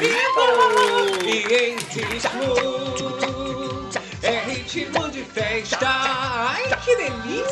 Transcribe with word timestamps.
e 0.00 1.54
em 1.54 1.76
ritmo. 1.76 2.54
É 4.22 4.40
ritmo 4.40 5.08
de 5.10 5.22
festa. 5.24 6.65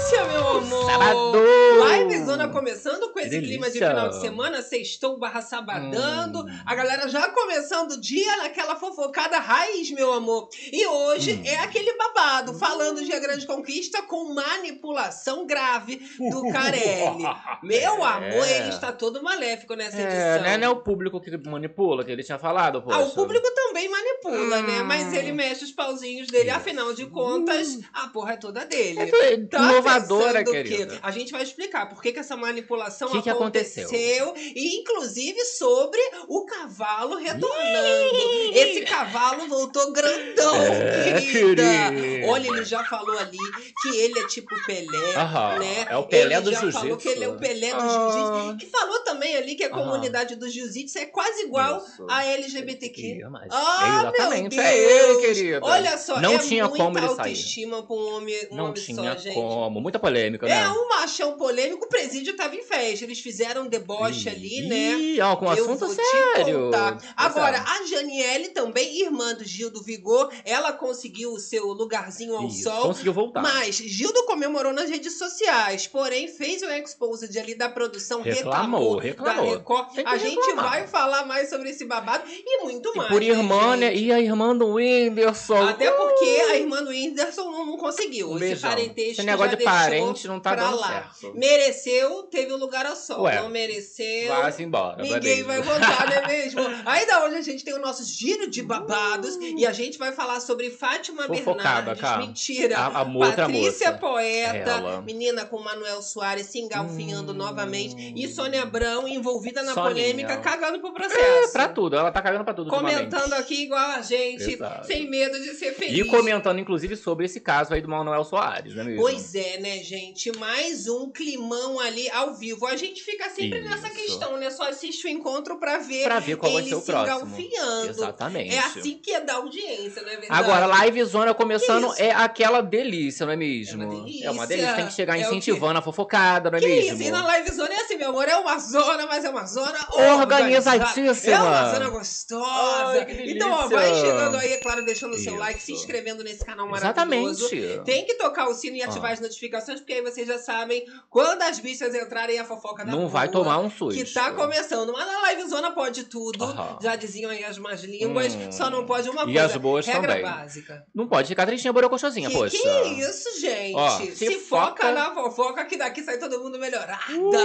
Delícia, 0.04 0.24
meu 0.26 0.48
amor. 0.48 0.90
Sábado! 0.90 1.32
Live 1.80 2.24
Zona 2.24 2.48
começando 2.48 3.10
com 3.10 3.18
esse 3.20 3.30
Que 3.30 3.40
clima 3.40 3.66
de 3.70 3.72
delícia. 3.78 3.88
final 3.88 4.08
de 4.10 4.20
semana, 4.20 4.62
sextou 4.62 5.18
barra 5.18 5.40
sabadando. 5.40 6.40
Hum. 6.40 6.58
A 6.66 6.74
galera 6.74 7.08
já 7.08 7.28
começando 7.30 7.92
o 7.92 8.00
dia 8.00 8.36
naquela 8.36 8.76
fofocada 8.76 9.38
raiz, 9.38 9.90
meu 9.92 10.12
amor. 10.12 10.48
E 10.70 10.86
hoje 10.86 11.34
Hum. 11.34 11.42
é 11.46 11.56
aquele 11.56 11.96
babado, 11.96 12.52
falando 12.54 13.02
de 13.02 13.12
A 13.14 13.18
Grande 13.18 13.46
Conquista 13.46 14.02
com 14.02 14.34
manipulação 14.34 15.46
grave 15.46 15.96
do 16.30 16.48
Carelli. 16.52 17.24
Meu 17.62 18.04
amor, 18.04 18.46
É. 18.46 18.58
ele 18.58 18.68
está 18.68 18.92
todo 18.92 19.22
maléfico 19.22 19.74
nessa 19.74 19.96
edição. 20.00 20.20
É, 20.20 20.40
né? 20.42 20.56
Não 20.58 20.66
é 20.66 20.70
o 20.70 20.76
público 20.82 21.18
que 21.20 21.34
manipula, 21.48 22.04
que 22.04 22.10
ele 22.12 22.22
tinha 22.22 22.38
falado, 22.38 22.82
poxa. 22.82 22.98
Ah, 22.98 23.04
o 23.04 23.10
público 23.10 23.46
também 23.54 23.63
manipula, 23.88 24.62
né? 24.62 24.82
Hum. 24.82 24.84
Mas 24.86 25.12
ele 25.12 25.32
mexe 25.32 25.64
os 25.64 25.72
pauzinhos 25.72 26.28
dele, 26.28 26.48
Isso. 26.48 26.56
afinal 26.58 26.92
de 26.94 27.06
contas, 27.06 27.78
a 27.92 28.08
porra 28.08 28.32
é 28.34 28.36
toda 28.36 28.64
dele. 28.64 29.00
É 29.00 29.36
Tá 29.46 29.58
inovadora, 29.58 30.42
querida. 30.44 30.94
que 30.96 31.00
a 31.02 31.10
gente 31.10 31.32
vai 31.32 31.42
explicar 31.42 31.88
por 31.88 32.00
que, 32.02 32.12
que 32.12 32.18
essa 32.18 32.36
manipulação 32.36 33.08
Que 33.10 33.22
que 33.22 33.30
aconteceu. 33.30 33.84
aconteceu? 33.84 34.34
E 34.36 34.76
inclusive 34.80 35.44
sobre 35.44 36.00
o 36.28 36.44
cavalo 36.46 37.16
retornando. 37.16 38.52
Esse 38.54 38.82
cavalo 38.82 39.46
voltou 39.48 39.92
grandão, 39.92 40.54
É, 40.64 41.20
querida. 41.20 41.62
querida. 41.62 42.26
Olha, 42.28 42.48
ele 42.48 42.64
já 42.64 42.84
falou 42.84 43.18
ali 43.18 43.38
que 43.82 43.88
ele 43.96 44.18
é 44.20 44.26
tipo 44.26 44.54
Pelé, 44.66 45.14
Aham, 45.16 45.58
né? 45.58 45.86
é 45.90 45.96
o 45.96 46.04
Pelé 46.04 46.34
ele 46.36 46.40
do 46.44 46.50
já 46.52 46.58
falou 46.60 46.72
jiu-jitsu. 46.72 46.96
que 46.98 47.08
ele 47.08 47.24
é 47.24 47.28
o 47.28 47.36
Pelé 47.36 47.70
do 47.70 47.80
Ah. 47.80 47.88
jiu-jitsu. 47.88 48.66
E 48.66 48.70
falou 48.70 49.00
também 49.00 49.36
ali 49.36 49.54
que 49.54 49.64
a 49.64 49.68
Aham. 49.68 49.78
comunidade 49.84 50.36
do 50.36 50.48
jiu-jitsu 50.48 50.98
é 50.98 51.06
quase 51.06 51.42
igual 51.42 51.78
Isso. 51.78 52.06
a 52.08 52.24
LGBTQ. 52.24 53.20
Ah, 53.50 53.63
Exatamente, 53.64 54.56
meu 54.56 54.64
é 54.64 54.78
ele, 54.78 55.20
querida. 55.20 55.60
Olha 55.62 55.98
só, 55.98 56.20
Não 56.20 56.34
é 56.34 56.38
tinha 56.38 56.68
muita 56.68 56.84
como 56.84 56.98
ele 56.98 57.06
sair. 57.08 57.18
autoestima 57.18 57.82
pra 57.82 57.96
um 57.96 58.16
homem, 58.16 58.48
um 58.50 58.56
Não 58.56 58.64
homem 58.66 58.82
tinha 58.82 59.14
só, 59.14 59.18
gente. 59.20 59.34
como. 59.34 59.80
Muita 59.80 59.98
polêmica, 59.98 60.46
né? 60.46 60.62
É 60.62 60.68
um 60.70 60.88
machão 60.88 61.36
polêmico, 61.36 61.84
o 61.84 61.88
presídio 61.88 62.36
tava 62.36 62.54
em 62.56 62.62
festa. 62.62 63.04
Eles 63.04 63.20
fizeram 63.20 63.62
um 63.62 63.68
deboche 63.68 64.28
ali, 64.28 64.62
né? 64.68 64.92
Ih, 64.94 65.20
ó, 65.20 65.36
com 65.36 65.48
assunto 65.48 65.86
sério. 65.88 66.70
Agora, 67.16 67.56
é. 67.56 67.60
a 67.60 67.86
Janiele 67.86 68.48
também, 68.50 69.00
irmã 69.02 69.34
do 69.34 69.44
Gil 69.44 69.70
do 69.70 69.82
Vigor, 69.82 70.30
ela 70.44 70.72
conseguiu 70.72 71.32
o 71.32 71.38
seu 71.38 71.66
lugarzinho 71.66 72.36
ao 72.36 72.46
Isso, 72.46 72.64
sol. 72.64 72.82
Conseguiu 72.88 73.12
voltar. 73.12 73.42
Mas 73.42 73.76
Gildo 73.76 74.24
comemorou 74.24 74.72
nas 74.72 74.88
redes 74.90 75.18
sociais, 75.18 75.86
porém 75.86 76.28
fez 76.28 76.62
o 76.62 76.66
exposed 76.70 77.36
ali 77.38 77.54
da 77.54 77.68
produção, 77.68 78.22
Reclamou, 78.22 78.96
reclamou, 78.98 78.98
reclamou. 78.98 79.44
da 79.46 79.58
Record. 79.58 80.06
A 80.06 80.16
gente 80.16 80.34
reclamar. 80.46 80.70
vai 80.70 80.86
falar 80.86 81.24
mais 81.26 81.48
sobre 81.50 81.70
esse 81.70 81.84
babado 81.84 82.24
e 82.28 82.62
muito 82.62 82.90
E 82.94 82.96
mais. 82.96 83.08
por 83.10 83.20
né, 83.20 83.26
irmã, 83.28 83.53
gente? 83.80 83.98
E 84.04 84.12
a 84.12 84.20
irmã 84.20 84.56
do 84.56 84.74
Whindersson. 84.74 85.62
Até 85.68 85.90
porque 85.90 86.24
a 86.24 86.56
irmã 86.56 86.82
do 86.82 86.90
Whindersson 86.90 87.44
não, 87.50 87.66
não 87.66 87.76
conseguiu. 87.76 88.32
Um 88.32 88.38
Esse 88.42 88.62
parentesco 88.62 89.12
Esse 89.12 89.22
negócio 89.22 89.52
já 89.52 89.56
de 89.58 89.64
parente 89.64 90.26
não 90.28 90.40
tá 90.40 90.52
pra 90.54 90.64
dando 90.64 90.80
lá. 90.80 90.88
certo. 91.20 91.36
Mereceu, 91.38 92.22
teve 92.24 92.52
o 92.52 92.56
lugar 92.56 92.86
ao 92.86 92.96
sol. 92.96 93.22
Ué, 93.22 93.40
não 93.40 93.48
mereceu. 93.48 94.28
Vai-se 94.28 94.62
embora. 94.62 95.02
Ninguém 95.02 95.42
vai 95.42 95.60
votar, 95.62 96.06
não 96.08 96.16
é 96.16 96.26
mesmo? 96.26 96.60
Ainda 96.86 97.24
hoje 97.24 97.36
a 97.36 97.42
gente 97.42 97.64
tem 97.64 97.74
o 97.74 97.80
nosso 97.80 98.04
giro 98.04 98.48
de 98.50 98.62
babados 98.62 99.36
e 99.36 99.66
a 99.66 99.72
gente 99.72 99.98
vai 99.98 100.12
falar 100.12 100.40
sobre 100.40 100.70
Fátima 100.70 101.24
Fofocada, 101.24 101.94
Bernardes. 101.94 102.00
cara. 102.00 102.18
Mentira. 102.26 102.76
A, 102.78 102.86
a 102.86 103.04
Patrícia 103.04 103.88
moça. 103.92 103.98
Poeta, 103.98 104.70
Ela. 104.70 105.02
menina 105.02 105.44
com 105.44 105.58
Manuel 105.60 106.02
Soares 106.02 106.46
se 106.46 106.58
engalfinhando 106.58 107.32
Hum. 107.32 107.36
novamente. 107.36 108.12
E 108.16 108.28
Sônia 108.28 108.62
Abrão 108.62 109.06
envolvida 109.08 109.62
na 109.62 109.72
Soninha. 109.74 109.90
polêmica, 109.94 110.36
cagando 110.38 110.80
pro 110.80 110.92
processo. 110.92 111.48
É, 111.48 111.52
pra 111.52 111.68
tudo. 111.68 111.96
Ela 111.96 112.10
tá 112.10 112.20
cagando 112.22 112.44
pra 112.44 112.54
tudo 112.54 112.70
Comentando 112.70 113.02
ultimamente. 113.22 113.43
Aqui 113.44 113.62
igual 113.64 113.90
a 113.90 114.00
gente, 114.02 114.42
Exato. 114.54 114.86
sem 114.86 115.08
medo 115.08 115.38
de 115.40 115.50
ser 115.54 115.74
feliz. 115.74 115.96
E 115.98 116.04
comentando, 116.04 116.58
inclusive, 116.58 116.96
sobre 116.96 117.26
esse 117.26 117.40
caso 117.40 117.74
aí 117.74 117.80
do 117.82 117.88
Manuel 117.88 118.24
Soares, 118.24 118.74
não 118.74 118.82
é 118.82 118.84
mesmo? 118.86 119.02
Pois 119.02 119.34
é, 119.34 119.58
né, 119.58 119.78
gente? 119.78 120.36
Mais 120.38 120.88
um 120.88 121.10
climão 121.10 121.78
ali 121.78 122.08
ao 122.10 122.34
vivo. 122.34 122.66
A 122.66 122.76
gente 122.76 123.02
fica 123.02 123.28
sempre 123.30 123.60
nessa 123.60 123.88
Isso. 123.88 123.96
questão, 123.96 124.36
né? 124.38 124.50
Só 124.50 124.68
assiste 124.68 125.06
o 125.06 125.10
encontro 125.10 125.58
pra 125.58 125.78
ver 125.78 126.04
Pra 126.04 126.18
ver 126.18 126.36
qual 126.36 126.52
vai 126.52 126.62
ele 126.62 126.70
ser 126.70 126.76
o 126.76 126.80
se 126.80 126.86
próximo. 126.86 127.16
engalfinhando. 127.26 127.90
Exatamente. 127.90 128.54
É 128.54 128.58
assim 128.58 128.98
que 128.98 129.12
é 129.12 129.20
da 129.20 129.34
audiência, 129.34 130.02
não 130.02 130.08
é 130.08 130.16
verdade? 130.16 130.32
Agora, 130.42 130.66
live 130.66 131.04
zona 131.04 131.34
começando 131.34 131.92
é 131.98 132.10
aquela 132.12 132.60
delícia, 132.62 133.26
não 133.26 133.32
é 133.32 133.36
mesmo? 133.36 133.82
É 133.82 133.86
uma 133.86 133.94
delícia. 134.04 134.26
É 134.26 134.30
uma 134.30 134.46
delícia. 134.46 134.74
Tem 134.74 134.86
que 134.86 134.92
chegar 134.94 135.18
É 135.18 135.20
incentivando 135.20 135.78
a 135.78 135.82
fofocada, 135.82 136.50
não 136.50 136.58
é 136.58 136.60
Que 136.60 136.66
mesmo? 136.66 136.94
isso? 136.94 137.02
E 137.02 137.10
na 137.10 137.24
live 137.26 137.50
zona 137.52 137.72
é 137.74 137.76
assim, 137.76 137.96
meu 137.96 138.08
amor. 138.10 138.26
É 138.28 138.36
uma 138.36 138.58
zona, 138.58 139.06
mas 139.06 139.24
é 139.24 139.30
uma 139.30 139.44
zona 139.44 139.78
Organizadíssima. 139.92 141.32
É 141.34 141.38
uma 141.40 141.72
zona 141.74 141.88
gostosa. 141.90 143.06
Ai, 143.08 143.33
então, 143.36 143.50
ó, 143.52 143.68
vai 143.68 143.94
chegando 143.94 144.36
aí, 144.36 144.52
é 144.52 144.56
claro, 144.58 144.84
deixando 144.84 145.12
o 145.14 145.18
seu 145.18 145.32
Isso. 145.32 145.40
like, 145.40 145.62
se 145.62 145.72
inscrevendo 145.72 146.22
nesse 146.24 146.44
canal 146.44 146.68
maravilhoso. 146.68 147.44
Exatamente. 147.46 147.84
Tem 147.84 148.04
que 148.04 148.14
tocar 148.14 148.48
o 148.48 148.54
sino 148.54 148.76
e 148.76 148.82
ativar 148.82 149.12
as 149.12 149.20
notificações, 149.20 149.80
porque 149.80 149.92
aí 149.94 150.02
vocês 150.02 150.26
já 150.26 150.38
sabem 150.38 150.84
quando 151.10 151.42
as 151.42 151.58
bichas 151.58 151.94
entrarem 151.94 152.38
a 152.38 152.44
fofoca 152.44 152.84
da 152.84 152.92
Não 152.92 153.08
vai 153.08 153.26
rua, 153.26 153.32
tomar 153.32 153.58
um 153.58 153.70
susto. 153.70 153.98
Que 154.02 154.12
tá 154.12 154.32
começando. 154.32 154.92
Mas 154.92 155.06
na 155.06 155.20
live 155.22 155.48
zona 155.48 155.70
pode 155.72 156.04
tudo. 156.04 156.44
Aham. 156.44 156.78
Já 156.82 156.96
diziam 156.96 157.30
aí 157.30 157.44
as 157.44 157.58
más 157.58 157.82
línguas. 157.84 158.34
Hum. 158.34 158.52
Só 158.52 158.70
não 158.70 158.86
pode 158.86 159.08
uma 159.10 159.22
E 159.22 159.24
coisa. 159.26 159.44
as 159.46 159.56
boas 159.56 159.86
regra 159.86 160.08
também. 160.08 160.22
básica. 160.22 160.84
Não 160.94 161.06
pode 161.06 161.28
ficar 161.28 161.46
tristinha, 161.46 161.72
borocochosinha, 161.72 162.28
Que, 162.28 162.36
poxa. 162.36 162.56
que 162.56 162.68
isso, 163.00 163.40
gente? 163.40 163.74
Ó, 163.74 163.90
se, 163.98 164.16
se 164.16 164.38
foca 164.40 164.66
foca- 164.84 164.92
na 164.92 165.14
fofoca 165.14 165.64
que 165.64 165.76
daqui 165.76 166.02
sai 166.02 166.18
todo 166.18 166.40
mundo 166.42 166.58
melhorada. 166.58 166.98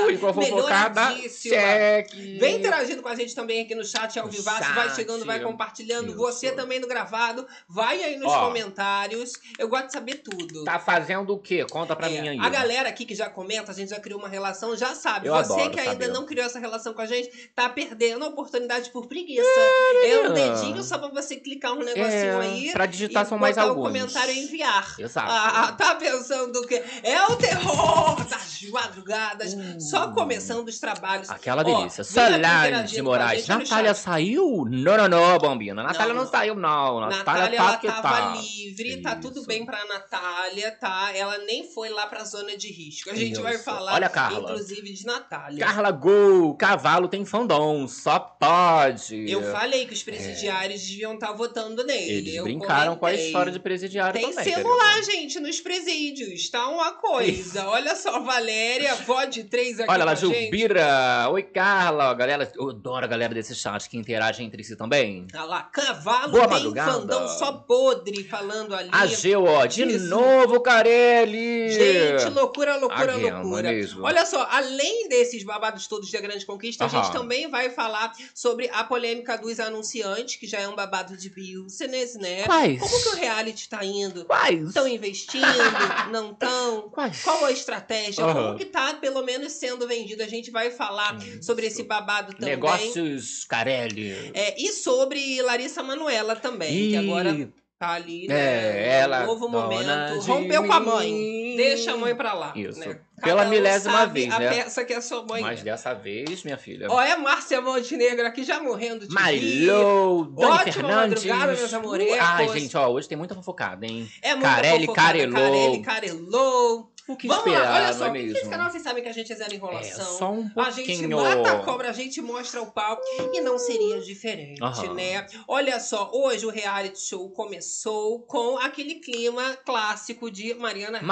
Ui, 0.06 0.18
com 0.18 0.28
a 0.28 0.34
fofocada, 0.34 1.02
melhoradíssima. 1.10 1.56
cheque. 1.56 2.38
Vem 2.38 2.58
interagindo 2.58 3.02
com 3.02 3.08
a 3.10 3.16
gente 3.16 3.34
também 3.36 3.62
aqui 3.62 3.74
no 3.76 3.84
chat 3.86 4.20
ao 4.20 4.26
No 4.26 4.32
vivaço, 4.32 4.74
vai 4.74 4.94
chegando, 4.94 5.26
vai 5.26 5.40
compartilhando. 5.40 5.79
Isso. 5.84 6.18
Você 6.18 6.52
também 6.52 6.80
no 6.80 6.88
gravado, 6.88 7.46
vai 7.68 8.02
aí 8.04 8.18
nos 8.18 8.32
Ó. 8.32 8.46
comentários. 8.48 9.34
Eu 9.58 9.68
gosto 9.68 9.88
de 9.88 9.92
saber 9.94 10.16
tudo. 10.16 10.64
Tá 10.64 10.80
fazendo 10.80 11.34
o 11.34 11.40
quê? 11.40 11.66
Conta 11.70 11.96
pra 11.96 12.10
É, 12.10 12.22
mim 12.22 12.28
aí. 12.30 12.40
A 12.40 12.50
galera 12.50 12.90
aqui 12.90 13.06
que 13.06 13.16
já 13.16 13.30
comenta, 13.30 13.72
a 13.72 13.76
gente 13.76 13.90
já 13.90 14.00
criou 14.00 14.20
uma 14.20 14.30
relação, 14.30 14.76
já 14.76 14.94
sabe. 14.96 15.28
Eu 15.28 15.34
Você 15.36 15.70
que 15.70 15.80
ainda 15.80 15.92
saber. 15.92 16.08
não 16.10 16.26
criou 16.26 16.46
essa 16.46 16.60
relação 16.60 16.94
com 16.94 17.02
a 17.02 17.06
gente, 17.06 17.30
tá 17.56 17.70
perdendo 17.70 18.26
a 18.26 18.28
oportunidade 18.30 18.90
por 18.92 19.08
preguiça. 19.08 19.42
É 19.42 20.20
um 20.20 20.34
menina. 20.34 20.56
dedinho 20.56 20.84
só 20.84 20.98
pra 20.98 21.08
você 21.10 21.36
clicar 21.38 21.74
um 21.74 21.80
negocinho 21.84 22.04
É, 22.08 22.40
aí. 22.42 22.72
pra 22.72 22.86
digitar 22.86 23.26
são 23.26 23.38
mais 23.38 23.58
alguns. 23.58 23.80
o 23.80 23.88
comentário 23.88 24.34
e 24.34 24.40
enviar. 24.44 24.96
Exato. 24.98 25.28
Ah, 25.32 25.72
tá 25.78 25.96
pensando 25.96 26.66
que 26.68 26.76
é 27.04 27.24
o 27.30 27.36
terror 27.36 28.16
das 28.28 28.62
madrugadas, 28.72 29.54
Hum. 29.54 29.80
só 29.80 30.12
começando 30.12 30.68
os 30.68 30.80
trabalhos. 30.80 31.30
Aquela 31.30 31.62
Ó, 31.62 31.66
delícia. 31.66 32.02
aqui 32.04 32.12
Solange 32.14 33.00
a 33.00 33.04
Moraes. 33.04 33.48
Natália 33.48 33.94
saiu? 33.94 34.66
Não, 34.70 34.98
não, 34.98 35.08
não, 35.08 35.38
bombina. 35.74 35.84
Natália 35.84 36.14
não, 36.14 36.24
não. 36.24 36.30
saiu, 36.32 36.56
não. 36.56 37.00
Natália, 37.00 37.18
Natália, 37.18 37.58
tá 37.58 37.64
ela 37.66 37.78
que 37.78 37.88
tava 37.88 38.02
tá. 38.10 38.36
livre, 38.42 39.02
tá 39.02 39.16
tudo 39.16 39.40
Isso. 39.40 39.48
bem 39.48 39.66
pra 39.66 39.86
Natália, 39.86 40.72
tá? 40.72 41.12
Ela 41.16 41.38
nem 41.40 41.64
foi 41.64 41.90
lá 41.90 42.08
pra 42.08 42.24
zona 42.24 42.56
de 42.58 42.72
risco. 42.72 43.10
A 43.10 43.16
gente 43.16 43.34
Isso. 43.34 43.42
vai 43.42 43.58
falar, 43.58 43.94
Olha, 43.94 44.10
Carla. 44.10 44.52
inclusive, 44.52 44.94
de 44.94 45.06
Natália. 45.06 45.66
Carla 45.66 45.92
Gol, 45.92 46.56
cavalo 46.56 47.08
tem 47.08 47.26
fandom, 47.26 47.88
só 47.88 48.20
pode. 48.20 49.30
Eu 49.30 49.42
falei 49.52 49.86
que 49.86 49.94
os 49.94 50.04
presidiários 50.04 50.82
deviam 50.82 51.14
estar 51.14 51.32
votando 51.34 51.84
nele. 51.86 52.10
É. 52.10 52.14
Eles 52.20 52.36
Eu 52.36 52.44
brincaram 52.44 52.96
com 52.96 53.06
a 53.06 53.10
comentei. 53.10 53.28
história 53.28 53.52
de 53.52 53.60
presidiário 53.60 54.20
Tem 54.20 54.30
também. 54.34 54.54
celular, 54.54 54.94
querida. 54.96 55.12
gente, 55.12 55.40
nos 55.40 55.60
presídios. 55.60 56.50
Tá 56.50 56.68
uma 56.68 56.94
coisa. 56.94 57.68
Olha 57.68 57.96
só, 57.96 58.20
Valéria, 58.22 58.96
vó 58.96 59.26
de 59.26 59.44
três 59.44 59.80
aqui 59.80 59.90
Olha 59.92 60.04
lá, 60.06 60.16
com 60.16 60.26
a 60.26 60.30
gente. 60.30 60.46
Jubira. 60.46 61.30
Oi, 61.32 61.44
Carla. 61.44 62.14
Galera, 62.14 62.52
eu 62.56 62.70
adoro 62.70 63.06
a 63.06 63.08
galera 63.08 63.34
desse 63.34 63.56
chat 63.56 63.90
que 63.90 63.98
interage 63.98 64.44
entre 64.44 64.64
si 64.64 64.76
também. 64.76 65.28
Olha 65.34 65.44
lá, 65.50 65.64
cavalo 65.64 66.32
Boa 66.32 66.48
tem 66.48 66.74
fandão 66.76 67.28
só 67.28 67.52
podre 67.54 68.24
falando 68.24 68.76
ali. 68.76 68.90
A 68.92 69.06
Geo, 69.08 69.46
ó, 69.46 69.66
de 69.66 69.78
Jesus. 69.84 70.10
novo, 70.10 70.62
Carelli. 70.62 71.72
Gente, 71.72 72.30
loucura, 72.30 72.78
loucura, 72.78 73.16
loucura. 73.16 73.70
é 73.70 73.74
mesmo? 73.74 74.04
Olha 74.04 74.26
só, 74.26 74.48
além 74.52 75.10
desses 75.10 75.44
babados 75.44 75.88
todos 75.88 76.12
da 76.12 76.22
Grande 76.22 76.46
Conquista, 76.46 76.86
a 76.86 76.88
Aham. 76.88 77.04
gente 77.04 77.12
também 77.12 77.50
vai 77.50 77.70
falar 77.70 78.14
sobre 78.34 78.70
a 78.72 78.84
polêmica 78.84 79.38
dos 79.38 79.60
anunciantes, 79.60 80.36
que 80.36 80.48
já 80.48 80.60
é 80.60 80.68
um 80.68 80.76
babado 80.76 81.18
de 81.18 81.30
business, 81.30 82.16
né? 82.16 82.44
Quais? 82.44 82.80
Como 82.80 83.04
que 83.04 83.10
o 83.10 83.16
reality 83.16 83.68
tá 83.68 83.84
indo? 83.84 84.26
Quais? 84.26 84.68
Estão 84.68 84.88
investindo? 84.88 85.46
não 86.12 86.32
estão? 86.32 86.90
Quais? 86.90 87.24
Qual 87.24 87.44
a 87.46 87.52
estratégia? 87.52 88.24
Aham. 88.24 88.34
Como 88.34 88.58
que 88.58 88.66
tá, 88.66 88.94
pelo 88.96 89.24
menos, 89.24 89.54
sendo 89.54 89.88
vendido? 89.88 90.22
A 90.22 90.28
gente 90.28 90.52
vai 90.52 90.70
falar 90.70 91.18
Isso. 91.18 91.44
sobre 91.44 91.66
esse 91.66 91.84
babado 91.84 92.34
também. 92.34 92.50
Negócios 92.50 93.46
Carelli. 93.46 94.32
É, 94.34 94.62
e 94.62 94.72
sobre 94.72 95.39
Larissa 95.42 95.84
Manuela 95.84 96.36
também, 96.36 96.90
que 96.90 96.96
agora 96.96 97.50
tá 97.80 97.92
ali, 97.92 98.28
né? 98.28 98.36
É, 98.36 99.00
ela, 99.00 99.24
um 99.24 99.28
novo 99.28 99.48
momento. 99.48 100.20
Rompeu 100.22 100.66
com 100.66 100.74
a 100.74 100.80
mãe. 100.82 101.56
Deixa 101.56 101.94
a 101.94 101.98
mãe 101.98 102.14
pra 102.14 102.34
lá. 102.34 102.52
Isso. 102.54 102.80
Né? 102.80 103.00
Pela 103.22 103.46
um 103.46 103.50
milésima 103.50 104.06
vez, 104.06 104.34
a 104.34 104.40
né? 104.40 104.50
peça 104.50 104.84
que 104.84 104.94
é 104.94 105.00
sua 105.00 105.24
mãe. 105.24 105.42
Mas 105.42 105.62
é. 105.62 105.64
dessa 105.64 105.94
vez, 105.94 106.44
minha 106.44 106.58
filha. 106.58 106.88
Ó, 106.90 107.02
é 107.02 107.16
Márcia 107.16 107.62
Montenegro 107.62 108.28
aqui 108.28 108.44
já 108.44 108.62
morrendo 108.62 109.08
de 109.08 109.16
rir. 109.16 109.68
Malou, 109.68 110.26
Dani 110.26 110.52
Ótima 110.52 110.74
Fernandes. 110.74 111.26
madrugada, 111.26 111.54
meus 111.56 111.74
amorecos. 111.74 112.18
Ai, 112.20 112.50
gente, 112.50 112.78
ó, 112.78 112.90
hoje 112.90 113.08
tem 113.08 113.18
muita 113.18 113.34
fofocada, 113.36 113.86
hein? 113.86 114.10
É 114.22 114.36
muito 114.36 114.44
Carelli 114.44 114.86
fofocada. 114.86 115.08
carelou. 115.08 115.34
Carelli 115.42 115.82
carelou. 115.82 116.92
O 117.10 117.18
que 117.18 117.28
Vamos 117.28 117.46
esperar, 117.48 117.64
lá, 117.70 117.76
olha 117.86 117.94
só. 117.94 118.06
é 118.06 118.12
mesmo? 118.12 118.38
Esse 118.38 118.50
canal 118.50 118.70
vocês 118.70 118.84
sabem 118.84 119.02
que 119.02 119.10
a 119.10 119.12
gente 119.12 119.34
é 119.34 119.36
zero 119.36 119.52
É, 119.52 119.56
enrolação. 119.56 120.06
só 120.18 120.32
um 120.32 120.50
A 120.56 120.70
gente 120.70 120.86
pouquinho. 121.00 121.18
mata 121.18 121.52
a 121.54 121.60
cobra, 121.64 121.90
a 121.90 121.94
gente 121.94 122.22
mostra 122.22 122.62
o 122.62 122.72
pau 122.72 123.00
e 123.34 123.42
não 123.42 123.58
seria 123.58 124.00
diferente, 124.00 124.62
Aham. 124.62 124.94
né? 124.94 125.26
Olha 125.48 125.80
só, 125.80 126.12
hoje 126.14 126.46
o 126.46 126.50
reality 126.52 127.00
show 127.00 127.28
começou 127.32 128.20
com 128.22 128.58
aquele 128.60 128.96
clima 128.96 129.58
clássico 129.66 130.30
de 130.30 130.54
Mariana 130.54 131.00
Rios. 131.00 131.08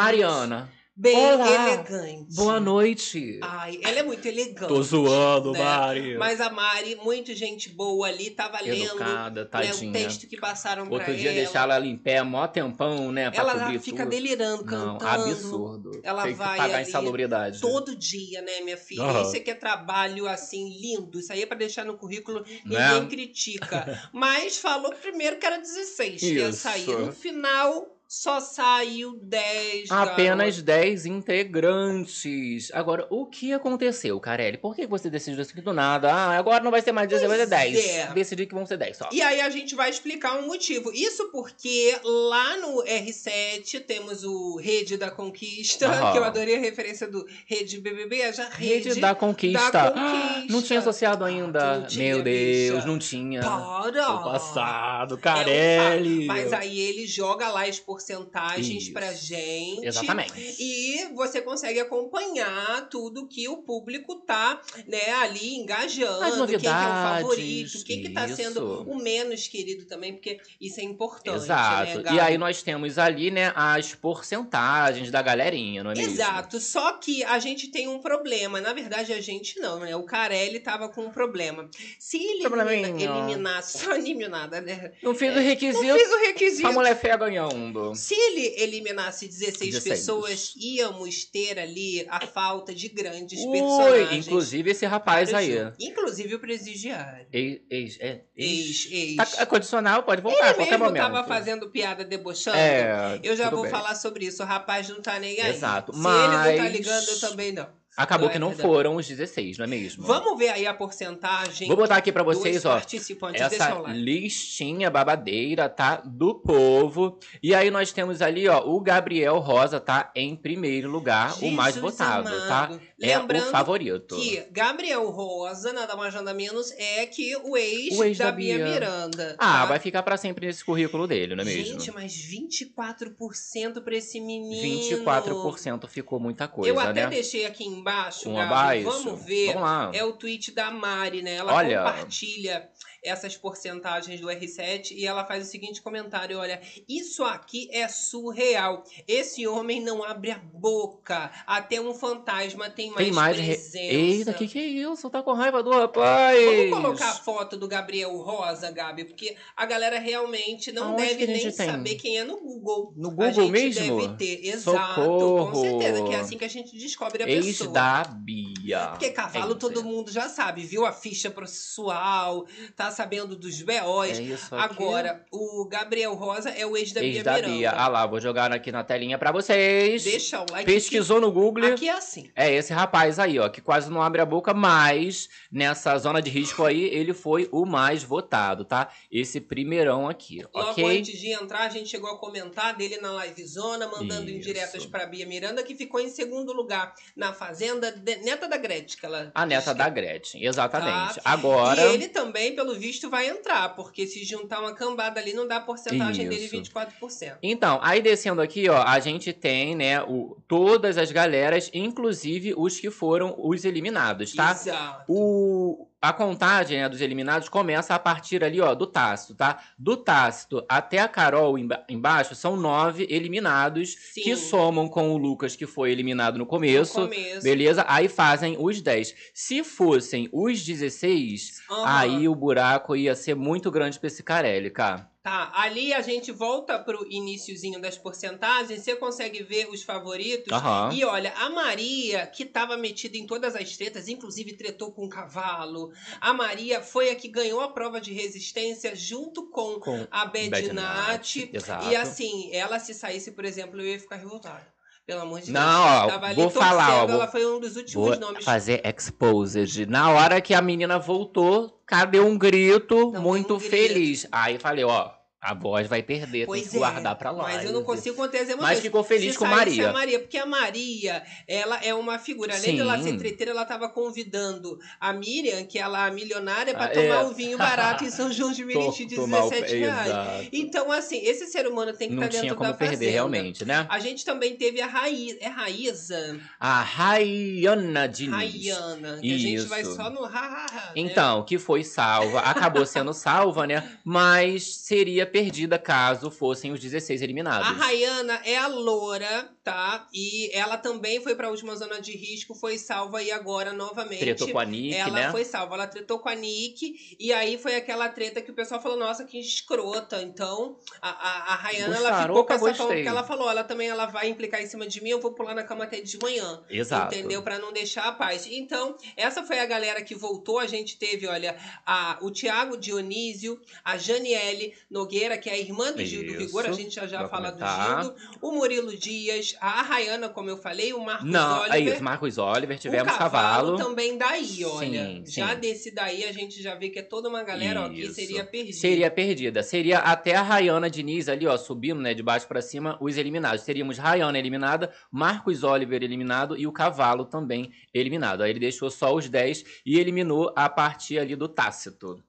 Bem 1.00 1.16
Olá. 1.16 1.68
elegante. 1.76 2.34
boa 2.36 2.60
noite. 2.60 3.40
Ai, 3.44 3.80
ela 3.84 4.00
é 4.00 4.04
muito 4.04 4.26
elegante. 4.28 4.68
Tô 4.68 4.82
zoando, 4.82 5.52
né? 5.52 5.60
Mari. 5.64 6.18
Mas 6.18 6.42
a 6.42 6.50
Mari, 6.50 6.96
muito 6.96 7.36
gente 7.36 7.70
boa 7.70 8.08
ali, 8.08 8.32
tava 8.32 8.60
lendo 8.60 8.84
Educada, 8.84 9.42
né, 9.44 9.48
tadinha. 9.48 9.92
o 9.92 9.94
texto 9.94 10.26
que 10.28 10.36
passaram 10.38 10.88
pra 10.88 10.96
Outro 10.96 11.16
dia 11.16 11.30
ela. 11.30 11.40
deixar 11.40 11.62
ela 11.64 11.76
ali 11.76 11.90
em 11.90 11.98
pé, 11.98 12.24
mó 12.24 12.48
tempão, 12.48 13.12
né? 13.12 13.30
Pra 13.30 13.42
ela 13.42 13.60
cobrir 13.60 13.80
fica 13.80 13.98
tudo. 14.04 14.10
delirando, 14.10 14.66
Não, 14.66 14.98
cantando. 14.98 15.24
absurdo. 15.32 16.02
Ela 16.04 16.24
Tem 16.24 16.32
que 16.32 16.38
vai 16.40 16.58
pagar 16.58 16.76
ali 16.80 16.90
insalubridade. 16.90 17.62
Todo 17.62 17.96
dia, 17.96 18.42
né, 18.42 18.62
minha 18.62 18.78
filha? 18.78 19.04
Aham. 19.04 19.22
Isso 19.22 19.38
aqui 19.38 19.52
é 19.52 19.56
trabalho, 19.56 20.28
assim, 20.28 20.68
lindo. 20.82 21.20
Isso 21.20 21.32
aí 21.32 21.44
é 21.44 21.46
pra 21.46 21.56
deixar 21.58 21.86
no 21.86 21.96
currículo, 21.96 22.40
Né? 22.66 22.92
ninguém 22.94 23.08
critica. 23.08 24.02
Mas 24.12 24.58
falou 24.58 24.92
primeiro 24.94 25.38
que 25.38 25.46
era 25.46 25.60
16 25.60 26.20
que 26.20 26.34
ia 26.34 26.50
Isso. 26.50 26.58
sair. 26.62 26.88
No 26.88 27.12
final, 27.12 27.86
só 28.08 28.40
saiu 28.40 29.20
10. 29.22 29.92
Apenas 29.92 30.62
10 30.62 31.06
integrantes. 31.06 32.70
Agora, 32.74 33.06
o 33.10 33.26
que 33.26 33.52
aconteceu, 33.54 34.20
Carelli? 34.20 34.58
Por 34.58 34.76
que 34.76 34.88
você 34.88 35.10
decidiu 35.10 35.42
aqui 35.42 35.62
do 35.62 35.74
nada? 35.74 36.12
Ah, 36.14 36.38
agora 36.38 36.64
não 36.64 36.72
vai 36.72 36.82
ser 36.82 36.92
mais 36.92 37.10
10, 37.10 37.22
vai 37.24 37.32
ser 37.32 37.48
Pois 37.48 37.50
10. 37.50 37.86
é. 37.86 38.08
Decidi 38.14 38.46
que 38.46 38.54
vão 38.54 38.66
ser 38.66 38.78
10 38.78 38.98
só. 38.98 39.10
E 39.12 39.22
aí 39.22 39.42
a 39.42 39.50
gente 39.50 39.76
vai 39.76 39.90
explicar 39.90 40.38
um 40.40 40.48
motivo. 40.48 40.92
Isso 40.94 41.30
porque 41.32 41.98
lá 42.04 42.58
no 42.58 42.84
R7 42.84 43.82
temos 43.86 44.24
o 44.24 44.58
Rede 44.58 44.98
da 44.98 45.12
Conquista, 45.12 45.88
Aham. 45.88 46.12
que 46.12 46.18
eu 46.18 46.24
adorei 46.24 46.56
a 46.56 46.60
referência 46.60 47.08
do 47.08 47.26
Rede 47.46 47.80
BBB, 47.80 48.32
já 48.34 48.48
Rede, 48.50 48.90
Rede 48.90 49.02
da 49.02 49.14
conquista. 49.16 49.72
da 49.72 49.88
Ah, 49.88 49.92
Conquista. 49.92 50.54
Não 50.54 50.62
tinha 50.62 50.80
associado 50.80 51.24
ainda. 51.26 51.86
tinha, 51.88 52.16
Meu 52.16 52.24
Deus, 52.24 52.76
bicha. 52.78 52.88
não 52.88 52.98
tinha. 53.00 53.42
Para! 53.42 54.12
O 54.14 54.24
passado, 54.24 55.14
É 55.16 55.18
um 55.18 55.22
Carelli. 55.22 56.26
Mas 56.26 56.54
aí 56.54 56.80
ele 56.80 57.06
joga 57.08 57.50
lá 57.50 57.64
as 57.66 57.80
porcentagens 57.98 58.84
Isso. 58.84 58.94
pra 58.94 59.12
gente. 59.14 59.86
Exatamente. 59.86 60.56
E 60.60 61.08
você 61.16 61.42
consegue 61.42 61.80
acompanhar 61.80 62.88
tudo 62.90 63.28
que 63.28 63.48
o 63.50 63.58
público 63.58 64.16
tá, 64.22 64.62
né, 64.88 65.12
ali 65.22 65.56
engajando, 65.56 66.48
quem 66.48 66.60
que 66.60 66.68
é 66.68 66.70
o 66.70 66.74
favorito, 66.74 67.84
quem 67.84 68.02
que 68.04 68.10
tá 68.10 68.28
sendo 68.28 68.84
o 68.84 69.02
menos 69.02 69.48
querido 69.48 69.86
também, 69.86 70.14
porque 70.14 70.40
isso 70.62 70.80
é 70.80 70.84
importante, 70.84 71.44
Exato. 71.44 72.02
né, 72.02 72.14
e 72.14 72.20
aí 72.20 72.38
nós 72.38 72.62
temos 72.62 73.00
ali, 73.00 73.32
né, 73.32 73.52
as 73.56 73.96
porcentagens 73.96 75.10
da 75.10 75.22
galerinha, 75.22 75.84
não 75.84 75.92
é 75.92 75.96
mesmo? 75.96 76.14
Exato, 76.14 76.60
só 76.60 76.94
que 76.94 77.24
a 77.24 77.40
gente 77.40 77.70
tem 77.70 77.88
um 77.88 78.00
problema. 78.00 78.62
Na 78.62 78.74
verdade, 78.74 79.12
a 79.12 79.22
gente 79.22 79.60
não, 79.60 79.80
né? 79.80 79.96
O 79.96 80.04
Carelli 80.04 80.60
tava 80.60 80.90
com 80.90 81.06
um 81.06 81.10
problema. 81.10 81.70
Se 81.98 82.18
ele 82.18 82.46
elimina, 82.46 83.04
eliminasse, 83.04 83.80
só 83.84 83.96
eliminada, 83.96 84.62
né? 84.62 84.92
Não 85.02 85.16
fiz 85.16 85.32
o 85.32 85.36
Não 85.36 85.42
requisito, 85.42 85.98
fiz 85.98 86.12
o 86.12 86.20
requisito. 86.20 86.68
a 86.68 86.72
mulher 86.72 86.96
feia 87.00 87.18
ganhando. 87.18 87.87
Se 87.96 88.14
ele 88.14 88.54
eliminasse 88.62 89.28
16, 89.28 89.58
16. 89.76 89.84
pessoas, 90.00 90.54
íamos 90.58 91.26
ter 91.26 91.60
ali 91.60 92.06
a 92.10 92.26
falta 92.28 92.74
de 92.74 92.90
grandes 92.90 93.40
Ui, 93.40 93.52
personagens. 93.58 94.28
inclusive 94.28 94.72
esse 94.72 94.86
rapaz 94.86 95.34
aí. 95.34 95.56
Inclusive 95.80 96.36
o 96.36 96.40
presidiário. 96.40 97.28
Ex, 97.32 97.62
ex, 97.70 97.98
é, 98.00 98.22
ex. 98.36 98.88
Ex. 98.92 99.16
Tá, 99.16 99.28
é 99.38 99.46
condicional, 99.46 100.04
pode 100.04 100.22
voltar 100.22 100.44
a 100.44 100.48
ele 100.48 100.56
qualquer 100.56 100.72
mesmo 100.72 100.86
momento. 100.86 101.02
tava 101.04 101.24
fazendo 101.28 101.70
piada 101.70 102.04
debochando. 102.04 102.58
É, 102.58 103.20
Eu 103.24 103.36
já 103.36 103.50
vou 103.50 103.64
bem. 103.64 103.72
falar 103.72 103.96
sobre 103.96 104.26
isso. 104.26 104.44
O 104.44 104.46
rapaz 104.46 104.88
não 104.90 105.02
tá 105.02 105.20
nem 105.20 105.40
aí. 105.42 105.50
Exato, 105.56 105.92
Se 105.94 106.00
ele 106.00 106.08
não 106.08 106.14
tá 106.44 106.64
mas- 106.64 106.72
ligando, 106.72 107.08
eu 107.10 107.20
também 107.20 107.52
não. 107.52 107.68
Acabou 107.98 108.30
é 108.30 108.34
que 108.34 108.38
não 108.40 108.50
verdade. 108.50 108.70
foram 108.70 108.96
os 108.96 109.08
16, 109.08 109.58
não 109.58 109.66
é 109.66 109.68
mesmo? 109.68 110.04
Vamos 110.06 110.38
ver 110.38 110.50
aí 110.50 110.68
a 110.68 110.74
porcentagem 110.74 111.68
Vou 111.68 111.76
botar 111.76 111.98
aqui 111.98 112.12
pra 112.12 112.22
vocês, 112.22 112.64
ó. 112.64 112.74
participantes. 112.76 113.42
Essa 113.42 113.82
listinha 113.88 114.90
babadeira, 114.92 115.68
tá? 115.68 116.02
Do 116.06 116.36
povo. 116.36 117.18
E 117.42 117.56
aí 117.56 117.72
nós 117.72 117.92
temos 117.92 118.22
ali, 118.22 118.48
ó, 118.48 118.60
o 118.66 118.80
Gabriel 118.80 119.40
Rosa, 119.40 119.80
tá? 119.80 120.12
Em 120.16 120.36
primeiro 120.36 120.90
lugar, 120.92 121.34
o 121.44 121.52
mais 121.52 121.74
Jesus 121.76 121.92
votado, 121.94 122.28
amado. 122.28 122.48
tá? 122.48 122.80
É 123.02 123.18
Lembrando 123.18 123.48
o 123.48 123.52
favorito. 123.52 124.16
que 124.16 124.44
Gabriel 124.52 125.10
Rosa, 125.10 125.74
nada 125.74 125.96
mais 125.96 126.14
nada 126.14 126.34
menos, 126.34 126.72
é 126.78 127.06
que 127.06 127.36
o 127.38 127.58
ex, 127.58 127.98
O 127.98 128.04
ex 128.04 128.18
da, 128.18 128.26
da 128.26 128.32
Bia. 128.32 128.58
Miranda. 128.58 129.36
Ah, 129.40 129.60
tá? 129.62 129.66
vai 129.66 129.80
ficar 129.80 130.04
pra 130.04 130.18
sempre 130.18 130.46
nesse 130.48 130.64
currículo 130.64 131.08
dele, 131.08 131.36
não 131.36 131.42
é 131.42 131.46
mesmo? 131.46 131.80
Gente, 131.80 131.92
mas 131.92 132.14
24% 132.14 133.82
pra 133.84 133.96
esse 133.96 134.20
menino. 134.20 134.62
24% 135.06 135.88
ficou 135.88 136.20
muita 136.20 136.48
coisa, 136.48 136.70
Eu 136.70 136.80
até 136.80 137.04
né? 137.04 137.08
deixei 137.10 137.46
aqui 137.46 137.64
embaixo, 137.66 137.87
Um 138.30 138.36
Gabi, 138.36 138.52
abaixo. 138.54 138.84
vamos 138.84 139.26
ver. 139.26 139.54
Vamos. 139.54 139.98
É 139.98 140.04
o 140.04 140.14
tweet 140.14 140.52
da 140.52 140.72
Mari, 140.72 141.22
né? 141.22 141.36
Ela 141.36 141.54
Olha. 141.54 141.84
compartilha 141.84 142.70
essas 143.04 143.36
porcentagens 143.38 144.20
do 144.20 144.28
R7 144.28 144.92
e 144.92 145.06
ela 145.06 145.26
faz 145.26 145.48
o 145.48 145.50
seguinte 145.52 145.82
comentário: 145.82 146.38
olha, 146.40 146.62
isso 146.88 147.24
aqui 147.24 147.70
é 147.72 147.88
surreal. 147.88 148.84
Esse 149.08 149.46
homem 149.48 149.82
não 149.82 150.04
abre 150.04 150.32
a 150.32 150.38
boca. 150.40 151.32
Até 151.46 151.80
um 151.80 151.94
fantasma 151.94 152.70
tem 152.70 152.90
mais, 152.90 153.06
Tem 153.06 153.12
mais. 153.14 153.38
re- 153.38 153.54
presença. 153.56 153.78
Eita, 153.94 154.34
que 154.34 154.48
que 154.48 154.60
é 154.60 154.66
isso? 154.66 155.10
Tá 155.10 155.22
com 155.24 155.34
raiva 155.34 155.62
do 155.64 155.72
rapaz? 155.72 156.38
Vamos 156.46 156.70
colocar 156.82 157.10
a 157.10 157.14
foto 157.16 157.58
do 157.58 157.68
Gabriel 157.68 158.16
Rosa, 158.18 158.72
Gabi, 158.72 159.06
porque 159.06 159.36
a 159.56 159.66
galera 159.66 160.00
realmente 160.00 160.72
não 160.72 160.90
Aonde 160.90 161.04
deve 161.06 161.24
a 161.24 161.28
nem 161.28 161.42
tem? 161.42 161.52
saber 161.52 161.96
quem 161.96 162.18
é 162.18 162.24
no 162.24 162.38
Google. 162.40 162.94
No 162.96 163.10
a 163.10 163.12
Google 163.12 163.32
gente 163.34 163.52
mesmo? 163.52 164.02
deve 164.02 164.16
ter, 164.18 164.48
exato, 164.48 165.02
Socorro. 165.02 165.52
com 165.52 165.62
certeza, 165.62 166.04
que 166.04 166.14
é 166.14 166.20
assim 166.20 166.38
que 166.38 166.46
a 166.46 166.50
gente 166.50 166.76
descobre 166.78 167.24
a 167.24 167.30
Ex 167.30 167.46
pessoa. 167.46 167.72
da 167.72 168.04
Bia. 168.06 168.88
Porque 168.90 169.10
cavalo 169.12 169.54
É 169.54 169.58
todo 169.58 169.84
mundo 169.84 170.12
já 170.12 170.28
sabe, 170.30 170.64
viu 170.66 170.86
a 170.86 170.92
ficha 170.92 171.30
processual, 171.32 172.46
tá 172.76 172.87
sabendo 172.92 173.36
dos 173.36 173.62
BOs. 173.62 174.20
É 174.20 174.22
isso 174.22 174.56
aqui. 174.56 174.64
Agora, 174.74 175.26
o 175.32 175.66
Gabriel 175.70 176.14
Rosa 176.14 176.50
é 176.50 176.66
o 176.66 176.76
ex 176.78 176.92
da 176.92 177.04
Ex 177.04 177.14
Bia 177.16 177.24
da 177.24 177.34
Miranda. 177.34 177.54
Bia. 177.54 177.72
Ah 177.72 177.88
lá, 177.88 178.06
vou 178.06 178.20
jogar 178.20 178.52
aqui 178.52 178.72
na 178.72 178.84
telinha 178.84 179.18
pra 179.18 179.32
vocês. 179.32 180.04
Deixa 180.04 180.40
o 180.42 180.46
like. 180.52 180.66
Pesquisou 180.66 181.20
no 181.22 181.32
Google. 181.32 181.66
Aqui, 181.74 181.88
é 181.90 181.94
assim. 181.94 182.30
É 182.36 182.52
esse 182.52 182.74
rapaz 182.74 183.20
aí, 183.20 183.40
ó, 183.40 183.50
que 183.50 183.62
quase 183.62 183.90
não 183.90 184.02
abre 184.02 184.22
a 184.22 184.26
boca, 184.26 184.54
mas 184.54 185.30
nessa 185.52 185.98
zona 185.98 186.22
de 186.22 186.30
risco 186.30 186.64
aí, 186.64 186.86
ele 186.86 187.14
foi 187.14 187.48
o 187.52 187.66
mais 187.66 188.04
votado, 188.04 188.64
tá?Esse 188.66 189.40
primeirão 189.42 190.08
aqui, 190.08 190.44
Logo 190.54 190.72
ok? 190.72 191.00
antes 191.00 191.20
de 191.20 191.32
entrar, 191.32 191.62
a 191.62 191.70
gente 191.70 191.90
chegou 191.90 192.10
a 192.12 192.18
comentar 192.18 192.76
dele 192.76 192.98
na 192.98 193.26
livezona, 193.26 193.88
mandando 193.88 194.30
Isso. 194.30 194.38
indiretas 194.38 194.86
pra 194.86 195.06
Bia 195.06 195.26
Miranda, 195.26 195.64
que 195.64 195.76
ficou 195.76 196.00
em 196.00 196.10
segundo 196.10 196.54
lugar 196.54 196.94
na 197.16 197.34
Fazenda, 197.34 197.92
de- 197.92 198.18
neta 198.18 198.48
da 198.48 198.58
Gretchen. 198.58 199.00
que 199.00 199.06
Ela 199.06 199.32
A 199.34 199.46
neta 199.46 199.62
disse 199.62 199.74
da 199.78 199.86
que- 199.86 199.92
Gretchen, 199.92 200.46
exatamente. 200.46 201.16
Tá. 201.16 201.22
Agora, 201.26 201.82
E 201.88 201.94
ele 201.94 202.08
também, 202.10 202.56
pelo 202.56 202.76
visto, 202.78 203.10
vai 203.10 203.28
entrar, 203.28 203.76
porque 203.76 204.08
se 204.08 204.24
juntar 204.24 204.60
uma 204.60 204.74
cambada 204.74 205.20
ali, 205.20 205.34
não 205.34 205.48
dá 205.48 205.58
a 205.58 205.62
porcentagem 205.62 206.28
dele 206.28 206.46
Isso. 206.46 206.56
24%. 206.56 207.38
Então, 207.42 207.80
aí 207.82 208.02
descendo 208.02 208.42
aqui, 208.42 208.70
ó, 208.70 208.82
a 208.82 209.00
gente 209.00 209.34
tem, 209.34 209.76
né, 209.76 210.02
o, 210.04 210.38
todas 210.48 210.98
as 210.98 211.12
galeras, 211.12 211.70
inclusive 211.74 212.54
os 212.56 212.80
que 212.80 212.90
foram 212.90 213.36
os 213.38 213.66
eliminados, 213.66 214.34
tá? 214.34 214.52
Exato. 214.52 215.04
O, 215.08 215.88
a 216.02 216.14
contagem 216.14 216.80
né, 216.80 216.88
dos 216.88 217.02
eliminados 217.02 217.50
começa 217.50 217.96
a 217.96 218.00
partir 218.00 218.44
ali, 218.44 218.62
ó, 218.62 218.76
do 218.76 218.86
Tácito, 218.86 219.34
tá? 219.34 219.60
Do 219.78 219.98
Tácito 219.98 220.64
até 220.70 221.00
a 221.00 221.08
Carol 221.08 221.58
emba- 221.58 221.84
embaixo 221.90 222.36
são 222.36 222.56
nove 222.56 223.08
eliminados 223.10 223.96
Sim. 224.14 224.22
que 224.22 224.36
somam 224.36 224.88
com 224.88 225.10
o 225.12 225.18
Lucas, 225.18 225.56
que 225.56 225.66
foi 225.66 225.92
eliminado 225.92 226.38
no 226.38 226.46
começo. 226.46 227.00
No 227.02 227.08
começo. 227.08 227.42
Beleza? 227.42 227.84
Aí 227.88 228.08
fazem 228.08 228.56
os 228.60 228.82
10. 228.82 229.16
Se 229.34 229.64
fossem 229.64 230.30
os 230.32 230.64
16, 230.64 231.62
Aham. 231.70 231.84
aí 231.86 232.28
o 232.30 232.36
buraco 232.36 232.96
ia 232.96 233.16
ser 233.16 233.36
muito 233.36 233.72
grande 233.72 234.00
pra 234.00 234.08
esse 234.08 234.22
Carelli, 234.24 234.70
cara. 234.70 235.10
Tá, 235.28 235.52
ali 235.56 235.94
a 235.94 236.00
gente 236.02 236.32
volta 236.32 236.80
pro 236.80 237.06
iniciozinho 237.12 237.82
das 237.82 237.98
porcentagens, 237.98 238.82
você 238.82 238.96
consegue 238.96 239.44
ver 239.44 239.68
os 239.70 239.84
favoritos. 239.84 240.54
Aham. 240.54 240.90
E 240.94 241.04
olha, 241.04 241.34
a 241.36 241.50
Maria, 241.50 242.26
que 242.28 242.44
estava 242.44 242.78
metida 242.78 243.18
em 243.18 243.28
todas 243.28 243.54
as 243.54 243.76
tretas, 243.76 244.08
inclusive 244.08 244.54
tretou 244.56 244.90
com 244.94 245.04
o 245.06 245.10
cavalo. 245.10 245.92
A 246.22 246.32
Maria 246.34 246.82
foi 246.82 247.10
a 247.10 247.16
que 247.16 247.28
ganhou 247.28 247.60
a 247.60 247.68
prova 247.74 248.00
de 248.00 248.14
resistência 248.14 248.96
junto 248.96 249.50
com 249.50 249.82
Com 249.82 250.08
a. 250.10 250.32
Night, 250.74 251.50
Exato. 251.52 251.88
E 251.90 251.96
assim, 251.98 252.50
ela 252.54 252.80
se 252.80 252.94
saísse, 252.94 253.34
por 253.34 253.44
exemplo, 253.44 253.82
eu 253.82 253.86
ia 253.86 254.00
ficar 254.00 254.16
revoltada. 254.16 254.66
Pelo 255.06 255.22
amor 255.22 255.42
de 255.42 255.52
Não, 255.52 255.62
Deus. 255.62 256.04
ó, 256.04 256.08
Tava 256.08 256.26
ali 256.28 256.36
vou 256.36 256.50
falar, 256.50 257.04
ó, 257.04 257.08
vou- 257.08 257.16
ela 257.16 257.28
foi 257.28 257.46
um 257.46 257.60
dos 257.60 257.76
últimos 257.76 257.94
Vou 257.94 258.18
nomes. 258.20 258.44
fazer 258.46 258.82
exposed. 258.86 259.86
Na 259.88 260.10
hora 260.12 260.40
que 260.42 260.54
a 260.54 260.62
menina 260.62 260.98
voltou, 261.00 261.82
cadê 261.86 262.20
um 262.20 262.38
grito 262.38 263.12
Não, 263.12 263.22
muito 263.22 263.48
tem 263.48 263.56
um 263.56 263.60
grito. 263.60 263.70
feliz? 263.70 264.28
Aí 264.32 264.60
falei, 264.60 264.84
ó, 264.84 265.17
A 265.40 265.54
voz 265.54 265.86
vai 265.88 266.02
perder, 266.02 266.48
Pois 266.48 266.64
tem 266.64 266.72
que 266.72 266.76
é, 266.78 266.80
guardar 266.80 267.16
pra 267.16 267.30
lá. 267.30 267.44
Mas 267.44 267.64
eu 267.64 267.72
não 267.72 267.84
consigo 267.84 268.16
conter 268.16 268.40
as 268.42 268.50
emoções. 268.50 268.70
Mas 268.70 268.80
ficou 268.80 269.04
feliz 269.04 269.34
Se 269.34 269.38
com 269.40 269.46
Maria. 269.46 269.90
a 269.92 269.94
Maria, 269.94 270.20
porque 270.20 270.38
a 270.38 270.48
Maria, 270.48 271.24
ela 271.48 271.78
é 271.84 271.94
uma 271.94 272.18
figura. 272.18 272.56
Além 272.56 272.74
de 272.76 272.82
ela 272.82 272.98
Sim. 272.98 273.04
ser 273.04 273.18
treteira, 273.18 273.52
ela 273.52 273.64
tava 273.64 273.88
convidando 273.88 274.80
a 275.00 275.14
Miriam, 275.14 275.64
que 275.64 275.78
ela 275.78 276.08
é 276.08 276.12
milionária, 276.12 276.74
pra 276.74 276.86
Ah, 276.86 276.90
tomar 276.90 277.06
é. 277.22 277.24
um 277.24 277.34
vinho 277.34 277.56
barato 277.56 278.04
em 278.04 278.10
São 278.10 278.32
João 278.34 278.52
de 278.52 278.66
Meriti 278.66 279.06
de 279.06 279.16
Tomar 279.16 279.46
o- 279.46 279.50
17 279.52 279.76
reais. 279.78 280.08
Exato. 280.08 280.50
Então, 280.52 280.92
assim, 280.92 281.20
esse 281.24 281.46
ser 281.46 281.68
humano 281.68 281.94
tem 281.94 282.10
que 282.10 282.16
Não 282.16 282.24
estar 282.24 282.30
tinha 282.32 282.42
dentro 282.42 282.58
como 282.58 282.72
da 282.72 282.76
perder, 282.76 282.96
fazenda. 282.96 283.12
realmente, 283.12 283.64
né? 283.64 283.86
A 283.90 284.00
gente 284.00 284.26
também 284.26 284.56
teve 284.56 284.82
a 284.82 284.88
Raí... 284.88 285.38
é 285.40 285.48
Raíza, 285.48 286.40
A 286.60 286.82
Rayana 286.82 288.08
Diniz. 288.08 288.34
Rayana, 288.34 289.20
que 289.22 289.36
a 289.36 289.38
gente 289.38 289.62
vai 289.68 289.86
só 289.86 290.10
no 290.10 290.26
ha, 290.26 290.30
ha, 290.30 290.66
ha, 290.66 290.76
né? 290.88 290.92
Então, 290.96 291.44
que 291.44 291.60
foi 291.60 291.84
salva, 291.84 292.40
acabou 292.40 292.86
sendo 292.88 293.14
salva, 293.14 293.68
né? 293.68 293.88
Mas 294.04 294.78
seria 294.78 295.27
perdida 295.28 295.78
caso 295.78 296.32
fossem 296.32 296.72
os 296.72 296.80
16 296.80 297.22
eliminados. 297.22 297.68
A 297.68 297.72
Rayana 297.72 298.42
é 298.46 298.58
a 298.58 298.68
loura, 298.68 299.50
tá? 299.68 300.08
E 300.14 300.50
ela 300.54 300.78
também 300.78 301.20
foi 301.22 301.36
pra 301.36 301.50
última 301.50 301.76
zona 301.76 302.00
de 302.00 302.16
risco, 302.16 302.56
foi 302.56 302.78
salva 302.78 303.22
e 303.22 303.32
agora 303.34 303.74
novamente. 303.74 304.20
Tretou 304.20 304.50
com 304.50 304.60
a 304.60 304.64
Nick, 304.64 304.96
ela 304.96 305.12
né? 305.12 305.32
foi 305.32 305.44
salva, 305.44 305.76
ela 305.76 305.88
tretou 305.88 306.20
com 306.20 306.30
a 306.30 306.36
Nick, 306.36 307.18
e 307.20 307.34
aí 307.34 307.58
foi 307.58 307.76
aquela 307.76 308.08
treta 308.08 308.42
que 308.42 308.50
o 308.50 308.54
pessoal 308.54 308.82
falou, 308.82 308.98
nossa, 308.98 309.26
que 309.26 309.38
escrota. 309.38 310.22
Então, 310.22 310.78
a, 311.02 311.10
a, 311.10 311.54
a 311.54 311.56
Rayana, 311.56 311.98
ela 311.98 312.22
ficou 312.22 312.46
com 312.46 312.54
essa 312.54 312.66
gostei. 312.66 312.88
porque 312.88 313.10
ela 313.10 313.24
falou, 313.24 313.52
ela 313.52 313.64
também 313.66 313.90
ela 313.90 314.06
vai 314.06 314.30
implicar 314.30 314.62
em 314.62 314.68
cima 314.68 314.88
de 314.88 315.04
mim, 315.04 315.10
eu 315.10 315.20
vou 315.20 315.34
pular 315.34 315.54
na 315.54 315.64
cama 315.64 315.84
até 315.84 316.00
de 316.00 316.18
manhã. 316.18 316.64
Exato. 316.70 317.14
Entendeu? 317.14 317.44
Pra 317.44 317.60
não 317.60 317.74
deixar 317.74 318.06
a 318.06 318.14
paz. 318.14 318.48
Então, 318.50 318.96
essa 319.18 319.44
foi 319.44 319.60
a 319.60 319.66
galera 319.66 320.02
que 320.02 320.16
voltou. 320.16 320.60
A 320.60 320.68
gente 320.68 320.98
teve, 320.98 321.28
olha, 321.28 321.58
a, 321.86 322.18
o 322.22 322.32
Tiago 322.32 322.78
Dionísio, 322.78 323.60
a 323.84 323.98
Janiele 323.98 324.74
Nogueira, 324.90 325.38
que 325.38 325.50
é 325.50 325.54
a 325.54 325.60
irmã 325.60 325.92
do 325.92 326.06
Gil 326.06 326.24
do 326.24 326.30
Isso. 326.30 326.38
Vigor. 326.38 326.66
A 326.68 326.72
gente 326.72 326.96
já 326.96 327.06
já 327.06 327.28
fala 327.28 327.52
do 327.52 327.58
comentar. 327.58 328.04
Gildo. 328.04 328.16
O 328.42 328.52
Murilo 328.52 328.96
Dias, 328.96 329.57
a 329.62 329.82
Rayana, 329.82 330.30
como 330.30 330.50
eu 330.50 330.58
falei, 330.58 330.94
o 330.94 331.04
Marcos 331.04 331.30
Não, 331.30 331.66
é 331.66 331.70
Oliver. 331.72 331.94
isso, 331.94 332.04
Marcos 332.04 332.38
Oliver, 332.38 332.78
tivemos 332.80 333.14
o 333.14 333.18
cavalo. 333.18 333.78
também 333.78 334.18
daí, 334.18 334.64
olha. 334.66 335.06
Sim, 335.08 335.24
Já 335.26 335.50
sim. 335.54 335.60
desse 335.60 335.92
daí 335.92 336.24
a 336.26 336.32
gente 336.32 336.62
já 336.62 336.76
vê 336.76 336.90
que 336.90 337.00
é 337.00 337.04
toda 337.04 337.28
uma 337.30 337.44
galera 337.44 337.82
ó, 337.86 337.90
que 337.90 338.08
seria 338.14 338.44
perdida. 338.46 338.78
Seria 338.78 339.12
perdida. 339.12 339.64
Seria 339.64 340.00
até 340.00 340.36
a 340.36 340.42
Rayana 340.42 340.90
Diniz 340.90 341.28
ali, 341.30 341.48
ó, 341.48 341.58
subindo, 341.58 342.02
né, 342.02 342.14
de 342.14 342.24
baixo 342.24 342.48
pra 342.48 342.62
cima, 342.62 342.98
os 343.02 343.18
eliminados. 343.18 343.64
Teríamos 343.64 343.98
Rayana 343.98 344.38
eliminada, 344.38 344.92
Marcos 345.12 345.64
Oliver 345.64 346.02
eliminado 346.04 346.58
e 346.58 346.66
o 346.68 346.72
Cavalo 346.72 347.26
também 347.26 347.72
eliminado. 347.94 348.42
Aí 348.44 348.52
ele 348.52 348.60
deixou 348.60 348.90
só 348.90 349.14
os 349.14 349.30
10 349.30 349.64
e 349.86 350.00
eliminou 350.00 350.54
a 350.56 350.70
partir 350.70 351.20
ali 351.20 351.36
do 351.36 351.48
Tácito. 351.48 352.24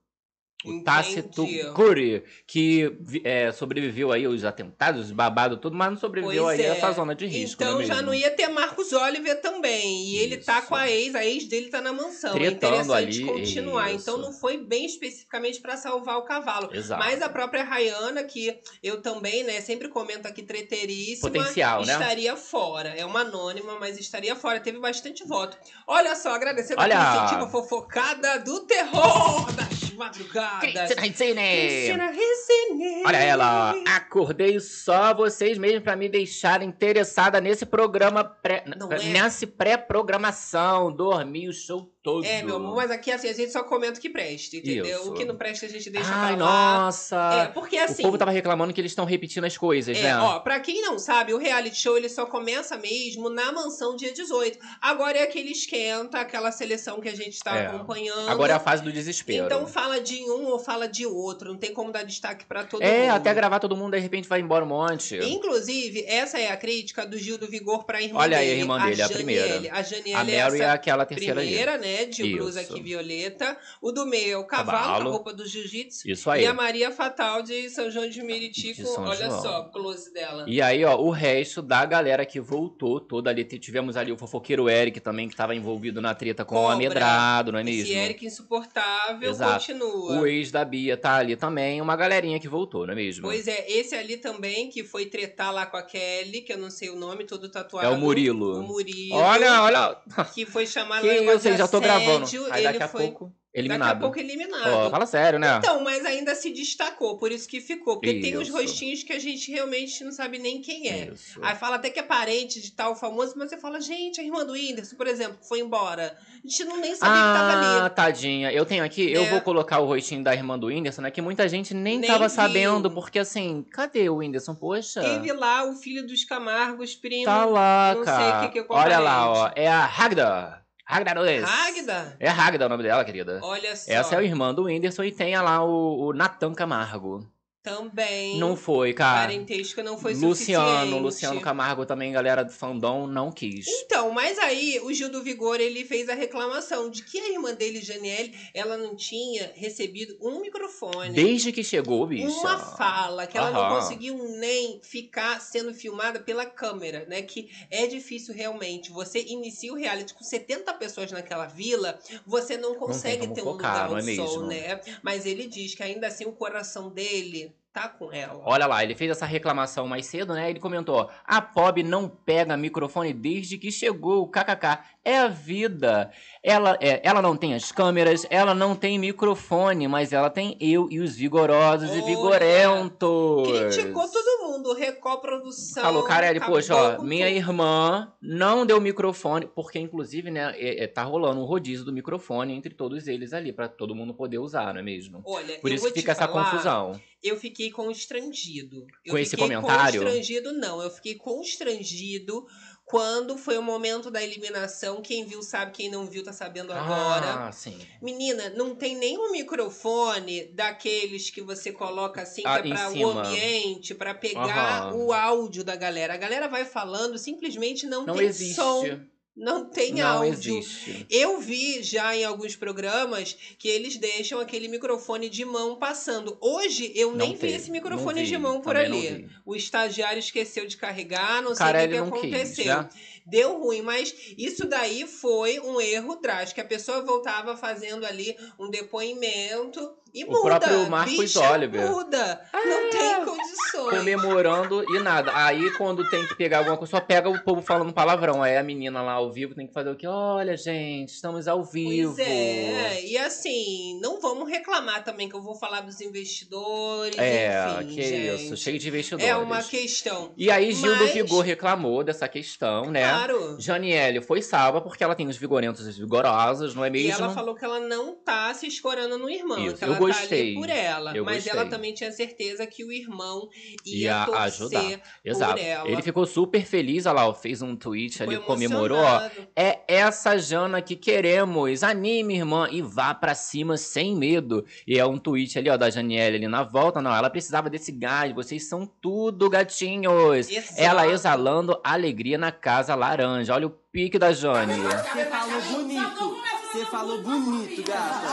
O 0.64 0.70
Entendi. 0.70 0.84
Tácito 0.84 1.46
Curry, 1.72 2.24
que 2.44 2.92
é, 3.22 3.52
sobreviveu 3.52 4.10
aí 4.10 4.24
aos 4.24 4.42
atentados, 4.42 5.06
os 5.06 5.12
babados, 5.12 5.60
tudo, 5.60 5.76
mas 5.76 5.90
não 5.90 5.96
sobreviveu 5.96 6.42
Pois 6.44 6.58
aí 6.58 6.66
é. 6.66 6.70
a 6.70 6.74
essa 6.74 6.90
zona 6.90 7.14
de 7.14 7.26
risco, 7.26 7.62
Então 7.62 7.74
não 7.74 7.80
é 7.80 7.84
já 7.84 8.02
não 8.02 8.12
ia 8.12 8.28
ter 8.32 8.48
Marcos 8.48 8.92
Oliver 8.92 9.40
também. 9.40 10.06
E 10.08 10.16
ele 10.16 10.36
tá 10.38 10.60
com 10.60 10.74
a 10.74 10.90
ex, 10.90 11.14
a 11.14 11.24
ex 11.24 11.44
dele 11.46 11.68
tá 11.68 11.80
na 11.80 11.92
mansão. 11.92 12.30
é 12.30 12.38
Tretando 12.40 12.74
interessante 12.74 13.22
ali, 13.22 13.24
continuar. 13.24 13.92
isso. 13.92 14.02
Então 14.10 14.18
não 14.18 14.32
foi 14.32 14.56
bem 14.58 14.84
especificamente 14.84 15.60
pra 15.60 15.76
salvar 15.76 16.18
o 16.18 16.22
cavalo. 16.22 16.68
Exato. 16.74 17.04
Mas 17.04 17.22
a 17.22 17.28
própria 17.28 17.62
Rayana, 17.62 18.24
que 18.24 18.58
eu 18.82 19.00
também, 19.00 19.44
né, 19.44 19.60
sempre 19.60 19.88
comento 19.88 20.26
aqui 20.26 20.42
treteiríssima, 20.42 21.30
Potencial, 21.30 21.84
né? 21.84 21.92
estaria 21.92 22.36
fora. 22.36 22.88
É 22.96 23.04
uma 23.04 23.20
anônima, 23.20 23.78
mas 23.78 23.96
estaria 23.96 24.34
fora. 24.34 24.58
Teve 24.58 24.80
bastante 24.80 25.24
voto. 25.24 25.56
Olha 25.86 26.16
só, 26.16 26.30
agradecendo 26.34 26.80
Olha! 26.82 26.98
o 26.98 27.24
incentivo 27.26 27.48
fofocada 27.48 28.40
do 28.40 28.60
terror 28.66 29.52
das 29.52 29.92
madrugadas. 29.92 30.47
Cristina 30.60 31.02
Ricine! 31.02 31.34
Cristina 31.34 32.10
Ricine. 32.10 33.02
Olha 33.06 33.16
ela, 33.18 33.74
acordei 33.96 34.58
só 34.60 35.14
vocês 35.14 35.58
mesmo 35.58 35.80
pra 35.82 35.96
me 35.96 36.08
deixar 36.08 36.62
interessada 36.62 37.40
nesse 37.40 37.66
programa 37.66 38.24
pré, 38.24 38.64
Não 38.76 38.92
é? 38.92 39.02
nessa 39.04 39.46
pré-programação, 39.46 40.92
dormi 40.92 41.48
o 41.48 41.52
show 41.52 41.90
todo. 42.08 42.24
É, 42.24 42.42
meu 42.42 42.56
amor, 42.56 42.76
mas 42.76 42.90
aqui 42.90 43.10
assim, 43.12 43.28
a 43.28 43.32
gente 43.34 43.52
só 43.52 43.62
comenta 43.62 43.98
o 43.98 44.00
que 44.00 44.08
presta, 44.08 44.56
entendeu? 44.56 45.00
Isso. 45.00 45.10
O 45.10 45.14
que 45.14 45.24
não 45.24 45.36
presta 45.36 45.66
a 45.66 45.68
gente 45.68 45.90
deixa 45.90 46.08
Ai, 46.12 46.34
pra 46.36 46.44
lá. 46.44 46.78
nossa. 46.84 47.16
É, 47.42 47.46
porque 47.52 47.76
assim. 47.76 48.02
o 48.02 48.06
povo 48.06 48.16
tava 48.18 48.30
reclamando 48.30 48.72
que 48.72 48.80
eles 48.80 48.92
estão 48.92 49.04
repetindo 49.04 49.44
as 49.44 49.56
coisas, 49.56 49.96
É, 49.96 50.02
né? 50.02 50.18
ó, 50.18 50.38
pra 50.40 50.58
quem 50.60 50.80
não 50.82 50.98
sabe, 50.98 51.34
o 51.34 51.38
reality 51.38 51.76
show 51.76 51.96
ele 51.96 52.08
só 52.08 52.24
começa 52.26 52.76
mesmo 52.76 53.28
na 53.28 53.52
mansão 53.52 53.94
dia 53.96 54.12
18. 54.12 54.58
Agora 54.80 55.18
é 55.18 55.22
aquele 55.22 55.50
esquenta, 55.52 56.18
aquela 56.20 56.50
seleção 56.50 57.00
que 57.00 57.08
a 57.08 57.14
gente 57.14 57.38
tá 57.40 57.56
É. 57.56 57.66
acompanhando. 57.66 58.28
Agora 58.28 58.52
é 58.52 58.56
a 58.56 58.60
fase 58.60 58.82
do 58.82 58.92
desespero. 58.92 59.44
Então 59.46 59.66
fala 59.66 60.00
de 60.00 60.22
um 60.30 60.46
ou 60.46 60.58
fala 60.58 60.88
de 60.88 61.04
outro, 61.06 61.50
não 61.50 61.58
tem 61.58 61.72
como 61.74 61.92
dar 61.92 62.04
destaque 62.04 62.44
pra 62.46 62.64
todo 62.64 62.82
é, 62.82 63.02
mundo. 63.02 63.10
até 63.16 63.34
gravar 63.34 63.58
todo 63.60 63.76
mundo, 63.76 63.92
de 63.94 64.00
repente 64.00 64.28
vai 64.28 64.40
embora 64.40 64.64
um 64.64 64.68
monte. 64.68 65.16
Inclusive, 65.16 66.04
essa 66.06 66.38
é 66.38 66.50
a 66.50 66.56
crítica 66.56 67.06
do 67.06 67.18
Gil 67.18 67.38
do 67.38 67.46
Vigor 67.46 67.84
pra 67.84 68.00
irmã 68.00 68.20
Olha 68.20 68.38
aí 68.38 68.46
dele. 68.46 68.56
a 68.56 68.62
irmã 68.62 68.78
dele, 68.78 69.02
a 69.02 69.06
Janiele. 69.08 69.14
primeira. 69.14 69.74
A 69.76 69.82
Janiele 69.82 70.14
a 70.14 70.20
é 70.38 70.42
Mary 70.44 70.60
é 70.60 70.70
aquela 70.70 71.04
terceira 71.06 71.40
aí. 71.40 71.46
primeira, 71.46 71.78
né, 71.78 71.97
de 72.06 72.22
Isso. 72.26 72.36
blusa 72.36 72.60
aqui 72.60 72.80
violeta. 72.80 73.56
O 73.80 73.92
do 73.92 74.06
meio 74.06 74.32
é 74.32 74.36
o 74.36 74.44
cavalo, 74.44 74.78
Cavalo. 74.78 75.08
a 75.08 75.12
roupa 75.12 75.32
do 75.32 75.46
jiu-jitsu. 75.46 76.08
Isso 76.08 76.30
aí. 76.30 76.42
E 76.42 76.46
a 76.46 76.54
Maria 76.54 76.90
Fatal 76.90 77.42
de 77.42 77.68
São 77.70 77.90
João 77.90 78.08
de 78.08 78.22
Meriti, 78.22 78.74
com, 78.82 79.00
olha 79.02 79.28
João. 79.28 79.42
só, 79.42 79.62
close 79.64 80.12
dela. 80.12 80.44
E 80.46 80.60
aí, 80.60 80.84
ó, 80.84 80.96
o 80.96 81.10
resto 81.10 81.62
da 81.62 81.84
galera 81.84 82.24
que 82.26 82.40
voltou 82.40 83.00
toda 83.00 83.30
ali. 83.30 83.44
Tivemos 83.44 83.96
ali 83.96 84.12
o 84.12 84.16
fofoqueiro 84.16 84.68
Eric 84.68 85.00
também, 85.00 85.28
que 85.28 85.36
tava 85.36 85.54
envolvido 85.54 86.00
na 86.00 86.14
treta 86.14 86.44
com 86.44 86.54
o 86.56 86.58
Cobra. 86.58 86.74
Amedrado, 86.74 87.52
não 87.52 87.58
é 87.58 87.64
mesmo? 87.64 87.82
Esse 87.82 87.92
Eric 87.94 88.26
insuportável 88.26 89.30
Exato. 89.30 89.52
continua. 89.54 90.20
O 90.20 90.26
ex 90.26 90.50
da 90.50 90.64
Bia 90.64 90.96
tá 90.96 91.16
ali 91.16 91.36
também, 91.36 91.80
uma 91.80 91.96
galerinha 91.96 92.38
que 92.38 92.48
voltou, 92.48 92.86
não 92.86 92.92
é 92.92 92.96
mesmo? 92.96 93.22
Pois 93.22 93.46
é, 93.48 93.70
esse 93.70 93.94
ali 93.94 94.16
também, 94.16 94.68
que 94.70 94.84
foi 94.84 95.06
tretar 95.06 95.52
lá 95.52 95.66
com 95.66 95.76
a 95.76 95.82
Kelly, 95.82 96.42
que 96.42 96.52
eu 96.52 96.58
não 96.58 96.70
sei 96.70 96.90
o 96.90 96.96
nome, 96.96 97.24
todo 97.24 97.48
tatuado. 97.48 97.86
é 97.86 97.90
o 97.90 97.96
Murilo. 97.98 98.60
O 98.60 98.62
Murilo. 98.62 99.16
Olha, 99.16 99.62
olha. 99.62 99.96
Que 100.34 100.44
foi 100.46 100.66
chamado 100.66 101.02
Que 101.02 101.20
lá 101.20 101.32
eu 101.32 101.38
sei, 101.38 101.56
já 101.56 101.66
tô 101.68 101.80
gravando. 101.94 102.26
Aí 102.50 102.60
ele 102.64 102.72
daqui 102.72 102.82
a 102.82 102.88
foi, 102.88 103.02
pouco, 103.08 103.32
eliminado. 103.54 103.88
Daqui 103.88 103.96
a 103.98 104.00
pouco 104.00 104.18
eliminado. 104.20 104.72
Ó, 104.72 104.90
fala 104.90 105.06
sério, 105.06 105.38
né? 105.38 105.56
Então, 105.58 105.82
mas 105.82 106.04
ainda 106.04 106.34
se 106.34 106.50
destacou, 106.50 107.18
por 107.18 107.32
isso 107.32 107.48
que 107.48 107.60
ficou. 107.60 107.94
Porque 108.00 108.20
tem 108.20 108.36
uns 108.36 108.48
Isso. 108.48 108.56
rostinhos 108.56 109.02
que 109.02 109.12
a 109.12 109.18
gente 109.18 109.50
realmente 109.50 110.04
não 110.04 110.12
sabe 110.12 110.38
nem 110.38 110.60
quem 110.60 110.88
é. 110.88 111.08
Isso. 111.12 111.38
Aí 111.42 111.56
fala 111.56 111.76
até 111.76 111.90
que 111.90 111.98
é 111.98 112.02
parente 112.02 112.60
de 112.60 112.72
tal 112.72 112.94
famoso, 112.94 113.34
mas 113.36 113.50
você 113.50 113.56
fala, 113.56 113.80
gente, 113.80 114.20
a 114.20 114.24
irmã 114.24 114.44
do 114.44 114.52
Whindersson, 114.52 114.96
por 114.96 115.06
exemplo, 115.06 115.38
foi 115.42 115.60
embora. 115.60 116.16
A 116.44 116.46
gente 116.48 116.64
não 116.64 116.76
nem 116.76 116.94
sabia 116.94 117.14
que 117.14 117.38
tava 117.38 117.52
Ah, 117.52 117.84
ali. 117.86 117.94
tadinha. 117.94 118.52
Eu 118.52 118.64
tenho 118.64 118.84
aqui, 118.84 119.10
eu 119.12 119.24
É. 119.24 119.30
vou 119.30 119.40
colocar 119.40 119.80
o 119.80 119.86
rostinho 119.86 120.22
da 120.22 120.34
irmã 120.34 120.58
do 120.58 120.66
Whindersson, 120.68 121.02
né? 121.02 121.10
Que 121.10 121.20
muita 121.20 121.48
gente 121.48 121.74
nem, 121.74 121.98
Nem 121.98 122.08
tava 122.08 122.28
viu. 122.28 122.36
sabendo, 122.36 122.90
porque 122.90 123.18
assim, 123.18 123.64
cadê 123.72 124.08
o 124.08 124.16
Whindersson? 124.16 124.54
Poxa. 124.54 125.00
Teve 125.00 125.32
lá 125.32 125.64
o 125.68 125.74
filho 125.74 126.06
dos 126.06 126.24
Camargos, 126.24 126.94
primo. 126.94 127.24
Tá 127.24 127.44
lá, 127.44 127.94
não 127.96 128.04
sei 128.04 128.12
cara. 128.12 128.38
o 128.38 128.40
que 128.50 128.52
que 128.52 128.58
é 128.60 128.66
Olha 128.68 128.98
lá, 128.98 129.30
ó. 129.30 129.50
É 129.56 129.66
a 129.66 129.84
Ragda. 129.84 130.62
Ragda 130.88 131.14
Nunes. 131.14 131.44
Ragda? 131.44 132.16
É 132.18 132.28
Ragda 132.30 132.64
o 132.64 132.68
nome 132.70 132.82
dela, 132.82 133.04
querida. 133.04 133.40
Olha 133.42 133.76
só. 133.76 133.92
Essa 133.92 134.14
é 134.14 134.18
a 134.18 134.22
irmã 134.22 134.54
do 134.54 134.64
Whindersson 134.64 135.04
e 135.04 135.12
tem 135.12 135.38
lá 135.38 135.62
o, 135.62 136.06
o 136.06 136.12
Natan 136.14 136.54
Camargo. 136.54 137.30
Também. 137.62 138.38
Não 138.38 138.56
foi, 138.56 138.94
cara. 138.94 139.26
Parentesco 139.26 139.82
não 139.82 139.98
foi 139.98 140.14
Luciano, 140.14 140.34
suficiente. 140.36 141.02
Luciano 141.02 141.40
Camargo 141.40 141.84
também, 141.84 142.12
galera 142.12 142.44
do 142.44 142.52
fandom, 142.52 143.06
não 143.06 143.30
quis. 143.30 143.66
Então, 143.66 144.10
mas 144.10 144.38
aí 144.38 144.80
o 144.82 144.92
Gil 144.92 145.10
do 145.10 145.22
Vigor 145.22 145.60
ele 145.60 145.84
fez 145.84 146.08
a 146.08 146.14
reclamação 146.14 146.88
de 146.88 147.02
que 147.04 147.18
a 147.18 147.28
irmã 147.30 147.52
dele, 147.52 147.82
Janiele, 147.82 148.34
ela 148.54 148.76
não 148.76 148.96
tinha 148.96 149.52
recebido 149.54 150.16
um 150.20 150.40
microfone. 150.40 151.10
Desde 151.10 151.52
que 151.52 151.62
chegou, 151.62 152.06
bicho. 152.06 152.38
Uma 152.40 152.58
fala, 152.58 153.26
que 153.26 153.36
ela 153.36 153.50
não 153.50 153.60
Aham. 153.60 153.80
conseguiu 153.80 154.16
nem 154.38 154.80
ficar 154.82 155.40
sendo 155.40 155.74
filmada 155.74 156.20
pela 156.20 156.46
câmera, 156.46 157.04
né? 157.06 157.22
Que 157.22 157.50
é 157.70 157.86
difícil 157.86 158.34
realmente. 158.34 158.90
Você 158.90 159.20
inicia 159.26 159.72
o 159.72 159.76
reality 159.76 160.14
com 160.14 160.24
70 160.24 160.72
pessoas 160.74 161.12
naquela 161.12 161.46
vila, 161.46 161.98
você 162.26 162.56
não 162.56 162.76
consegue 162.76 163.22
como 163.22 163.34
ter 163.34 163.42
um 163.42 163.44
focar, 163.44 163.90
lugar 163.90 163.90
não 163.90 163.98
é 163.98 164.18
ao 164.18 164.26
sol, 164.26 164.46
mesmo? 164.46 164.46
né? 164.46 164.80
Mas 165.02 165.26
ele 165.26 165.46
diz 165.46 165.74
que 165.74 165.82
ainda 165.82 166.06
assim 166.06 166.24
o 166.24 166.32
coração 166.32 166.88
dele 166.90 167.57
tá 167.78 167.88
com 167.88 168.12
ela. 168.12 168.42
Olha 168.44 168.66
lá, 168.66 168.82
ele 168.82 168.94
fez 168.94 169.10
essa 169.10 169.24
reclamação 169.24 169.86
mais 169.86 170.06
cedo, 170.06 170.34
né? 170.34 170.50
Ele 170.50 170.58
comentou: 170.58 171.08
a 171.24 171.40
Pob 171.40 171.82
não 171.82 172.08
pega 172.08 172.56
microfone 172.56 173.12
desde 173.12 173.56
que 173.56 173.70
chegou, 173.70 174.28
kkk. 174.28 174.78
É 175.08 175.18
a 175.20 175.28
vida. 175.28 176.10
Ela, 176.42 176.76
é, 176.82 177.00
ela 177.02 177.22
não 177.22 177.34
tem 177.34 177.54
as 177.54 177.72
câmeras, 177.72 178.26
ela 178.28 178.54
não 178.54 178.76
tem 178.76 178.98
microfone, 178.98 179.88
mas 179.88 180.12
ela 180.12 180.28
tem 180.28 180.54
eu 180.60 180.86
e 180.90 181.00
os 181.00 181.16
vigorosos 181.16 181.88
e 181.88 181.92
Olha, 181.94 182.02
vigorentos. 182.04 183.48
Criticou 183.48 184.06
todo 184.06 184.46
mundo, 184.46 184.74
Record 184.74 185.20
Produção. 185.22 185.82
Falou, 185.82 186.04
Carelli, 186.04 186.40
poxa, 186.40 186.74
ó, 186.76 187.02
minha 187.02 187.26
tudo. 187.26 187.36
irmã 187.36 188.12
não 188.20 188.66
deu 188.66 188.78
microfone, 188.80 189.46
porque 189.54 189.78
inclusive, 189.78 190.30
né, 190.30 190.54
é- 190.58 190.84
é, 190.84 190.86
tá 190.86 191.02
rolando 191.04 191.40
um 191.40 191.44
rodízio 191.44 191.86
do 191.86 191.92
microfone 191.92 192.52
entre 192.54 192.74
todos 192.74 193.08
eles 193.08 193.32
ali, 193.32 193.50
pra 193.52 193.66
todo 193.66 193.94
mundo 193.94 194.12
poder 194.12 194.38
usar, 194.38 194.74
não 194.74 194.80
é 194.80 194.84
mesmo? 194.84 195.22
Olha, 195.24 195.58
Por 195.58 195.72
isso 195.72 195.86
que 195.88 196.00
fica 196.00 196.12
essa 196.12 196.28
falar, 196.28 196.50
confusão. 196.50 197.00
Eu 197.22 197.36
fiquei 197.36 197.70
constrangido. 197.70 198.86
Eu 199.04 199.12
Com 199.12 199.18
esse 199.18 199.30
fiquei 199.32 199.48
comentário? 199.56 200.02
Constrangido, 200.02 200.52
não. 200.52 200.80
Eu 200.80 200.90
fiquei 200.90 201.16
constrangido 201.16 202.46
quando 202.88 203.36
foi 203.36 203.58
o 203.58 203.62
momento 203.62 204.10
da 204.10 204.22
eliminação. 204.22 205.02
Quem 205.02 205.24
viu 205.24 205.42
sabe, 205.42 205.72
quem 205.72 205.90
não 205.90 206.06
viu 206.06 206.24
tá 206.24 206.32
sabendo 206.32 206.72
agora. 206.72 207.48
Ah, 207.48 207.52
sim. 207.52 207.78
Menina, 208.00 208.48
não 208.50 208.74
tem 208.74 208.96
nenhum 208.96 209.30
microfone 209.30 210.44
daqueles 210.54 211.28
que 211.28 211.42
você 211.42 211.70
coloca 211.70 212.22
assim, 212.22 212.42
Ah, 212.46 212.60
que 212.62 212.68
é 212.68 212.74
pra 212.74 212.90
o 212.90 213.06
ambiente, 213.10 213.94
pra 213.94 214.14
pegar 214.14 214.84
Aham. 214.88 214.94
o 214.94 215.12
áudio 215.12 215.62
da 215.62 215.76
galera. 215.76 216.14
A 216.14 216.16
galera 216.16 216.48
vai 216.48 216.64
falando, 216.64 217.18
simplesmente 217.18 217.86
não, 217.86 218.06
Não 218.06 218.16
tem 218.16 218.26
existe. 218.26 218.54
som, 218.54 218.98
não 219.38 219.64
tem 219.64 219.94
Não 219.94 220.06
áudio. 220.18 220.58
existe. 220.58 221.06
Eu 221.08 221.38
vi 221.38 221.82
já 221.82 222.14
em 222.16 222.24
alguns 222.24 222.56
programas 222.56 223.36
que 223.58 223.68
eles 223.68 223.96
deixam 223.96 224.40
aquele 224.40 224.68
microfone 224.68 225.28
de 225.30 225.44
mão 225.44 225.76
passando. 225.76 226.36
Hoje 226.40 226.92
eu 226.94 227.10
Não 227.10 227.18
nem 227.18 227.36
vi 227.36 227.48
esse 227.52 227.70
microfone 227.70 228.22
vi, 228.22 228.28
de 228.28 228.36
mão 228.38 228.60
por 228.60 228.76
ali. 228.76 229.28
O 229.46 229.54
estagiário 229.54 230.18
esqueceu 230.18 230.66
de 230.66 230.76
carregar, 230.76 231.40
não 231.42 231.54
sei 231.54 231.66
o 231.66 231.70
que, 231.70 231.78
que 231.78 231.88
quis, 231.88 232.00
aconteceu. 232.00 232.64
né? 232.82 232.88
Deu 233.24 233.58
ruim, 233.60 233.82
mas 233.82 234.14
isso 234.38 234.66
daí 234.66 235.06
foi 235.06 235.60
um 235.60 235.80
erro 235.80 236.16
drástico. 236.16 236.60
A 236.60 236.64
pessoa 236.64 237.02
voltava 237.04 237.56
fazendo 237.56 238.04
ali 238.06 238.34
um 238.58 238.70
depoimento 238.70 239.92
e 240.14 240.24
O 240.24 240.28
muda. 240.28 240.42
próprio 240.60 240.90
Marcos 240.90 241.36
Oliver. 241.36 241.90
muda. 241.90 242.40
Não 242.52 242.90
tem 242.90 243.24
condições. 243.24 243.98
Comemorando 243.98 244.84
e 244.94 244.98
nada. 245.00 245.30
Aí 245.34 245.70
quando 245.76 246.08
tem 246.10 246.26
que 246.26 246.34
pegar 246.34 246.58
alguma 246.58 246.76
coisa, 246.76 246.90
só 246.90 247.00
pega 247.00 247.28
o 247.28 247.38
povo 247.42 247.62
falando 247.62 247.92
palavrão. 247.92 248.42
Aí 248.42 248.56
a 248.56 248.62
menina 248.62 249.00
lá 249.02 249.12
ao 249.12 249.30
vivo 249.32 249.54
tem 249.54 249.66
que 249.66 249.72
fazer 249.72 249.90
o 249.90 249.96
quê? 249.96 250.06
Olha, 250.06 250.56
gente, 250.56 251.10
estamos 251.10 251.46
ao 251.48 251.62
vivo. 251.64 252.14
Pois 252.14 252.26
é, 252.26 253.04
e 253.04 253.16
assim, 253.18 253.98
não 254.00 254.20
vamos 254.20 254.48
reclamar 254.48 255.04
também 255.04 255.28
que 255.28 255.34
eu 255.36 255.42
vou 255.42 255.54
falar 255.54 255.80
dos 255.82 256.00
investidores, 256.00 257.18
É, 257.18 257.76
enfim, 257.80 257.94
que 257.94 258.02
gente. 258.02 258.44
isso, 258.44 258.56
cheio 258.56 258.78
de 258.78 258.88
investidores. 258.88 259.28
É 259.28 259.36
uma 259.36 259.62
questão. 259.62 260.32
E 260.36 260.50
aí 260.50 260.72
Gil 260.72 260.94
do 260.96 261.04
Mas- 261.04 261.12
Vigor 261.14 261.44
reclamou 261.44 262.02
dessa 262.02 262.28
questão, 262.28 262.90
né? 262.90 263.02
Claro. 263.08 263.56
Janiele 263.60 264.20
foi 264.20 264.42
salva 264.42 264.80
porque 264.80 265.02
ela 265.04 265.14
tem 265.14 265.26
os 265.28 265.36
vigorentos 265.36 265.86
e 265.86 265.90
os 265.90 265.98
vigorosos, 265.98 266.74
não 266.74 266.84
é 266.84 266.88
E 266.88 266.90
mesmo? 266.90 267.24
ela 267.24 267.34
falou 267.34 267.54
que 267.54 267.64
ela 267.64 267.80
não 267.80 268.14
tá 268.14 268.52
se 268.54 268.66
escorando 268.66 269.18
no 269.18 269.28
irmão, 269.28 269.58
Isso, 269.66 269.76
que 269.76 269.84
eu 269.84 269.97
ela 270.04 270.18
gostei. 270.18 270.54
tá 270.54 270.60
por 270.60 270.70
ela. 270.70 271.16
Eu 271.16 271.24
mas 271.24 271.44
gostei. 271.44 271.52
ela 271.52 271.68
também 271.68 271.94
tinha 271.94 272.10
certeza 272.12 272.66
que 272.66 272.84
o 272.84 272.92
irmão 272.92 273.48
ia, 273.84 274.08
Ia 274.08 274.24
torcer 274.26 274.42
ajudar. 274.42 275.00
Exato. 275.24 275.52
por 275.54 275.60
ela. 275.60 275.88
Ele 275.88 276.02
ficou 276.02 276.26
super 276.26 276.64
feliz, 276.64 277.06
olha 277.06 277.14
lá, 277.16 277.28
ó, 277.28 277.34
fez 277.34 277.62
um 277.62 277.76
tweet 277.76 278.18
Ficou 278.18 278.34
ali, 278.34 278.42
comemorou, 278.44 278.98
ó. 278.98 279.28
É 279.54 279.80
essa 279.88 280.36
Jana 280.38 280.80
que 280.80 280.96
queremos. 280.96 281.82
Anime, 281.82 282.36
irmã, 282.36 282.68
e 282.70 282.80
vá 282.82 283.14
pra 283.14 283.34
cima 283.34 283.76
sem 283.76 284.16
medo. 284.16 284.64
E 284.86 284.98
é 284.98 285.04
um 285.06 285.18
tweet 285.18 285.58
ali, 285.58 285.70
ó, 285.70 285.76
da 285.76 285.90
Janiele 285.90 286.36
ali 286.36 286.48
na 286.48 286.62
volta. 286.62 287.00
Não, 287.00 287.14
ela 287.14 287.30
precisava 287.30 287.70
desse 287.70 287.92
gás. 287.92 288.34
Vocês 288.34 288.68
são 288.68 288.86
tudo 288.86 289.48
gatinhos. 289.50 290.48
Exato. 290.50 290.74
Ela 290.80 291.06
exalando 291.06 291.78
alegria 291.82 292.38
na 292.38 292.52
casa 292.52 292.94
laranja. 292.94 293.54
Olha 293.54 293.66
o 293.66 293.70
pique 293.70 294.18
da 294.18 294.32
Jane. 294.32 294.74
Você 294.74 295.24
falou 295.24 295.62
bonito. 295.62 296.38
Você 296.72 296.84
falou 296.84 297.22
bonito, 297.22 297.82
gata. 297.82 298.28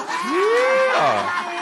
Ó. 1.51 1.54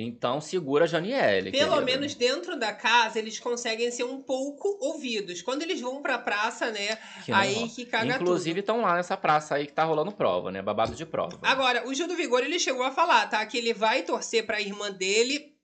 Então 0.00 0.40
segura 0.40 0.84
a 0.84 0.86
Janiele. 0.86 1.50
Pelo 1.50 1.72
querida. 1.72 1.84
menos 1.84 2.14
dentro 2.14 2.56
da 2.56 2.72
casa, 2.72 3.18
eles 3.18 3.40
conseguem 3.40 3.90
ser 3.90 4.04
um 4.04 4.22
pouco 4.22 4.78
ouvidos. 4.80 5.42
Quando 5.42 5.62
eles 5.62 5.80
vão 5.80 6.00
pra 6.00 6.18
praça, 6.18 6.70
né? 6.70 6.96
Que 7.24 7.32
aí 7.32 7.54
rola. 7.54 7.68
que 7.68 7.84
caga 7.84 8.14
Inclusive 8.14 8.60
estão 8.60 8.80
lá 8.80 8.94
nessa 8.94 9.16
praça 9.16 9.56
aí 9.56 9.66
que 9.66 9.72
tá 9.72 9.82
rolando 9.82 10.12
prova, 10.12 10.52
né? 10.52 10.62
Babado 10.62 10.94
de 10.94 11.04
prova. 11.04 11.38
Agora, 11.42 11.88
o 11.88 11.92
Gil 11.92 12.06
do 12.06 12.14
Vigor, 12.14 12.44
ele 12.44 12.60
chegou 12.60 12.84
a 12.84 12.92
falar, 12.92 13.26
tá? 13.26 13.44
Que 13.44 13.58
ele 13.58 13.74
vai 13.74 14.02
torcer 14.02 14.46
pra 14.46 14.60
irmã 14.60 14.92
dele 14.92 15.57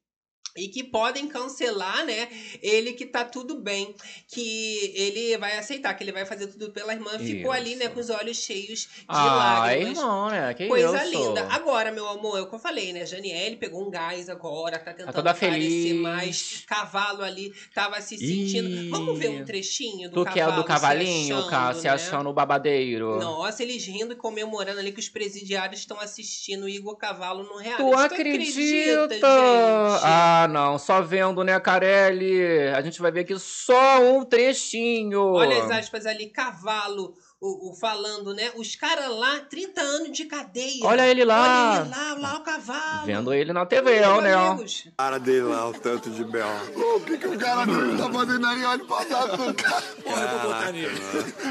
e 0.56 0.68
que 0.68 0.84
podem 0.84 1.26
cancelar, 1.26 2.04
né? 2.04 2.28
Ele 2.62 2.92
que 2.92 3.06
tá 3.06 3.24
tudo 3.24 3.56
bem, 3.56 3.94
que 4.28 4.92
ele 4.94 5.36
vai 5.36 5.58
aceitar, 5.58 5.92
que 5.94 6.04
ele 6.04 6.12
vai 6.12 6.24
fazer 6.24 6.46
tudo 6.46 6.70
pela 6.70 6.92
irmã. 6.92 7.18
Ficou 7.18 7.50
ali, 7.50 7.74
né, 7.74 7.86
Isso. 7.86 7.94
com 7.94 8.00
os 8.00 8.10
olhos 8.10 8.36
cheios 8.36 8.82
de 8.82 9.04
ah, 9.08 9.34
lágrimas. 9.34 9.98
irmão, 9.98 10.30
né? 10.30 10.54
Que 10.54 10.68
Coisa 10.68 11.04
isso? 11.04 11.10
linda. 11.10 11.48
Agora, 11.50 11.90
meu 11.90 12.06
amor, 12.06 12.38
é 12.38 12.42
o 12.42 12.46
que 12.48 12.54
eu 12.54 12.58
falei, 12.60 12.92
né? 12.92 13.04
Janiele 13.04 13.56
pegou 13.56 13.84
um 13.84 13.90
gás 13.90 14.28
agora, 14.28 14.78
tá 14.78 14.92
tentando 14.94 15.14
toda 15.14 15.34
parecer 15.34 15.58
feliz. 15.68 16.00
mais. 16.00 16.64
Cavalo 16.68 17.24
ali, 17.24 17.52
tava 17.74 18.00
se 18.00 18.16
sentindo. 18.16 18.68
Ih. 18.68 18.90
Vamos 18.90 19.18
ver 19.18 19.30
um 19.30 19.44
trechinho 19.44 20.08
do 20.08 20.24
que 20.24 20.38
é 20.38 20.44
o 20.44 20.46
cavalo 20.46 20.62
do 20.62 20.66
cavalinho, 20.66 21.26
se 21.26 21.32
achando, 21.32 21.50
cara, 21.50 21.74
se 21.74 21.84
né? 21.84 21.90
achando 21.90 22.30
o 22.30 22.32
babadeiro. 22.32 23.18
Nossa, 23.18 23.62
eles 23.62 23.84
rindo 23.84 24.12
e 24.12 24.16
comemorando 24.16 24.78
ali 24.78 24.92
que 24.92 25.00
os 25.00 25.08
presidiários 25.08 25.80
estão 25.80 25.98
assistindo 25.98 26.64
o 26.64 26.68
Igor 26.68 26.96
Cavalo 26.96 27.42
no 27.42 27.56
reality. 27.56 27.82
Tu 27.82 27.98
acredita? 27.98 29.14
gente? 29.14 29.24
Ah, 29.24 30.33
não. 30.48 30.78
Só 30.78 31.00
vendo, 31.00 31.42
né, 31.44 31.58
Carelli? 31.60 32.42
A 32.74 32.80
gente 32.82 33.00
vai 33.00 33.10
ver 33.10 33.20
aqui 33.20 33.38
só 33.38 34.00
um 34.00 34.24
trechinho. 34.24 35.32
Olha 35.32 35.64
as 35.64 35.70
aspas 35.70 36.06
ali, 36.06 36.26
Cavalo, 36.26 37.14
o, 37.40 37.70
o 37.70 37.74
falando, 37.74 38.34
né? 38.34 38.50
Os 38.56 38.74
caras 38.76 39.08
lá, 39.08 39.40
30 39.40 39.80
anos 39.80 40.12
de 40.16 40.24
cadeia. 40.24 40.84
Olha 40.84 41.06
ele 41.06 41.24
lá. 41.24 41.72
Olha 41.72 41.80
ele 41.82 41.90
lá, 41.90 42.14
lá 42.14 42.38
o 42.38 42.42
Cavalo. 42.42 43.06
Vendo 43.06 43.34
ele 43.34 43.52
na 43.52 43.66
TV, 43.66 44.00
Meus 44.00 44.22
né? 44.22 44.36
ó. 44.36 44.52
amigos. 44.52 44.88
cara 44.96 45.18
dele 45.18 45.42
lá, 45.42 45.68
o 45.68 45.72
tanto 45.72 46.10
de 46.10 46.24
bel. 46.24 46.46
O 46.74 47.00
que, 47.00 47.18
que 47.18 47.26
o 47.26 47.38
cara 47.38 47.66
tá 47.66 48.12
fazendo 48.12 48.46
aí? 48.46 48.64
Olha 48.64 48.84
pra 48.84 49.04
trás 49.04 49.30
do 49.30 49.54
cara. 49.54 49.84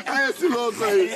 É 0.06 0.30
esse 0.30 0.48
louco 0.48 0.84
aí. 0.84 1.12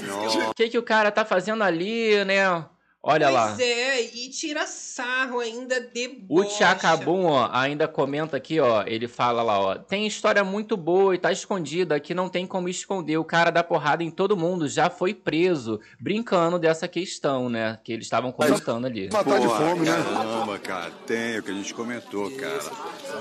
O 0.49 0.53
que, 0.53 0.69
que 0.69 0.77
o 0.77 0.83
cara 0.83 1.11
tá 1.11 1.25
fazendo 1.25 1.63
ali, 1.63 2.23
né? 2.25 2.65
Olha 3.09 3.29
lá. 3.29 3.47
Pois 3.47 3.59
é, 3.61 4.01
e 4.01 4.29
tira 4.29 4.67
sarro 4.67 5.39
ainda 5.39 5.79
de 5.79 6.25
O 6.27 6.43
Tchacabum, 6.43 7.23
ó, 7.23 7.49
ainda 7.53 7.87
comenta 7.87 8.35
aqui, 8.35 8.59
ó. 8.59 8.83
Ele 8.85 9.07
fala 9.07 9.41
lá, 9.41 9.57
ó. 9.57 9.75
Tem 9.75 10.05
história 10.05 10.43
muito 10.43 10.75
boa 10.75 11.15
e 11.15 11.17
tá 11.17 11.31
escondida 11.31 12.01
que 12.01 12.13
não 12.13 12.27
tem 12.27 12.45
como 12.45 12.67
esconder. 12.67 13.17
O 13.17 13.23
cara 13.23 13.49
dá 13.49 13.63
porrada 13.63 14.03
em 14.03 14.11
todo 14.11 14.35
mundo, 14.35 14.67
já 14.67 14.89
foi 14.89 15.13
preso. 15.13 15.79
Brincando 15.97 16.59
dessa 16.59 16.85
questão, 16.85 17.47
né? 17.47 17.79
Que 17.81 17.93
eles 17.93 18.07
estavam 18.07 18.29
comentando 18.29 18.83
ali. 18.83 19.09
Matar 19.09 19.39
de 19.39 19.47
fome, 19.47 19.85
né? 19.85 20.03
Caramba, 20.03 20.59
cara, 20.59 20.91
tem 21.05 21.39
o 21.39 21.43
que 21.43 21.51
a 21.51 21.53
gente 21.53 21.73
comentou, 21.73 22.29
cara. 22.31 22.59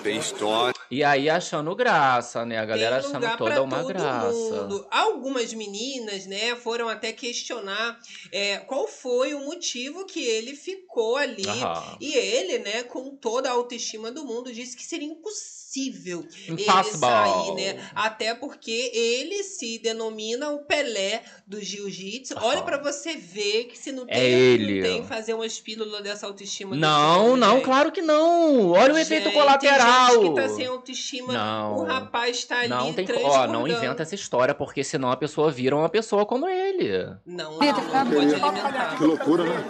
Tem 0.03 0.19
história. 0.19 0.75
E 0.91 1.05
aí 1.05 1.31
achando 1.31 1.75
graça, 1.77 2.45
né? 2.45 2.59
A 2.59 2.65
galera 2.65 2.97
achando 2.97 3.37
toda 3.37 3.63
uma 3.63 3.79
todo 3.79 3.89
graça. 3.89 4.33
mundo. 4.33 4.85
Algumas 4.91 5.53
meninas, 5.55 6.27
né, 6.27 6.57
foram 6.57 6.89
até 6.89 7.13
questionar 7.13 7.99
é, 8.33 8.59
qual 8.59 8.89
foi 8.89 9.35
o 9.35 9.41
motivo 9.45 9.76
que 10.07 10.21
ele 10.21 10.55
ficou 10.55 11.17
ali. 11.17 11.47
Aham. 11.47 11.99
E 12.01 12.15
ele, 12.15 12.59
né, 12.59 12.83
com 12.85 13.17
toda 13.17 13.49
a 13.49 13.53
autoestima 13.53 14.11
do 14.11 14.25
mundo, 14.25 14.53
disse 14.53 14.77
que 14.77 14.85
seria 14.85 15.09
impossível 15.09 15.56
ele 15.81 16.63
Impossible. 16.63 16.99
sair, 17.01 17.55
né? 17.55 17.91
Até 17.95 18.35
porque 18.35 18.91
ele 18.95 19.43
se 19.43 19.79
denomina 19.79 20.51
o 20.51 20.61
Pelé 20.65 21.23
do 21.47 21.61
jiu-jitsu. 21.61 22.35
Olha 22.41 22.63
pra 22.63 22.79
você 22.79 23.15
ver 23.17 23.65
que 23.65 23.79
se 23.79 23.93
não 23.93 24.07
tem, 24.07 24.17
É 24.17 24.29
ele. 24.29 24.81
não 24.81 24.89
tem 24.89 25.05
fazer 25.05 25.35
umas 25.35 25.59
pílulas 25.61 26.03
dessa 26.03 26.27
autoestima. 26.27 26.75
Não, 26.77 27.25
povo, 27.25 27.37
não, 27.37 27.61
claro 27.61 27.93
que 27.93 28.03
não. 28.03 28.71
Olha 28.71 28.95
o 28.95 28.99
efeito 28.99 29.31
colateral. 29.33 30.11
Tem 30.11 30.21
gente 30.23 30.35
que 30.35 30.41
tá 30.41 30.49
sem 30.49 30.67
autoestima. 30.67 31.33
Não. 31.33 31.77
O 31.77 31.85
rapaz 31.85 32.45
tá 32.45 32.61
ali 32.61 32.69
Não 32.69 32.93
tem, 32.93 33.07
ó, 33.25 33.47
não 33.47 33.67
inventa 33.69 34.03
essa 34.03 34.15
história, 34.15 34.55
porque 34.55 34.83
senão 34.83 35.11
a 35.11 35.17
pessoa 35.17 35.51
vira 35.51 35.77
uma 35.77 35.89
pessoa 35.89 36.25
como 36.27 36.49
ele. 36.49 36.93
Não, 37.25 37.59
não, 37.59 37.59
não 37.59 38.11
pode 38.11 38.35
alimentar. 38.35 38.97
Que 38.99 39.05
loucura, 39.05 39.45
né? 39.45 39.65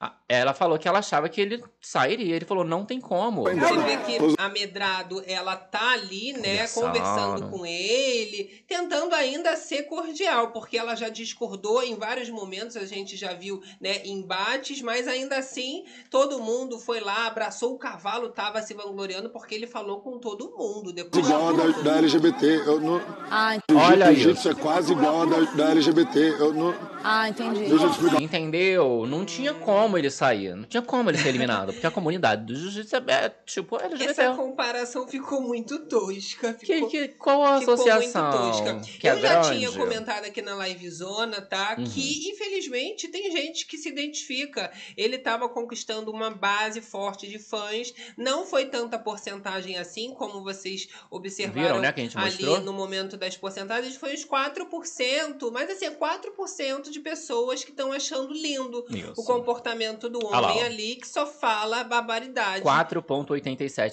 Ah, 0.00 0.12
Ela 0.28 0.52
falou 0.54 0.78
que 0.78 0.88
ela 0.88 0.98
achava 0.98 1.28
que 1.28 1.40
ele 1.40 1.62
sairia. 1.80 2.34
Ele 2.36 2.44
falou, 2.44 2.64
não 2.64 2.84
tem 2.84 3.00
como. 3.00 3.44
Você 3.44 3.76
vê 3.78 3.96
que 3.98 4.18
a 4.38 4.48
Medrado, 4.48 5.22
ela 5.26 5.56
tá 5.56 5.92
ali, 5.92 6.32
né, 6.34 6.66
Conversando. 6.68 7.48
com 7.50 7.64
ele, 7.66 8.62
tentando 8.66 9.14
ainda 9.14 9.56
ser 9.56 9.82
cordial, 9.84 10.48
porque 10.52 10.76
ela 10.78 10.94
já 10.94 11.08
discordou 11.08 11.82
em 11.82 11.94
vários 11.96 12.28
momentos, 12.30 12.76
a 12.76 12.84
gente 12.86 13.16
já 13.16 13.32
viu, 13.32 13.62
né, 13.80 14.02
embates, 14.04 14.80
mas 14.82 15.06
ainda 15.08 15.36
assim, 15.38 15.84
todo 16.10 16.40
mundo 16.40 16.78
foi 16.78 17.00
lá, 17.00 17.26
abraçou 17.26 17.74
o 17.74 17.78
cavalo, 17.78 18.28
tava 18.30 18.60
se 18.62 18.74
vangloriando, 18.74 19.30
porque 19.30 19.54
ele 19.54 19.66
falou 19.66 20.00
com 20.00 20.18
todo 20.18 20.54
mundo 20.56 20.92
depois. 20.92 21.26
Igual 21.26 21.48
a 21.48 21.52
da, 21.52 21.66
da 21.82 21.96
LGBT. 21.98 22.46
Eu 22.66 22.80
não, 22.80 23.00
Ah, 23.30 23.56
Olha 23.72 24.08
o 24.08 24.12
isso. 24.12 24.22
jiu-jitsu 24.22 24.48
é 24.50 24.54
quase 24.54 24.92
igual 24.92 25.22
a 25.22 25.26
da, 25.26 25.40
da 25.52 25.70
LGBT. 25.70 26.18
Eu 26.38 26.52
não, 26.52 26.74
ah, 27.02 27.28
entendi. 27.28 27.60
deixa 27.60 27.74
eu 27.84 27.90
te 27.90 27.92
explicar. 27.92 28.22
Entendeu? 28.22 29.06
Não 29.06 29.24
tinha 29.24 29.54
como 29.54 29.96
ele 29.98 30.10
sair. 30.10 30.54
Não 30.54 30.64
tinha 30.64 30.82
como 30.82 31.10
ele 31.10 31.18
ser 31.18 31.28
eliminado. 31.28 31.72
Porque 31.72 31.86
a 31.86 31.90
comunidade 31.90 32.44
do 32.44 32.54
jiu-jitsu 32.54 32.96
é, 32.96 33.02
é, 33.08 33.28
tipo 33.46 33.76
LGBT. 33.76 34.11
Essa 34.12 34.34
comparação 34.34 35.06
ficou 35.08 35.40
muito 35.40 35.86
tosca. 35.86 36.54
Que, 36.54 36.66
Ficou... 36.66 36.88
que, 36.88 37.08
qual 37.08 37.42
a 37.42 37.58
Ficou 37.60 37.74
associação? 37.74 38.24
muito 38.30 38.38
tosca. 38.38 38.80
Que 38.98 39.08
é 39.08 39.12
eu 39.12 39.20
já 39.20 39.40
grande? 39.40 39.58
tinha 39.58 39.72
comentado 39.72 40.24
aqui 40.24 40.42
na 40.42 40.54
livezona, 40.66 41.40
tá? 41.40 41.76
Uhum. 41.78 41.84
Que, 41.84 42.30
infelizmente, 42.30 43.08
tem 43.08 43.30
gente 43.30 43.66
que 43.66 43.76
se 43.78 43.88
identifica. 43.88 44.72
Ele 44.96 45.18
tava 45.18 45.48
conquistando 45.48 46.10
uma 46.10 46.30
base 46.30 46.80
forte 46.80 47.26
de 47.26 47.38
fãs. 47.38 47.92
Não 48.16 48.46
foi 48.46 48.66
tanta 48.66 48.98
porcentagem 48.98 49.78
assim, 49.78 50.12
como 50.14 50.42
vocês 50.42 50.88
observaram 51.10 51.62
Viram, 51.62 51.80
né, 51.80 51.92
que 51.92 52.00
a 52.00 52.04
gente 52.04 52.18
ali 52.18 52.44
mostrou? 52.44 52.60
no 52.60 52.72
momento 52.72 53.16
das 53.16 53.36
porcentagens. 53.36 53.96
Foi 53.96 54.14
os 54.14 54.24
4%. 54.24 55.50
Mas, 55.52 55.70
assim, 55.70 55.86
é 55.86 55.90
4% 55.90 56.90
de 56.90 57.00
pessoas 57.00 57.64
que 57.64 57.70
estão 57.70 57.92
achando 57.92 58.32
lindo 58.32 58.84
Isso. 58.90 59.12
o 59.16 59.24
comportamento 59.24 60.08
do 60.08 60.18
Ah 60.28 60.40
lá, 60.40 60.50
homem 60.52 60.62
ali, 60.62 60.96
que 60.96 61.08
só 61.08 61.26
fala 61.26 61.84
barbaridade. 61.84 62.64
4,87% 62.64 63.91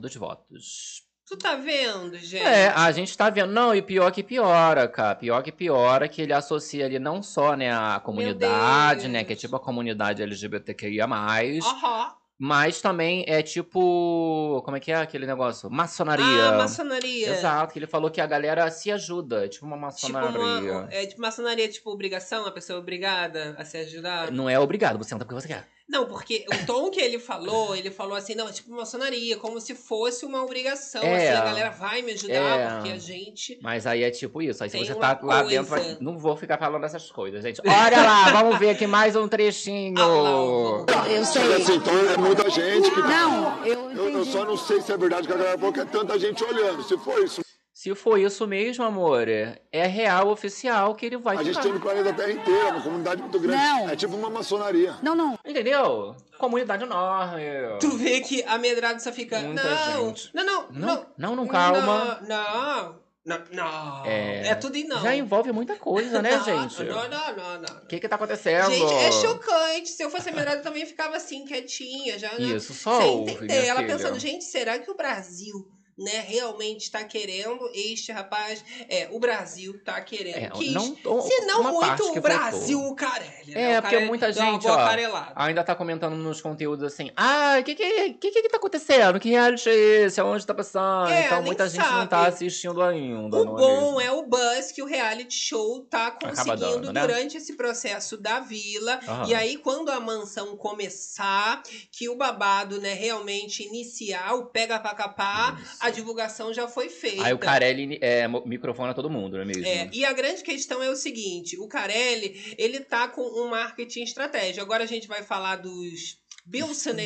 dos 0.00 0.14
votos. 0.16 1.06
Tu 1.26 1.36
tá 1.36 1.56
vendo, 1.56 2.16
gente? 2.16 2.42
É, 2.42 2.68
a 2.68 2.90
gente 2.90 3.14
tá 3.16 3.28
vendo. 3.28 3.52
Não, 3.52 3.74
e 3.74 3.82
pior 3.82 4.10
que 4.10 4.22
piora, 4.22 4.88
cara. 4.88 5.14
Pior 5.14 5.42
que 5.42 5.52
piora 5.52 6.08
que 6.08 6.22
ele 6.22 6.32
associa 6.32 6.86
ali 6.86 6.98
não 6.98 7.22
só, 7.22 7.54
né, 7.54 7.70
a 7.70 8.00
comunidade, 8.02 9.08
né, 9.08 9.22
que 9.24 9.34
é 9.34 9.36
tipo 9.36 9.54
a 9.54 9.60
comunidade 9.60 10.22
LGBTQIA+, 10.22 11.04
Aham. 11.04 12.14
mas 12.38 12.80
também 12.80 13.26
é 13.28 13.42
tipo, 13.42 14.62
como 14.64 14.78
é 14.78 14.80
que 14.80 14.90
é 14.90 14.96
aquele 14.96 15.26
negócio? 15.26 15.68
Maçonaria. 15.70 16.24
Ah, 16.48 16.56
maçonaria. 16.56 17.28
Exato, 17.28 17.74
que 17.74 17.78
ele 17.78 17.86
falou 17.86 18.10
que 18.10 18.22
a 18.22 18.26
galera 18.26 18.70
se 18.70 18.90
ajuda, 18.90 19.44
é 19.44 19.48
tipo 19.48 19.66
uma 19.66 19.90
Tipo 19.90 20.10
maçonaria. 20.14 20.72
uma, 20.72 20.88
é, 20.90 21.04
tipo, 21.04 21.20
maçonaria 21.20 21.66
é 21.66 21.68
tipo 21.68 21.90
obrigação, 21.90 22.46
a 22.46 22.50
pessoa 22.50 22.78
é 22.78 22.80
obrigada 22.80 23.54
a 23.58 23.66
se 23.66 23.76
ajudar? 23.76 24.30
Não 24.30 24.48
é 24.48 24.58
obrigado, 24.58 24.96
você 24.96 25.14
entra 25.14 25.26
porque 25.26 25.38
você 25.42 25.48
quer. 25.48 25.68
Não, 25.88 26.04
porque 26.06 26.44
o 26.52 26.66
tom 26.66 26.90
que 26.90 27.00
ele 27.00 27.18
falou, 27.18 27.74
ele 27.74 27.90
falou 27.90 28.14
assim, 28.14 28.34
não, 28.34 28.46
é 28.48 28.52
tipo 28.52 28.70
maçonaria, 28.70 29.36
como 29.38 29.58
se 29.60 29.74
fosse 29.74 30.26
uma 30.26 30.42
obrigação, 30.42 31.02
É. 31.02 31.28
assim, 31.30 31.38
a 31.40 31.44
galera 31.44 31.70
vai 31.70 32.02
me 32.02 32.12
ajudar, 32.12 32.34
É. 32.34 32.68
porque 32.74 32.90
a 32.90 32.98
gente... 32.98 33.58
Mas 33.62 33.86
aí 33.86 34.02
é 34.02 34.10
tipo 34.10 34.42
isso. 34.42 34.62
Aí 34.62 34.68
se 34.68 34.78
você 34.78 34.94
tá 34.94 35.18
lá 35.22 35.42
coisa. 35.42 35.44
dentro, 35.48 35.70
vai- 35.70 35.96
não 36.00 36.18
vou 36.18 36.36
ficar 36.36 36.58
falando 36.58 36.84
essas 36.84 37.10
coisas, 37.10 37.42
gente. 37.42 37.60
Olha 37.64 38.02
lá, 38.02 38.30
vamos 38.44 38.58
ver 38.58 38.70
aqui 38.70 38.86
mais 38.86 39.16
um 39.16 39.26
trechinho. 39.26 39.94
Ah 39.98 40.06
lá, 40.06 40.40
ó. 40.42 40.84
Eu 41.08 41.24
sei. 41.24 41.54
assim, 41.54 41.76
então 41.76 41.94
é 42.10 42.16
muita 42.18 42.50
gente 42.50 42.90
que. 42.90 43.00
Não, 43.00 43.64
eu 43.64 43.74
Eu, 43.74 43.90
eu 43.92 44.10
entendi. 44.10 44.32
só 44.32 44.44
não 44.44 44.56
sei 44.56 44.80
se 44.82 44.92
é 44.92 44.96
verdade 44.96 45.26
que 45.26 45.32
a 45.32 45.36
galera 45.36 45.56
falou 45.58 45.72
que 45.72 45.80
é 45.80 45.84
tanta 45.86 46.18
gente 46.18 46.44
olhando. 46.44 46.82
Se 46.84 46.98
for 46.98 47.22
isso, 47.24 47.40
Se 47.78 47.94
for 47.94 48.18
isso 48.18 48.44
mesmo, 48.44 48.82
amor, 48.82 49.28
é 49.28 49.86
real, 49.86 50.30
oficial, 50.30 50.96
que 50.96 51.06
ele 51.06 51.16
vai 51.16 51.36
a 51.36 51.42
gente 51.44 51.50
ficar. 51.50 51.62
tem 51.62 51.72
no 51.72 51.78
planeta 51.80 52.12
Terra 52.12 52.32
inteira, 52.32 52.70
uma 52.70 52.82
comunidade 52.82 53.22
muito 53.22 53.38
grande. 53.38 53.62
Não. 53.62 53.88
É 53.90 53.94
tipo 53.94 54.16
uma 54.16 54.28
maçonaria. 54.28 54.96
Não, 55.00 55.14
não. 55.14 55.38
Entendeu? 55.46 56.16
Comunidade 56.36 56.82
enorme. 56.82 57.40
Tu 57.78 57.88
vê 57.96 58.20
que 58.20 58.42
a 58.42 58.58
medrada 58.58 58.98
só 58.98 59.12
fica, 59.12 59.38
Muita 59.38 59.62
não, 59.62 60.08
gente. 60.08 60.34
não, 60.34 60.44
não, 60.44 60.66
Não, 60.72 60.72
não, 60.72 61.06
não, 61.16 61.36
não, 61.36 61.46
calma. 61.46 62.20
Não, 62.26 62.98
não, 63.24 63.44
não, 63.52 64.06
É, 64.06 64.48
é, 64.48 64.54
tudo 64.56 64.76
e 64.76 64.82
não. 64.82 65.00
Já 65.00 65.14
envolve 65.14 65.52
muita 65.52 65.76
coisa, 65.76 66.20
né, 66.20 66.34
Não, 66.36 66.44
gente? 66.44 66.82
Não, 66.82 67.08
não, 67.08 67.36
não, 67.36 67.60
não. 67.60 67.76
O 67.84 67.86
que 67.86 68.00
que 68.00 68.08
tá 68.08 68.16
acontecendo? 68.16 68.72
Gente, 68.72 68.92
é 68.92 69.12
chocante. 69.12 69.90
Se 69.90 70.02
eu 70.02 70.10
fosse 70.10 70.30
a 70.30 70.32
medrada, 70.32 70.58
eu 70.58 70.62
também 70.64 70.84
ficava 70.84 71.14
assim, 71.16 71.44
quietinha, 71.44 72.18
já, 72.18 72.32
né? 72.32 72.56
Isso, 72.56 72.74
só 72.74 73.00
Sem 73.00 73.08
ouve, 73.08 73.32
entender. 73.34 73.66
Ela 73.66 73.82
filha. 73.82 73.96
pensando, 73.96 74.18
gente, 74.18 74.42
será 74.42 74.80
que 74.80 74.90
o 74.90 74.96
Brasil, 74.96 75.54
né, 75.98 76.24
realmente 76.26 76.82
está 76.82 77.04
querendo 77.04 77.58
este 77.74 78.12
rapaz? 78.12 78.64
É, 78.88 79.08
o 79.10 79.18
Brasil 79.18 79.78
tá 79.84 80.00
querendo. 80.00 80.36
É, 80.36 80.50
Quis. 80.50 80.72
não- 80.72 80.96
Se 81.22 81.40
não 81.46 81.72
muito 81.72 82.04
o 82.04 82.20
Brasil, 82.20 82.80
o 82.80 82.94
Carelli. 82.94 83.52
É, 83.52 83.54
né? 83.54 83.78
O 83.78 83.82
porque 83.82 83.94
Carelli 83.96 84.06
muita 84.08 84.32
deu 84.32 84.42
uma 84.42 84.52
gente, 84.52 84.66
ó. 84.68 85.24
Ainda 85.34 85.64
tá 85.64 85.74
comentando 85.74 86.14
nos 86.16 86.40
conteúdos 86.40 86.84
assim, 86.84 87.10
ah, 87.16 87.56
o 87.60 87.64
que 87.64 87.74
que, 87.74 88.12
que 88.14 88.30
que 88.30 88.42
que 88.42 88.48
tá 88.48 88.56
acontecendo? 88.56 89.18
Que 89.20 89.30
reality 89.30 89.68
é 89.68 89.74
esse? 90.04 90.20
Aonde 90.20 90.46
tá 90.46 90.54
passando? 90.54 91.10
É, 91.10 91.26
então 91.26 91.42
muita 91.42 91.68
gente 91.68 91.82
não 91.82 92.06
tá 92.06 92.24
sabe. 92.24 92.28
assistindo 92.34 92.82
ainda, 92.82 93.36
O 93.36 93.44
não 93.44 93.54
bom 93.56 94.00
é 94.00 94.08
é 94.08 94.12
o 94.12 94.22
buzz 94.22 94.72
que 94.72 94.82
o 94.82 94.86
reality 94.86 95.34
show 95.34 95.80
tá 95.84 96.06
Acaba 96.06 96.30
conseguindo 96.30 96.56
dando, 96.80 96.92
né? 96.92 97.00
durante 97.02 97.36
esse 97.36 97.54
processo 97.56 98.16
da 98.16 98.40
vila. 98.40 98.98
Aham. 99.06 99.26
E 99.28 99.34
aí, 99.34 99.56
quando 99.58 99.90
a 99.90 100.00
mansão 100.00 100.56
começar, 100.56 101.62
que 101.92 102.08
o 102.08 102.16
babado, 102.16 102.80
né, 102.80 102.94
realmente 102.94 103.62
iniciar, 103.62 104.34
o 104.34 104.46
pega 104.46 104.78
pra 104.80 104.94
capar, 104.94 105.60
a 105.88 105.90
divulgação 105.90 106.52
já 106.52 106.68
foi 106.68 106.88
feita. 106.88 107.24
Aí 107.24 107.32
o 107.32 107.38
Carelli 107.38 107.98
é, 108.00 108.26
microfona 108.46 108.94
todo 108.94 109.10
mundo, 109.10 109.34
não 109.34 109.42
é 109.42 109.44
mesmo? 109.44 109.66
É, 109.66 109.88
e 109.92 110.04
a 110.04 110.12
grande 110.12 110.42
questão 110.42 110.82
é 110.82 110.90
o 110.90 110.96
seguinte: 110.96 111.58
o 111.58 111.66
Carelli, 111.66 112.54
ele 112.56 112.80
tá 112.80 113.08
com 113.08 113.22
um 113.22 113.48
marketing 113.48 114.02
estratégia. 114.02 114.62
Agora 114.62 114.84
a 114.84 114.86
gente 114.86 115.08
vai 115.08 115.22
falar 115.22 115.56
dos 115.56 116.18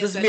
Dos 0.00 0.14
ali, 0.16 0.28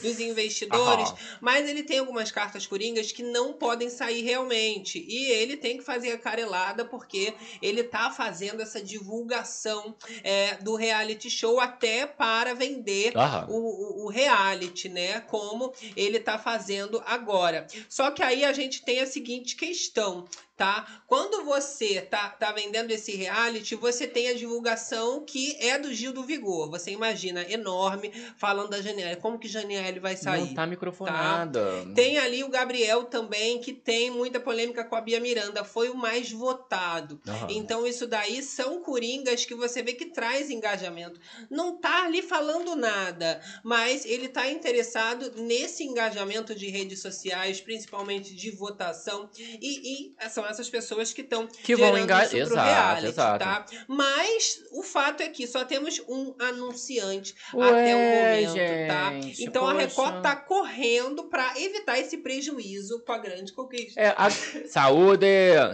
dos 0.00 0.20
investidores, 0.20 1.08
Aham. 1.10 1.38
mas 1.40 1.68
ele 1.68 1.82
tem 1.82 1.98
algumas 1.98 2.30
cartas 2.30 2.66
coringas 2.66 3.10
que 3.10 3.22
não 3.22 3.52
podem 3.52 3.90
sair 3.90 4.22
realmente. 4.22 5.04
E 5.08 5.30
ele 5.32 5.56
tem 5.56 5.78
que 5.78 5.82
fazer 5.84 6.12
a 6.12 6.18
carelada 6.18 6.84
porque 6.84 7.34
ele 7.60 7.82
tá 7.82 8.10
fazendo 8.10 8.62
essa 8.62 8.80
divulgação 8.80 9.96
é, 10.22 10.56
do 10.56 10.74
reality 10.76 11.28
show 11.30 11.60
até 11.60 12.06
para 12.06 12.54
vender 12.54 13.12
o, 13.48 13.56
o- 13.56 14.04
o 14.06 14.08
reality, 14.08 14.88
né? 14.88 15.20
Como 15.20 15.72
ele 15.96 16.18
tá 16.20 16.38
fazendo 16.38 17.02
agora. 17.06 17.66
Só 17.88 18.10
que 18.10 18.22
aí 18.22 18.44
a 18.44 18.52
gente 18.52 18.82
tem 18.84 19.00
a 19.00 19.06
seguinte 19.06 19.56
questão, 19.56 20.26
tá? 20.56 21.02
Quando 21.06 21.44
você 21.44 22.00
tá, 22.00 22.28
tá 22.30 22.52
vendendo 22.52 22.90
esse 22.90 23.12
reality, 23.16 23.74
você 23.74 24.06
tem 24.06 24.28
a 24.28 24.34
divulgação 24.34 25.24
que 25.24 25.56
é 25.60 25.78
do 25.78 25.92
Gil 25.92 26.12
do 26.12 26.22
Vigor. 26.24 26.70
Você 26.70 26.90
imagina, 26.90 27.42
enorme, 27.50 28.12
falando 28.52 28.68
da 28.68 28.82
Janiele. 28.82 29.16
Como 29.16 29.38
que 29.38 29.48
Janiele 29.48 29.98
vai 29.98 30.14
sair? 30.16 30.40
Não 30.40 30.54
tá 30.54 30.66
microfonada. 30.66 31.86
Tem 31.94 32.18
ali 32.18 32.44
o 32.44 32.48
Gabriel 32.48 33.04
também, 33.04 33.58
que 33.58 33.72
tem 33.72 34.10
muita 34.10 34.38
polêmica 34.38 34.84
com 34.84 34.94
a 34.94 35.00
Bia 35.00 35.18
Miranda. 35.18 35.64
Foi 35.64 35.88
o 35.88 35.96
mais 35.96 36.30
votado. 36.30 37.18
Aham. 37.26 37.46
Então, 37.50 37.86
isso 37.86 38.06
daí 38.06 38.42
são 38.42 38.82
coringas 38.82 39.46
que 39.46 39.54
você 39.54 39.82
vê 39.82 39.94
que 39.94 40.06
traz 40.06 40.50
engajamento. 40.50 41.18
Não 41.50 41.78
tá 41.78 42.04
ali 42.04 42.20
falando 42.20 42.76
nada, 42.76 43.40
mas 43.64 44.04
ele 44.04 44.28
tá 44.28 44.48
interessado 44.50 45.32
nesse 45.36 45.82
engajamento 45.82 46.54
de 46.54 46.68
redes 46.68 47.00
sociais, 47.00 47.60
principalmente 47.60 48.34
de 48.34 48.50
votação. 48.50 49.30
E, 49.38 50.12
e 50.20 50.28
são 50.28 50.46
essas 50.46 50.68
pessoas 50.68 51.12
que 51.12 51.22
estão 51.22 51.46
Que 51.46 51.74
vão 51.74 51.96
engajar. 51.96 52.34
Exato, 52.34 52.68
reality, 52.68 53.06
exato. 53.06 53.44
tá? 53.44 53.66
Mas 53.88 54.62
o 54.72 54.82
fato 54.82 55.22
é 55.22 55.28
que 55.28 55.46
só 55.46 55.64
temos 55.64 56.02
um 56.08 56.34
anunciante 56.38 57.34
Ué, 57.54 57.68
até 57.68 57.94
o 57.94 57.98
momento, 57.98 58.41
tá? 58.88 59.12
gente, 59.12 59.44
Então 59.44 59.66
a 59.66 59.72
poxa. 59.74 59.86
Record 59.86 60.22
tá 60.22 60.36
correndo 60.36 61.24
pra 61.24 61.52
evitar 61.58 61.98
esse 61.98 62.18
prejuízo 62.18 63.02
com 63.04 63.12
a 63.12 63.18
grande 63.18 63.52
conquista. 63.52 64.00
É, 64.00 64.14
a- 64.16 64.30
Saúde! 64.68 65.26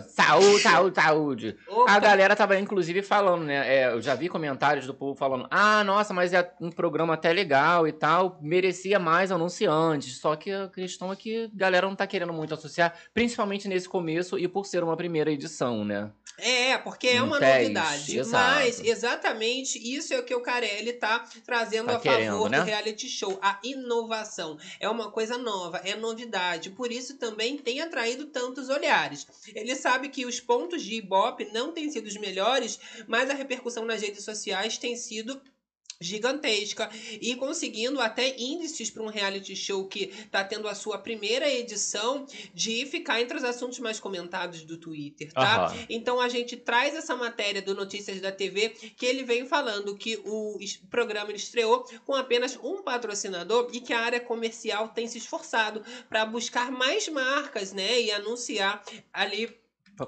Saúde, 0.08 0.62
saúde, 0.62 0.94
saúde! 0.94 1.56
Opa, 1.68 1.90
A 1.92 1.98
galera 1.98 2.34
tava, 2.36 2.58
inclusive, 2.58 3.02
falando, 3.02 3.44
né? 3.44 3.76
é, 3.76 3.92
eu 3.92 4.00
já 4.00 4.14
vi 4.14 4.28
comentários 4.28 4.86
do 4.86 4.94
povo 4.94 5.14
falando: 5.14 5.46
ah, 5.50 5.82
nossa, 5.84 6.12
mas 6.14 6.32
é 6.32 6.50
um 6.60 6.70
programa 6.70 7.14
até 7.14 7.32
legal 7.32 7.86
e 7.86 7.92
tal, 7.92 8.38
merecia 8.42 8.98
mais 8.98 9.30
anunciantes. 9.32 10.18
Só 10.18 10.36
que 10.36 10.50
a 10.50 10.68
questão 10.68 11.12
é 11.12 11.16
que 11.16 11.44
a 11.44 11.50
galera 11.54 11.86
não 11.86 11.96
tá 11.96 12.06
querendo 12.06 12.32
muito 12.32 12.54
associar, 12.54 12.94
principalmente 13.14 13.68
nesse 13.68 13.88
começo 13.88 14.38
e 14.38 14.46
por 14.48 14.64
ser 14.66 14.82
uma 14.82 14.96
primeira 14.96 15.30
edição, 15.30 15.84
né? 15.84 16.10
É, 16.38 16.78
porque 16.78 17.08
é 17.08 17.22
Um 17.22 17.26
uma 17.26 17.38
teste, 17.38 17.62
novidade. 17.62 18.18
exato. 18.18 18.54
Mas, 18.54 18.80
exatamente, 18.80 19.78
isso 19.78 20.14
é 20.14 20.18
o 20.18 20.24
que 20.24 20.34
o 20.34 20.40
Carelli 20.40 20.92
tá 20.92 21.24
trazendo 21.44 21.86
Tá 21.88 21.96
a 21.96 22.00
querendo, 22.00 22.32
favor 22.32 22.50
né? 22.50 22.60
do 22.60 22.64
reality 22.64 23.08
show. 23.08 23.38
A 23.42 23.58
inovação. 23.64 24.56
É 24.78 24.88
uma 24.88 25.10
coisa 25.10 25.36
nova, 25.36 25.78
é 25.84 25.96
novidade. 25.96 26.70
Por 26.70 26.92
isso 26.92 27.16
também 27.18 27.56
tem 27.58 27.80
atraído 27.80 28.26
tantos 28.26 28.68
olhares. 28.68 29.26
Ele 29.54 29.74
sabe 29.74 30.08
que 30.08 30.24
os 30.24 30.38
pontos 30.40 30.82
de 30.82 30.94
Ibope 30.94 31.48
não 31.52 31.72
têm 31.72 31.90
sido 31.90 32.06
os 32.06 32.16
melhores, 32.16 32.78
mas 33.06 33.28
a 33.30 33.34
repercussão 33.34 33.84
nas 33.84 34.00
redes 34.00 34.24
sociais 34.24 34.78
tem 34.78 34.96
sido 34.96 35.40
gigantesca 36.00 36.88
e 37.20 37.34
conseguindo 37.34 38.00
até 38.00 38.36
índices 38.38 38.88
para 38.90 39.02
um 39.02 39.08
reality 39.08 39.56
show 39.56 39.86
que 39.86 40.06
tá 40.30 40.44
tendo 40.44 40.68
a 40.68 40.74
sua 40.74 40.98
primeira 40.98 41.50
edição 41.50 42.24
de 42.54 42.86
ficar 42.86 43.20
entre 43.20 43.36
os 43.36 43.44
assuntos 43.44 43.78
mais 43.80 43.98
comentados 43.98 44.62
do 44.62 44.76
Twitter, 44.76 45.32
tá? 45.32 45.66
Aham. 45.66 45.86
Então 45.88 46.20
a 46.20 46.28
gente 46.28 46.56
traz 46.56 46.94
essa 46.94 47.16
matéria 47.16 47.60
do 47.60 47.74
Notícias 47.74 48.20
da 48.20 48.30
TV 48.30 48.70
que 48.96 49.06
ele 49.06 49.24
vem 49.24 49.46
falando 49.46 49.96
que 49.96 50.16
o 50.24 50.58
programa 50.88 51.32
estreou 51.32 51.84
com 52.04 52.14
apenas 52.14 52.56
um 52.62 52.82
patrocinador 52.82 53.68
e 53.72 53.80
que 53.80 53.92
a 53.92 54.00
área 54.00 54.20
comercial 54.20 54.88
tem 54.88 55.08
se 55.08 55.18
esforçado 55.18 55.82
para 56.08 56.24
buscar 56.24 56.70
mais 56.70 57.08
marcas, 57.08 57.72
né, 57.72 58.00
e 58.00 58.10
anunciar 58.12 58.84
ali 59.12 59.58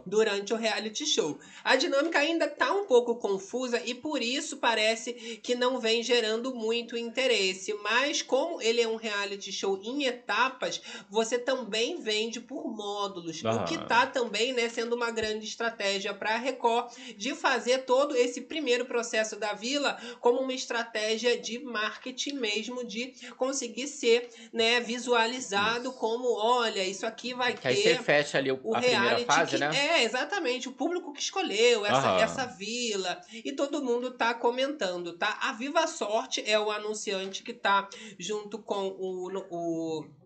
durante 0.04 0.52
o 0.52 0.56
reality 0.56 1.06
show. 1.06 1.38
A 1.64 1.76
dinâmica 1.76 2.18
ainda 2.18 2.48
tá 2.48 2.72
um 2.72 2.84
pouco 2.86 3.16
confusa 3.16 3.80
e 3.84 3.94
por 3.94 4.22
isso 4.22 4.56
parece 4.58 5.12
que 5.42 5.54
não 5.54 5.78
vem 5.78 6.02
gerando 6.02 6.52
muito 6.54 6.96
interesse, 6.96 7.72
mas 7.74 8.22
como 8.22 8.60
ele 8.60 8.80
é 8.80 8.88
um 8.88 8.96
reality 8.96 9.52
show 9.52 9.78
em 9.82 10.04
etapas, 10.04 10.80
você 11.08 11.38
também 11.38 12.00
vende 12.00 12.40
por 12.40 12.68
módulos, 12.68 13.42
Aham. 13.44 13.62
o 13.62 13.64
que 13.64 13.78
tá 13.78 14.06
também, 14.06 14.52
né, 14.52 14.68
sendo 14.68 14.94
uma 14.94 15.10
grande 15.10 15.44
estratégia 15.46 16.14
para 16.14 16.34
a 16.34 16.38
Record 16.38 16.86
de 17.16 17.34
fazer 17.34 17.78
todo 17.84 18.14
esse 18.14 18.40
primeiro 18.40 18.84
processo 18.86 19.36
da 19.36 19.52
Vila 19.52 19.96
como 20.20 20.40
uma 20.40 20.52
estratégia 20.54 21.36
de 21.40 21.58
marketing 21.58 22.34
mesmo 22.34 22.84
de 22.84 23.12
conseguir 23.36 23.86
ser, 23.88 24.28
né, 24.52 24.80
visualizado 24.80 25.92
como, 25.92 26.34
olha, 26.36 26.84
isso 26.84 27.06
aqui 27.06 27.34
vai 27.34 27.56
Que 27.60 27.68
aí 27.68 27.76
ter 27.76 27.76
você 27.76 27.96
fecha 27.96 28.38
ali 28.38 28.50
o- 28.50 28.60
o 28.62 28.74
a 28.74 28.82
primeira 28.82 29.18
fase, 29.18 29.58
né? 29.58 29.68
é 29.72 29.79
exatamente 30.02 30.68
o 30.68 30.72
público 30.72 31.12
que 31.12 31.20
escolheu 31.20 31.84
essa, 31.84 32.08
Aham. 32.08 32.22
essa 32.22 32.46
vila 32.46 33.20
e 33.32 33.52
todo 33.52 33.82
mundo 33.82 34.10
tá 34.16 34.34
comentando, 34.34 35.16
tá? 35.16 35.38
A 35.42 35.52
Viva 35.52 35.86
Sorte 35.86 36.42
é 36.46 36.58
o 36.58 36.70
anunciante 36.70 37.42
que 37.42 37.52
tá 37.52 37.88
junto 38.18 38.58
com 38.62 38.88
o, 38.88 39.30
o 39.50 40.19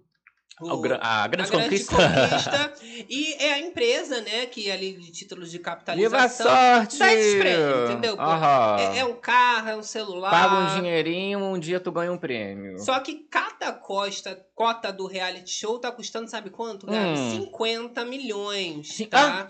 O 0.60 0.84
a 1.00 1.26
grande 1.26 1.48
a 1.48 1.52
conquista. 1.52 1.96
conquista. 1.96 2.74
e 3.10 3.34
é 3.42 3.54
a 3.54 3.58
empresa, 3.58 4.20
né, 4.20 4.46
que 4.46 4.70
ali 4.70 4.92
de 4.92 5.10
títulos 5.10 5.50
de 5.50 5.58
Viva 5.58 5.70
a 5.70 5.74
capitalização 5.74 6.46
sorte! 6.46 6.98
dá 6.98 7.12
esses 7.12 7.34
prêmios, 7.40 7.90
entendeu? 7.90 8.20
Aham. 8.20 8.76
É, 8.78 8.98
é 8.98 9.04
um 9.04 9.14
carro, 9.16 9.68
é 9.68 9.76
um 9.76 9.82
celular. 9.82 10.30
Paga 10.30 10.54
um 10.54 10.80
dinheirinho, 10.80 11.40
um 11.40 11.58
dia 11.58 11.80
tu 11.80 11.90
ganha 11.90 12.12
um 12.12 12.18
prêmio. 12.18 12.78
Só 12.78 13.00
que 13.00 13.26
cada 13.28 13.72
costa, 13.72 14.46
cota 14.54 14.92
do 14.92 15.08
reality 15.08 15.50
show 15.50 15.78
tá 15.80 15.90
custando, 15.90 16.30
sabe 16.30 16.50
quanto, 16.50 16.86
Gabi? 16.86 17.18
Hum. 17.18 17.30
50 17.46 18.04
milhões, 18.04 18.96
tá? 19.10 19.48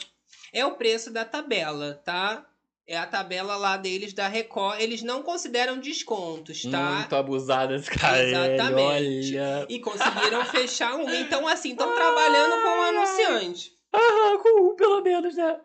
É 0.55 0.65
o 0.65 0.73
preço 0.73 1.13
da 1.13 1.25
tabela, 1.25 2.01
tá? 2.03 2.47
É 2.87 2.99
a 2.99 3.07
tabela 3.07 3.57
lá 3.57 3.79
deles 3.79 4.13
da 4.13 4.29
Record. 4.29 4.79
Eles 4.81 5.03
não 5.03 5.23
consideram 5.23 5.79
descontos, 5.81 6.63
tá? 6.63 6.91
Muito 6.97 7.17
abusada 7.17 7.75
esse 7.75 7.91
cara. 7.91 8.23
Exatamente. 8.23 9.39
Olha. 9.39 9.67
E 9.71 9.79
conseguiram 9.81 10.45
fechar 10.45 10.95
um. 10.95 11.09
Então, 11.15 11.49
assim, 11.49 11.71
estão 11.71 11.95
trabalhando 11.95 12.63
com 12.63 12.69
o 12.69 12.83
anunciante. 12.83 13.73
Ah, 13.91 14.39
com 14.43 14.73
um, 14.73 14.77
pelo 14.77 15.01
menos, 15.01 15.35
né? 15.37 15.57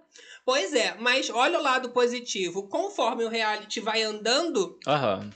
Pois 0.45 0.73
é, 0.73 0.95
mas 0.99 1.29
olha 1.29 1.59
o 1.59 1.61
lado 1.61 1.89
positivo. 1.89 2.67
Conforme 2.67 3.23
o 3.23 3.29
reality 3.29 3.79
vai 3.79 4.01
andando 4.01 4.79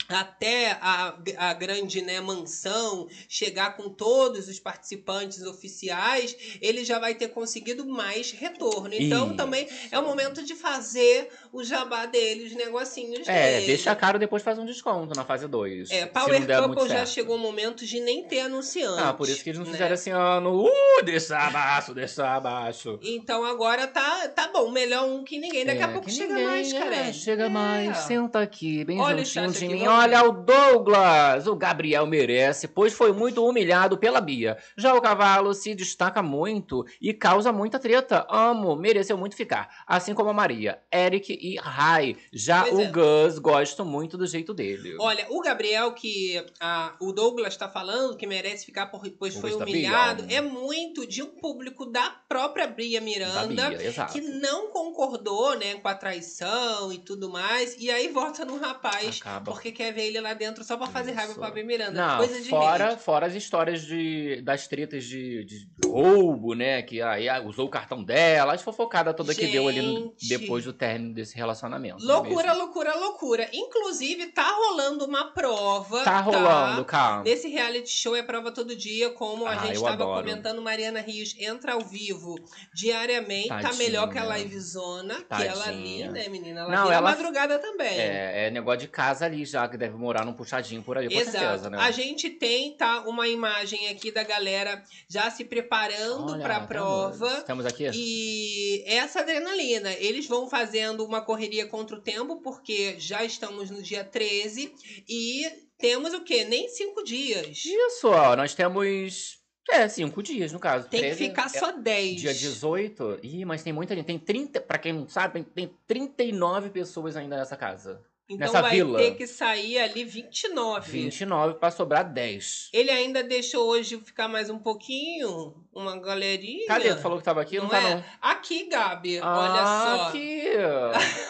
até 0.08 0.72
a, 0.80 1.16
a 1.36 1.54
grande 1.54 2.02
né, 2.02 2.20
mansão, 2.20 3.06
chegar 3.28 3.76
com 3.76 3.88
todos 3.88 4.48
os 4.48 4.58
participantes 4.58 5.42
oficiais, 5.42 6.36
ele 6.60 6.84
já 6.84 6.98
vai 6.98 7.14
ter 7.14 7.28
conseguido 7.28 7.86
mais 7.86 8.32
retorno. 8.32 8.92
Então, 8.92 9.28
Isso. 9.28 9.36
também 9.36 9.68
é 9.92 9.98
o 10.00 10.04
momento 10.04 10.42
de 10.42 10.56
fazer 10.56 11.30
o 11.54 11.62
jabá 11.62 12.04
deles, 12.04 12.50
os 12.50 12.56
negocinhos 12.56 13.28
É, 13.28 13.60
deixa 13.60 13.94
caro 13.94 14.18
depois 14.18 14.42
faz 14.42 14.58
um 14.58 14.64
desconto 14.66 15.14
na 15.14 15.24
fase 15.24 15.46
2. 15.46 15.88
É, 15.92 16.04
Power 16.06 16.44
Couple 16.44 16.88
já 16.88 17.06
chegou 17.06 17.36
o 17.36 17.38
momento 17.38 17.86
de 17.86 18.00
nem 18.00 18.24
ter 18.24 18.40
anunciante. 18.40 19.00
Ah, 19.00 19.12
por 19.12 19.28
isso 19.28 19.42
que 19.44 19.50
eles 19.50 19.60
não 19.60 19.66
né? 19.66 19.72
fizeram 19.72 19.94
esse 19.94 20.10
ano. 20.10 20.64
Uh, 20.64 21.04
deixa 21.04 21.38
abaixo, 21.38 21.94
deixa 21.94 22.26
abaixo. 22.28 22.98
Então 23.00 23.44
agora 23.44 23.86
tá, 23.86 24.28
tá 24.28 24.50
bom, 24.52 24.68
melhor 24.70 25.04
um 25.04 25.22
que 25.22 25.38
ninguém. 25.38 25.64
Daqui 25.64 25.82
a 25.82 25.86
É, 25.86 25.92
pouco 25.92 26.06
que 26.08 26.12
chega 26.12 26.34
ninguém, 26.34 26.46
mais, 26.46 26.72
é, 26.72 26.78
cara. 26.78 27.12
Chega 27.12 27.48
mais, 27.48 27.98
senta 27.98 28.40
aqui, 28.40 28.84
bem 28.84 29.00
Olha 29.00 29.24
juntinho 29.24 29.52
de 29.52 29.68
mim. 29.68 29.86
Olha 29.86 30.24
o 30.24 30.32
Douglas! 30.32 31.46
O 31.46 31.54
Gabriel 31.54 32.04
merece, 32.04 32.66
pois 32.66 32.92
foi 32.92 33.12
muito 33.12 33.46
humilhado 33.46 33.96
pela 33.96 34.20
Bia. 34.20 34.58
Já 34.76 34.92
o 34.92 35.00
cavalo 35.00 35.54
se 35.54 35.72
destaca 35.72 36.20
muito 36.20 36.84
e 37.00 37.14
causa 37.14 37.52
muita 37.52 37.78
treta. 37.78 38.26
Amo, 38.28 38.74
mereceu 38.74 39.16
muito 39.16 39.36
ficar. 39.36 39.68
Assim 39.86 40.14
como 40.14 40.30
a 40.30 40.34
Maria, 40.34 40.80
Eric 40.92 41.43
e 41.52 41.56
Rai. 41.56 42.16
Já 42.32 42.62
Pois 42.62 42.74
o 42.74 42.80
é. 42.82 42.86
Gus, 42.90 43.38
gosto 43.38 43.84
muito 43.84 44.16
do 44.16 44.26
jeito 44.26 44.54
dele. 44.54 44.96
Olha, 44.98 45.26
o 45.30 45.40
Gabriel, 45.40 45.92
que 45.92 46.42
a- 46.60 46.94
o 47.00 47.12
Douglas 47.12 47.56
tá 47.56 47.68
falando, 47.68 48.16
que 48.16 48.26
merece 48.26 48.64
ficar 48.64 48.86
por, 48.86 49.08
pois 49.18 49.36
O 49.36 49.40
foi 49.40 49.52
humilhado, 49.52 50.22
Bia. 50.22 50.38
é 50.38 50.40
muito 50.40 51.06
de 51.06 51.22
um 51.22 51.26
público 51.26 51.86
da 51.86 52.08
própria 52.28 52.66
Bria 52.66 53.00
Da 53.00 53.04
Miranda. 53.04 53.70
Bia. 53.70 54.06
Que 54.12 54.20
não 54.20 54.70
concordou, 54.70 55.56
né, 55.58 55.74
com 55.74 55.88
a 55.88 55.94
traição 55.94 56.92
e 56.92 56.98
tudo 56.98 57.28
mais, 57.30 57.76
e 57.78 57.90
aí 57.90 58.08
vota 58.08 58.44
no 58.44 58.56
rapaz, 58.58 59.18
Acaba. 59.20 59.50
porque 59.50 59.70
quer 59.72 59.92
ver 59.92 60.06
ele 60.06 60.20
lá 60.20 60.32
dentro 60.34 60.64
só 60.64 60.76
pra 60.76 60.86
fazer 60.86 61.12
raiva 61.12 61.32
Isso. 61.32 61.40
pra 61.40 61.50
Bria 61.50 61.64
Miranda. 61.64 61.92
Não, 61.92 62.18
Coisa 62.18 62.40
de 62.40 62.48
fora, 62.48 62.96
fora 62.96 63.26
as 63.26 63.34
histórias 63.34 63.82
de, 63.82 64.40
das 64.42 64.66
tretas 64.66 65.04
de, 65.04 65.44
de 65.44 65.66
roubo, 65.84 66.54
né? 66.54 66.82
Que 66.82 67.00
aí 67.02 67.28
ah, 67.28 67.40
usou 67.42 67.66
o 67.66 67.70
cartão 67.70 68.02
dela, 68.02 68.54
as 68.54 68.62
fofocadas 68.62 69.14
toda 69.14 69.34
que 69.34 69.46
deu 69.46 69.68
ali 69.68 69.82
no- 69.82 69.94
Gente. 70.18 70.28
depois 70.28 70.64
do 70.64 70.72
término 70.72 71.14
desse 71.14 71.33
relacionamento. 71.34 72.02
é 72.02 72.06
Loucura, 72.06 72.48
mesmo? 72.48 72.62
loucura, 72.64 72.94
loucura. 72.96 73.48
Inclusive, 73.52 74.26
tá 74.28 74.48
rolando 74.50 75.04
uma 75.04 75.32
prova. 75.32 76.02
Tá 76.04 76.20
rolando, 76.20 76.84
calma. 76.84 77.22
Nesse 77.24 77.48
reality 77.48 77.90
show 77.90 78.14
é 78.16 78.22
prova 78.22 78.50
todo 78.52 78.74
dia, 78.76 79.10
como 79.10 79.46
a 79.46 79.50
Ah, 79.50 79.56
gente 79.56 79.66
eu 79.76 79.82
estava 79.82 79.94
adoro. 80.04 80.20
comentando, 80.26 80.62
Mariana 80.62 81.00
Rios 81.00 81.34
entra 81.38 81.72
ao 81.74 81.80
vivo 81.80 82.36
diariamente, 82.72 83.48
tá 83.48 83.60
Tadinha. 83.60 83.78
melhor 83.84 84.10
que 84.10 84.18
a 84.18 84.24
livezona, 84.36 85.14
que 85.16 85.42
ela 85.42 85.64
ali, 85.68 86.00
Tadinha. 86.00 86.10
né, 86.12 86.28
menina? 86.28 86.60
Ela 86.60 86.70
Não, 86.70 86.82
vira 86.84 86.94
ela- 86.96 87.10
madrugada 87.10 87.58
também. 87.58 87.98
É, 87.98 88.46
é 88.46 88.50
negócio 88.50 88.80
de 88.80 88.88
casa 88.88 89.24
ali 89.24 89.44
já, 89.44 89.68
que 89.68 89.76
deve 89.76 89.96
morar 89.96 90.24
num 90.24 90.32
puxadinho 90.32 90.82
por 90.82 90.96
ali, 90.98 91.08
com 91.12 91.20
Exato. 91.20 91.38
certeza, 91.38 91.70
né? 91.70 91.78
A 91.80 91.90
gente 91.90 92.30
tem, 92.30 92.72
tá, 92.76 93.00
uma 93.06 93.26
imagem 93.28 93.88
aqui 93.88 94.10
da 94.10 94.22
galera 94.22 94.82
já 95.08 95.30
se 95.30 95.44
preparando 95.44 96.32
Olha, 96.32 96.42
pra 96.42 96.54
temos- 96.54 96.68
prova. 96.68 97.30
Temos 97.42 97.66
aqui? 97.66 97.88
E 97.92 98.84
essa 98.86 99.20
adrenalina, 99.20 99.92
eles 99.94 100.26
vão 100.26 100.48
fazendo 100.48 101.04
uma 101.04 101.20
correria 101.24 101.66
contra 101.66 101.96
o 101.96 102.00
tempo, 102.00 102.40
porque 102.40 102.98
já 102.98 103.24
estamos 103.24 103.70
no 103.70 103.82
dia 103.82 104.04
13 104.04 104.72
e 105.08 105.44
temos 105.78 106.14
o 106.14 106.22
quê? 106.22 106.44
Nem 106.44 106.68
cinco 106.68 107.02
dias. 107.02 107.64
Isso, 107.64 108.08
ó, 108.08 108.36
nós 108.36 108.54
temos. 108.54 109.42
É, 109.70 109.88
cinco 109.88 110.22
dias, 110.22 110.52
no 110.52 110.58
caso. 110.58 110.88
Tem 110.88 111.00
que 111.00 111.06
13 111.16 111.24
ficar 111.28 111.46
é 111.46 111.48
só 111.48 111.72
10. 111.72 112.20
Dia 112.20 112.34
18. 112.34 113.20
Ih, 113.22 113.44
mas 113.44 113.62
tem 113.62 113.72
muita 113.72 113.94
gente. 113.94 114.06
Tem 114.06 114.18
30. 114.18 114.60
Pra 114.60 114.78
quem 114.78 114.92
não 114.92 115.08
sabe, 115.08 115.42
tem 115.42 115.74
39 115.86 116.70
pessoas 116.70 117.16
ainda 117.16 117.36
nessa 117.36 117.56
casa. 117.56 118.04
Então 118.26 118.38
nessa 118.46 118.62
vai 118.62 118.70
vila. 118.76 118.98
ter 118.98 119.10
que 119.16 119.26
sair 119.26 119.78
ali 119.78 120.02
29. 120.02 120.90
29 120.90 121.54
pra 121.58 121.70
sobrar 121.70 122.04
10. 122.10 122.70
Ele 122.72 122.90
ainda 122.90 123.22
deixou 123.22 123.66
hoje 123.68 123.98
ficar 123.98 124.28
mais 124.28 124.48
um 124.48 124.58
pouquinho, 124.58 125.54
uma 125.74 126.00
galerinha. 126.00 126.66
Cadê? 126.66 126.94
Tu 126.94 127.02
falou 127.02 127.18
que 127.18 127.24
tava 127.24 127.42
aqui? 127.42 127.56
Não, 127.58 127.64
Não 127.64 127.70
tá, 127.70 127.82
é? 127.82 127.94
não. 127.96 128.04
Aqui, 128.22 128.64
Gabi, 128.68 129.18
Ah, 129.22 129.38
olha 129.38 129.98
só. 129.98 130.08
aqui. 130.08 130.42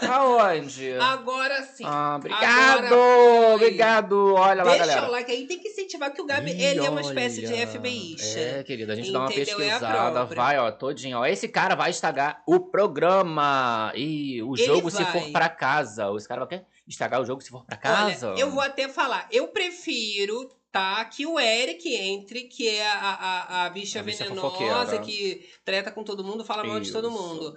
Aonde? 0.09 0.93
Agora 1.01 1.63
sim. 1.65 1.85
Ah, 1.85 2.17
obrigado! 2.17 2.89
foi. 2.89 3.55
Obrigado! 3.55 4.35
Olha 4.35 4.63
lá, 4.63 4.71
Deixa 4.73 4.87
galera. 4.87 5.09
o 5.09 5.11
like 5.11 5.31
aí, 5.33 5.47
tem 5.47 5.59
que 5.59 5.69
incentivar 5.69 6.13
que 6.13 6.21
o 6.23 6.27
Gabi, 6.27 6.51
ele 6.53 6.85
é 6.85 6.91
uma 6.91 7.01
espécie 7.01 7.41
de 7.41 7.53
olha. 7.53 7.67
FBIsta. 7.67 8.39
É, 8.39 8.63
querida, 8.63 8.93
a 8.93 8.97
gente 8.97 9.11
dá 9.13 9.19
uma 9.21 9.27
Entendeu? 9.33 9.43
É 9.61 9.65
pesquisada, 9.65 10.13
própria. 10.13 10.37
vai, 10.37 10.59
ó, 10.59 10.71
todinho, 10.71 11.19
ó. 11.19 11.27
Esse 11.27 11.49
cara 11.49 11.75
vai 11.75 11.91
estragar 11.91 12.43
o 12.47 12.61
programa. 12.61 13.93
E 13.95 14.43
o 14.43 14.55
Ele 14.55 14.65
jogo 14.65 14.91
se 14.91 15.03
vai. 15.03 15.13
for 15.13 15.33
pra 15.33 15.49
casa. 15.49 16.11
Esse 16.17 16.29
cara 16.29 16.45
vai 16.45 16.59
quê? 16.61 16.65
Estragar 16.87 17.21
o 17.21 17.25
jogo 17.25 17.43
se 17.43 17.51
for 17.51 17.65
pra 17.65 17.77
casa? 17.77 18.31
Olha, 18.31 18.41
eu 18.41 18.51
vou 18.51 18.61
até 18.61 18.89
falar, 18.89 19.29
eu 19.31 19.49
prefiro, 19.49 20.51
tá, 20.71 21.05
que 21.05 21.27
o 21.27 21.39
Eric 21.39 21.95
entre, 21.95 22.43
que 22.45 22.69
é 22.69 22.87
a, 22.87 22.99
a, 22.99 23.67
a 23.67 23.71
bicha 23.71 24.01
A 24.01 24.03
venenosa, 24.03 24.99
que 24.99 25.49
treta 25.65 25.91
com 25.91 26.03
todo 26.03 26.25
mundo, 26.25 26.45
fala 26.45 26.65
mal 26.65 26.81
de 26.81 26.93
todo 26.93 27.11
mundo. 27.11 27.55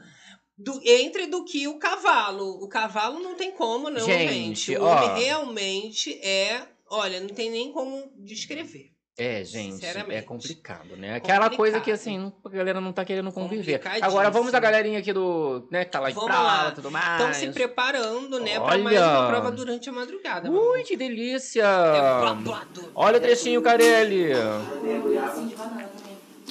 Do, 0.58 0.82
entre 0.84 1.28
do 1.28 1.46
que 1.46 1.68
o 1.68 1.78
cavalo. 1.78 2.64
O 2.64 2.68
cavalo 2.68 3.20
não 3.20 3.36
tem 3.36 3.52
como, 3.52 3.92
não, 3.92 4.06
Gente, 4.06 4.34
gente. 4.34 4.76
O 4.78 4.84
ó. 4.84 4.96
homem 4.96 5.24
realmente 5.24 6.14
é. 6.20 6.68
Olha, 6.90 7.20
não 7.20 7.30
tem 7.30 7.52
nem 7.52 7.72
como 7.72 8.12
descrever. 8.16 8.97
É, 9.20 9.44
gente, 9.44 9.84
é 9.84 10.22
complicado, 10.22 10.96
né? 10.96 11.16
Aquela 11.16 11.50
coisa 11.50 11.80
que, 11.80 11.90
Complicado. 11.92 11.96
assim, 11.96 12.32
a 12.46 12.50
galera 12.50 12.80
não 12.80 12.94
tá 12.94 13.04
querendo 13.04 13.32
conviver. 13.32 13.82
Agora, 14.00 14.30
vamos 14.30 14.54
a 14.54 14.60
galerinha 14.60 15.00
aqui 15.00 15.12
do, 15.12 15.68
né, 15.72 15.86
que 15.86 15.92
tá 15.92 16.00
lá 16.00 16.12
em 16.12 16.14
Vamos 16.14 16.30
prova 16.30 16.44
lá. 16.44 16.70
e 16.70 16.72
tudo 16.76 16.92
mais. 16.92 17.20
Estão 17.20 17.34
se 17.34 17.48
preparando, 17.52 18.40
né, 18.40 18.60
pra 18.60 18.74
Olha. 18.76 18.84
mais 18.84 19.02
uma 19.02 19.28
prova 19.28 19.52
durante 19.52 19.90
a 19.90 19.92
madrugada. 19.92 20.52
Ui, 20.52 20.84
que 20.84 20.96
delícia! 20.96 21.64
É. 21.64 22.90
Olha 22.94 23.18
o 23.18 23.20
trechinho, 23.20 23.60
Carelli. 23.64 24.34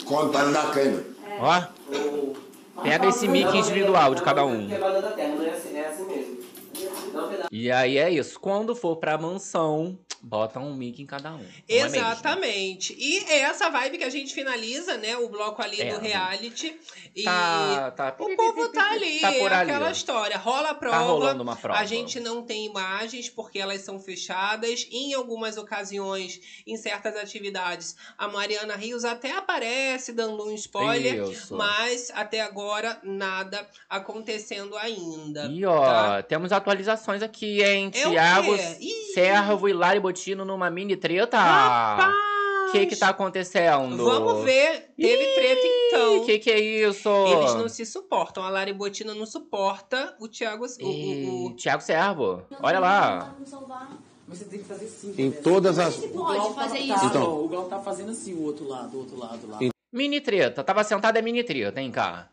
Contando 0.05 0.53
da 0.53 0.63
câmera. 0.67 1.05
Ó, 1.39 2.83
pega 2.83 3.07
esse 3.09 3.29
mic 3.29 3.57
individual 3.57 4.13
de 4.13 4.23
cada 4.23 4.45
um. 4.45 4.67
Quebrada 4.69 5.03
da 5.03 5.11
terra, 5.13 5.35
não 5.37 5.45
é 5.47 5.51
assim, 5.51 5.77
é 5.77 5.87
assim 5.87 6.05
mesmo. 6.07 6.36
E 7.51 7.71
aí 7.71 7.99
é 7.99 8.11
isso. 8.11 8.39
Quando 8.41 8.75
for 8.75 8.97
pra 8.97 9.17
mansão, 9.17 9.99
bota 10.23 10.59
um 10.59 10.75
mic 10.75 11.01
em 11.01 11.07
cada 11.07 11.33
um. 11.35 11.39
não 11.39 11.45
é? 11.69 11.69
Exatamente. 11.69 12.95
E 12.99 13.19
é 13.31 13.41
essa 13.41 13.69
vibe 13.71 13.99
que 13.99 14.05
a 14.05 14.11
gente 14.11 14.35
finaliza, 14.35 14.97
né? 14.97 15.17
O 15.17 15.29
bloco 15.29 15.63
ali 15.63 15.81
É, 15.81 15.93
do 15.95 16.01
reality. 16.01 16.79
E 17.15 17.23
Tá, 17.25 17.91
tá. 17.93 18.17
o 18.19 18.37
povo 18.37 18.69
tá 18.69 18.91
ali, 18.93 19.21
Tá 19.21 19.33
por 19.33 19.53
é 19.53 19.55
ali. 19.55 19.71
aquela 19.71 19.91
história. 19.91 20.37
Rola 20.37 20.71
a 20.71 20.75
prova. 20.75 20.97
Tá 20.97 21.03
rolando 21.05 21.43
uma 21.43 21.57
prova. 21.57 21.79
A 21.79 21.85
gente 21.85 22.19
não 22.21 22.43
tem 22.43 22.67
imagens 22.67 23.29
porque 23.31 23.59
elas 23.59 23.81
são 23.83 23.99
fechadas. 24.01 24.87
Em 24.91 25.15
algumas 25.15 25.57
ocasiões, 25.57 26.41
em 26.67 26.77
certas 26.77 27.17
atividades, 27.17 27.97
a 28.19 28.29
Mariana 28.29 28.75
Rios 28.77 29.05
até 29.05 29.33
aparece 29.33 30.13
dando 30.13 30.45
um 30.45 30.53
spoiler. 30.55 31.29
Isso. 31.31 31.57
Mas 31.57 32.11
até 32.15 32.41
agora 32.41 32.99
nada 33.03 33.67
acontecendo 33.89 34.77
ainda. 34.77 35.47
E 35.47 35.65
ó, 35.65 35.85
tá? 35.85 36.23
temos 36.23 36.53
atualizações 36.53 37.06
aqui, 37.23 37.63
hein? 37.63 37.91
É 37.95 38.07
o 38.07 38.11
Thiago 38.11 38.57
quê? 38.57 38.77
Ih! 38.81 39.13
Servo 39.15 39.69
e 39.69 39.73
Lari 39.73 40.01
Botino 40.01 40.45
numa 40.45 40.71
mini 40.71 40.97
treta. 40.97 41.39
Rapaz! 41.39 42.15
O 42.69 42.73
que 42.73 42.87
que 42.87 42.97
tá 42.97 43.11
acontecendo? 43.11 44.05
Vamos 44.05 44.45
ver. 44.45 44.91
Teve 44.97 45.25
treta 45.35 45.61
então. 45.65 46.17
O 46.19 46.27
que 46.27 46.39
que 46.41 46.51
é 46.51 46.59
isso? 46.59 47.09
Eles 47.09 47.55
não 47.55 47.69
se 47.69 47.87
suportam. 47.87 48.43
A 48.43 48.51
Lari 48.51 48.73
Botina 48.73 49.15
não 49.15 49.25
suporta 49.25 50.15
o 50.21 50.27
Thiago. 50.27 50.67
O, 50.67 50.85
o, 50.87 50.91
Ih, 50.93 51.29
o- 51.29 51.57
Thiago 51.57 51.83
Servo, 51.83 52.43
olha 52.61 52.81
lá. 52.81 53.35
Mas 54.29 54.39
você 54.39 54.45
tem 54.47 54.59
que 54.59 54.65
fazer 54.65 54.87
sim. 54.87 55.15
Em 55.17 55.31
todas 55.31 55.79
as. 55.79 55.97
O 55.99 56.09
Pode 56.09 56.55
fazer 56.57 56.79
tá- 56.89 56.97
isso. 56.97 57.07
Então. 57.07 57.45
O 57.45 57.49
Glauco 57.49 57.71
tá 57.71 57.79
fazendo 57.79 58.11
assim, 58.11 58.35
o 58.35 58.43
outro 58.43 58.67
lado, 58.67 58.97
o 58.97 58.99
outro 58.99 59.17
lado 59.17 59.49
lá. 59.49 59.59
Mini 59.93 60.21
treta, 60.21 60.65
tava 60.65 60.83
sentada 60.83 61.19
é 61.21 61.23
mini 61.23 61.45
treta, 61.45 61.81
hein, 61.81 61.91
cá? 61.93 62.29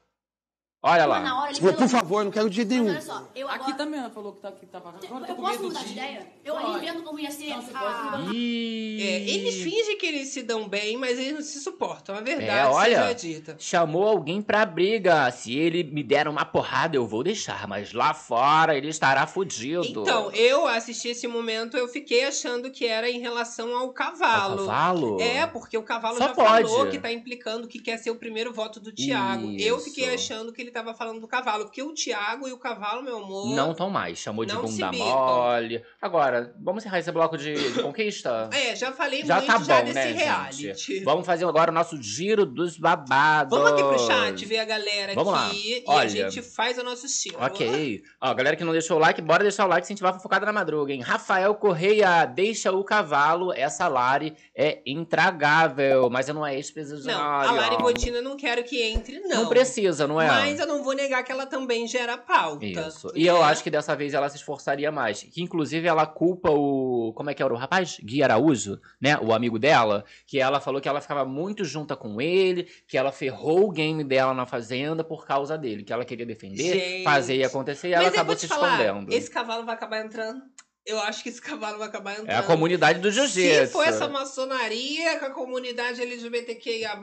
Olha 0.86 1.08
Mas 1.08 1.24
na 1.24 1.34
lá. 1.34 1.40
hora 1.42 1.52
ele 1.52 1.60
Por, 1.62 1.72
falou- 1.72 1.78
por 1.78 1.88
favor, 1.88 2.24
não 2.26 2.32
quero 2.32 2.50
de 2.50 2.56
jeito 2.58 2.70
Mas 2.74 2.78
nenhum. 2.82 2.92
olha 2.92 3.02
só, 3.02 3.30
eu 3.34 3.48
Aqui 3.48 3.58
agora... 3.62 3.74
também 3.78 4.00
ela 4.02 4.10
falou 4.10 4.34
que, 4.34 4.42
tá, 4.42 4.52
que 4.52 4.66
tava. 4.66 4.90
Agora 4.90 5.06
eu 5.06 5.10
tô 5.10 5.32
Eu 5.32 5.36
com 5.38 5.42
posso 5.42 5.52
medo 5.54 5.64
mudar 5.64 5.80
de 5.80 5.86
de. 5.86 5.92
ideia? 5.94 6.28
Eu 6.44 6.58
aí 6.58 6.80
vendo 6.82 7.04
como 7.04 7.20
ia 7.22 7.32
ser 7.32 7.50
Não, 7.52 7.60
a... 7.74 8.12
pode 8.12 8.36
Ih. 8.36 9.02
É, 9.02 9.22
eles 9.22 9.56
fingem 9.64 9.98
que 9.98 10.06
eles 10.06 10.28
se 10.28 10.44
dão 10.44 10.68
bem, 10.68 10.98
mas 10.98 11.18
eles 11.18 11.34
não 11.36 11.42
se 11.42 11.62
suportam. 11.62 12.14
A 12.16 12.20
verdade 12.20 12.50
É, 12.50 12.66
olha. 12.66 13.02
seja 13.02 13.14
dita. 13.16 13.56
Chamou 13.60 14.06
alguém 14.06 14.42
pra 14.42 14.66
briga. 14.66 15.32
Se 15.32 15.58
ele 15.58 15.86
me 15.86 16.04
der 16.04 16.28
uma 16.28 16.44
porrada, 16.44 16.98
eu 16.98 17.08
vou 17.08 17.24
deixar. 17.24 17.66
Mas 17.66 17.94
lá 17.94 18.14
fora 18.14 18.76
ele 18.78 18.90
estará 18.90 19.26
fudido. 19.26 20.02
Então, 20.02 20.32
eu 20.34 20.68
assisti 20.68 21.08
esse 21.08 21.28
momento, 21.28 21.78
eu 21.78 21.88
fiquei 21.88 22.26
achando 22.26 22.70
que 22.70 22.86
era 22.86 23.10
em 23.10 23.20
relação 23.22 23.74
ao 23.78 23.84
Ao 23.84 23.90
cavalo. 23.94 24.58
cavalo? 24.68 25.22
É, 25.22 25.48
porque 25.48 25.78
o 25.78 25.84
cavalo 25.84 26.18
Só 26.18 26.28
já 26.28 26.34
pode. 26.34 26.68
falou 26.70 26.88
que 26.90 27.00
tá 27.00 27.10
implicando 27.12 27.68
que 27.70 27.80
quer 27.80 27.98
ser 27.98 28.12
o 28.12 28.16
primeiro 28.16 28.52
voto 28.52 28.82
do 28.82 28.92
Thiago. 28.92 29.50
Eu 29.58 29.80
fiquei 29.80 30.14
achando 30.14 30.52
que 30.52 30.62
ele 30.62 30.73
tava 30.74 30.94
falando 30.94 31.20
do 31.22 31.28
cavalo, 31.28 31.66
porque 31.66 31.82
o 31.82 31.94
Thiago 31.94 32.48
e 32.48 32.52
o 32.52 32.58
cavalo, 32.58 33.02
meu 33.04 33.18
amor. 33.18 33.56
Não 33.56 33.74
tão 33.74 33.90
mais. 33.90 34.18
Chamou 34.20 34.44
de 34.46 34.56
bunda 34.56 34.92
mole. 34.92 35.84
Agora, 36.02 36.54
vamos 36.62 36.84
encerrar 36.84 37.00
esse 37.00 37.12
bloco 37.12 37.38
de, 37.38 37.54
de 37.74 37.80
conquista? 37.84 38.50
É, 38.52 38.76
já 38.76 38.92
falei 38.92 39.24
Já 39.24 39.36
muito 39.38 39.48
tá 39.48 39.60
já 39.60 39.78
bom, 39.80 39.86
desse 39.86 39.94
né, 39.94 40.12
reality. 40.12 40.62
gente? 40.64 41.04
Vamos 41.04 41.26
fazer 41.26 41.46
agora 41.46 41.72
o 41.72 41.74
nosso 41.74 42.02
giro 42.02 42.46
dos 42.46 42.78
babados. 42.78 43.58
Vamos 43.58 43.72
aqui 43.74 43.84
pro 43.84 44.00
chat 44.00 44.46
ver 44.46 44.60
a 44.60 44.66
galera 44.66 45.14
Vamos 45.14 45.32
lá. 45.34 45.48
aqui 45.48 45.78
e 45.80 45.84
Olha. 45.88 46.04
a 46.04 46.08
gente 46.08 46.42
faz 46.42 46.78
o 46.78 46.84
nosso 46.84 47.06
estilo. 47.06 47.38
Ok. 47.40 48.02
Ó, 48.20 48.34
galera 48.34 48.56
que 48.56 48.64
não 48.64 48.72
deixou 48.74 48.98
o 48.98 49.00
like, 49.00 49.22
bora 49.22 49.44
deixar 49.44 49.66
o 49.66 49.70
like 49.70 49.86
se 49.86 49.94
a 49.94 49.96
gente 49.96 50.02
vai 50.04 50.14
focada 50.20 50.46
na 50.46 50.54
madruga, 50.54 50.92
hein? 50.92 51.02
Rafael 51.02 51.54
Correia, 51.56 52.26
deixa 52.26 52.72
o 52.72 52.84
cavalo. 52.84 53.54
Essa 53.54 53.88
Lari 53.88 54.36
é 54.56 54.82
intragável, 54.86 56.10
mas 56.10 56.28
eu 56.28 56.34
não 56.34 56.46
é 56.46 56.56
ex-presidiária. 56.56 57.22
Não, 57.22 57.32
a 57.32 57.52
Lari 57.52 57.78
Botina 57.78 58.22
não 58.22 58.36
quero 58.36 58.64
que 58.64 58.82
entre, 58.82 59.20
não. 59.20 59.44
Não 59.44 59.50
precisa, 59.50 60.08
não 60.08 60.20
é? 60.20 60.28
Mas 60.28 60.60
eu 60.64 60.68
não 60.68 60.84
vou 60.84 60.94
negar 60.94 61.24
que 61.24 61.32
ela 61.32 61.46
também 61.46 61.88
gera 61.88 62.18
pauta. 62.18 62.66
Isso. 62.66 63.08
né? 63.08 63.14
E 63.16 63.28
eu 63.28 63.42
acho 63.44 63.64
que 63.64 63.70
dessa 63.70 63.96
vez 63.96 64.14
ela 64.14 64.30
se 64.30 64.38
esforçaria 64.38 64.92
mais. 64.92 65.24
Que 65.24 65.42
inclusive 65.42 65.88
ela 65.88 66.06
culpa 66.06 66.50
o. 66.52 67.14
Como 67.16 67.30
é 67.30 67.34
que 67.34 67.44
era 67.44 67.54
o 67.54 67.58
rapaz? 67.58 67.98
Gui 68.04 68.24
Araújo, 68.24 68.80
né? 69.00 69.18
O 69.20 69.34
amigo 69.34 69.60
dela. 69.60 70.04
Que 70.26 70.40
ela 70.40 70.60
falou 70.60 70.82
que 70.82 70.90
ela 70.90 71.02
ficava 71.02 71.26
muito 71.26 71.64
junta 71.64 71.96
com 71.96 72.20
ele, 72.22 72.68
que 72.88 72.98
ela 72.98 73.12
ferrou 73.12 73.66
o 73.68 73.72
game 73.72 74.04
dela 74.04 74.34
na 74.34 74.46
fazenda 74.46 75.04
por 75.04 75.26
causa 75.26 75.58
dele. 75.58 75.84
Que 75.84 75.94
ela 75.94 76.06
queria 76.06 76.26
defender, 76.26 76.74
Gente. 76.74 77.04
fazer 77.04 77.36
e 77.36 77.44
acontecer, 77.44 77.90
e 77.90 77.94
ela 77.94 78.08
acabou 78.08 78.36
se 78.36 78.48
falar, 78.48 78.82
escondendo. 78.82 79.14
esse 79.14 79.30
cavalo 79.30 79.66
vai 79.66 79.76
acabar 79.76 80.04
entrando. 80.06 80.42
Eu 80.86 81.00
acho 81.00 81.24
que 81.24 81.30
esse 81.30 81.42
cavalo 81.42 81.78
vai 81.78 81.88
acabar 81.88 82.14
entrando. 82.14 82.30
É 82.30 82.36
a 82.36 82.44
comunidade 82.44 83.00
do 83.00 83.10
Se 83.10 83.16
jiu-jitsu. 83.16 83.72
for 83.72 83.88
essa 83.88 84.10
maçonaria, 84.10 85.18
com 85.18 85.26
a 85.26 85.30
comunidade 85.30 86.02
LGBTQIA+, 86.02 86.98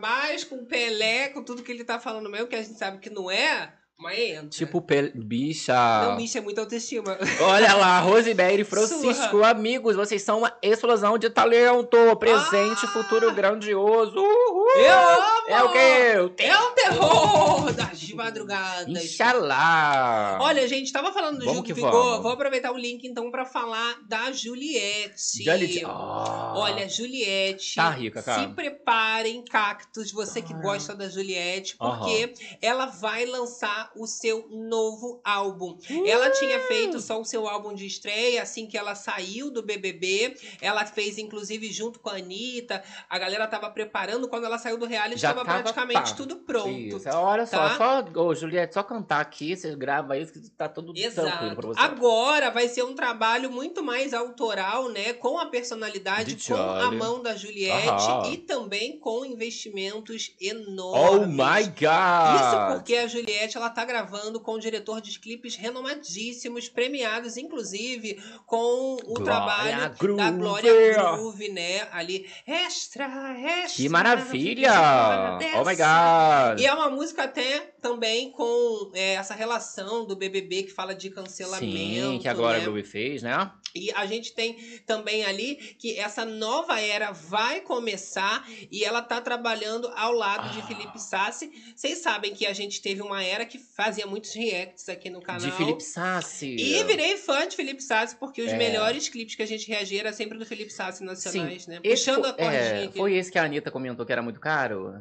com 0.49 0.57
o 0.57 0.67
Pelé, 0.67 1.29
com 1.29 1.43
tudo 1.43 1.63
que 1.63 1.73
ele 1.73 1.85
tá 1.85 1.99
falando 1.99 2.29
mesmo, 2.29 2.47
que 2.47 2.57
a 2.57 2.63
gente 2.63 2.79
sabe 2.79 2.99
que 2.99 3.09
não 3.09 3.31
é, 3.31 3.73
mas 4.01 4.19
entra. 4.19 4.49
Tipo, 4.49 4.81
pe- 4.81 5.13
bicha. 5.15 5.75
Não, 6.09 6.17
bicho, 6.17 6.39
é 6.39 6.41
muita 6.41 6.61
autoestima. 6.63 7.19
Olha 7.41 7.75
lá, 7.75 8.01
Rosemary 8.01 8.63
e 8.63 8.65
Francisco, 8.65 9.31
Surra. 9.31 9.51
amigos, 9.51 9.97
vocês 9.97 10.23
são 10.23 10.39
uma 10.39 10.57
explosão 10.63 11.19
de 11.19 11.29
talento. 11.31 11.97
Presente, 12.19 12.85
Ah! 12.85 12.89
futuro 12.89 13.33
grandioso. 13.35 14.17
Uhul! 14.19 14.69
Eu 14.77 14.99
amo! 14.99 15.49
É 15.49 15.63
o 15.63 15.73
quê? 15.73 16.43
É 16.45 16.57
o 16.59 16.71
terror 16.71 17.73
das 17.75 18.11
madrugadas. 18.13 18.89
Inxalá! 19.05 20.39
Olha, 20.41 20.67
gente, 20.69 20.93
tava 20.93 21.13
falando 21.13 21.39
do 21.39 21.45
Vamos 21.45 21.53
Gil 21.55 21.63
do 21.63 21.67
que 21.67 21.73
Vigor. 21.75 21.91
vamos. 21.93 22.23
Vou 22.23 22.33
aproveitar 22.33 22.73
o 22.73 22.77
link, 22.77 23.07
então, 23.07 23.31
pra 23.31 23.45
falar 23.45 23.97
da 24.09 24.33
Juliette. 24.33 25.43
Juliette. 25.45 25.85
Ah. 25.87 26.53
Olha, 26.57 26.89
Juliette. 26.89 27.75
Tá 27.75 27.91
rica, 27.91 28.23
cara. 28.23 28.43
Se 28.43 28.49
preparem, 28.55 29.45
cactos, 29.45 30.13
você 30.13 30.41
que 30.43 30.55
gosta 30.55 30.95
da 30.95 31.09
Juliette, 31.09 31.77
porque 31.77 32.33
ela 32.63 32.87
vai 32.87 33.27
lançar 33.27 33.90
o 33.97 34.07
seu 34.07 34.47
novo 34.51 35.21
álbum. 35.25 35.79
Ela 36.07 36.31
tinha 36.31 36.61
feito 36.61 37.01
só 37.01 37.21
o 37.21 37.25
seu 37.25 37.49
álbum 37.49 37.75
de 37.75 37.87
estreia 37.87 38.43
assim 38.43 38.67
que 38.67 38.77
ela 38.77 38.95
saiu 38.95 39.51
do 39.51 39.63
BBB. 39.63 40.37
Ela 40.61 40.85
fez, 40.87 41.19
inclusive, 41.19 41.71
junto 41.73 41.99
com 41.99 42.09
a 42.11 42.15
Anitta. 42.15 42.83
A 43.09 43.19
galera 43.19 43.47
tava 43.47 43.71
preparando. 43.71 44.29
Quando 44.29 44.45
ela 44.45 44.59
saiu 44.59 44.79
do 44.79 44.87
reality, 44.87 45.21
Já 45.21 45.35
tava, 45.35 45.45
tava, 45.45 45.59
praticamente 45.63 46.11
tá. 46.11 46.17
tudo 46.17 46.37
pronto. 46.37 46.69
Isso, 46.71 47.09
olha 47.13 47.47
só, 47.47 47.69
tá? 47.77 47.77
só, 48.15 48.21
ô, 48.21 48.35
Juliette, 48.35 48.75
só 48.75 48.83
cantar 48.83 49.21
aqui, 49.21 49.57
você 49.57 49.75
grava 49.75 50.17
isso 50.19 50.33
que 50.33 50.41
tá 50.51 50.69
tudo 50.69 50.93
tranquilo 50.93 51.15
pra 51.15 51.31
Exato. 51.45 51.67
você. 51.69 51.81
Agora 51.81 52.51
vai 52.51 52.69
ser 52.69 52.83
um 52.85 52.95
trabalho 52.95 53.51
muito 53.51 53.83
mais 53.83 54.15
autoral, 54.15 54.89
né? 54.91 55.13
Com 55.15 55.39
a 55.39 55.47
personalidade, 55.47 56.35
De 56.35 56.49
com 56.49 56.57
a 56.61 56.91
mão 56.91 57.23
da 57.23 57.35
Juliette 57.37 57.89
Aham. 57.89 58.31
e 58.31 58.37
também 58.39 58.99
com 58.99 59.25
investimentos 59.25 60.31
Oh 60.41 60.45
enormes. 60.45 61.29
my 61.29 61.65
God! 61.65 62.41
Isso 62.41 62.75
porque 62.75 62.97
a 62.97 63.07
Juliette 63.07 63.57
ela 63.57 63.71
tá 63.71 63.80
gravando 63.85 64.41
com 64.41 64.55
um 64.55 64.59
diretor 64.59 65.01
de 65.01 65.19
clipes 65.19 65.57
renomadíssimos, 65.57 66.69
premiados, 66.69 67.37
inclusive, 67.37 68.23
com 68.47 68.97
o 68.97 69.15
Glória 69.15 69.25
trabalho 69.25 69.95
Groove. 69.99 70.17
da 70.23 70.31
Glória 70.31 70.93
Groove, 70.95 71.49
né? 71.51 71.89
Ali, 71.93 72.29
extra, 72.47 73.07
extra. 73.39 73.77
Que 73.83 73.89
maravilha! 73.89 74.71
Glória 74.71 75.61
Oh 75.61 75.65
my. 75.65 75.77
God! 75.77 76.61
E 76.61 76.67
é 76.67 76.73
uma 76.73 76.91
música 76.91 77.25
até 77.25 77.61
também 77.81 78.31
com 78.31 78.91
é, 78.95 79.15
essa 79.15 79.35
relação 79.35 80.05
do 80.07 80.15
BBB 80.17 80.65
que 80.65 80.71
fala 80.73 80.95
de 80.95 81.11
cancelamento. 81.11 81.73
Sim, 81.77 82.19
que 82.21 82.29
agora 82.29 82.59
né? 82.59 82.63
a 82.65 82.67
Groove 82.67 82.83
fez, 82.85 83.23
né? 83.23 83.51
E 83.75 83.91
a 83.93 84.05
gente 84.07 84.33
tem 84.35 84.55
também 84.85 85.25
ali 85.25 85.55
que 85.79 85.97
essa 85.99 86.25
nova 86.25 86.81
era 86.81 87.13
vai 87.13 87.61
começar 87.61 88.45
e 88.71 88.85
ela 88.85 89.01
tá 89.01 89.21
trabalhando 89.21 89.89
ao 89.95 90.13
lado 90.13 90.53
de 90.53 90.61
Ah. 90.61 90.67
Felipe 90.67 90.99
Sassi. 91.01 91.51
Vocês 91.77 91.99
sabem 91.99 92.35
que 92.35 92.47
a 92.47 92.53
gente 92.53 92.83
teve 92.83 93.01
uma 93.01 93.23
era 93.23 93.47
que 93.47 93.59
fazia 93.59 94.07
muitos 94.07 94.35
reacts 94.35 94.89
aqui 94.89 95.09
no 95.09 95.21
canal. 95.23 95.41
De 95.41 95.53
Felipe 95.53 95.83
Sassi. 95.83 96.57
E 96.57 96.83
virei 96.85 97.17
fã 97.17 97.47
de 97.47 97.55
Felipe 97.55 97.83
Sassi, 97.83 98.17
porque 98.17 98.43
os 98.43 98.51
É. 98.53 98.57
melhores 98.57 99.09
clipes 99.09 99.35
que 99.37 99.43
a 99.43 99.47
gente 99.47 99.69
reagia 99.69 100.01
era 100.01 100.13
sempre 100.13 100.37
do 100.37 100.45
Felipe 100.45 100.73
Sassi 100.73 101.05
nacionais, 101.05 101.67
né? 101.69 101.79
Esse 101.85 102.07
Puxando 102.07 102.25
fo- 102.25 102.31
a 102.31 102.33
cordinha 102.35 102.53
é, 102.61 102.85
aqui. 102.85 102.99
Foi 102.99 103.15
esse 103.15 103.31
que 103.31 103.39
a 103.39 103.45
Anitta 103.45 103.71
comentou 103.71 104.05
que 104.05 104.13
era 104.13 104.23
muito 104.23 104.41
caro? 104.41 105.01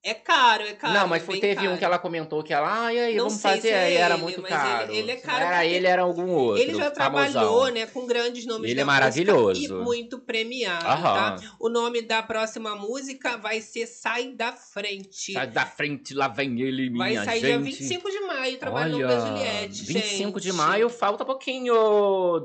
É 0.00 0.14
caro, 0.14 0.62
é 0.62 0.74
caro. 0.74 0.94
não, 0.94 1.08
mas 1.08 1.22
é 1.22 1.26
foi, 1.26 1.40
teve 1.40 1.56
caro. 1.56 1.72
um 1.72 1.76
que 1.76 1.84
ela 1.84 1.98
comentou 1.98 2.42
que 2.42 2.54
ela, 2.54 2.86
ah, 2.86 2.94
e 2.94 2.98
aí, 2.98 3.16
Não 3.16 3.24
vamos 3.24 3.40
sei 3.40 3.50
fazer, 3.50 3.60
se 3.62 3.68
é 3.68 3.84
aí 3.84 3.94
era 3.96 4.14
ele, 4.14 4.22
muito 4.22 4.40
mas 4.40 4.50
caro. 4.52 4.84
ele- 4.92 4.98
ele 5.00 5.10
é 5.10 5.16
caro 5.16 5.44
era 5.44 5.66
ele, 5.66 5.86
era 5.86 6.02
algum 6.02 6.30
outro. 6.30 6.62
Ele 6.62 6.74
já 6.74 6.90
famosão. 6.92 6.94
trabalhou, 7.32 7.68
né, 7.68 7.86
com 7.86 8.06
grandes 8.06 8.46
nomes 8.46 8.64
Ele 8.66 8.76
da 8.76 8.82
é 8.82 8.84
maravilhoso. 8.84 9.60
e 9.60 9.68
muito 9.84 10.18
premiado, 10.20 10.86
Aham. 10.86 11.36
tá? 11.36 11.36
O 11.58 11.68
nome 11.68 12.00
da 12.02 12.22
próxima 12.22 12.76
música 12.76 13.36
vai 13.36 13.60
ser 13.60 13.86
Sai 13.86 14.28
da 14.34 14.52
Frente. 14.52 15.32
Sai 15.32 15.48
da 15.48 15.66
frente, 15.66 16.14
lá 16.14 16.28
vem 16.28 16.60
ele, 16.60 16.88
minha 16.90 17.16
vai 17.16 17.24
sair 17.24 17.40
gente. 17.40 17.46
dia 17.48 17.58
25 17.58 18.10
de 18.10 18.20
maio, 18.20 18.56
trabalhando 18.58 19.04
Olha, 19.04 19.08
da 19.08 19.26
Juliette, 19.26 19.84
25 19.84 20.40
de 20.40 20.48
gente. 20.48 20.56
maio, 20.56 20.88
falta 20.88 21.24
pouquinho. 21.24 21.74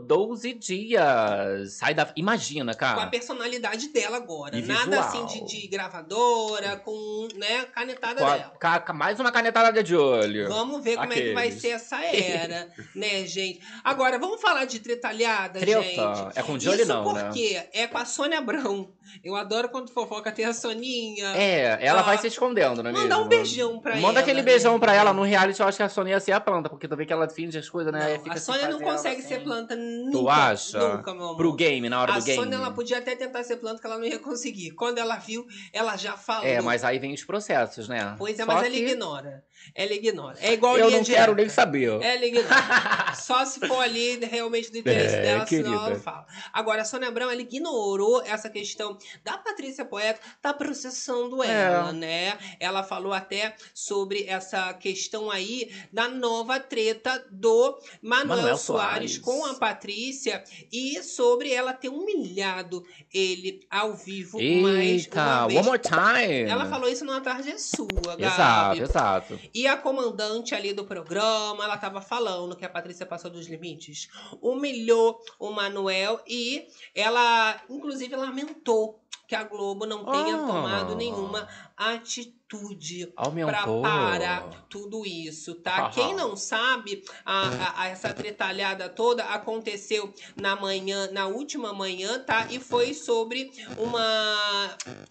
12 0.07 0.53
dias. 0.53 1.73
Sai 1.73 1.93
da. 1.93 2.11
Imagina, 2.15 2.73
Com 2.73 2.85
a 2.85 2.89
cara. 2.95 3.07
personalidade 3.07 3.89
dela 3.89 4.17
agora. 4.17 4.57
E 4.57 4.61
Nada 4.63 4.85
visual. 4.85 5.03
assim 5.07 5.25
de, 5.45 5.45
de 5.61 5.67
gravadora, 5.67 6.77
com, 6.77 7.27
né, 7.43 7.65
canetada 7.65 8.25
a- 8.25 8.37
dela. 8.37 8.53
ca- 8.59 8.93
mais 8.93 9.19
uma 9.19 9.31
canetada 9.31 9.83
de 9.83 9.95
olho. 9.95 10.47
Vamos 10.47 10.83
ver 10.83 10.95
como 10.97 11.11
é 11.11 11.15
que 11.15 11.33
vai 11.33 11.45
Aqueles. 11.47 11.61
ser 11.61 11.69
essa 11.69 11.97
era, 12.05 12.69
né, 12.95 13.25
gente? 13.25 13.59
Agora, 13.83 14.17
vamos 14.17 14.41
falar 14.41 14.65
de 14.65 14.79
tretalhada, 14.79 15.59
Treta. 15.59 15.79
gente? 15.81 16.39
É 16.39 16.41
com 16.43 16.57
Jolie 16.57 16.79
Isso 16.81 16.87
não, 16.87 17.13
né? 17.13 17.23
porque 17.25 17.61
é 17.73 17.85
com 17.87 17.97
a 17.97 18.05
Sônia 18.05 18.37
Abrão. 18.39 18.91
Eu 19.23 19.35
adoro 19.35 19.69
quando 19.69 19.89
fofoca 19.91 20.31
tem 20.31 20.45
a 20.45 20.53
Soninha. 20.53 21.27
É, 21.35 21.77
ela 21.85 21.99
Ah, 22.01 22.03
vai 22.03 22.17
se 22.17 22.27
escondendo, 22.27 22.81
não 22.83 22.89
é 22.89 22.93
Mandar 22.93 23.15
mesmo? 23.17 23.23
um 23.25 23.27
beijão 23.27 23.79
pra 23.79 23.91
ela. 23.93 24.01
Manda 24.01 24.19
aquele 24.19 24.39
né? 24.39 24.45
beijão 24.45 24.79
pra 24.79 24.93
ela. 24.93 25.13
No 25.13 25.23
reality 25.23 25.59
eu 25.59 25.67
acho 25.67 25.77
que 25.77 25.83
a 25.83 25.89
Sônia 25.89 26.11
ia 26.11 26.19
ser 26.19 26.31
a 26.31 26.39
planta, 26.39 26.69
porque 26.69 26.87
tu 26.87 26.95
vê 26.95 27.05
que 27.05 27.13
ela 27.13 27.27
finge 27.29 27.57
as 27.57 27.69
coisas, 27.69 27.91
né? 27.93 27.99
Não, 28.17 28.31
a 28.31 28.33
assim, 28.35 28.51
Sônia 28.51 28.67
não 28.69 28.79
consegue 28.79 29.19
assim. 29.19 29.27
ser 29.27 29.43
planta 29.43 29.75
nunca. 29.75 30.31
acha? 30.31 30.77
Nunca, 30.97 31.13
meu 31.13 31.23
amor. 31.25 31.37
Pro 31.37 31.53
game, 31.53 31.89
na 31.89 32.01
hora 32.01 32.13
a 32.13 32.19
do 32.19 32.25
game. 32.25 32.37
Sônia, 32.37 32.55
ela 32.55 32.71
podia 32.71 32.97
até 32.97 33.15
tentar 33.15 33.43
ser 33.43 33.57
planta, 33.57 33.79
que 33.81 33.87
ela 33.87 33.97
não 33.97 34.05
ia 34.05 34.19
conseguir. 34.19 34.71
Quando 34.71 34.97
ela 34.97 35.15
viu, 35.17 35.45
ela 35.71 35.95
já 35.97 36.13
falou. 36.17 36.45
É, 36.45 36.61
mas 36.61 36.83
aí 36.83 36.99
vem 36.99 37.13
os 37.13 37.23
processos, 37.23 37.87
né? 37.87 38.15
Pois 38.17 38.39
é, 38.39 38.45
Só 38.45 38.47
mas 38.47 38.63
ela 38.65 38.69
que 38.69 38.79
ignora. 38.85 39.43
Ela 39.75 39.93
ignora. 39.93 40.37
É 40.41 40.53
igual 40.53 40.77
Eu 40.77 40.89
não 40.91 41.01
direta. 41.01 41.21
quero 41.25 41.35
nem 41.35 41.49
saber. 41.49 41.89
Ela 42.01 42.25
ignora. 42.25 42.47
Só 43.15 43.43
se 43.45 43.59
for 43.67 43.79
ali 43.81 44.17
realmente 44.25 44.71
do 44.71 44.77
interesse 44.77 45.15
É, 45.15 45.21
dela, 45.21 45.45
senão 45.47 45.69
ela 45.71 45.77
querida. 45.79 45.89
não 45.95 45.99
fala. 46.03 46.25
Agora, 46.51 46.81
a 46.81 46.85
Sônia 46.85 47.07
Abrão, 47.07 47.29
ela 47.29 47.41
ignorou 47.41 48.21
essa 48.25 48.49
questão 48.49 48.97
da 49.23 49.37
Patrícia 49.37 49.85
Poeta, 49.85 50.19
tá 50.41 50.53
processando 50.53 51.43
É. 51.43 51.51
ela, 51.51 51.91
né? 51.93 52.37
Ela 52.59 52.83
falou 52.83 53.13
até 53.13 53.55
sobre 53.73 54.25
essa 54.27 54.73
questão 54.73 55.29
aí 55.31 55.71
da 55.91 56.07
nova 56.07 56.59
treta 56.59 57.23
do 57.31 57.77
Manuel, 58.01 58.37
Manuel 58.37 58.57
Soares 58.57 59.13
Soares. 59.13 59.17
com 59.19 59.45
a 59.45 59.53
Patrícia 59.55 60.43
e 60.71 61.01
sobre 61.03 61.51
ela 61.51 61.73
ter 61.73 61.89
humilhado 61.89 62.83
ele 63.13 63.61
ao 63.69 63.93
vivo 63.95 64.37
mais 64.61 65.03
Eita, 65.05 65.21
uma 65.21 65.47
vez. 65.47 65.59
one 65.59 65.67
more 65.67 65.79
time. 65.79 66.41
Ela 66.49 66.65
falou 66.65 66.89
isso 66.89 67.05
numa 67.05 67.21
tarde 67.21 67.51
é 67.51 67.57
sua, 67.57 67.87
Gabi. 68.05 68.23
Exato, 68.23 68.81
exato. 68.81 69.39
E 69.53 69.67
a 69.67 69.77
comandante 69.77 70.55
ali 70.55 70.73
do 70.73 70.83
programa, 70.83 71.63
ela 71.63 71.77
tava 71.77 72.01
falando 72.01 72.55
que 72.55 72.65
a 72.65 72.69
Patrícia 72.69 73.05
passou 73.05 73.29
dos 73.29 73.47
limites, 73.47 74.09
humilhou 74.41 75.19
o 75.39 75.51
Manuel 75.51 76.19
e 76.27 76.67
ela, 76.95 77.61
inclusive, 77.69 78.15
lamentou 78.15 78.99
que 79.27 79.35
a 79.35 79.43
Globo 79.43 79.85
não 79.85 80.03
tenha 80.05 80.35
Ah. 80.35 80.47
tomado 80.47 80.95
nenhuma 80.95 81.47
atitude 81.77 82.42
pra 82.57 83.23
Aumentou. 83.25 83.81
parar 83.81 84.49
tudo 84.69 85.05
isso, 85.05 85.55
tá? 85.55 85.83
Aham. 85.83 85.91
Quem 85.91 86.15
não 86.15 86.35
sabe, 86.35 87.03
a- 87.25 87.47
a- 87.47 87.81
a- 87.83 87.87
essa 87.89 88.13
tretalhada 88.13 88.89
toda 88.89 89.23
aconteceu 89.25 90.13
na 90.39 90.55
manhã, 90.55 91.09
na 91.11 91.27
última 91.27 91.73
manhã, 91.73 92.19
tá? 92.19 92.47
E 92.49 92.59
foi 92.59 92.93
sobre 92.93 93.51
uma 93.77 94.01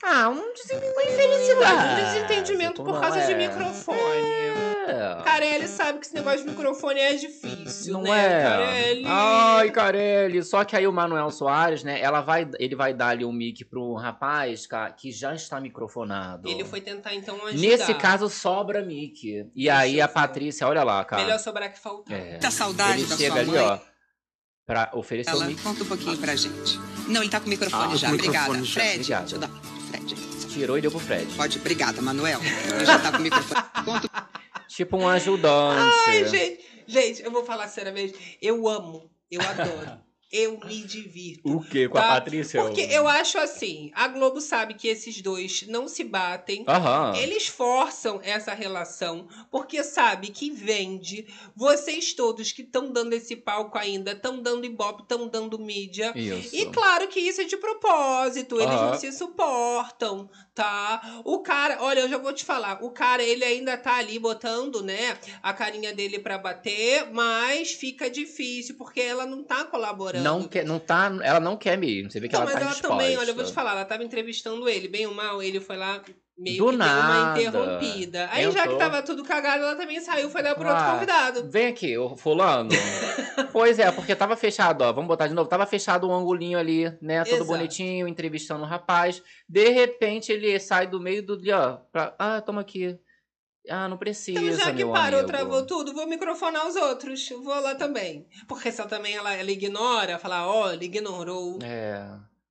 Ah, 0.03 0.29
um 0.29 0.53
desentendimento. 0.53 0.93
uma 0.93 1.03
infelicidade, 1.05 1.93
um 1.93 2.05
desentendimento 2.05 2.83
por 2.85 3.01
causa 3.01 3.21
de 3.27 3.33
é. 3.33 3.37
microfone. 3.49 4.43
É. 4.87 5.23
Carelli 5.25 5.69
sabe 5.69 6.01
que 6.01 6.07
esse 6.07 6.15
negócio 6.15 6.41
de 6.45 6.51
microfone 6.51 6.99
é 7.01 7.15
difícil, 7.15 7.95
Não 7.95 8.03
né, 8.03 8.11
é? 8.41 8.43
Carelli? 8.43 9.05
Ai, 9.07 9.71
Carelli. 9.71 10.43
Só 10.43 10.65
que 10.65 10.77
aí 10.77 10.87
o 10.87 10.93
Manuel 10.93 11.31
Soares, 11.31 11.83
né? 11.85 12.01
Ela 12.01 12.21
vai, 12.21 12.49
ele 12.59 12.75
vai 12.75 12.93
dar 12.93 13.09
ali 13.09 13.25
um 13.25 13.33
mic 13.33 13.65
pro 13.65 13.95
rapaz 13.95 14.67
que 14.99 15.11
já 15.13 15.35
está 15.35 15.61
microfonado. 15.61 16.49
Ele 16.49 16.65
foi 16.65 16.81
tentar 16.81 17.15
então 17.15 17.32
ajudar. 17.37 17.53
Nesse 17.55 17.95
caso, 17.95 18.29
sobra 18.29 18.83
mic. 18.85 19.25
E 19.27 19.43
Deixa 19.55 19.77
aí 19.79 20.01
a. 20.01 20.09
Patrícia, 20.09 20.67
olha 20.67 20.83
lá, 20.85 21.05
cara. 21.05 21.23
Melhor 21.23 21.39
sobrar 21.39 21.73
que 21.73 21.79
faltar. 21.79 22.19
É. 22.19 22.39
Tá 22.39 22.51
saudade 22.51 23.01
Ele 23.01 23.07
da 23.09 23.17
chega 23.17 23.31
sua 23.33 23.41
ali, 23.41 23.51
mãe? 23.51 23.61
ó, 23.61 23.79
pra 24.67 24.91
oferecer 24.95 25.31
o 25.31 25.37
Ela, 25.37 25.45
mic. 25.47 25.63
conta 25.63 25.83
um 25.83 25.87
pouquinho 25.87 26.19
pra 26.19 26.35
gente. 26.37 26.79
Não, 27.09 27.23
ele 27.23 27.31
tá 27.31 27.41
com 27.41 27.47
o 27.47 27.49
microfone 27.51 27.93
Ah, 27.95 27.97
já. 27.97 28.07
com 28.09 28.13
o 28.13 28.17
Obrigada. 28.17 28.49
microfone 28.53 28.65
já. 28.67 28.81
Fred, 28.81 28.95
Obrigada. 29.01 29.23
deixa 29.23 29.37
eu 29.37 29.41
dar. 29.41 29.51
Fred, 29.89 30.33
Tirou 30.53 30.77
e 30.77 30.81
deu 30.83 30.91
pro 30.91 31.01
Fred. 31.01 31.35
pode. 31.35 31.59
Obrigada, 31.59 32.03
Manuel. 32.03 32.39
Ele 32.75 32.85
já 32.85 32.99
tá 32.99 33.11
com 33.13 33.19
o 33.19 33.21
microfone. 33.23 33.63
Conta 33.85 34.11
Tipo 34.69 34.97
um 34.99 35.09
ajudante. 35.09 35.95
Ai, 36.09 36.29
gente, 36.29 36.61
gente, 36.87 37.23
eu 37.23 37.31
vou 37.31 37.45
falar 37.45 37.69
seriamente. 37.69 38.39
Eu 38.41 38.69
amo, 38.69 39.11
eu 39.31 39.41
adoro. 39.41 39.99
eu 40.33 40.59
me 40.65 40.83
divirto. 40.83 41.43
O 41.45 41.63
quê? 41.63 41.87
Com 41.89 41.95
Tá? 41.99 42.07
a 42.07 42.15
Patrícia? 42.15 42.63
Porque 42.63 42.81
eu 42.81 43.07
acho 43.07 43.37
assim, 43.39 43.91
a 43.95 44.09
Globo 44.09 44.41
sabe 44.41 44.75
que 44.75 44.89
esses 44.89 45.21
dois 45.21 45.67
não 45.69 45.87
se 45.87 46.03
batem. 46.03 46.65
Aham. 46.67 47.15
Eles 47.17 47.47
forçam 47.49 48.19
essa 48.23 48.55
relação 48.55 49.29
porque 49.51 49.85
sabe 49.85 50.29
que 50.31 50.51
vende. 50.51 51.27
Vocês 51.55 52.15
todos 52.15 52.51
que 52.53 52.63
estão 52.63 52.91
dando 52.91 53.13
esse 53.13 53.37
palco 53.37 53.77
ainda, 53.77 54.13
estão 54.13 54.41
dando 54.41 54.65
ibope, 54.65 55.03
estão 55.03 55.29
dando 55.29 55.59
mídia. 55.59 56.13
Isso. 56.17 56.57
E 56.57 56.67
claro 56.67 57.09
que 57.09 57.21
isso 57.21 57.43
é 57.43 57.45
de 57.45 57.57
propósito, 57.59 58.57
eles 58.61 58.75
Aham. 58.75 58.91
não 58.93 58.99
se 58.99 59.13
suportam, 59.13 60.31
tá? 60.55 61.21
O 61.25 61.41
cara, 61.41 61.79
olha, 61.81 62.01
eu 62.01 62.09
já 62.09 62.17
vou 62.19 62.33
te 62.33 62.45
falar, 62.45 62.83
o 62.83 62.91
cara, 62.91 63.23
ele 63.23 63.45
ainda 63.45 63.77
tá 63.77 63.97
ali 63.97 64.19
botando, 64.19 64.83
né, 64.83 65.19
a 65.43 65.53
carinha 65.53 65.93
dele 65.93 66.19
pra 66.19 66.39
bater, 66.39 67.11
mas 67.13 67.73
fica 67.73 68.09
difícil, 68.11 68.77
porque 68.77 69.01
ela 69.01 69.27
não 69.27 69.43
tá 69.43 69.65
colaborando. 69.65 70.22
Não 70.23 70.43
quer, 70.45 70.65
não 70.65 70.79
tá, 70.79 71.13
ela 71.23 71.41
não 71.41 71.57
quer 71.57 71.77
mesmo. 71.79 72.11
Você 72.11 72.21
vê 72.21 72.29
que 72.29 72.35
Não, 72.35 72.43
ela 72.43 72.51
mas 72.51 72.55
tá 72.55 72.61
ela 72.65 72.71
disposta. 72.73 72.97
também, 72.97 73.17
olha, 73.19 73.31
eu 73.31 73.35
vou 73.35 73.45
te 73.45 73.53
falar, 73.53 73.73
ela 73.73 73.85
tava 73.85 74.05
entrevistando 74.05 74.69
ele, 74.69 74.89
bem 74.89 75.07
ou 75.07 75.15
mal, 75.15 75.43
ele 75.43 75.61
foi 75.61 75.77
lá 75.77 76.01
meio 76.39 76.57
Do 76.65 76.71
que 76.71 76.77
deu 76.77 76.87
uma 76.87 76.87
nada. 76.87 77.41
interrompida. 77.43 78.29
Aí 78.33 78.45
já 78.45 78.51
que 78.53 78.59
Entrou. 78.61 78.79
tava 78.79 79.03
tudo 79.03 79.23
cagado, 79.25 79.63
ela 79.63 79.77
também 79.77 80.01
saiu, 80.01 80.31
foi 80.31 80.43
dar 80.43 80.55
pro 80.55 80.67
outro 80.69 80.83
Ah, 80.83 80.93
convidado. 80.95 81.49
Vem 81.51 81.67
aqui, 81.67 81.97
ô 81.99 82.17
fulano. 82.17 82.71
pois 83.53 83.79
é, 83.79 83.91
porque 83.93 84.15
tava 84.17 84.35
fechado, 84.37 84.83
ó. 84.83 84.93
Vamos 84.93 85.09
botar 85.09 85.27
de 85.29 85.35
novo. 85.35 85.49
Tava 85.49 85.67
fechado 85.67 86.09
um 86.09 86.15
angulinho 86.15 86.59
ali, 86.59 86.85
né? 87.01 87.23
Todo 87.25 87.35
Exato. 87.37 87.47
bonitinho, 87.47 88.09
entrevistando 88.09 88.65
o 88.65 88.67
rapaz. 88.67 89.23
De 89.49 89.69
repente 89.69 90.33
ele 90.33 90.59
sai 90.59 90.87
do 90.87 90.99
meio 91.01 91.25
do. 91.25 91.35
Ó, 91.53 91.77
pra, 91.93 92.15
ah, 92.19 92.41
toma 92.41 92.61
aqui. 92.63 92.99
Ah, 93.69 93.89
não 93.89 93.97
precisa. 93.97 94.41
Então, 94.41 94.57
já 94.57 94.73
que 94.73 94.85
parou, 94.85 95.21
amigo. 95.21 95.27
travou 95.27 95.65
tudo, 95.65 95.95
vou 95.95 96.07
microfonar 96.07 96.67
os 96.67 96.77
outros. 96.77 97.29
Vou 97.29 97.61
lá 97.61 97.75
também. 97.75 98.27
Porque 98.49 98.73
se 98.73 98.81
ela 98.81 98.91
também 98.91 99.15
ela, 99.15 99.33
ela 99.33 99.51
ignora, 99.51 100.19
fala, 100.19 100.47
ó, 100.49 100.73
ele 100.73 100.87
ignorou. 100.87 101.59
É. 101.63 102.05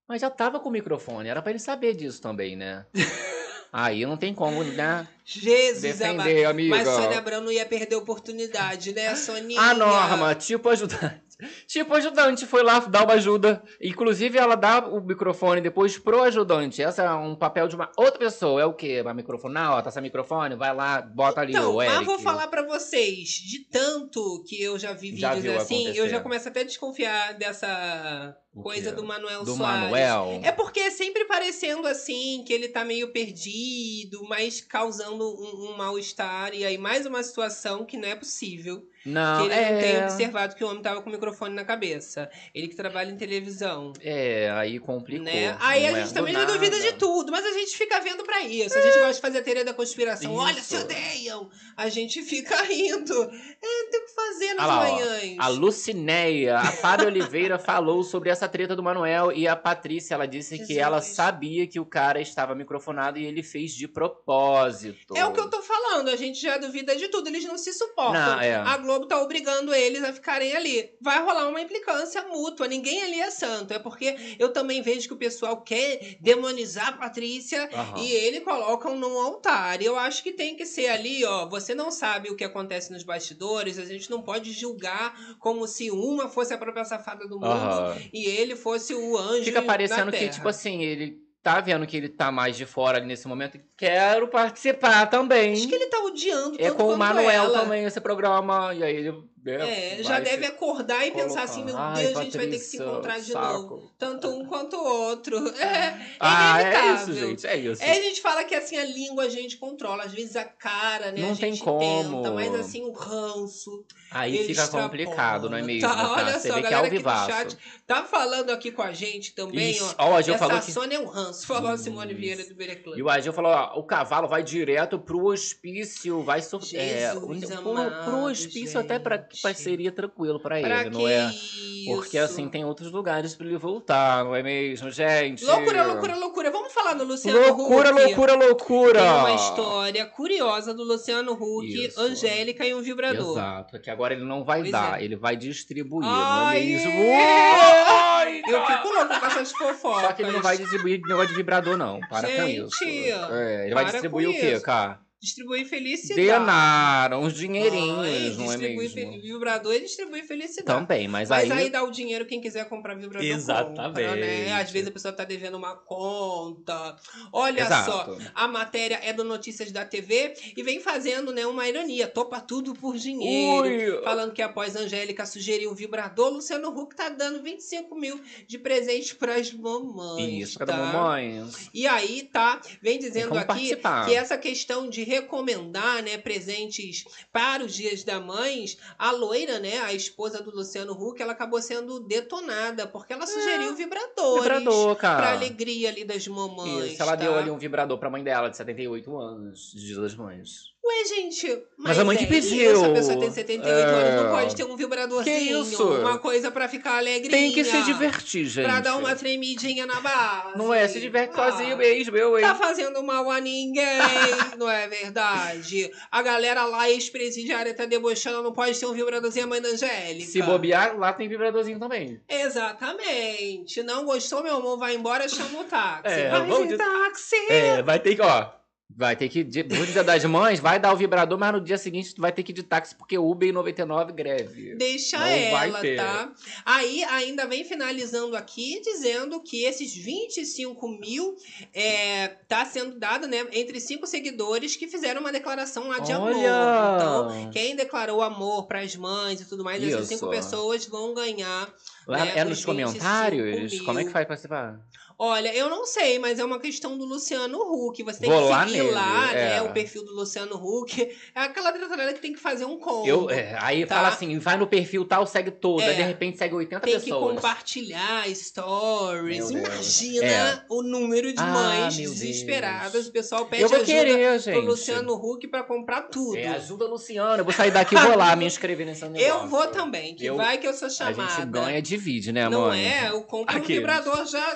Mas 0.07 0.21
já 0.21 0.29
tava 0.29 0.59
com 0.59 0.69
o 0.69 0.71
microfone, 0.71 1.29
era 1.29 1.41
pra 1.41 1.51
ele 1.51 1.59
saber 1.59 1.95
disso 1.95 2.21
também, 2.21 2.55
né? 2.55 2.85
Aí 3.73 4.05
não 4.05 4.17
tem 4.17 4.33
como, 4.33 4.63
né? 4.63 5.07
Jesus. 5.23 5.81
Defender, 5.81 6.43
amiga. 6.43 6.75
Mas 6.75 6.87
Sônia 6.87 7.17
Abrão 7.17 7.39
não 7.39 7.51
ia 7.51 7.65
perder 7.65 7.95
a 7.95 7.99
oportunidade, 7.99 8.93
né, 8.93 9.15
Soninha? 9.15 9.61
A 9.61 9.73
norma, 9.73 10.35
tipo 10.35 10.67
ajudante. 10.67 11.30
Tipo 11.67 11.93
ajudante, 11.95 12.45
foi 12.45 12.63
lá 12.63 12.79
dar 12.79 13.03
uma 13.03 13.13
ajuda. 13.13 13.61
Inclusive, 13.81 14.37
ela 14.37 14.55
dá 14.55 14.79
o 14.87 15.01
microfone 15.01 15.61
depois 15.61 15.97
pro 15.97 16.23
ajudante. 16.23 16.81
Essa 16.81 17.03
é 17.03 17.13
um 17.13 17.35
papel 17.35 17.67
de 17.67 17.75
uma 17.75 17.91
outra 17.97 18.19
pessoa. 18.19 18.61
É 18.61 18.65
o 18.65 18.73
quê? 18.73 19.01
Vai 19.03 19.13
microfonar? 19.13 19.71
Ó, 19.77 19.81
tá 19.81 19.91
sem 19.91 20.01
microfone? 20.01 20.55
Vai 20.55 20.73
lá, 20.75 21.01
bota 21.01 21.41
ali 21.41 21.51
Então, 21.53 21.75
o 21.75 21.81
Eric. 21.81 21.97
mas 21.97 22.05
vou 22.05 22.19
falar 22.19 22.47
pra 22.47 22.63
vocês, 22.65 23.29
de 23.29 23.59
tanto 23.69 24.43
que 24.47 24.61
eu 24.61 24.77
já 24.79 24.93
vi 24.93 25.15
Já 25.17 25.33
vídeos 25.33 25.55
assim, 25.57 25.75
acontecer. 25.85 25.99
eu 25.99 26.09
já 26.09 26.19
começo 26.19 26.47
até 26.47 26.61
a 26.61 26.65
desconfiar 26.65 27.33
dessa 27.35 28.35
O 28.53 28.61
coisa 28.61 28.91
do 28.91 29.03
Manuel 29.03 29.45
Do 29.45 29.55
Soares. 29.55 29.83
Manuel. 29.83 30.41
É 30.43 30.51
porque 30.51 30.81
é 30.81 30.91
sempre 30.91 31.23
parecendo 31.23 31.87
assim, 31.87 32.43
que 32.45 32.51
ele 32.51 32.67
tá 32.67 32.83
meio 32.83 33.09
perdido, 33.11 34.23
mas 34.27 34.59
causando 34.59 35.23
um, 35.25 35.69
um 35.69 35.77
mal-estar. 35.77 36.53
E 36.53 36.65
aí, 36.65 36.77
mais 36.77 37.05
uma 37.05 37.23
situação 37.23 37.85
que 37.85 37.95
não 37.95 38.09
é 38.09 38.15
possível. 38.15 38.85
Não, 39.03 39.47
que 39.47 39.51
ele 39.51 39.71
não 39.71 39.81
tem 39.81 39.95
é... 39.95 40.03
observado 40.03 40.55
que 40.55 40.63
o 40.63 40.67
homem 40.67 40.81
tava 40.81 41.01
com 41.01 41.09
o 41.09 41.11
microfone 41.11 41.55
na 41.55 41.65
cabeça. 41.65 42.29
Ele 42.53 42.67
que 42.67 42.75
trabalha 42.75 43.09
em 43.09 43.17
televisão. 43.17 43.93
É, 43.99 44.51
aí 44.51 44.79
complicou. 44.79 45.25
Né? 45.25 45.57
Aí 45.59 45.85
a 45.85 45.91
é? 45.91 45.95
gente 45.95 46.09
Do 46.09 46.13
também 46.13 46.33
não 46.33 46.45
duvida 46.45 46.79
de 46.79 46.93
tudo, 46.93 47.31
mas 47.31 47.43
a 47.43 47.51
gente 47.51 47.75
fica 47.75 47.99
vendo 47.99 48.23
pra 48.23 48.43
isso. 48.43 48.77
A 48.77 48.81
gente 48.81 48.99
gosta 48.99 49.13
de 49.13 49.21
fazer 49.21 49.39
a 49.39 49.43
teoria 49.43 49.65
da 49.65 49.73
conspiração. 49.73 50.35
Olha, 50.35 50.61
se 50.61 50.75
Isso. 50.75 50.85
odeiam! 50.85 51.49
A 51.75 51.89
gente 51.89 52.21
fica 52.21 52.61
rindo. 52.63 53.23
É, 53.23 53.89
tem 53.89 54.01
o 54.01 54.05
que 54.05 54.13
fazer 54.13 54.53
nas 54.53 54.65
Ah 54.65 54.67
lá, 54.67 54.79
ó. 54.79 54.91
manhãs. 54.91 55.35
A 55.39 55.47
Lucinéia, 55.47 56.57
a 56.57 56.71
Fábio 56.71 57.07
Oliveira 57.07 57.57
falou 57.57 58.03
sobre 58.03 58.29
essa 58.29 58.40
treta 58.47 58.75
do 58.75 58.83
Manuel 58.83 59.31
e 59.31 59.47
a 59.47 59.55
Patrícia, 59.55 60.13
ela 60.15 60.27
disse 60.27 60.57
que 60.57 60.65
Jesus. 60.65 60.77
ela 60.77 61.01
sabia 61.01 61.67
que 61.67 61.79
o 61.79 61.85
cara 61.85 62.21
estava 62.21 62.55
microfonado 62.55 63.17
e 63.17 63.25
ele 63.25 63.43
fez 63.43 63.73
de 63.73 63.87
propósito. 63.87 65.15
É 65.15 65.25
o 65.25 65.33
que 65.33 65.39
eu 65.39 65.49
tô 65.49 65.61
falando, 65.61 66.09
a 66.09 66.15
gente 66.15 66.41
já 66.41 66.57
duvida 66.57 66.95
de 66.95 67.07
tudo, 67.07 67.27
eles 67.27 67.43
não 67.45 67.57
se 67.57 67.73
suportam. 67.73 68.13
Não, 68.13 68.41
é. 68.41 68.55
A 68.55 68.77
Globo 68.77 69.05
tá 69.05 69.21
obrigando 69.21 69.73
eles 69.73 70.03
a 70.03 70.13
ficarem 70.13 70.55
ali. 70.55 70.91
Vai 71.01 71.21
rolar 71.23 71.47
uma 71.47 71.61
implicância 71.61 72.23
mútua, 72.27 72.67
ninguém 72.67 73.03
ali 73.03 73.19
é 73.19 73.29
santo. 73.29 73.73
É 73.73 73.79
porque 73.79 74.35
eu 74.39 74.51
também 74.53 74.81
vejo 74.81 75.07
que 75.07 75.13
o 75.13 75.17
pessoal 75.17 75.61
quer 75.61 76.17
demonizar 76.19 76.89
a 76.89 76.93
Patrícia 76.93 77.69
Aham. 77.73 77.99
e 77.99 78.11
ele 78.11 78.41
colocam 78.41 78.97
num 78.97 79.19
altar. 79.19 79.81
E 79.81 79.85
eu 79.85 79.97
acho 79.97 80.23
que 80.23 80.31
tem 80.31 80.55
que 80.55 80.65
ser 80.65 80.87
ali, 80.87 81.23
ó. 81.25 81.47
Você 81.47 81.73
não 81.73 81.91
sabe 81.91 82.29
o 82.29 82.35
que 82.35 82.43
acontece 82.43 82.91
nos 82.91 83.03
bastidores, 83.03 83.77
a 83.77 83.85
gente 83.85 84.09
não 84.09 84.21
pode 84.21 84.51
julgar 84.51 85.15
como 85.39 85.67
se 85.67 85.91
uma 85.91 86.27
fosse 86.29 86.53
a 86.53 86.57
própria 86.57 86.85
safada 86.85 87.27
do 87.27 87.35
mundo 87.39 87.45
Aham. 87.45 87.97
e 88.13 88.29
ele 88.31 88.55
fosse 88.55 88.93
o 88.93 89.17
anjo. 89.17 89.43
Fica 89.43 89.61
parecendo 89.61 90.11
que, 90.11 90.29
tipo 90.29 90.47
assim, 90.47 90.81
ele 90.83 91.19
tá 91.43 91.59
vendo 91.59 91.85
que 91.87 91.97
ele 91.97 92.09
tá 92.09 92.31
mais 92.31 92.55
de 92.55 92.65
fora 92.65 92.97
ali 92.97 93.07
nesse 93.07 93.27
momento 93.27 93.59
quero 93.75 94.27
participar 94.27 95.07
também. 95.07 95.53
Acho 95.53 95.67
que 95.67 95.75
ele 95.75 95.87
tá 95.87 95.99
odiando 95.99 96.57
É 96.59 96.71
com 96.71 96.93
o 96.93 96.97
Manuel 96.97 97.29
ela. 97.29 97.59
também 97.59 97.83
esse 97.83 97.99
programa. 97.99 98.73
E 98.73 98.83
aí 98.83 98.95
ele. 98.95 99.30
Né, 99.43 99.99
É, 99.99 100.03
já 100.03 100.19
deve 100.19 100.45
acordar 100.45 101.05
e 101.05 101.11
pensar 101.11 101.43
assim, 101.43 101.63
meu 101.63 101.73
colocando. 101.75 101.95
Deus, 101.97 102.15
Ai, 102.15 102.21
a 102.21 102.23
gente 102.25 102.37
vai 102.37 102.47
ter 102.47 102.53
que 102.53 102.59
se 102.59 102.77
Patrícia, 102.77 102.91
encontrar 102.91 103.19
de 103.19 103.31
saco. 103.31 103.61
novo. 103.69 103.91
Tanto 103.97 104.27
um 104.29 104.45
quanto 104.45 104.75
o 104.75 104.83
outro. 104.83 105.37
É, 105.61 105.65
é 105.65 106.15
Ah, 106.19 106.61
é 106.61 106.61
inevitável. 106.63 106.95
isso, 106.95 107.13
gente. 107.27 107.47
É 107.47 107.57
isso. 107.57 107.83
É, 107.83 107.91
a 107.91 108.01
gente 108.01 108.21
fala 108.21 108.43
que 108.43 108.55
assim, 108.55 108.77
a 108.77 108.85
língua 108.85 109.23
a 109.23 109.29
gente 109.29 109.57
controla. 109.57 110.03
Às 110.03 110.11
vezes 110.13 110.35
a 110.35 110.43
cara, 110.45 111.11
né? 111.11 111.21
Não 111.21 111.31
a 111.33 111.35
tem 111.35 111.53
gente 111.53 111.63
como. 111.63 111.79
tenta, 112.23 112.31
mas 112.31 112.53
assim, 112.55 112.81
o 112.83 112.91
ranço. 112.91 113.83
Aí 114.11 114.45
fica 114.45 114.67
complicado, 114.67 115.49
não 115.49 115.57
é 115.57 115.61
mesmo? 115.61 115.87
Tá, 115.87 115.95
cara? 115.95 116.09
olha 116.11 116.39
Você 116.39 116.49
só, 116.49 116.55
vê 116.55 116.63
que 116.63 116.73
é 116.73 116.77
aqui 116.77 116.89
vivaço. 116.89 117.29
chat 117.31 117.57
tá 117.87 118.03
falando 118.03 118.49
aqui 118.49 118.69
com 118.71 118.81
a 118.81 118.91
gente 118.91 119.33
também, 119.33 119.71
Ixi, 119.71 119.83
ó. 119.97 120.09
ó, 120.11 120.19
Essa 120.19 120.37
falou 120.37 120.59
que. 120.59 120.71
Sônia 120.71 120.95
é 120.97 120.99
um 120.99 121.05
ranço, 121.05 121.47
falou 121.47 121.71
a 121.71 121.77
Simone 121.77 122.13
Vieira 122.13 122.43
do 122.45 122.53
Beira 122.53 122.75
Club. 122.75 122.97
E 122.97 123.01
o 123.03 123.09
Agil 123.09 123.31
falou: 123.31 123.51
ó, 123.53 123.79
o 123.79 123.83
cavalo 123.83 124.27
vai 124.27 124.43
direto 124.43 124.99
pro 124.99 125.25
hospício, 125.27 126.21
vai 126.23 126.41
sur... 126.41 126.59
é, 126.73 127.11
Jesus 127.13 127.45
pro, 127.55 127.71
amado, 127.71 128.03
pro 128.05 128.17
hospício 128.25 128.79
até 128.79 128.99
pra, 128.99 129.25
pra- 129.41 129.53
seria 129.53 129.91
tranquilo 129.91 130.39
pra, 130.39 130.59
Pra 130.59 130.81
ele, 130.81 130.89
que 130.89 130.97
não 130.97 131.07
é? 131.07 131.29
isso? 131.29 131.85
Porque 131.85 132.17
assim 132.17 132.47
tem 132.49 132.63
outros 132.65 132.91
lugares 132.91 133.33
pra 133.35 133.45
ele 133.47 133.57
voltar, 133.57 134.23
não 134.23 134.35
é 134.35 134.41
mesmo, 134.43 134.89
gente? 134.91 135.43
Loucura, 135.45 135.83
loucura, 135.83 136.15
loucura. 136.15 136.51
Vamos 136.51 136.71
falar 136.73 136.93
do 136.93 137.03
Luciano 137.03 137.39
Loucura, 137.39 137.91
Huck? 137.91 137.99
loucura, 138.03 138.35
loucura! 138.35 138.99
Tem 139.01 139.09
uma 139.09 139.33
história 139.35 140.05
curiosa 140.05 140.73
do 140.73 140.83
Luciano 140.83 141.33
Huck, 141.33 141.85
Isso. 141.85 141.99
Angélica 141.99 142.65
e 142.65 142.73
um 142.73 142.81
vibrador. 142.81 143.31
Exato, 143.37 143.79
que 143.79 143.89
agora 143.89 144.13
ele 144.13 144.23
não 144.25 144.43
vai 144.43 144.59
Pois 144.61 144.71
dar, 144.71 145.01
é. 145.01 145.05
ele 145.05 145.15
vai 145.15 145.35
distribuir, 145.35 146.07
Ai, 146.07 146.13
não 146.13 146.51
é 146.51 146.59
mesmo? 146.59 146.91
é. 146.91 148.41
Eu 148.47 148.65
fico 148.65 148.87
louco 148.89 149.19
com 149.19 149.25
essas 149.25 149.51
fofocas. 149.51 150.01
Só 150.01 150.13
que 150.13 150.21
ele 150.23 150.31
não 150.31 150.41
vai 150.41 150.57
distribuir 150.57 151.01
negócio 151.05 151.29
de 151.29 151.35
vibrador, 151.35 151.77
não. 151.77 151.99
Para 152.09 152.27
com 152.27 152.35
Gente, 152.47 152.65
isso. 152.67 152.83
É, 153.31 153.65
ele 153.65 153.73
vai 153.73 153.83
para 153.83 153.91
distribuir 153.93 154.27
com 154.29 154.33
o 154.33 154.39
quê, 154.39 154.59
cara? 154.59 154.99
Distribui 155.21 155.65
felicidade. 155.65 156.19
Denaram 156.19 157.21
uns 157.21 157.33
dinheirinhos, 157.33 157.99
Ai, 157.99 158.35
não 158.37 158.51
é 158.51 158.57
mesmo? 158.57 159.21
Vibrador 159.21 159.75
e 159.75 159.81
distribui 159.81 160.23
felicidade. 160.23 160.79
Também, 160.79 161.07
mas, 161.07 161.29
Mas 161.29 161.51
aí... 161.51 161.59
aí 161.59 161.69
dá 161.69 161.83
o 161.83 161.91
dinheiro 161.91 162.25
quem 162.25 162.41
quiser 162.41 162.67
comprar 162.67 162.95
vibrador 162.95 163.27
Exatamente. 163.29 163.77
compra, 163.77 164.15
né? 164.15 164.51
Às 164.53 164.71
vezes 164.71 164.87
a 164.87 164.91
pessoa 164.91 165.13
tá 165.13 165.23
devendo 165.23 165.57
uma 165.57 165.75
conta. 165.75 166.95
Olha 167.31 167.61
Exato. 167.61 167.91
só, 167.91 168.17
a 168.33 168.47
matéria 168.47 168.99
é 169.03 169.13
do 169.13 169.23
Notícias 169.23 169.71
da 169.71 169.85
TV 169.85 170.33
e 170.57 170.63
vem 170.63 170.79
fazendo, 170.79 171.31
né, 171.31 171.45
uma 171.45 171.69
ironia. 171.69 172.07
Topa 172.07 172.41
tudo 172.41 172.73
por 172.73 172.97
dinheiro. 172.97 173.97
Ui. 173.97 174.03
Falando 174.03 174.33
que 174.33 174.41
após 174.41 174.75
a 174.75 174.79
Angélica 174.79 175.23
sugerir 175.27 175.67
um 175.67 175.75
vibrador, 175.75 176.31
Luciano 176.31 176.69
Huck 176.69 176.95
tá 176.95 177.09
dando 177.09 177.43
25 177.43 177.93
mil 177.95 178.19
de 178.47 178.57
presente 178.57 179.13
pras 179.13 179.53
mamães. 179.53 180.49
Isso, 180.49 180.57
tá? 180.65 180.75
mamãe. 180.75 181.47
E 181.71 181.85
aí, 181.85 182.23
tá, 182.23 182.59
vem 182.81 182.97
dizendo 182.97 183.37
aqui 183.37 183.45
participar. 183.45 184.07
que 184.07 184.15
essa 184.15 184.35
questão 184.35 184.89
de 184.89 185.10
recomendar, 185.11 186.01
né, 186.01 186.17
presentes 186.17 187.03
para 187.31 187.63
os 187.65 187.73
dias 187.73 188.03
da 188.03 188.19
mães, 188.19 188.77
a 188.97 189.11
loira, 189.11 189.59
né, 189.59 189.79
a 189.79 189.93
esposa 189.93 190.41
do 190.41 190.51
Luciano 190.51 190.93
Huck, 190.93 191.21
ela 191.21 191.33
acabou 191.33 191.61
sendo 191.61 191.99
detonada, 191.99 192.87
porque 192.87 193.11
ela 193.11 193.27
sugeriu 193.27 193.75
vibradores. 193.75 194.45
É, 194.45 194.59
Vibrador, 194.59 194.95
cara. 194.95 195.21
Pra 195.21 195.31
alegria 195.33 195.89
ali 195.89 196.05
das 196.05 196.27
mamães. 196.27 196.93
Isso, 196.93 197.01
ela 197.01 197.17
tá? 197.17 197.23
deu 197.23 197.35
ali 197.35 197.49
um 197.51 197.57
vibrador 197.57 197.97
pra 197.97 198.09
mãe 198.09 198.23
dela, 198.23 198.49
de 198.49 198.55
78 198.55 199.17
anos, 199.17 199.71
de 199.73 199.87
Dia 199.87 200.01
das 200.01 200.15
Mães. 200.15 200.70
Ué, 200.83 201.05
gente, 201.05 201.47
mas, 201.77 201.89
Mas 201.89 201.99
a 201.99 202.03
mãe 202.03 202.17
que 202.17 202.23
é 202.23 202.27
pediu. 202.27 202.73
Isso, 202.73 202.85
a 202.85 202.89
pessoa 202.89 203.19
tem 203.19 203.31
78 203.31 203.69
É. 203.69 203.81
anos, 203.83 204.23
não 204.23 204.31
pode 204.31 204.55
ter 204.55 204.63
um 204.63 204.75
vibradorzinho. 204.75 205.63
Que 205.63 205.71
isso? 205.73 205.83
Uma 205.87 206.17
coisa 206.17 206.49
pra 206.49 206.67
ficar 206.67 206.97
alegrinha. 206.97 207.29
Tem 207.29 207.51
que 207.51 207.63
se 207.63 207.83
divertir, 207.83 208.45
gente. 208.45 208.65
Pra 208.65 208.79
dar 208.79 208.97
uma 208.97 209.15
tremidinha 209.15 209.85
na 209.85 210.01
base. 210.01 210.57
Não 210.57 210.73
é, 210.73 210.87
se 210.87 210.99
diverte 210.99 211.39
Ah. 211.39 211.51
sozinho 211.51 211.77
mesmo, 211.77 212.17
eu, 212.17 212.35
hein? 212.35 212.43
Tá 212.43 212.55
fazendo 212.55 213.01
mal 213.03 213.29
a 213.29 213.39
ninguém, 213.39 213.83
não 214.57 214.67
é 214.67 214.87
verdade? 214.87 215.91
A 216.11 216.21
galera 216.23 216.65
lá, 216.65 216.89
ex-presidiária, 216.89 217.75
tá 217.75 217.85
debochando, 217.85 218.41
não 218.41 218.51
pode 218.51 218.79
ter 218.79 218.87
um 218.87 218.93
vibradorzinho 218.93 219.45
a 219.45 219.49
mãe 219.49 219.61
da 219.61 219.69
Angélica. 219.69 220.31
Se 220.31 220.41
bobear, 220.41 220.97
lá 220.97 221.13
tem 221.13 221.29
vibradorzinho 221.29 221.79
também. 221.79 222.19
Exatamente. 222.27 223.83
Não 223.83 224.03
gostou, 224.03 224.41
meu 224.41 224.55
amor, 224.57 224.77
vai 224.79 224.95
embora, 224.95 225.29
chama 225.29 225.59
o 225.59 225.63
táxi. 225.63 226.01
É, 226.05 226.29
vai 226.29 226.67
de- 226.67 226.77
táxi. 226.77 227.35
É, 227.49 227.81
vai 227.83 227.99
ter 227.99 228.15
que, 228.15 228.21
ó. 228.21 228.60
Vai 228.95 229.15
ter 229.15 229.29
que. 229.29 229.43
No 229.43 229.85
dia 229.85 230.03
das 230.03 230.23
mães, 230.25 230.59
vai 230.59 230.79
dar 230.79 230.93
o 230.93 230.97
vibrador, 230.97 231.37
mas 231.37 231.53
no 231.53 231.61
dia 231.61 231.77
seguinte 231.77 232.15
tu 232.15 232.21
vai 232.21 232.31
ter 232.31 232.43
que 232.43 232.51
ir 232.51 232.55
de 232.55 232.63
táxi, 232.63 232.95
porque 232.95 233.17
Uber 233.17 233.49
e 233.49 233.51
99 233.51 234.11
greve. 234.13 234.75
Deixa 234.75 235.17
Não 235.17 235.51
vai 235.51 235.69
ela, 235.69 235.79
ter. 235.79 235.97
tá? 235.97 236.31
Aí 236.65 237.03
ainda 237.05 237.45
vem 237.47 237.63
finalizando 237.63 238.35
aqui, 238.35 238.81
dizendo 238.81 239.41
que 239.41 239.63
esses 239.63 239.95
25 239.95 240.87
mil 240.99 241.35
é, 241.73 242.27
tá 242.47 242.65
sendo 242.65 242.99
dado, 242.99 243.27
né, 243.27 243.45
entre 243.51 243.79
cinco 243.79 244.05
seguidores 244.05 244.75
que 244.75 244.87
fizeram 244.87 245.21
uma 245.21 245.31
declaração 245.31 245.87
lá 245.87 245.99
de 245.99 246.11
amor. 246.11 246.33
Olha! 246.33 246.95
Então, 246.95 247.51
quem 247.51 247.75
declarou 247.75 248.21
amor 248.21 248.67
pras 248.67 248.95
mães 248.95 249.41
e 249.41 249.45
tudo 249.45 249.63
mais, 249.63 249.83
essas 249.83 250.01
Isso. 250.01 250.19
cinco 250.19 250.29
pessoas 250.29 250.85
vão 250.85 251.13
ganhar. 251.13 251.73
Lá 252.07 252.25
né, 252.25 252.33
é 252.35 252.43
os 252.43 252.49
nos 252.49 252.59
25 252.59 252.65
comentários? 252.65 253.73
mil. 253.73 253.85
Como 253.85 253.99
é 253.99 254.03
que 254.03 254.11
faz 254.11 254.27
participar? 254.27 254.79
Olha, 255.23 255.53
eu 255.55 255.69
não 255.69 255.85
sei, 255.85 256.17
mas 256.17 256.39
é 256.39 256.43
uma 256.43 256.59
questão 256.59 256.97
do 256.97 257.05
Luciano 257.05 257.59
Huck. 257.59 258.01
Você 258.01 258.21
tem 258.21 258.29
Vou 258.29 258.41
que 258.41 258.49
lá 258.49 258.65
seguir 258.67 258.77
nele, 258.79 258.91
lá, 258.91 259.27
né, 259.31 259.57
é. 259.57 259.61
o 259.61 259.71
perfil 259.71 260.03
do 260.03 260.15
Luciano 260.15 260.55
Huck. 260.55 260.99
É 261.35 261.41
aquela 261.41 261.69
detalhada 261.69 262.11
que 262.11 262.19
tem 262.19 262.33
que 262.33 262.39
fazer 262.39 262.65
um 262.65 262.77
combo. 262.79 263.07
Eu, 263.07 263.29
é, 263.29 263.55
aí 263.61 263.85
tá? 263.85 263.97
fala 263.97 264.07
assim, 264.07 264.39
vai 264.39 264.57
no 264.57 264.65
perfil 264.65 265.05
tal, 265.05 265.27
segue 265.27 265.51
todo. 265.51 265.79
É. 265.81 265.89
Aí 265.89 265.95
de 265.95 266.01
repente 266.01 266.39
segue 266.39 266.55
80 266.55 266.81
Tem 266.81 266.95
que 266.95 267.01
pessoas. 267.01 267.35
compartilhar 267.35 268.25
stories. 268.33 269.51
Meu 269.51 269.63
Deus. 269.63 270.01
Imagina 270.01 270.25
É. 270.25 270.63
o 270.67 270.81
número 270.81 271.31
de 271.31 271.39
Ah, 271.39 271.45
mães 271.45 271.95
desesperadas. 271.97 273.07
O 273.07 273.11
pessoal 273.11 273.45
pede 273.45 273.61
Eu 273.63 273.69
vou 273.69 273.77
ajuda 273.77 273.91
querer, 273.93 274.39
gente. 274.39 274.55
pro 274.55 274.65
Luciano 274.65 275.13
Huck 275.13 275.47
pra 275.47 275.63
comprar 275.63 276.01
tudo. 276.03 276.35
É, 276.37 276.47
ajuda 276.47 276.85
a 276.85 276.87
Luciana. 276.87 277.37
Eu 277.37 277.43
vou 277.45 277.53
sair 277.53 277.69
daqui 277.71 277.95
e 277.95 277.99
vou 277.99 278.17
lá 278.17 278.35
me 278.35 278.45
inscrever 278.45 278.85
nesse 278.85 279.05
negócio. 279.07 279.27
eu 279.27 279.47
vou 279.47 279.67
também, 279.67 280.15
que 280.15 280.25
Eu- 280.25 280.37
vai 280.37 280.57
que 280.57 280.67
eu 280.67 280.73
sou 280.73 280.87
A 280.87 280.91
chamada. 280.91 281.29
gente 281.35 281.45
ganha 281.51 281.77
e 281.77 281.81
divide, 281.81 282.31
né, 282.31 282.49
Não 282.49 282.61
mãe? 282.61 282.85
é? 282.87 283.09
Eu 283.09 283.21
compro 283.21 283.57
um 283.59 283.63
vibrador 283.63 284.25
já 284.25 284.55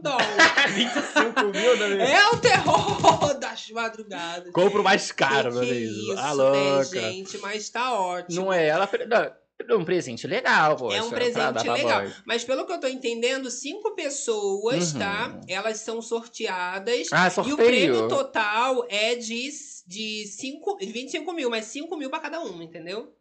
grandão. 0.00 0.18
25 0.68 1.44
mil, 1.46 1.76
né? 1.76 2.12
é 2.12 2.28
o 2.28 2.38
terror 2.38 3.34
das 3.38 3.68
madrugadas. 3.70 4.52
Compro 4.52 4.82
mais 4.82 5.10
caro, 5.12 5.52
meu 5.52 5.62
é 5.62 5.66
Deus. 5.66 5.96
isso, 5.96 6.14
Ah, 6.18 6.34
né, 6.34 6.84
gente? 6.84 7.38
Mas 7.38 7.68
tá 7.68 7.94
ótimo. 7.98 8.42
Não 8.44 8.52
é? 8.52 8.66
Ela 8.66 8.88
não, 9.08 9.78
um 9.80 9.84
presente 9.84 10.26
legal, 10.26 10.76
pô. 10.76 10.92
É 10.92 11.02
um 11.02 11.08
dar 11.10 11.16
presente 11.16 11.68
legal. 11.68 12.02
mãe. 12.02 12.12
Mas 12.26 12.44
pelo 12.44 12.66
que 12.66 12.72
eu 12.72 12.78
tô 12.80 12.86
entendendo, 12.86 13.50
cinco 13.50 13.94
pessoas, 13.94 14.92
Uhum. 14.92 14.98
tá? 14.98 15.40
Elas 15.48 15.78
são 15.78 16.00
sorteadas. 16.02 17.08
Ah, 17.12 17.26
E 17.26 17.28
o 17.28 17.30
sorteio. 17.30 17.56
prêmio 17.56 18.08
total 18.08 18.84
é 18.88 19.14
de, 19.14 19.50
de, 19.86 20.26
cinco, 20.26 20.76
de 20.78 20.86
25 20.86 21.32
mil, 21.32 21.50
mas 21.50 21.64
5 21.66 21.96
mil 21.96 22.10
pra 22.10 22.20
cada 22.20 22.40
uma, 22.40 22.62
entendeu? 22.62 23.12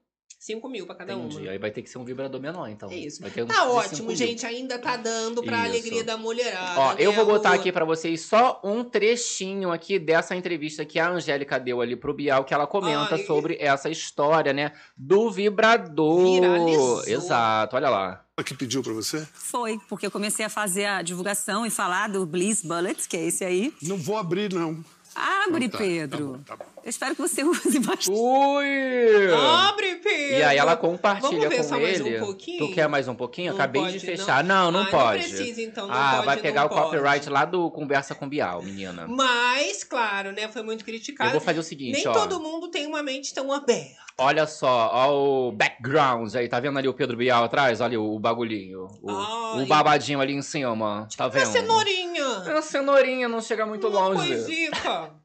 5 0.45 0.69
mil 0.69 0.85
pra 0.85 0.93
cada 0.93 1.13
Entendi. 1.13 1.37
uma. 1.39 1.49
Aí 1.51 1.57
vai 1.57 1.71
ter 1.71 1.81
que 1.81 1.89
ser 1.89 1.97
um 1.97 2.05
vibrador 2.05 2.39
menor, 2.39 2.69
então. 2.69 2.89
É 2.91 2.95
isso. 2.95 3.19
Vai 3.19 3.31
ter 3.31 3.41
um 3.41 3.47
Tá 3.47 3.67
ótimo, 3.67 4.09
mil. 4.09 4.15
gente. 4.15 4.45
Ainda 4.45 4.77
tá 4.77 4.95
dando 4.95 5.41
pra 5.41 5.57
Isso. 5.57 5.65
alegria 5.69 6.03
da 6.03 6.17
mulherada. 6.17 6.79
Ó, 6.79 6.93
eu 6.99 7.09
né, 7.09 7.15
vou 7.15 7.25
botar 7.25 7.51
aqui 7.53 7.71
pra 7.71 7.83
vocês 7.83 8.21
só 8.21 8.61
um 8.63 8.83
trechinho 8.83 9.71
aqui 9.71 9.97
dessa 9.97 10.35
entrevista 10.35 10.85
que 10.85 10.99
a 10.99 11.09
Angélica 11.09 11.59
deu 11.59 11.81
ali 11.81 11.95
pro 11.95 12.13
Bial, 12.13 12.43
que 12.43 12.53
ela 12.53 12.67
comenta 12.67 13.15
Ai. 13.15 13.23
sobre 13.25 13.57
essa 13.59 13.89
história, 13.89 14.53
né, 14.53 14.71
do 14.95 15.31
vibrador. 15.31 16.23
Viralizou. 16.41 17.03
Exato, 17.07 17.75
olha 17.75 17.89
lá. 17.89 18.21
Que 18.45 18.53
pediu 18.53 18.83
pra 18.83 18.93
você? 18.93 19.25
Foi, 19.33 19.79
porque 19.89 20.05
eu 20.05 20.11
comecei 20.11 20.45
a 20.45 20.49
fazer 20.49 20.85
a 20.85 21.01
divulgação 21.01 21.65
e 21.65 21.69
falar 21.71 22.09
do 22.09 22.25
Bliss 22.25 22.61
Bullets, 22.61 23.07
que 23.07 23.17
é 23.17 23.25
esse 23.25 23.43
aí. 23.43 23.73
Não 23.81 23.97
vou 23.97 24.17
abrir, 24.17 24.53
não. 24.53 24.83
Abre, 25.15 25.69
Tá, 25.69 25.77
Pedro. 25.77 26.41
tá 26.45 26.55
bom, 26.55 26.57
tá 26.57 26.65
bom. 26.65 26.74
Eu 26.85 26.89
espero 26.91 27.15
que 27.15 27.21
você 27.21 27.41
use 27.43 27.79
bastante. 27.79 28.11
Ui! 28.11 29.33
Abre, 29.33 29.95
Pedro! 29.95 30.37
E 30.37 30.43
aí 30.43 30.55
ela 30.55 30.77
compartilha 30.77 31.31
Vamos 31.31 31.47
ver 31.49 31.57
com 31.57 31.63
só 31.63 31.79
mais 31.79 31.99
um 31.99 32.05
ele. 32.05 32.19
pouquinho? 32.19 32.59
Tu 32.67 32.73
quer 32.75 32.87
mais 32.87 33.07
um 33.07 33.15
pouquinho? 33.15 33.47
Não 33.53 33.55
Acabei 33.59 33.81
pode, 33.81 33.99
de 33.99 34.05
fechar. 34.05 34.43
Não, 34.43 34.69
não, 34.71 34.83
Ah, 34.83 34.85
pode. 34.91 35.23
Não 35.23 35.29
precisa, 35.35 35.61
então. 35.63 35.87
Não 35.87 35.93
ah, 35.95 36.11
pode, 36.13 36.25
vai 36.27 36.37
pegar 36.37 36.61
não 36.61 36.67
o 36.67 36.69
copyright 36.69 37.21
pode. 37.21 37.29
lá 37.31 37.43
do 37.43 37.71
Conversa 37.71 38.13
com 38.13 38.29
Bial, 38.29 38.61
menina. 38.61 39.07
Mas, 39.07 39.83
claro, 39.83 40.31
né? 40.31 40.47
Foi 40.47 40.61
muito 40.61 40.85
criticado. 40.85 41.27
Eu 41.29 41.31
vou 41.33 41.41
fazer 41.41 41.59
o 41.59 41.63
seguinte, 41.63 41.95
Nem 41.95 42.07
ó. 42.07 42.13
todo 42.13 42.39
mundo 42.39 42.67
tem 42.69 42.85
uma 42.85 43.01
mente 43.01 43.33
tão 43.33 43.51
aberta. 43.51 43.95
Olha 44.15 44.45
só, 44.45 44.91
ó 44.93 45.47
o 45.47 45.51
background 45.51 46.35
aí, 46.35 46.47
tá 46.47 46.59
vendo 46.59 46.77
ali 46.77 46.87
o 46.87 46.93
Pedro 46.93 47.17
Bial 47.17 47.43
atrás? 47.45 47.81
Olha 47.81 47.99
o, 47.99 48.15
o 48.15 48.19
bagulhinho. 48.19 48.87
O, 49.01 49.09
Ai. 49.09 49.63
o 49.63 49.65
babadinho 49.65 50.21
ali 50.21 50.33
em 50.33 50.41
cima, 50.43 51.07
tá 51.17 51.25
Uma 51.25 51.29
vendo? 51.31 51.47
cenourinha. 51.47 52.43
É 52.45 52.51
uma 52.51 52.61
cenourinha, 52.61 53.27
não 53.27 53.41
chega 53.41 53.65
muito 53.65 53.87
uma 53.87 54.07
longe. 54.09 54.27
coisica. 54.27 55.24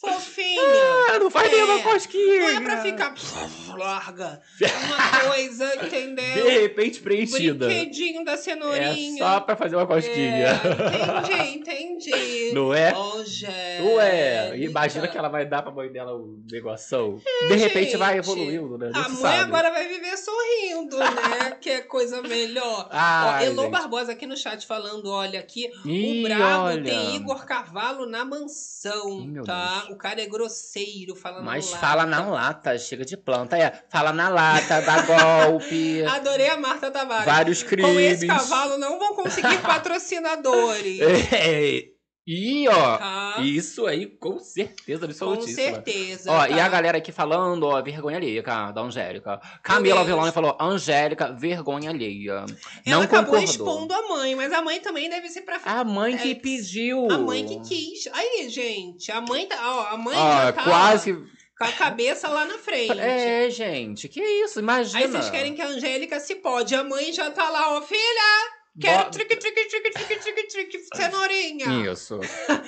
Fofinha. 0.00 0.60
Ah, 1.10 1.18
não 1.18 1.28
faz 1.30 1.52
É, 1.52 1.56
nenhuma 1.56 1.82
cosquinha. 1.82 2.40
Não 2.40 2.48
é 2.50 2.60
pra 2.60 2.82
ficar 2.82 3.14
larga. 3.76 4.40
Uma 4.86 5.28
coisa, 5.28 5.66
De 5.76 5.86
entendeu? 5.86 6.48
repente 6.48 7.00
preenchida. 7.00 7.66
Brinquedinho 7.66 8.24
da 8.24 8.32
É 8.32 8.36
cenourinha. 8.36 9.18
só 9.24 9.40
pra 9.40 9.56
fazer 9.56 9.74
uma 9.74 9.86
cosquinha. 9.88 10.46
É, 11.28 11.48
entendi, 11.50 11.72
entendi. 11.72 12.52
Não 12.54 12.72
é? 12.72 12.96
Ô, 12.96 13.24
Jéssica. 13.24 13.82
Ué, 13.96 14.56
imagina 14.58 15.08
que 15.08 15.18
ela 15.18 15.28
vai 15.28 15.44
dar 15.44 15.62
pra 15.62 15.72
mãe 15.72 15.90
dela 15.90 16.14
o 16.14 16.38
negoção. 16.50 17.20
De 17.48 17.56
repente 17.56 17.96
vai 17.96 18.14
gente. 18.16 18.24
evoluindo, 18.24 18.78
né? 18.78 18.90
Não 18.94 19.00
A 19.00 19.08
mãe 19.08 19.16
sabe. 19.20 19.36
agora 19.42 19.70
vai 19.72 19.88
viver 19.88 20.16
sorrindo, 20.16 20.96
né? 20.98 21.56
que 21.60 21.70
é 21.70 21.80
coisa 21.80 22.22
melhor. 22.22 22.86
Ó, 22.86 22.88
Ai, 22.92 23.46
Elô 23.46 23.62
gente. 23.62 23.72
Barbosa 23.72 24.12
aqui 24.12 24.26
no 24.26 24.36
chat 24.36 24.64
falando, 24.66 25.10
olha 25.10 25.40
aqui, 25.40 25.68
Ih, 25.84 26.20
o 26.20 26.28
brabo 26.28 26.64
olha. 26.66 26.82
tem 26.84 27.16
Igor 27.16 27.44
Carvalho 27.44 28.06
na 28.06 28.24
mansão, 28.24 29.20
meu 29.26 29.44
tá? 29.44 29.87
O 29.90 29.96
cara 29.96 30.20
é 30.20 30.26
grosseiro, 30.26 31.14
falando 31.14 31.44
Mas 31.44 31.70
lá. 31.70 31.78
fala 31.78 32.06
na 32.06 32.26
lata, 32.26 32.78
chega 32.78 33.04
de 33.04 33.16
planta. 33.16 33.56
É, 33.56 33.82
fala 33.90 34.12
na 34.12 34.28
lata, 34.28 34.80
dá 34.82 35.02
golpe. 35.02 36.02
Adorei 36.06 36.48
a 36.50 36.56
Marta 36.56 36.90
Tavares. 36.90 37.24
vários 37.24 37.62
crimes. 37.62 37.92
Com 37.92 38.00
esse 38.00 38.26
cavalo 38.26 38.78
não 38.78 38.98
vão 38.98 39.14
conseguir 39.14 39.58
patrocinadores. 39.62 41.00
É. 41.00 41.97
E 42.30 42.68
ó, 42.68 42.98
Tá? 42.98 43.36
isso 43.40 43.86
aí 43.86 44.04
com 44.04 44.38
certeza 44.38 45.00
Com 45.00 45.04
absolutíssima. 45.06 45.56
certeza. 45.76 46.30
Ó, 46.30 46.38
tá? 46.40 46.48
e 46.50 46.60
a 46.60 46.68
galera 46.68 46.98
aqui 46.98 47.10
falando, 47.10 47.62
ó, 47.64 47.80
vergonha 47.80 48.18
alheia, 48.18 48.42
cara, 48.42 48.70
da 48.70 48.82
Angélica. 48.82 49.40
Camila 49.62 49.96
Deus. 50.04 50.08
Velone 50.08 50.30
falou, 50.32 50.54
Angélica, 50.60 51.32
vergonha 51.32 51.88
alheia. 51.88 52.44
Ela 52.84 52.96
não 52.96 53.00
acabou 53.00 53.24
concordou. 53.36 53.44
expondo 53.44 53.94
a 53.94 54.08
mãe, 54.08 54.34
mas 54.34 54.52
a 54.52 54.60
mãe 54.60 54.78
também 54.78 55.08
deve 55.08 55.26
ser 55.30 55.40
pra 55.40 55.58
A 55.64 55.82
mãe 55.84 56.18
que 56.18 56.32
É, 56.32 56.34
pediu. 56.34 57.10
A 57.10 57.16
mãe 57.16 57.46
que 57.46 57.60
quis. 57.60 58.06
Aí, 58.12 58.46
gente, 58.50 59.10
a 59.10 59.22
mãe 59.22 59.46
tá. 59.46 59.56
Ó, 59.62 59.94
a 59.94 59.96
mãe 59.96 60.14
Ó, 60.14 60.42
já 60.42 60.52
tá 60.52 60.64
quase. 60.64 61.14
com 61.58 61.64
a 61.64 61.72
cabeça 61.72 62.28
lá 62.28 62.44
na 62.44 62.58
frente. 62.58 62.98
É, 63.00 63.48
gente, 63.48 64.06
que 64.06 64.20
isso, 64.20 64.58
imagina. 64.60 64.98
Aí 65.00 65.10
vocês 65.10 65.30
querem 65.30 65.54
que 65.54 65.62
a 65.62 65.66
Angélica 65.68 66.20
se 66.20 66.34
pode. 66.34 66.74
A 66.74 66.84
mãe 66.84 67.10
já 67.10 67.30
tá 67.30 67.48
lá, 67.48 67.74
ó, 67.78 67.80
filha, 67.80 68.57
Quero 68.80 69.10
trique, 69.10 69.36
trique, 69.36 69.68
trique, 69.68 69.90
trique, 69.90 70.16
trique, 70.20 70.46
trique, 70.48 70.78
cenourinha. 70.94 71.66
Isso. 71.92 72.20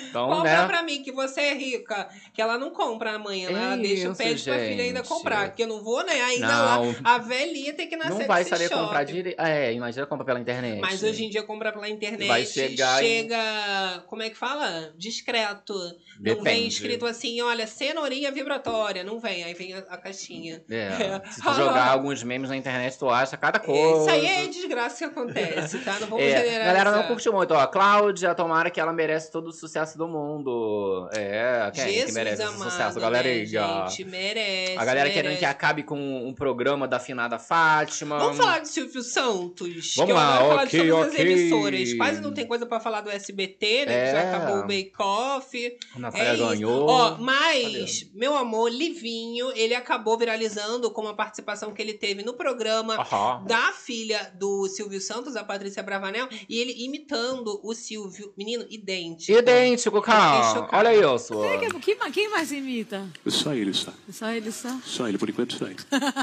Então, 0.08 0.28
Compra 0.28 0.62
né? 0.62 0.66
pra 0.66 0.82
mim 0.82 1.02
que 1.02 1.12
você 1.12 1.40
é 1.40 1.54
rica. 1.54 2.08
Que 2.34 2.42
ela 2.42 2.58
não 2.58 2.70
compra 2.70 3.12
amanhã, 3.12 3.50
né? 3.50 3.62
ela 3.64 3.76
deixa 3.76 4.10
o 4.10 4.16
pede 4.16 4.42
pra 4.42 4.58
filha 4.58 4.84
ainda 4.84 5.02
comprar. 5.02 5.48
Porque 5.48 5.62
eu 5.62 5.68
não 5.68 5.82
vou, 5.82 6.04
né? 6.04 6.20
Ainda 6.20 6.46
Não. 6.48 6.90
lá, 6.90 6.96
a 7.04 7.18
velhinha 7.18 7.72
tem 7.74 7.88
que 7.88 7.96
nascer 7.96 8.10
Não 8.18 8.26
vai 8.26 8.44
saber 8.44 8.68
shopping. 8.68 8.82
comprar 8.84 9.04
direito. 9.04 9.40
É, 9.40 9.72
imagina 9.72 10.06
comprar 10.06 10.24
pela 10.24 10.40
internet. 10.40 10.80
Mas 10.80 11.02
hoje 11.02 11.24
em 11.24 11.30
dia 11.30 11.42
compra 11.42 11.72
pela 11.72 11.88
internet. 11.88 12.26
Vai 12.26 12.44
chegar 12.44 13.02
em- 13.02 13.06
chega. 13.06 14.04
Como 14.06 14.22
é 14.22 14.30
que 14.30 14.36
fala? 14.36 14.92
Discreto. 14.96 15.74
Não 15.74 16.34
vem 16.34 16.34
Depende. 16.34 16.68
escrito 16.68 17.06
assim, 17.06 17.40
olha, 17.40 17.66
cenourinha 17.66 18.30
vibratória. 18.32 19.02
Não 19.04 19.18
vem, 19.20 19.44
aí 19.44 19.54
vem 19.54 19.74
a, 19.74 19.78
a 19.78 19.96
caixinha. 19.96 20.62
É. 20.70 21.20
Se 21.30 21.40
tu 21.42 21.54
jogar 21.54 21.88
alguns 21.88 22.22
memes 22.22 22.50
na 22.50 22.56
internet, 22.56 22.98
tu 22.98 23.08
acha 23.08 23.36
cada 23.36 23.58
coisa. 23.58 24.00
Isso 24.00 24.10
aí 24.10 24.26
é 24.26 24.46
desgraça 24.48 24.98
que 24.98 25.04
acontece, 25.04 25.78
tá? 25.78 25.99
Vamos 26.06 26.24
É, 26.24 26.28
generalizar. 26.30 26.62
a 26.62 26.64
galera 26.64 26.90
não 26.92 27.02
curtiu 27.04 27.32
muito, 27.32 27.52
ó. 27.54 27.66
Cláudia, 27.66 28.34
tomara 28.34 28.70
que 28.70 28.80
ela 28.80 28.92
merece 28.92 29.30
todo 29.30 29.48
o 29.48 29.52
sucesso 29.52 29.96
do 29.98 30.06
mundo. 30.08 31.08
É, 31.12 31.70
quem 31.74 31.84
Jesus 31.88 32.06
que 32.06 32.12
merece 32.12 32.42
esse 32.42 32.52
amado, 32.52 32.70
sucesso? 32.70 32.94
né, 32.96 33.00
Galerinha. 33.00 33.86
gente, 33.88 34.04
merece. 34.04 34.78
a 34.78 34.84
galera 34.84 35.08
querendo 35.08 35.24
merece. 35.24 35.38
que 35.40 35.44
acabe 35.44 35.82
com 35.82 35.98
um 35.98 36.32
programa 36.34 36.86
da 36.88 36.98
finada 36.98 37.38
Fátima. 37.38 38.18
Vamos 38.18 38.36
falar 38.36 38.60
de 38.60 38.68
Silvio 38.68 39.02
Santos. 39.02 39.94
Vamos 39.96 40.06
que 40.06 40.10
eu 40.12 40.16
lá, 40.16 40.36
falar 40.38 40.64
ok, 40.64 40.80
de 40.82 40.88
todas 40.90 41.08
ok. 41.12 41.20
as 41.24 41.30
emissoras. 41.30 41.94
Quase 41.94 42.20
não 42.20 42.32
tem 42.32 42.46
coisa 42.46 42.66
pra 42.66 42.80
falar 42.80 43.00
do 43.00 43.10
SBT, 43.10 43.86
né? 43.86 44.06
Que 44.06 44.12
já 44.12 44.18
É. 44.22 44.34
acabou 44.34 44.56
o 44.58 44.62
Bake 44.62 44.92
Off. 44.98 45.78
A 45.94 45.98
Natália 45.98 46.32
É 46.32 46.36
ganhou. 46.36 46.86
Ó, 46.88 47.16
mas, 47.18 48.08
meu 48.14 48.36
amor, 48.36 48.70
Livinho, 48.70 49.50
ele 49.54 49.74
acabou 49.74 50.16
viralizando 50.18 50.90
com 50.90 51.02
uma 51.02 51.14
participação 51.14 51.72
que 51.72 51.80
ele 51.82 51.94
teve 51.94 52.22
no 52.22 52.34
programa 52.34 52.94
Aham. 53.00 53.44
da 53.44 53.72
filha 53.72 54.30
do 54.34 54.68
Silvio 54.68 55.00
Santos, 55.00 55.36
a 55.36 55.44
Patrícia 55.44 55.82
Bravanel, 55.90 56.28
e 56.48 56.58
ele 56.58 56.84
imitando 56.84 57.60
o 57.64 57.74
Silvio. 57.74 58.32
Menino, 58.38 58.64
idêntico. 58.70 59.36
Idêntico, 59.36 60.00
cara. 60.00 60.68
Olha 60.72 60.94
isso. 61.16 61.32
Quem, 61.58 61.80
quem- 61.96 62.12
quem 62.12 62.28
mais 62.30 62.52
imita? 62.52 63.08
Só 63.26 63.52
ele, 63.52 63.74
só. 63.74 63.92
Só 64.10 64.30
ele 64.30 64.52
só? 64.52 64.78
Só 64.84 65.08
ele, 65.08 65.18
por 65.18 65.28
enquanto, 65.28 65.54
só 65.56 65.66
ele. 65.66 65.76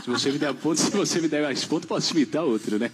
Se 0.04 0.10
você 0.10 0.32
me 0.32 0.38
der 0.40 0.54
ponto, 0.54 0.78
se 0.80 0.90
você 0.92 1.20
me 1.20 1.28
der 1.28 1.44
mais 1.44 1.66
ponto, 1.66 1.86
posso 1.88 2.14
imitar 2.14 2.44
outro, 2.44 2.80
né? 2.80 2.90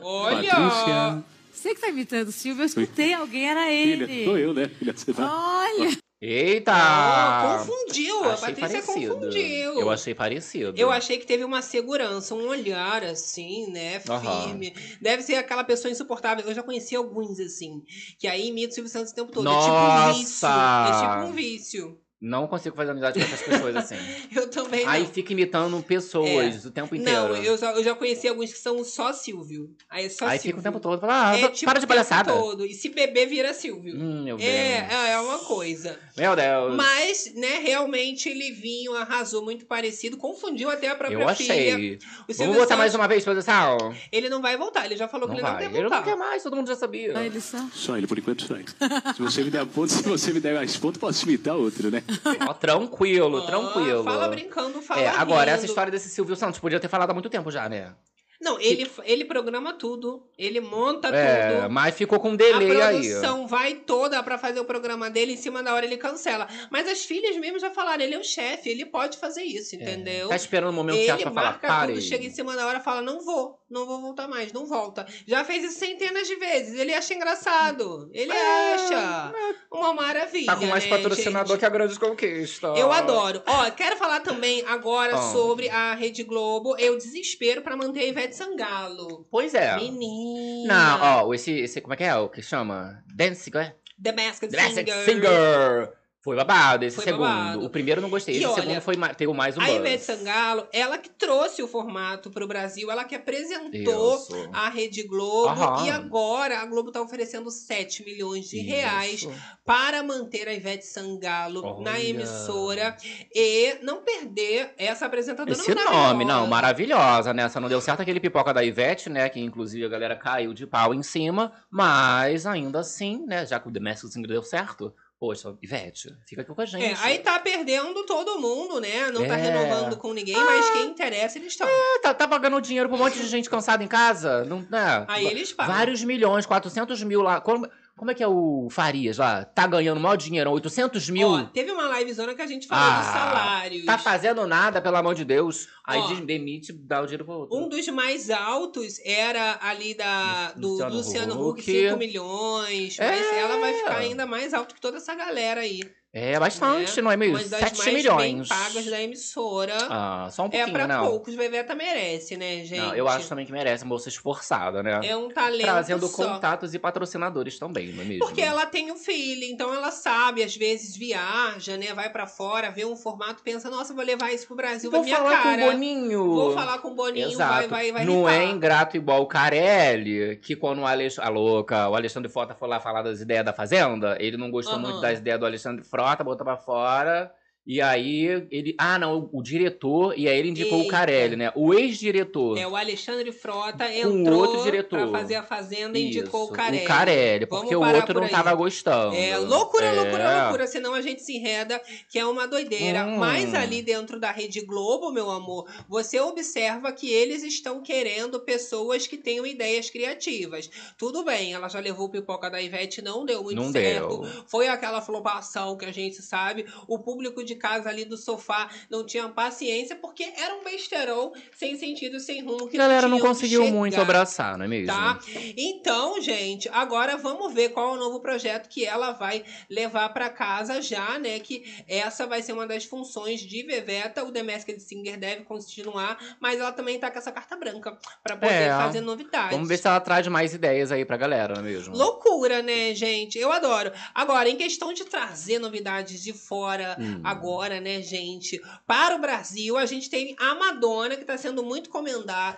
Olha! 0.00 0.50
Patrícia. 0.50 1.24
Você 1.52 1.74
que 1.74 1.80
tá 1.80 1.88
imitando 1.88 2.28
o 2.28 2.32
Silvio, 2.32 2.62
eu 2.62 2.66
escutei 2.66 3.12
alguém, 3.12 3.48
era 3.50 3.70
ele. 3.70 4.06
Filha, 4.06 4.24
sou 4.24 4.38
eu, 4.38 4.54
né? 4.54 4.68
Filha, 4.78 4.94
você 4.96 5.12
vai. 5.12 5.26
Olha! 5.28 5.98
Eita! 6.20 6.72
Ah, 6.74 7.58
confundiu, 7.64 8.24
a 8.24 8.32
Achei 8.32 8.48
Patrícia 8.54 8.82
parecido. 8.82 9.14
confundiu. 9.14 9.80
Eu 9.80 9.88
achei 9.90 10.14
parecido. 10.14 10.72
Eu 10.76 10.90
achei 10.90 11.16
que 11.16 11.26
teve 11.26 11.44
uma 11.44 11.62
segurança, 11.62 12.34
um 12.34 12.48
olhar 12.48 13.04
assim, 13.04 13.70
né? 13.70 14.00
Firme. 14.00 14.74
Deve 15.00 15.22
ser 15.22 15.36
aquela 15.36 15.62
pessoa 15.62 15.92
insuportável. 15.92 16.44
Eu 16.44 16.54
já 16.54 16.62
conheci 16.62 16.96
alguns 16.96 17.38
assim, 17.38 17.84
que 18.18 18.26
aí 18.26 18.48
imita 18.48 18.72
o 18.72 18.74
Silvio 18.74 18.90
Santos 18.90 19.12
o 19.12 19.14
tempo 19.14 19.30
todo. 19.30 19.48
É 19.48 19.60
tipo 19.60 19.70
um 19.70 20.12
vício. 20.12 20.48
Nossa! 20.48 20.88
É 20.88 21.00
tipo 21.00 21.28
um 21.28 21.32
vício. 21.32 22.00
Não 22.20 22.48
consigo 22.48 22.74
fazer 22.74 22.90
amizade 22.90 23.20
com 23.20 23.24
essas 23.24 23.42
pessoas 23.42 23.76
assim. 23.76 23.94
Eu 24.34 24.50
também 24.50 24.84
não. 24.84 24.90
Aí 24.92 25.06
fica 25.06 25.32
imitando 25.32 25.80
pessoas 25.84 26.64
o 26.64 26.70
tempo 26.70 26.94
inteiro. 26.96 27.28
Não, 27.28 27.36
eu 27.36 27.56
já, 27.56 27.70
eu 27.72 27.84
já 27.84 27.94
conheci 27.94 28.26
alguns 28.26 28.52
que 28.52 28.58
são 28.58 28.82
só 28.82 29.12
Silvio. 29.12 29.70
Aí 29.88 30.06
é 30.06 30.08
só 30.08 30.26
Aí 30.26 30.38
Silvio. 30.38 30.56
fica 30.56 30.60
o 30.60 30.62
tempo 30.72 30.80
todo. 30.80 31.00
Fala, 31.00 31.30
ah, 31.30 31.38
É, 31.38 31.48
tipo, 31.48 31.64
para 31.66 31.78
de 31.78 31.84
o 31.84 31.88
tempo 31.88 31.88
palhaçada. 31.88 32.32
todo. 32.32 32.66
E 32.66 32.74
se 32.74 32.88
beber, 32.88 33.26
vira 33.28 33.54
Silvio. 33.54 33.94
Hum, 33.96 34.24
meu 34.24 34.36
Deus. 34.36 34.48
É, 34.48 34.88
é, 34.90 35.10
é 35.12 35.18
uma 35.20 35.38
coisa. 35.38 35.96
Meu 36.16 36.34
Deus. 36.34 36.74
Mas, 36.76 37.32
né, 37.36 37.58
realmente, 37.62 38.32
Livinho 38.34 38.94
arrasou 38.96 39.44
muito 39.44 39.64
parecido. 39.66 40.16
Confundiu 40.16 40.70
até 40.70 40.88
a 40.88 40.96
própria 40.96 41.16
eu 41.22 41.28
filha. 41.36 41.52
achei. 41.52 41.98
O 42.28 42.34
Vamos 42.34 42.56
Santos, 42.58 42.76
mais 42.76 42.94
uma 42.96 43.06
vez, 43.06 43.22
produção? 43.22 43.94
Ele 44.10 44.28
não 44.28 44.42
vai 44.42 44.56
voltar. 44.56 44.86
Ele 44.86 44.96
já 44.96 45.06
falou 45.06 45.28
Não 45.28 45.34
que 45.36 45.40
ele 45.40 45.48
vai. 45.48 45.52
não 45.52 45.58
quer 45.60 45.66
Ele 45.78 45.80
voltar. 45.88 45.96
não 45.98 46.04
quer 46.04 46.16
mais, 46.16 46.42
todo 46.42 46.56
mundo 46.56 46.66
já 46.66 46.74
sabia. 46.76 47.12
Só 47.12 47.20
ele 47.20 47.40
só? 47.40 47.58
Só 47.72 47.96
ele, 47.96 48.06
por 48.08 48.18
enquanto, 48.18 48.42
só 48.44 48.54
ele. 48.56 48.66
Se 49.14 49.22
você 49.22 49.44
me 49.44 49.50
der 49.50 49.64
ponto, 49.66 49.92
se 49.92 50.02
você 50.02 50.32
me 50.32 50.40
der 50.40 50.54
mais 50.56 50.76
ponto, 50.76 50.98
posso 50.98 51.24
imitar 51.26 51.54
outro, 51.54 51.90
né? 51.92 52.02
Ó, 52.48 52.54
tranquilo, 52.54 53.44
tranquilo. 53.46 54.04
Fala 54.04 54.28
brincando, 54.28 54.80
fala 54.82 55.00
É, 55.00 55.08
agora, 55.08 55.50
essa 55.50 55.60
rindo. 55.60 55.70
história 55.70 55.90
desse 55.90 56.08
Silvio 56.08 56.36
Santos 56.36 56.58
podia 56.60 56.80
ter 56.80 56.88
falado 56.88 57.10
há 57.10 57.14
muito 57.14 57.28
tempo 57.30 57.50
já, 57.50 57.68
né? 57.68 57.92
Não, 58.40 58.60
ele, 58.60 58.88
ele 59.04 59.24
programa 59.24 59.72
tudo. 59.72 60.22
Ele 60.38 60.60
monta 60.60 61.08
É, 61.08 61.56
tudo. 61.62 61.70
mas 61.70 61.94
ficou 61.96 62.20
com 62.20 62.30
um 62.30 62.34
A 62.34 62.36
delay 62.36 62.80
aí. 62.80 62.96
produção 63.00 63.46
vai 63.48 63.74
toda 63.74 64.22
pra 64.22 64.38
fazer 64.38 64.60
o 64.60 64.64
programa 64.64 65.10
dele, 65.10 65.32
em 65.32 65.36
cima 65.36 65.60
da 65.62 65.74
hora 65.74 65.84
ele 65.84 65.96
cancela. 65.96 66.46
Mas 66.70 66.86
as 66.88 67.04
filhas 67.04 67.36
mesmo 67.36 67.58
já 67.58 67.70
falaram, 67.70 68.02
ele 68.04 68.14
é 68.14 68.18
o 68.18 68.22
chefe, 68.24 68.68
ele 68.70 68.86
pode 68.86 69.18
fazer 69.18 69.42
isso, 69.42 69.74
entendeu? 69.74 70.28
Tá 70.28 70.36
esperando 70.36 70.70
o 70.70 70.72
momento 70.72 70.96
ele 70.98 71.06
certo 71.06 71.22
pra 71.22 71.30
falar, 71.32 71.46
marca 71.50 71.66
pare. 71.66 71.92
tudo, 71.94 72.02
chega 72.04 72.24
em 72.24 72.30
cima 72.30 72.54
da 72.54 72.66
hora 72.66 72.78
fala, 72.78 73.02
não 73.02 73.20
vou, 73.24 73.58
não 73.68 73.84
vou 73.86 74.00
voltar 74.00 74.28
mais, 74.28 74.52
não 74.52 74.64
volta. 74.66 75.04
Já 75.26 75.44
fez 75.44 75.64
isso 75.64 75.78
centenas 75.80 76.28
de 76.28 76.36
vezes, 76.36 76.78
ele 76.78 76.94
acha 76.94 77.12
engraçado, 77.14 78.08
ele 78.14 78.30
acha 78.32 79.32
uma 79.72 79.92
maravilha, 79.92 80.46
Tá 80.46 80.56
com 80.56 80.66
mais 80.66 80.84
né, 80.84 80.90
patrocinador 80.90 81.48
gente? 81.48 81.58
que 81.58 81.66
a 81.66 81.68
Grande 81.70 81.98
Conquista. 81.98 82.68
Eu 82.68 82.92
adoro. 82.92 83.42
Ó, 83.46 83.70
quero 83.72 83.96
falar 83.96 84.20
também 84.20 84.62
agora 84.66 85.16
Ah. 85.16 85.32
sobre 85.32 85.68
a 85.68 85.94
Rede 85.94 86.22
Globo. 86.22 86.76
Eu 86.78 86.96
desespero 86.96 87.62
pra 87.62 87.76
manter 87.76 88.00
a 88.00 88.06
Ivete 88.06 88.27
Sangalo. 88.32 89.26
Pois 89.30 89.54
é. 89.54 89.76
Menina. 89.76 90.74
Não, 90.74 91.26
ó, 91.26 91.34
esse, 91.34 91.52
esse. 91.52 91.80
Como 91.80 91.94
é 91.94 91.96
que 91.96 92.04
é? 92.04 92.14
O 92.16 92.28
que 92.28 92.42
chama? 92.42 93.02
Dance. 93.14 93.50
qual 93.50 93.64
é? 93.64 93.74
The 94.02 94.12
Masked 94.12 94.50
The 94.50 94.56
Masked 94.56 94.90
Singer. 94.90 95.04
Singer. 95.04 95.92
Foi 96.28 96.36
babado 96.36 96.84
esse 96.84 96.96
Foi 96.96 97.04
segundo. 97.06 97.22
babado. 97.22 97.64
O 97.64 97.70
primeiro 97.70 98.02
não 98.02 98.10
gostei. 98.10 98.34
E 98.34 98.38
Esse 98.38 98.46
olha, 98.46 98.62
segundo 98.62 98.80
foi, 98.82 98.96
teve 99.16 99.32
mais 99.32 99.56
um 99.56 99.62
A. 99.62 99.70
Ivete 99.70 100.04
Sangalo, 100.04 100.68
ela 100.72 100.98
que 100.98 101.08
trouxe 101.08 101.62
o 101.62 101.66
formato 101.68 102.30
pro 102.30 102.46
Brasil, 102.46 102.90
ela 102.90 103.02
que 103.04 103.14
apresentou 103.14 104.16
Isso. 104.16 104.50
a 104.52 104.68
Rede 104.68 105.04
Globo. 105.04 105.48
Aham. 105.48 105.86
E 105.86 105.90
agora 105.90 106.58
a 106.58 106.66
Globo 106.66 106.92
tá 106.92 107.00
oferecendo 107.00 107.50
7 107.50 108.04
milhões 108.04 108.46
de 108.46 108.60
reais 108.60 109.22
Isso. 109.22 109.32
para 109.64 110.02
manter 110.02 110.46
a 110.48 110.52
Ivete 110.52 110.84
Sangalo 110.84 111.62
na 111.80 111.92
Olha. 111.92 112.04
emissora 112.04 112.94
e 113.34 113.78
não 113.82 114.02
perder 114.02 114.74
essa 114.76 115.06
apresentadora 115.06 115.58
Esse 115.58 115.74
nome, 115.74 116.26
não, 116.26 116.46
maravilhosa, 116.46 117.32
né? 117.32 117.48
Só 117.48 117.58
não 117.58 117.70
deu 117.70 117.80
certo 117.80 118.02
aquele 118.02 118.20
pipoca 118.20 118.52
da 118.52 118.62
Ivete, 118.62 119.08
né? 119.08 119.30
Que 119.30 119.40
inclusive 119.40 119.82
a 119.86 119.88
galera 119.88 120.14
caiu 120.14 120.52
de 120.52 120.66
pau 120.66 120.92
em 120.92 121.02
cima. 121.02 121.52
Mas 121.70 122.44
ainda 122.44 122.80
assim, 122.80 123.24
né? 123.26 123.46
Já 123.46 123.58
que 123.58 123.68
o 123.68 123.72
The 123.72 123.80
Masked 123.80 124.12
Singer 124.12 124.28
deu 124.28 124.42
certo. 124.42 124.92
Poxa, 125.20 125.52
Ivete, 125.60 126.14
fica 126.28 126.42
aqui 126.42 126.54
com 126.54 126.60
a 126.60 126.64
gente. 126.64 126.84
É, 126.84 127.04
aí 127.04 127.18
tá 127.18 127.40
perdendo 127.40 128.06
todo 128.06 128.38
mundo, 128.38 128.80
né? 128.80 129.10
Não 129.10 129.26
tá 129.26 129.36
É. 129.36 129.42
renovando 129.50 129.96
com 129.96 130.12
ninguém, 130.12 130.36
mas 130.36 130.70
quem 130.70 130.86
interessa, 130.86 131.38
eles 131.38 131.48
estão. 131.52 131.66
É, 131.66 131.98
tá, 132.00 132.14
tá 132.14 132.28
pagando 132.28 132.60
dinheiro 132.60 132.88
pra 132.88 132.96
um 132.96 133.00
monte 133.00 133.18
de 133.18 133.26
gente 133.26 133.50
cansada 133.50 133.82
em 133.82 133.88
casa. 133.88 134.44
Não, 134.44 134.64
né? 134.70 135.04
Aí 135.08 135.26
eles 135.26 135.52
pagam. 135.52 135.74
Vários 135.74 136.04
milhões, 136.04 136.46
400 136.46 137.02
mil 137.02 137.20
lá. 137.20 137.40
Como, 137.40 137.68
como 137.98 138.10
é 138.10 138.14
que 138.14 138.22
é 138.22 138.28
o 138.28 138.68
Farias 138.70 139.18
lá? 139.18 139.44
Tá 139.44 139.66
ganhando 139.66 140.00
maior 140.00 140.16
dinheiro, 140.16 140.50
800 140.50 141.10
mil. 141.10 141.28
Ó, 141.28 141.42
teve 141.44 141.70
uma 141.70 141.98
livezona 141.98 142.34
que 142.34 142.40
a 142.40 142.46
gente 142.46 142.66
falou 142.66 142.84
dos 142.98 143.08
Ah, 143.08 143.12
salários. 143.12 143.84
Tá 143.84 143.98
fazendo 143.98 144.46
nada, 144.46 144.80
pelo 144.80 144.96
amor 144.96 145.14
de 145.14 145.24
Deus. 145.24 145.68
Aí 145.84 145.98
Ó, 146.00 146.14
demite, 146.24 146.72
dá 146.72 147.00
o 147.02 147.04
dinheiro 147.06 147.24
pro 147.24 147.34
outro. 147.34 147.56
Um 147.58 147.68
dos 147.68 147.86
mais 147.88 148.30
altos 148.30 149.00
era 149.04 149.58
ali 149.60 149.94
da, 149.94 150.52
do 150.52 150.68
Luciano 150.68 150.94
Luciano 150.94 151.48
Huck, 151.48 151.60
Huck. 151.60 151.64
5 151.64 151.96
milhões. 151.96 152.96
Mas 152.98 153.20
É. 153.20 153.40
ela 153.40 153.58
vai 153.58 153.72
ficar 153.74 153.96
ainda 153.98 154.24
mais 154.26 154.54
alto 154.54 154.74
que 154.74 154.80
toda 154.80 154.98
essa 154.98 155.14
galera 155.14 155.60
aí. 155.62 155.80
É 156.10 156.40
bastante, 156.40 156.96
né? 156.96 157.02
não 157.02 157.12
é 157.12 157.16
mesmo? 157.18 157.36
Uma 157.36 157.44
das 157.44 157.60
7 157.60 157.78
mais 157.78 157.84
bem 157.84 157.94
milhões. 157.94 158.48
pagas 158.48 158.86
da 158.86 159.02
emissora. 159.02 159.76
Ah, 159.90 160.28
só 160.30 160.44
um 160.44 160.46
é 160.46 160.48
pouquinho, 160.48 160.72
pra 160.72 160.86
não. 160.86 161.06
poucos. 161.06 161.34
Bebeta 161.34 161.74
merece, 161.74 162.34
né, 162.36 162.64
gente? 162.64 162.80
Não, 162.80 162.94
eu 162.94 163.06
acho 163.06 163.28
também 163.28 163.44
que 163.44 163.52
merece 163.52 163.84
moça 163.84 164.08
esforçada, 164.08 164.82
né? 164.82 165.00
É 165.04 165.14
um 165.14 165.28
talento 165.28 165.66
Trazendo 165.66 166.08
só. 166.08 166.24
contatos 166.24 166.72
e 166.72 166.78
patrocinadores 166.78 167.58
também, 167.58 167.92
não 167.92 168.02
é 168.02 168.06
mesmo? 168.06 168.24
Porque 168.24 168.40
ela 168.40 168.64
tem 168.64 168.90
o 168.90 168.96
filho, 168.96 169.44
então 169.44 169.74
ela 169.74 169.90
sabe, 169.90 170.42
às 170.42 170.56
vezes 170.56 170.96
viaja, 170.96 171.76
né? 171.76 171.92
Vai 171.92 172.10
pra 172.10 172.26
fora, 172.26 172.70
vê 172.70 172.86
um 172.86 172.96
formato, 172.96 173.42
pensa, 173.42 173.68
nossa, 173.68 173.92
vou 173.92 174.02
levar 174.02 174.32
isso 174.32 174.46
pro 174.46 174.56
Brasil, 174.56 174.90
Vou 174.90 175.04
minha 175.04 175.14
falar 175.16 175.42
cara. 175.42 175.62
com 175.62 175.68
o 175.68 175.70
Boninho. 175.72 176.24
Vou 176.24 176.54
falar 176.54 176.78
com 176.78 176.88
o 176.88 176.94
Boninho, 176.94 177.28
Exato. 177.28 177.68
vai, 177.68 177.68
vai, 177.68 177.92
vai 177.92 178.04
não 178.06 178.26
é 178.26 178.46
ingrato 178.46 178.96
igual 178.96 179.20
o 179.20 179.26
Carelli, 179.26 180.36
que 180.36 180.56
quando 180.56 180.80
o 180.80 180.86
Alex... 180.86 181.18
a 181.18 181.28
louca, 181.28 181.86
o 181.88 181.94
Alexandre 181.94 182.30
Frota 182.30 182.54
foi 182.54 182.66
lá 182.66 182.80
falar 182.80 183.02
das 183.02 183.20
ideias 183.20 183.44
da 183.44 183.52
Fazenda, 183.52 184.16
ele 184.18 184.38
não 184.38 184.50
gostou 184.50 184.78
Aham. 184.78 184.84
muito 184.84 185.00
das 185.02 185.18
ideias 185.18 185.38
do 185.38 185.44
Alexandre 185.44 185.84
Frota, 185.84 185.97
botou 186.24 186.44
pra 186.44 186.56
fora. 186.56 187.32
E 187.70 187.82
aí 187.82 188.46
ele. 188.50 188.74
Ah, 188.78 188.98
não, 188.98 189.28
o, 189.30 189.40
o 189.40 189.42
diretor, 189.42 190.18
e 190.18 190.26
aí 190.26 190.38
ele 190.38 190.48
indicou 190.48 190.78
o 190.78 190.82
Eita. 190.84 190.90
Carelli, 190.90 191.36
né? 191.36 191.52
O 191.54 191.74
ex-diretor. 191.74 192.56
É, 192.56 192.66
o 192.66 192.74
Alexandre 192.74 193.30
Frota 193.30 193.92
entrou 193.94 194.38
outro 194.40 194.62
diretor. 194.62 195.10
pra 195.10 195.20
fazer 195.20 195.34
a 195.34 195.42
Fazenda 195.42 195.98
e 195.98 196.06
indicou 196.06 196.44
o 196.44 196.48
Carelli. 196.50 196.84
O 196.84 196.88
Carelli, 196.88 197.46
porque 197.46 197.76
o 197.76 197.80
outro 197.80 198.06
por 198.06 198.14
não 198.16 198.22
aí. 198.24 198.30
tava 198.30 198.54
gostando. 198.54 199.14
É, 199.14 199.36
loucura, 199.36 199.84
É. 199.84 199.92
loucura, 199.92 200.42
loucura, 200.44 200.66
senão 200.66 200.94
a 200.94 201.02
gente 201.02 201.20
se 201.20 201.36
enreda, 201.36 201.78
que 202.08 202.18
é 202.18 202.24
uma 202.24 202.48
doideira. 202.48 203.04
Hum. 203.04 203.18
Mas 203.18 203.52
ali 203.54 203.82
dentro 203.82 204.18
da 204.18 204.30
Rede 204.30 204.62
Globo, 204.64 205.12
meu 205.12 205.30
amor, 205.30 205.68
você 205.86 206.18
observa 206.18 206.90
que 206.90 207.12
eles 207.12 207.42
estão 207.42 207.82
querendo 207.82 208.40
pessoas 208.40 209.06
que 209.06 209.18
tenham 209.18 209.44
ideias 209.44 209.90
criativas. 209.90 210.70
Tudo 210.96 211.22
bem, 211.22 211.52
ela 211.52 211.68
já 211.68 211.80
levou 211.80 212.08
pipoca 212.08 212.48
da 212.48 212.62
Ivete, 212.62 213.02
não 213.02 213.26
deu 213.26 213.42
muito 213.42 213.60
Não 213.60 213.70
certo. 213.70 214.22
deu. 214.22 214.44
Foi 214.46 214.68
aquela 214.68 215.02
flopação 215.02 215.76
que 215.76 215.84
a 215.84 215.92
gente 215.92 216.22
sabe. 216.22 216.64
O 216.86 216.98
público 216.98 217.44
de 217.44 217.57
casa 217.58 217.88
ali 217.88 218.04
do 218.04 218.16
sofá 218.16 218.68
não 218.88 219.04
tinham 219.04 219.32
paciência, 219.32 219.96
porque 219.96 220.22
era 220.36 220.54
um 220.54 220.64
besterol 220.64 221.34
sem 221.56 221.76
sentido, 221.76 222.18
sem 222.20 222.42
rumo. 222.42 222.68
Que 222.68 222.76
A 222.76 222.80
galera 222.80 223.08
não 223.08 223.16
onde 223.18 223.26
conseguiu 223.26 223.62
chegar. 223.64 223.76
muito 223.76 224.00
abraçar, 224.00 224.56
não 224.56 224.64
é 224.64 224.68
mesmo? 224.68 224.86
Tá? 224.86 225.18
Então, 225.56 226.20
gente, 226.20 226.68
agora 226.70 227.16
vamos 227.16 227.52
ver 227.52 227.70
qual 227.70 227.90
é 227.90 227.96
o 227.96 228.00
novo 228.00 228.20
projeto 228.20 228.68
que 228.68 228.84
ela 228.84 229.12
vai 229.12 229.44
levar 229.68 230.08
pra 230.10 230.30
casa 230.30 230.80
já, 230.80 231.18
né? 231.18 231.38
Que 231.40 231.64
essa 231.88 232.26
vai 232.26 232.42
ser 232.42 232.52
uma 232.52 232.66
das 232.66 232.84
funções 232.84 233.40
de 233.40 233.62
Veveta. 233.64 234.22
O 234.24 234.30
The 234.30 234.42
Masked 234.42 234.80
Singer 234.80 235.18
deve 235.18 235.44
continuar, 235.44 236.16
mas 236.40 236.60
ela 236.60 236.72
também 236.72 236.98
tá 236.98 237.10
com 237.10 237.18
essa 237.18 237.32
carta 237.32 237.56
branca 237.56 237.98
pra 238.22 238.36
poder 238.36 238.54
É. 238.54 238.68
fazer 238.70 239.00
novidades. 239.00 239.50
Vamos 239.50 239.68
ver 239.68 239.78
se 239.78 239.86
ela 239.86 240.00
traz 240.00 240.26
mais 240.28 240.54
ideias 240.54 240.92
aí 240.92 241.04
pra 241.04 241.16
galera, 241.16 241.54
não 241.54 241.60
é 241.60 241.64
mesmo? 241.64 241.96
Loucura, 241.96 242.62
né, 242.62 242.94
gente? 242.94 243.38
Eu 243.38 243.50
adoro. 243.50 243.92
Agora, 244.14 244.48
em 244.48 244.56
questão 244.56 244.92
de 244.92 245.04
trazer 245.04 245.58
novidades 245.58 246.22
de 246.22 246.32
fora 246.32 246.96
Hum. 247.00 247.20
agora, 247.24 247.47
né, 247.80 248.02
gente? 248.02 248.60
Para 248.86 249.16
o 249.16 249.18
Brasil, 249.18 249.76
a 249.76 249.86
gente 249.86 250.10
teve 250.10 250.36
a 250.38 250.54
Madonna, 250.54 251.16
que 251.16 251.24
tá 251.24 251.36
sendo 251.36 251.62
muito 251.62 251.90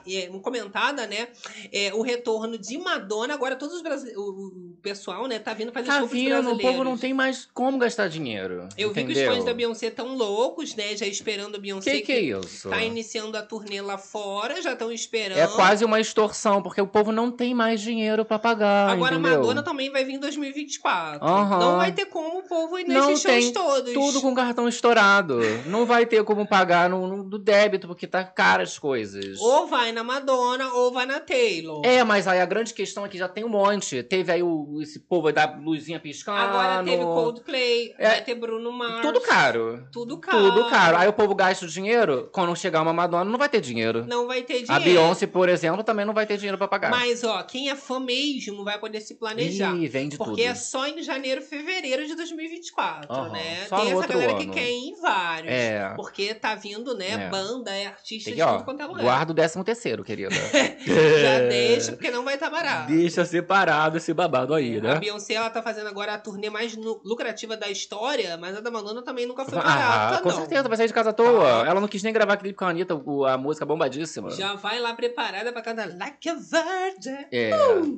é, 0.07 0.27
comentada, 0.41 1.07
né? 1.07 1.29
É, 1.73 1.93
o 1.95 2.03
retorno 2.03 2.59
de 2.59 2.79
Madonna. 2.79 3.35
Agora, 3.35 3.57
todos 3.57 3.77
os 3.77 3.83
brasileiros. 3.83 4.21
O, 4.21 4.71
pessoal, 4.81 5.27
né, 5.27 5.39
tá 5.39 5.53
vindo 5.55 5.73
fazer 5.73 5.87
Tá 5.87 5.99
show 5.99 6.09
vindo, 6.09 6.53
o 6.53 6.59
povo 6.59 6.83
não 6.83 6.97
tem 6.97 7.13
mais 7.13 7.49
como 7.53 7.79
gastar 7.79 8.09
dinheiro. 8.09 8.69
Eu 8.77 8.93
vi 8.93 9.05
que 9.05 9.13
os 9.13 9.19
entendeu? 9.19 9.35
fãs 9.35 9.45
da 9.45 9.55
Beyoncé 9.55 9.91
tão 9.91 10.17
loucos, 10.17 10.75
né? 10.75 10.97
Já 10.97 11.07
esperando 11.07 11.57
a 11.57 11.59
Beyoncé. 11.59 11.91
Que 11.93 12.01
que 12.01 12.13
é 12.13 12.21
isso? 12.21 12.69
Tá 12.69 12.83
iniciando 12.83 13.37
a 13.37 13.43
turnê 13.43 13.81
lá 13.81 13.99
fora, 13.99 14.61
já 14.63 14.73
estão 14.73 14.91
esperando. 14.91 15.39
É 15.39 15.47
quase 15.47 15.85
uma 15.85 16.01
extorsão, 16.01 16.63
porque 16.63 16.81
o 16.81 16.87
povo 16.87 17.13
não 17.13 17.31
tem 17.31 17.55
mais 17.55 17.81
dinheiro 17.81 18.25
pra 18.25 18.39
pagar, 18.39 18.91
Agora 18.91 19.15
entendeu? 19.15 19.35
a 19.35 19.37
Madonna 19.39 19.63
também 19.63 19.91
vai 19.91 20.05
vir 20.05 20.15
em 20.15 20.19
2024. 20.19 21.25
Aham. 21.25 21.59
Não 21.59 21.77
vai 21.77 21.93
ter 21.93 22.07
como 22.07 22.39
o 22.39 22.43
povo 22.43 22.79
ir 22.79 22.87
Não 22.89 23.09
nesses 23.09 23.23
shows 23.23 23.45
tem 23.45 23.53
todos. 23.53 23.93
tudo 23.93 24.21
com 24.21 24.35
cartão 24.35 24.69
estourado. 24.81 25.39
Não 25.67 25.85
vai 25.85 26.07
ter 26.07 26.25
como 26.25 26.47
pagar 26.47 26.89
no, 26.89 27.07
no- 27.07 27.25
do 27.25 27.39
débito, 27.39 27.87
porque 27.87 28.07
tá 28.07 28.25
caro 28.25 28.63
as 28.63 28.79
coisas. 28.79 29.39
Ou 29.39 29.67
vai 29.67 29.93
na 29.93 30.03
Madonna 30.03 30.73
ou 30.73 30.91
vai 30.93 31.05
na 31.07 31.21
Taylor. 31.21 31.83
É, 31.85 32.03
mas 32.03 32.27
aí 32.27 32.41
a 32.41 32.47
grande 32.47 32.73
questão 32.73 33.05
é 33.05 33.09
que 33.09 33.19
já 33.19 33.29
tem 33.29 33.45
um 33.45 33.49
monte. 33.49 34.03
Teve 34.03 34.33
aí 34.33 34.43
o, 34.43 34.81
esse 34.83 34.99
povo 35.01 35.31
da 35.31 35.45
luzinha 35.63 36.01
piscando. 36.01 36.39
Agora 36.41 36.83
teve 36.83 37.05
Coldplay, 37.05 37.95
É, 37.99 38.09
vai 38.09 38.25
ter 38.25 38.35
Bruno 38.35 38.73
Mars. 38.73 39.03
Tudo 39.03 39.21
caro. 39.21 39.87
Tudo 39.93 40.19
caro. 40.19 40.39
Tudo 40.39 40.71
caro. 40.71 40.97
Aí 40.97 41.09
o 41.09 41.13
povo 41.13 41.35
gasta 41.35 41.65
o 41.67 41.69
dinheiro, 41.69 42.29
quando 42.33 42.57
chegar 42.57 42.81
uma 42.83 42.93
Madonna, 42.93 43.31
não 43.31 43.39
vai 43.39 43.49
ter 43.49 43.61
dinheiro. 43.61 44.07
Não 44.07 44.27
vai 44.27 44.43
ter 44.43 44.63
dinheiro. 44.63 44.73
A 44.75 44.81
Beyoncé, 44.81 45.27
por 45.27 45.49
exemplo, 45.49 45.85
também 45.85 46.05
não 46.07 46.15
vai 46.15 46.27
ter 46.27 46.37
dinheiro 46.37 46.57
pra 46.59 46.67
pagar. 46.67 46.91
Mas, 46.91 47.23
ó, 47.23 47.43
quem 47.43 47.69
é 47.71 47.77
fã 47.77 48.01
mesmo 48.01 48.65
vai 48.65 48.79
poder 48.79 49.01
se 49.01 49.15
planejar. 49.15 49.75
Ih, 49.77 49.87
vende 49.89 50.17
porque 50.17 50.43
tudo. 50.43 50.51
é 50.51 50.55
só 50.55 50.87
em 50.87 51.03
janeiro, 51.03 51.43
fevereiro 51.43 52.07
de 52.07 52.15
2024, 52.15 53.13
Aham, 53.13 53.29
né? 53.33 53.67
só 53.69 53.77
Tem 53.81 53.93
essa 53.93 54.07
galera 54.07 54.35
que 54.35 54.45
ano. 54.45 54.53
quer 54.53 54.60
ir 54.63 54.89
em 54.91 55.01
vários. 55.01 55.53
É. 55.53 55.93
Porque 55.97 56.35
tá 56.35 56.55
vindo, 56.55 56.95
né, 56.97 57.11
É. 57.27 57.29
banda, 57.29 57.71
é 57.75 57.87
artista 57.87 58.31
Tem 58.31 58.35
de 58.35 58.41
que, 58.43 58.47
ó, 58.49 58.55
tudo 58.55 58.65
quanto 58.65 58.83
é 58.83 58.87
lugar. 58.87 59.03
guarda 59.03 59.33
o 59.33 59.35
décimo 59.35 59.65
terceiro, 59.65 60.03
querida. 60.05 60.31
Já 60.87 61.39
deixa, 61.49 61.93
porque 61.93 62.11
não 62.11 62.25
vai 62.25 62.35
estar 62.35 62.51
barato. 62.51 62.89
Deixa 62.93 63.25
separado 63.25 63.97
esse 63.97 64.13
babado 64.13 64.55
aí, 64.55 64.79
A 64.79 64.83
né? 64.83 64.95
Beyoncé, 64.97 65.35
ela 65.35 65.51
tá 65.51 65.63
fazendo 65.63 65.89
agora 65.89 66.15
a 66.15 66.19
turnê 66.19 66.51
mais 66.51 66.75
lucrativa 67.05 67.57
da 67.57 67.69
história, 67.71 68.37
mas 68.37 68.57
a 68.57 68.61
da 68.61 68.71
Madonna 68.71 69.03
também 69.03 69.27
nunca 69.27 69.45
foi 69.45 69.59
Ah, 69.59 69.63
barata, 69.63 70.23
com 70.23 70.29
não. 70.31 70.37
certeza, 70.37 70.69
vai 70.69 70.77
sair 70.77 70.87
de 70.89 70.93
casa 70.95 71.11
à 71.11 71.13
toa. 71.13 71.67
Ela 71.67 71.81
não 71.81 71.89
quis 71.89 72.03
nem 72.03 72.13
gravar 72.13 72.37
clipe 72.37 72.57
com 72.57 72.65
a 72.65 72.69
Anitta, 72.71 72.95
a 73.29 73.39
música 73.39 73.65
bombadíssima. 73.67 74.31
Já 74.31 74.55
vai 74.55 74.79
lá 74.81 74.95
preparada 74.95 75.53
pra 75.53 75.63
cantar 75.63 75.89
Like 75.97 76.29
a 76.29 76.35
Virgin. 76.35 77.27
É, 77.33 77.51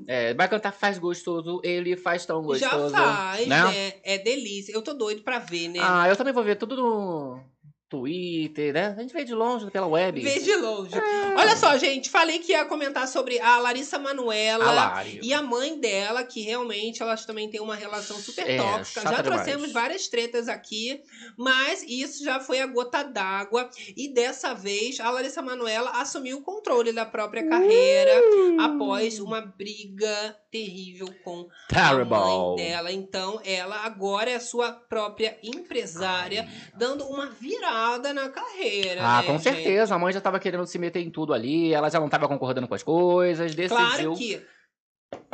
é, 0.07 0.35
vai 0.35 0.49
cantar 0.49 0.73
Faz 0.73 0.99
Gostoso, 0.99 1.61
ele 1.65 1.97
faz 1.97 2.25
tão 2.27 2.43
Já 2.55 2.69
gostoso. 2.71 2.95
faz, 2.95 3.47
né? 3.47 3.63
né? 3.65 3.93
É 4.05 4.19
delícia. 4.19 4.73
Eu 4.73 4.83
tô 4.83 4.93
doido 4.95 5.23
pra 5.23 5.39
ver, 5.39 5.69
né? 5.69 5.79
Ah, 5.83 6.09
eu 6.09 6.17
também 6.17 6.33
vou 6.33 6.43
ver 6.43 6.52
tudo 6.57 6.77
no 6.77 7.52
Twitter, 7.93 8.73
né? 8.73 8.95
A 8.97 9.01
gente 9.03 9.13
vê 9.13 9.23
de 9.23 9.35
longe 9.35 9.71
pela 9.71 9.87
web. 9.87 10.19
Vê 10.19 10.39
de 10.41 10.57
longe. 10.57 10.95
É. 10.97 11.35
Olha 11.37 11.55
só, 11.57 11.77
gente, 11.77 12.09
falei 12.09 12.39
que 12.39 12.53
ia 12.53 12.65
comentar 12.65 13.07
sobre 13.07 13.39
a 13.39 13.59
Larissa 13.59 13.99
Manoela 13.99 14.65
A 14.65 14.73
Lari. 14.73 15.21
e 15.23 15.35
a 15.35 15.43
mãe 15.43 15.79
dela, 15.79 16.25
que 16.25 16.41
realmente 16.41 17.03
elas 17.03 17.27
também 17.27 17.51
têm 17.51 17.61
uma 17.61 17.75
relação 17.75 18.17
super 18.17 18.49
É, 18.49 18.57
tóxica. 18.57 19.03
Já 19.03 19.09
demais. 19.11 19.23
trouxemos 19.27 19.73
várias 19.73 20.09
tretas 20.09 20.49
aqui, 20.49 21.03
mas 21.37 21.83
isso 21.87 22.25
já 22.25 22.41
foi 22.41 22.61
a 22.61 22.67
gota 22.67 23.03
d'água. 23.03 23.69
E 23.95 24.09
dessa 24.09 24.55
vez 24.55 24.99
a 24.99 25.11
Larissa 25.11 25.43
Manoela 25.43 25.91
assumiu 26.01 26.39
o 26.39 26.43
controle 26.43 26.93
da 26.93 27.05
própria 27.05 27.47
carreira 27.47 28.13
Uh! 28.23 28.61
após 28.61 29.21
uma 29.21 29.43
briga 29.43 30.35
terrível 30.51 31.09
com 31.25 31.47
a 31.71 31.75
Terrible. 31.75 32.09
mãe 32.19 32.57
dela. 32.57 32.91
Então, 32.93 33.41
ela 33.45 33.77
agora 33.85 34.31
é 34.31 34.35
a 34.37 34.41
sua 34.41 34.73
própria 34.73 35.37
empresária, 35.43 36.49
dando 36.77 37.05
uma 37.07 37.27
virada 37.27 37.82
na 38.13 38.29
carreira. 38.29 39.01
Ah, 39.03 39.21
né, 39.21 39.27
com 39.27 39.33
gente? 39.35 39.43
certeza. 39.43 39.95
A 39.95 39.99
mãe 39.99 40.13
já 40.13 40.21
tava 40.21 40.39
querendo 40.39 40.67
se 40.67 40.79
meter 40.79 41.01
em 41.01 41.11
tudo 41.11 41.33
ali, 41.33 41.73
ela 41.73 41.91
já 41.91 41.99
não 41.99 42.09
tava 42.09 42.29
concordando 42.29 42.69
com 42.69 42.75
as 42.75 42.83
coisas, 42.83 43.55
decidiu. 43.55 43.77
Claro 43.77 44.17
que 44.17 44.43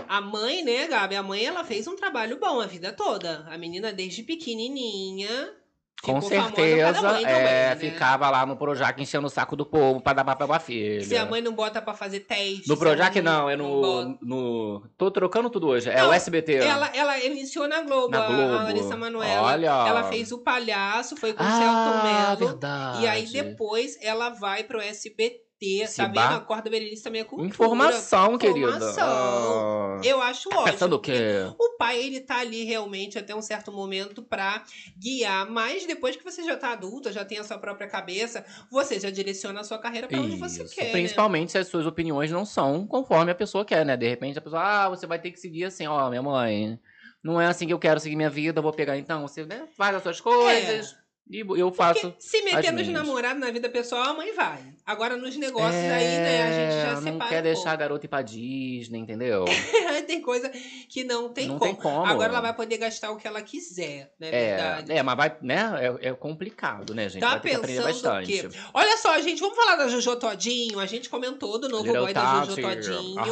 a 0.08 0.20
mãe, 0.20 0.64
né, 0.64 0.86
Gabi? 0.86 1.16
A 1.16 1.22
mãe, 1.22 1.44
ela 1.44 1.64
fez 1.64 1.86
um 1.86 1.96
trabalho 1.96 2.38
bom 2.38 2.60
a 2.60 2.66
vida 2.66 2.92
toda. 2.92 3.46
A 3.48 3.58
menina, 3.58 3.92
desde 3.92 4.22
pequenininha, 4.22 5.52
Com 6.00 6.20
certeza, 6.20 6.88
é, 6.88 6.92
também, 6.92 7.24
né? 7.26 7.76
ficava 7.76 8.30
lá 8.30 8.46
no 8.46 8.56
Projac 8.56 9.02
enchendo 9.02 9.26
o 9.26 9.30
saco 9.30 9.56
do 9.56 9.66
povo 9.66 10.00
pra 10.00 10.12
dar 10.12 10.24
papel 10.24 10.46
pra 10.46 10.60
filha. 10.60 11.04
Se 11.04 11.16
a 11.16 11.26
mãe 11.26 11.40
não 11.42 11.52
bota 11.52 11.82
pra 11.82 11.92
fazer 11.92 12.20
teste... 12.20 12.68
No 12.68 12.76
Projac 12.76 13.20
não, 13.20 13.50
é 13.50 13.56
no, 13.56 14.16
no... 14.22 14.88
Tô 14.96 15.10
trocando 15.10 15.50
tudo 15.50 15.66
hoje, 15.66 15.90
é 15.90 16.00
Não, 16.00 16.10
o 16.10 16.12
SBT. 16.12 16.54
Ela, 16.54 16.88
ela 16.94 17.18
iniciou 17.18 17.66
na 17.66 17.82
Globo, 17.82 18.10
Na 18.10 18.24
a- 18.24 18.26
Globo. 18.28 18.42
a 18.54 18.62
Larissa 18.62 18.96
Manoela. 18.96 19.42
Olha. 19.48 19.66
Ela 19.88 20.04
fez 20.04 20.30
o 20.30 20.38
palhaço, 20.38 21.16
foi 21.16 21.32
com 21.32 21.42
o 21.42 21.46
Ah, 21.46 21.50
Celton 21.58 22.02
Mello. 22.38 22.52
verdade. 22.52 23.02
E 23.02 23.08
aí 23.08 23.26
depois 23.26 23.98
ela 24.00 24.30
vai 24.30 24.62
pro 24.64 24.80
SBT. 24.80 25.47
Se 25.60 25.96
tá 25.96 26.04
vendo? 26.04 26.14
ba- 26.14 26.36
A 26.36 26.40
corda 26.40 26.70
Berenice 26.70 27.02
também 27.02 27.20
é 27.20 27.24
cultura. 27.24 27.48
Informação, 27.48 28.38
querida. 28.38 28.58
Informação. 28.60 29.04
Ah. 29.08 30.00
Eu 30.04 30.22
acho 30.22 30.48
Tá 30.48 30.56
ótimo. 30.58 30.72
pensando 30.72 30.92
o 30.94 30.98
quê? 31.00 31.12
O 31.58 31.76
pai, 31.76 32.00
ele 32.00 32.20
tá 32.20 32.38
ali 32.38 32.62
realmente 32.64 33.18
até 33.18 33.34
um 33.34 33.42
certo 33.42 33.72
momento 33.72 34.22
pra 34.22 34.62
guiar, 34.96 35.50
mas 35.50 35.84
depois 35.86 36.14
que 36.16 36.22
você 36.22 36.44
já 36.44 36.56
tá 36.56 36.72
adulta, 36.72 37.10
já 37.12 37.24
tem 37.24 37.38
a 37.38 37.44
sua 37.44 37.58
própria 37.58 37.88
cabeça, 37.88 38.44
você 38.70 39.00
já 39.00 39.10
direciona 39.10 39.60
a 39.60 39.64
sua 39.64 39.78
carreira 39.78 40.06
pra 40.06 40.20
onde 40.20 40.36
você 40.36 40.62
Isso, 40.62 40.74
quer. 40.74 40.84
né? 40.86 40.90
Principalmente 40.92 41.52
se 41.52 41.58
as 41.58 41.66
suas 41.66 41.86
opiniões 41.86 42.30
não 42.30 42.44
são 42.46 42.86
conforme 42.86 43.32
a 43.32 43.34
pessoa 43.34 43.64
quer, 43.64 43.84
né? 43.84 43.96
De 43.96 44.08
repente 44.08 44.38
a 44.38 44.42
pessoa, 44.42 44.62
ah, 44.84 44.88
você 44.88 45.06
vai 45.06 45.18
ter 45.18 45.32
que 45.32 45.40
seguir 45.40 45.64
assim, 45.64 45.86
ó, 45.86 46.08
minha 46.08 46.22
mãe. 46.22 46.78
Não 47.22 47.40
é 47.40 47.46
assim 47.46 47.66
que 47.66 47.72
eu 47.72 47.78
quero 47.80 47.98
seguir 47.98 48.14
minha 48.14 48.30
vida, 48.30 48.62
vou 48.62 48.72
pegar 48.72 48.96
então. 48.96 49.22
Você 49.26 49.44
né, 49.44 49.64
faz 49.76 49.96
as 49.96 50.02
suas 50.04 50.20
coisas 50.20 50.94
e 51.28 51.40
eu 51.40 51.72
faço. 51.72 52.00
Porque 52.12 52.16
se 52.22 52.40
meter 52.42 52.72
nos 52.72 52.86
namorados 52.88 53.40
na 53.40 53.50
vida 53.50 53.68
pessoal, 53.68 54.02
a 54.04 54.14
mãe 54.14 54.32
vai. 54.34 54.62
Agora 54.88 55.18
nos 55.18 55.36
negócios 55.36 55.74
aí, 55.74 56.16
né, 56.18 56.42
a 56.42 56.50
gente 56.50 56.72
já 56.72 56.92
É, 56.92 56.96
separa. 56.96 57.12
Não 57.12 57.28
quer 57.28 57.40
um 57.40 57.42
deixar 57.42 57.72
a 57.72 57.76
garota 57.76 58.06
ir 58.06 58.08
pra 58.08 58.22
Disney, 58.22 58.98
entendeu? 59.00 59.44
tem 60.06 60.22
coisa 60.22 60.50
que 60.88 61.04
não 61.04 61.28
tem, 61.28 61.46
Não 61.46 61.58
como. 61.58 61.70
tem 61.74 61.82
como. 61.82 62.06
Agora 62.06 62.30
ela 62.30 62.40
vai 62.40 62.54
poder 62.54 62.78
gastar 62.78 63.10
o 63.10 63.18
que 63.18 63.28
ela 63.28 63.42
quiser, 63.42 64.10
não 64.18 64.28
é, 64.28 64.30
verdade? 64.30 64.92
É, 64.92 64.96
é, 64.96 65.02
mas 65.02 65.16
vai, 65.18 65.36
né? 65.42 65.96
É, 66.00 66.08
é 66.08 66.12
complicado, 66.14 66.94
né, 66.94 67.06
gente? 67.06 67.20
Tá 67.20 67.36
vai 67.36 67.40
que 67.40 67.48
pensando 67.50 67.80
o 67.80 67.82
bastante. 67.84 68.26
quê? 68.32 68.48
Olha 68.72 68.96
só, 68.96 69.20
gente, 69.20 69.40
vamos 69.40 69.54
falar 69.56 69.76
da 69.76 69.88
Jojo 69.88 70.16
Todinho. 70.16 70.80
A 70.80 70.86
gente 70.86 71.10
comentou 71.10 71.58
do 71.58 71.68
novo 71.68 71.84
Little 71.84 72.04
boy 72.04 72.14
da 72.14 72.44
Jojo. 72.46 72.62
Todinho, 72.62 73.22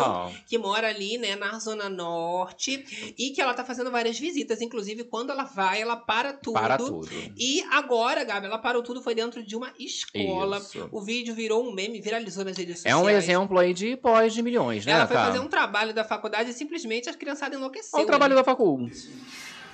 que 0.46 0.58
mora 0.58 0.88
ali, 0.88 1.16
né, 1.16 1.36
na 1.36 1.58
Zona 1.58 1.88
Norte, 1.88 3.14
e 3.16 3.30
que 3.30 3.40
ela 3.40 3.54
tá 3.54 3.64
fazendo 3.64 3.90
várias 3.90 4.18
visitas. 4.18 4.60
Inclusive, 4.60 5.04
quando 5.04 5.30
ela 5.30 5.44
vai, 5.44 5.80
ela 5.80 5.96
para 5.96 6.34
tudo. 6.34 6.52
Para 6.52 6.76
tudo. 6.76 7.08
E 7.38 7.62
agora, 7.70 8.22
Gabi, 8.24 8.44
ela 8.44 8.58
parou 8.58 8.82
tudo, 8.82 9.00
foi 9.02 9.14
dentro 9.14 9.42
de 9.42 9.56
uma 9.56 9.72
escola. 9.78 10.58
Isso. 10.58 10.86
O 10.92 11.00
vídeo 11.00 11.34
virou 11.34 11.45
um 11.52 11.72
meme, 11.72 12.00
viralizou 12.00 12.44
nas 12.44 12.56
redes 12.56 12.76
É 12.84 12.90
sociais. 12.90 12.98
um 13.02 13.08
exemplo 13.08 13.58
aí 13.58 13.72
de 13.74 13.96
pós 13.96 14.32
de 14.34 14.42
milhões, 14.42 14.84
né, 14.86 14.92
Ela 14.92 15.06
foi 15.06 15.16
cara? 15.16 15.28
fazer 15.32 15.40
um 15.40 15.48
trabalho 15.48 15.92
da 15.94 16.04
faculdade 16.04 16.50
e 16.50 16.52
simplesmente 16.52 17.08
as 17.08 17.16
criançadas 17.16 17.56
enlouqueceram. 17.58 17.98
Olha 17.98 18.04
o 18.04 18.06
trabalho 18.06 18.34
da 18.34 18.44
facul. 18.44 18.90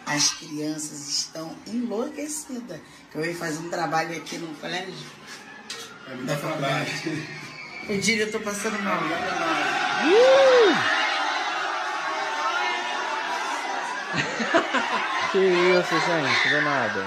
As 0.06 0.30
crianças 0.34 1.08
estão 1.08 1.54
enlouquecidas. 1.66 2.80
Que 3.10 3.18
eu 3.18 3.24
ia 3.24 3.34
fazer 3.34 3.58
um 3.58 3.70
trabalho 3.70 4.16
aqui 4.16 4.38
no 4.38 4.48
colégio. 4.56 4.94
da 6.24 6.36
faculdade. 6.36 7.28
O 7.88 7.98
dia 7.98 8.24
eu 8.24 8.32
tô 8.32 8.40
passando 8.40 8.78
mal. 8.82 8.98
Que 15.32 15.38
isso, 15.38 15.94
gente, 15.94 16.54
do 16.54 16.62
nada. 16.62 17.06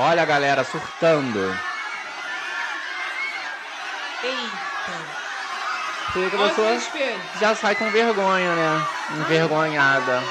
Olha 0.00 0.22
a 0.22 0.24
galera 0.24 0.62
surtando. 0.62 1.40
Eita. 4.22 5.18
Você 6.12 6.30
que 6.30 6.36
a 6.36 6.48
pessoa 6.48 6.78
já 7.40 7.54
sai 7.56 7.74
com 7.74 7.90
vergonha, 7.90 8.54
né? 8.54 8.86
Envergonhada. 9.16 10.22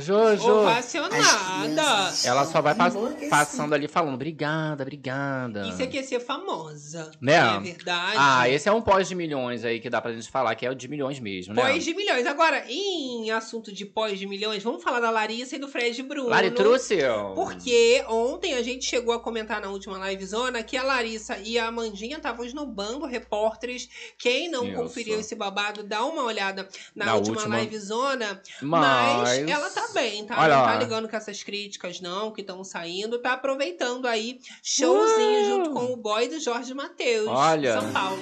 Jojo. 0.00 0.50
Ovacionada. 0.50 2.14
Ela 2.24 2.44
só 2.44 2.60
vai 2.60 2.74
pass- 2.74 2.94
passando 3.28 3.74
ali 3.74 3.88
falando, 3.88 4.14
obrigada, 4.14 4.82
obrigada. 4.82 5.66
Isso 5.68 5.82
aqui 5.82 5.98
é 5.98 6.02
ser 6.02 6.20
famosa. 6.20 7.10
Né? 7.20 7.34
É 7.34 7.60
verdade? 7.60 8.16
Ah, 8.16 8.48
esse 8.48 8.68
é 8.68 8.72
um 8.72 8.80
pós 8.82 9.08
de 9.08 9.14
milhões 9.14 9.64
aí 9.64 9.80
que 9.80 9.90
dá 9.90 10.00
pra 10.00 10.12
gente 10.12 10.30
falar, 10.30 10.54
que 10.54 10.64
é 10.66 10.70
o 10.70 10.74
de 10.74 10.88
milhões 10.88 11.18
mesmo, 11.20 11.54
né? 11.54 11.62
Pós 11.62 11.84
de 11.84 11.94
milhões. 11.94 12.26
Agora, 12.26 12.64
em 12.68 13.30
assunto 13.30 13.72
de 13.72 13.84
pós 13.84 14.18
de 14.18 14.26
milhões, 14.26 14.62
vamos 14.62 14.82
falar 14.82 15.00
da 15.00 15.10
Larissa 15.10 15.56
e 15.56 15.58
do 15.58 15.68
Fred 15.68 16.02
Bruno. 16.02 16.28
Lari 16.28 16.50
Trussel. 16.50 17.32
Porque 17.34 18.04
ontem 18.08 18.54
a 18.54 18.62
gente 18.62 18.84
chegou 18.84 19.14
a 19.14 19.20
comentar 19.20 19.60
na 19.60 19.68
última 19.68 19.98
livezona 20.10 20.62
que 20.62 20.76
a 20.76 20.82
Larissa 20.82 21.38
e 21.38 21.58
a 21.58 21.68
Amandinha 21.68 22.16
estavam 22.16 22.44
esnobando 22.44 23.06
repórteres. 23.06 23.88
Quem 24.18 24.48
não 24.50 24.66
Isso. 24.66 24.76
conferiu 24.76 25.20
esse 25.20 25.34
babado, 25.34 25.82
dá 25.82 26.04
uma 26.04 26.22
olhada 26.24 26.68
na, 26.94 27.06
Na 27.06 27.14
última, 27.16 27.36
última. 27.36 27.60
livezona. 27.60 28.40
Mas... 28.62 29.22
Mas 29.24 29.50
ela 29.50 29.70
tá 29.70 29.83
bem, 29.92 30.24
tá? 30.24 30.38
Olha 30.40 30.56
não 30.56 30.62
lá. 30.62 30.72
tá 30.72 30.78
ligando 30.78 31.08
com 31.08 31.16
essas 31.16 31.42
críticas, 31.42 32.00
não, 32.00 32.30
que 32.30 32.40
estão 32.40 32.62
saindo. 32.64 33.18
Tá 33.18 33.32
aproveitando 33.32 34.06
aí 34.06 34.40
showzinho 34.62 35.42
Uh! 35.42 35.44
junto 35.46 35.70
com 35.70 35.92
o 35.92 35.96
boy 35.96 36.28
do 36.28 36.38
Jorge 36.40 36.72
Matheus. 36.74 37.28
Olha. 37.28 37.80
São 37.80 37.92
Paulo. 37.92 38.18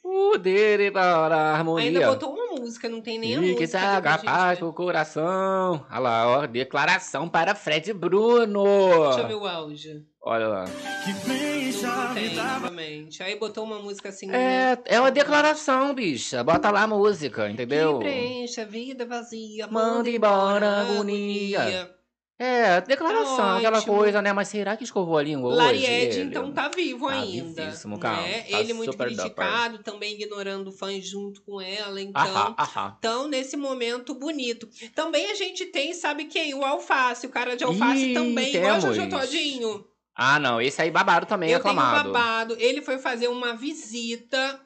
dele 0.37 0.91
para 0.91 1.35
a 1.35 1.53
harmonia. 1.53 1.87
Ainda 1.87 2.07
botou 2.07 2.33
uma 2.33 2.59
música, 2.59 2.87
não 2.89 3.01
tem 3.01 3.19
nem 3.19 3.35
a 3.35 3.41
música. 3.41 3.57
que 3.59 3.67
saga, 3.67 4.17
paz 4.17 4.59
pro 4.59 4.73
coração. 4.73 5.85
Olha 5.89 5.99
lá, 5.99 6.27
ó, 6.27 6.47
declaração 6.47 7.27
para 7.29 7.55
Fred 7.55 7.93
Bruno. 7.93 8.63
Deixa 9.05 9.19
eu 9.21 9.27
ver 9.27 9.35
o 9.35 9.45
áudio. 9.45 10.05
Olha 10.23 10.47
lá. 10.47 10.65
Não 10.65 12.13
tem, 12.13 12.35
novamente. 12.35 13.23
Aí 13.23 13.37
botou 13.39 13.63
uma 13.63 13.79
música 13.79 14.09
assim. 14.09 14.29
É, 14.31 14.77
é 14.85 14.99
uma 14.99 15.09
declaração, 15.09 15.93
bicha. 15.95 16.43
Bota 16.43 16.69
lá 16.69 16.83
a 16.83 16.87
música, 16.87 17.49
entendeu? 17.49 17.97
Que 17.97 18.03
preenche 18.05 18.61
a 18.61 18.65
vida 18.65 19.05
vazia, 19.05 19.67
Manda 19.67 19.95
manda 19.95 20.09
embora 20.09 20.67
a 20.67 20.81
agonia. 20.81 21.59
agonia. 21.61 22.00
É, 22.43 22.81
declaração, 22.81 23.37
Tá 23.37 23.57
aquela 23.57 23.81
coisa, 23.83 24.19
né? 24.19 24.33
Mas 24.33 24.47
será 24.47 24.75
que 24.75 24.83
escovou 24.83 25.15
a 25.15 25.21
língua 25.21 25.49
hoje? 25.49 25.57
Laried, 25.57 25.85
ele? 25.85 26.21
então, 26.23 26.51
tá 26.51 26.69
vivo 26.69 27.07
Tá 27.07 27.13
ainda. 27.13 27.61
vivíssimo, 27.65 27.99
calma. 27.99 28.23
né? 28.23 28.41
Tá 28.49 28.59
Ele 28.59 28.73
muito 28.73 28.97
criticado, 28.97 29.77
também 29.83 30.13
ignorando 30.19 30.71
fãs 30.71 31.05
junto 31.07 31.41
com 31.43 31.61
ela, 31.61 32.01
então. 32.01 32.19
Ahá, 32.19 32.55
ahá. 32.57 32.95
Então, 32.97 33.27
nesse 33.27 33.55
momento 33.55 34.15
bonito. 34.15 34.67
Também 34.95 35.29
a 35.29 35.35
gente 35.35 35.67
tem, 35.67 35.93
sabe 35.93 36.25
quem? 36.25 36.55
O 36.55 36.65
Alface, 36.65 37.27
o 37.27 37.29
cara 37.29 37.55
de 37.55 37.63
Alface 37.63 38.07
Ih, 38.09 38.13
também, 38.15 38.55
igual 38.55 38.73
a 38.73 38.79
Jojo 38.79 39.01
temos. 39.07 39.19
Todinho. 39.21 39.85
Ah, 40.15 40.39
não, 40.39 40.59
esse 40.59 40.81
aí 40.81 40.89
babado 40.89 41.27
também 41.27 41.51
Eu 41.51 41.57
aclamado. 41.59 42.01
tenho 42.01 42.13
babado. 42.13 42.55
Ele 42.59 42.81
foi 42.81 42.97
fazer 42.97 43.27
uma 43.27 43.53
visita. 43.53 44.59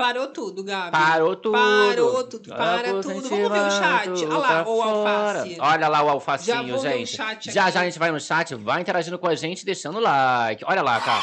Parou 0.00 0.28
tudo, 0.28 0.64
Gabi. 0.64 0.92
Parou 0.92 1.36
tudo. 1.36 1.52
Parou 1.52 2.24
tudo, 2.24 2.48
para 2.48 2.88
tudo. 3.02 3.28
Vamos 3.28 3.52
ver 3.52 3.66
o 3.66 3.70
chat. 3.70 4.24
Olha 4.24 4.38
lá, 4.38 4.64
o 4.66 4.82
alface. 4.82 5.56
Olha 5.60 5.88
lá 5.88 6.02
o 6.02 6.06
Já 6.06 6.12
alfacinho, 6.12 6.74
o 6.74 6.78
gente. 6.78 7.06
chat 7.14 7.52
já 7.52 7.64
aqui. 7.64 7.74
já 7.74 7.80
a 7.80 7.84
gente 7.84 7.98
vai 7.98 8.10
no 8.10 8.18
chat, 8.18 8.54
vai 8.54 8.80
interagindo 8.80 9.18
com 9.18 9.26
a 9.26 9.34
gente, 9.34 9.62
deixando 9.62 10.00
like. 10.00 10.64
Olha 10.66 10.80
lá, 10.80 10.98
cara. 11.02 11.22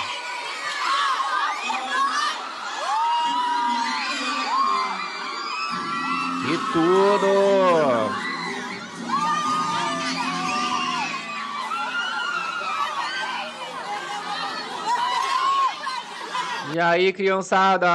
E 6.45 6.57
tudo! 6.71 8.26
E 16.77 16.79
aí, 16.79 17.11
criançada? 17.11 17.87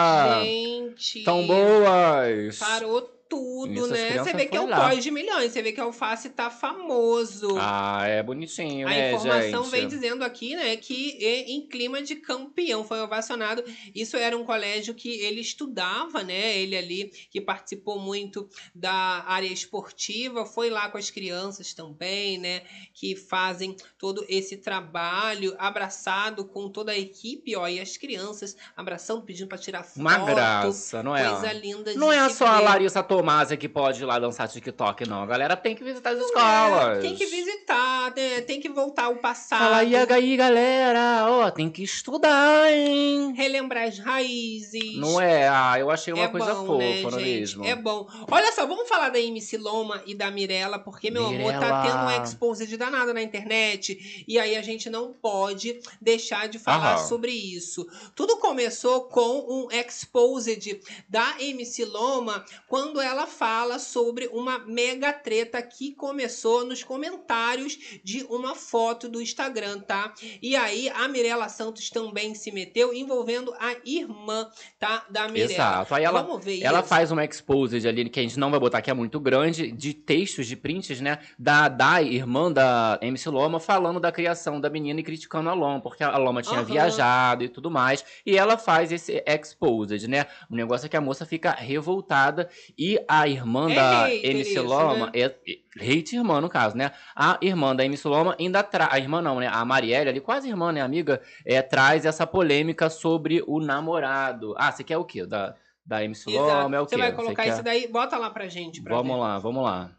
Gente. 0.43 1.23
Tão 1.23 1.47
boas? 1.47 2.59
Parou 2.59 3.09
tudo, 3.33 3.87
né? 3.87 3.97
Você 3.97 4.09
crianças 4.09 4.33
vê 4.35 4.47
que 4.47 4.57
é 4.59 4.61
o 4.61 4.67
lá. 4.67 4.77
pós 4.77 5.03
de 5.03 5.11
milhões. 5.11 5.53
Você 5.53 5.63
vê 5.63 5.73
que 5.73 5.81
a 5.81 5.85
Alface 5.85 6.29
tá 6.29 6.51
famoso. 6.51 7.57
Ah, 7.59 8.03
é 8.07 8.23
bonitinho, 8.23 8.87
A 8.87 8.91
né, 8.91 9.15
informação 9.15 9.65
gente? 9.65 9.71
vem 9.71 9.89
dizendo 9.89 10.23
aqui, 10.23 10.55
né, 10.55 10.77
que 10.77 11.17
é 11.25 11.51
em 11.51 11.67
clima 11.67 12.03
de 12.03 12.17
campeão 12.17 12.85
foi 12.85 13.01
ovacionado. 13.01 13.65
Isso 13.95 14.19
era 14.19 14.37
um 14.37 14.45
colégio 14.45 14.95
que 14.95 15.09
ele 15.09 15.41
estudava, 15.41 16.23
né? 16.23 16.59
Ele 16.59 16.77
ali 16.77 17.11
que 17.31 17.41
participou 17.41 17.99
muito 17.99 18.47
da 18.75 19.25
área 19.27 19.47
esportiva, 19.47 20.45
foi 20.45 20.69
lá 20.69 20.91
com 20.91 20.99
as 20.99 21.09
crianças 21.09 21.73
também, 21.73 22.37
né? 22.37 22.61
Que 22.93 23.17
fazem 23.17 23.75
todo 23.99 24.27
esse 24.29 24.59
trabalho 24.59 25.55
abraçado 25.59 26.45
com 26.45 26.69
toda 26.69 26.93
a 26.93 26.99
equipe, 26.99 27.57
ó, 27.57 27.67
e 27.67 27.81
as 27.81 27.97
crianças 27.97 28.55
abraçando, 28.77 29.23
pedindo 29.23 29.49
para 29.49 29.57
tirar 29.57 29.85
foto. 29.85 30.01
Uma 30.01 30.19
graça, 30.19 31.03
não 31.03 31.17
é? 31.17 31.31
Coisa 31.31 31.53
linda 31.55 31.93
de 31.93 31.99
Não 31.99 32.13
é 32.13 32.29
só 32.29 32.47
a. 32.47 32.61
Larissa 32.61 33.03
Tomasa 33.23 33.57
que 33.57 33.69
pode 33.69 34.03
ir 34.03 34.05
lá 34.05 34.19
dançar 34.19 34.49
TikTok, 34.49 35.09
não. 35.09 35.23
A 35.23 35.27
galera 35.27 35.57
tem 35.57 35.77
que 35.77 35.85
visitar 35.85 36.11
as 36.11 36.19
escolas. 36.19 36.99
É, 36.99 37.01
tem 37.03 37.15
que 37.15 37.25
visitar, 37.27 38.13
né? 38.17 38.41
Tem 38.41 38.61
que 38.61 38.69
voltar 38.69 39.05
ao 39.05 39.17
passado. 39.17 39.61
Fala 39.61 39.77
aí, 39.77 39.95
aí, 39.95 40.37
galera. 40.37 41.27
Ó, 41.29 41.49
tem 41.49 41.71
que 41.71 41.85
estudar, 41.85 42.69
hein? 42.73 43.33
relembrar 43.33 43.85
as 43.85 44.01
raízes. 44.01 44.97
Não 44.97 45.21
é? 45.21 45.49
Ah, 45.49 45.79
eu 45.79 45.89
achei 45.89 46.13
uma 46.13 46.25
é 46.25 46.29
coisa 46.29 46.53
bom, 46.53 46.67
fofa, 46.67 46.79
né, 46.79 47.03
não 47.03 47.19
é 47.19 47.23
mesmo? 47.23 47.65
É 47.65 47.77
bom. 47.77 48.09
Olha 48.29 48.51
só, 48.51 48.67
vamos 48.67 48.89
falar 48.89 49.11
da 49.11 49.21
MC 49.21 49.57
Loma 49.57 50.03
e 50.05 50.17
da 50.17 50.29
Mirella, 50.29 50.81
porque, 50.81 51.09
meu 51.09 51.25
amor, 51.27 51.53
tá 51.53 51.83
tendo 51.83 51.99
um 51.99 52.25
exposed 52.25 52.77
danado 52.77 53.15
na 53.15 53.23
internet. 53.23 54.25
E 54.27 54.37
aí 54.37 54.57
a 54.57 54.63
gente 54.63 54.91
não 54.91 55.13
pode 55.13 55.79
deixar 56.01 56.49
de 56.49 56.59
falar 56.59 56.97
Aham. 56.97 57.07
sobre 57.07 57.31
isso. 57.31 57.87
Tudo 58.17 58.39
começou 58.39 59.03
com 59.03 59.47
um 59.49 59.69
exposed 59.71 60.81
da 61.09 61.37
MC 61.39 61.85
Loma 61.85 62.45
quando 62.67 63.01
ela 63.01 63.12
fala 63.27 63.79
sobre 63.79 64.27
uma 64.33 64.59
mega 64.61 65.13
treta 65.13 65.61
que 65.63 65.93
começou 65.95 66.65
nos 66.65 66.83
comentários 66.83 68.01
de 68.03 68.25
uma 68.29 68.55
foto 68.55 69.09
do 69.09 69.21
Instagram, 69.21 69.81
tá? 69.81 70.13
E 70.41 70.57
aí 70.57 70.89
a 70.91 71.07
Mirella 71.09 71.49
Santos 71.49 71.91
também 71.91 72.35
se 72.35 72.51
meteu 72.51 72.93
envolvendo 72.93 73.53
a 73.59 73.77
irmã, 73.85 74.49
tá? 74.79 75.05
Da 75.11 75.29
Mirella. 75.29 75.53
Exato. 75.53 75.95
Aí 75.95 76.05
ela, 76.05 76.23
Vamos 76.23 76.45
ver 76.45 76.63
ela 76.63 76.81
isso. 76.81 76.89
faz 76.89 77.11
uma 77.11 77.25
exposed 77.25 77.87
ali, 77.87 78.09
que 78.09 78.21
a 78.21 78.23
gente 78.23 78.39
não 78.39 78.51
vai 78.51 78.59
botar, 78.59 78.81
que 78.83 78.91
é 78.91 78.95
muito 78.95 79.21
grande, 79.21 79.71
de 79.71 79.95
textos, 79.95 80.47
de 80.47 80.57
prints, 80.57 81.01
né? 81.01 81.19
Da 81.39 81.69
Dai, 81.69 82.07
irmã 82.09 82.51
da 82.51 82.99
MC 83.03 83.29
Loma, 83.29 83.61
falando 83.61 84.01
da 84.01 84.11
criação 84.11 84.61
da 84.61 84.69
menina 84.71 85.01
e 85.01 85.03
criticando 85.03 85.49
a 85.51 85.55
Loma, 85.55 85.81
porque 85.81 86.03
a 86.03 86.17
Loma 86.17 86.43
tinha 86.43 86.61
Aham. 86.61 86.65
viajado 86.65 87.45
e 87.45 87.49
tudo 87.49 87.71
mais. 87.71 88.05
E 88.25 88.37
ela 88.37 88.57
faz 88.57 88.93
esse 88.93 89.23
exposed, 89.27 90.07
né? 90.09 90.27
O 90.51 90.55
negócio 90.55 90.87
é 90.87 90.89
que 90.89 90.97
a 90.97 91.01
moça 91.01 91.25
fica 91.27 91.51
revoltada 91.53 92.49
e 92.77 92.99
a 93.09 93.27
irmã 93.29 93.71
É 93.71 93.75
da 93.75 94.11
MC 94.15 94.51
isso, 94.53 94.63
Loma, 94.63 95.07
né? 95.07 95.13
é, 95.15 95.25
é- 95.47 95.59
hate 95.99 96.17
irmã 96.17 96.41
no 96.41 96.49
caso, 96.49 96.77
né? 96.77 96.93
A 97.15 97.39
irmã 97.41 97.75
da 97.75 97.85
MC 97.85 98.07
Loma 98.09 98.37
ainda 98.39 98.63
traz, 98.63 98.93
a 98.93 98.99
irmã 98.99 99.21
não, 99.23 99.39
né? 99.41 99.49
A 99.49 99.65
Marielle, 99.65 100.09
ali, 100.11 100.21
quase 100.21 100.49
irmã, 100.49 100.73
né? 100.73 100.81
Amiga, 100.81 101.23
é, 101.45 101.61
traz 101.63 102.05
essa 102.05 102.27
polêmica 102.27 102.89
sobre 102.91 103.43
o 103.47 103.61
namorado. 103.61 104.55
Ah, 104.59 104.71
você 104.73 104.83
quer 104.85 104.97
o 104.99 105.05
quê? 105.05 105.25
Da, 105.27 105.55
da 105.85 106.05
MC 106.05 106.31
Exato. 106.31 106.45
Loma 106.63 106.77
é 106.77 106.81
o 106.81 106.87
quê? 106.87 106.95
Você 106.95 107.01
vai 107.01 107.13
colocar 107.13 107.43
quer- 107.45 107.53
isso 107.55 107.63
daí, 107.63 107.87
bota 107.89 108.17
lá 108.19 108.31
pra 108.31 108.49
gente. 108.49 108.81
Pra 108.83 108.97
Vamos 108.97 109.15
ver. 109.15 109.21
lá, 109.21 109.39
vamos 109.39 109.63
lá. 109.65 109.91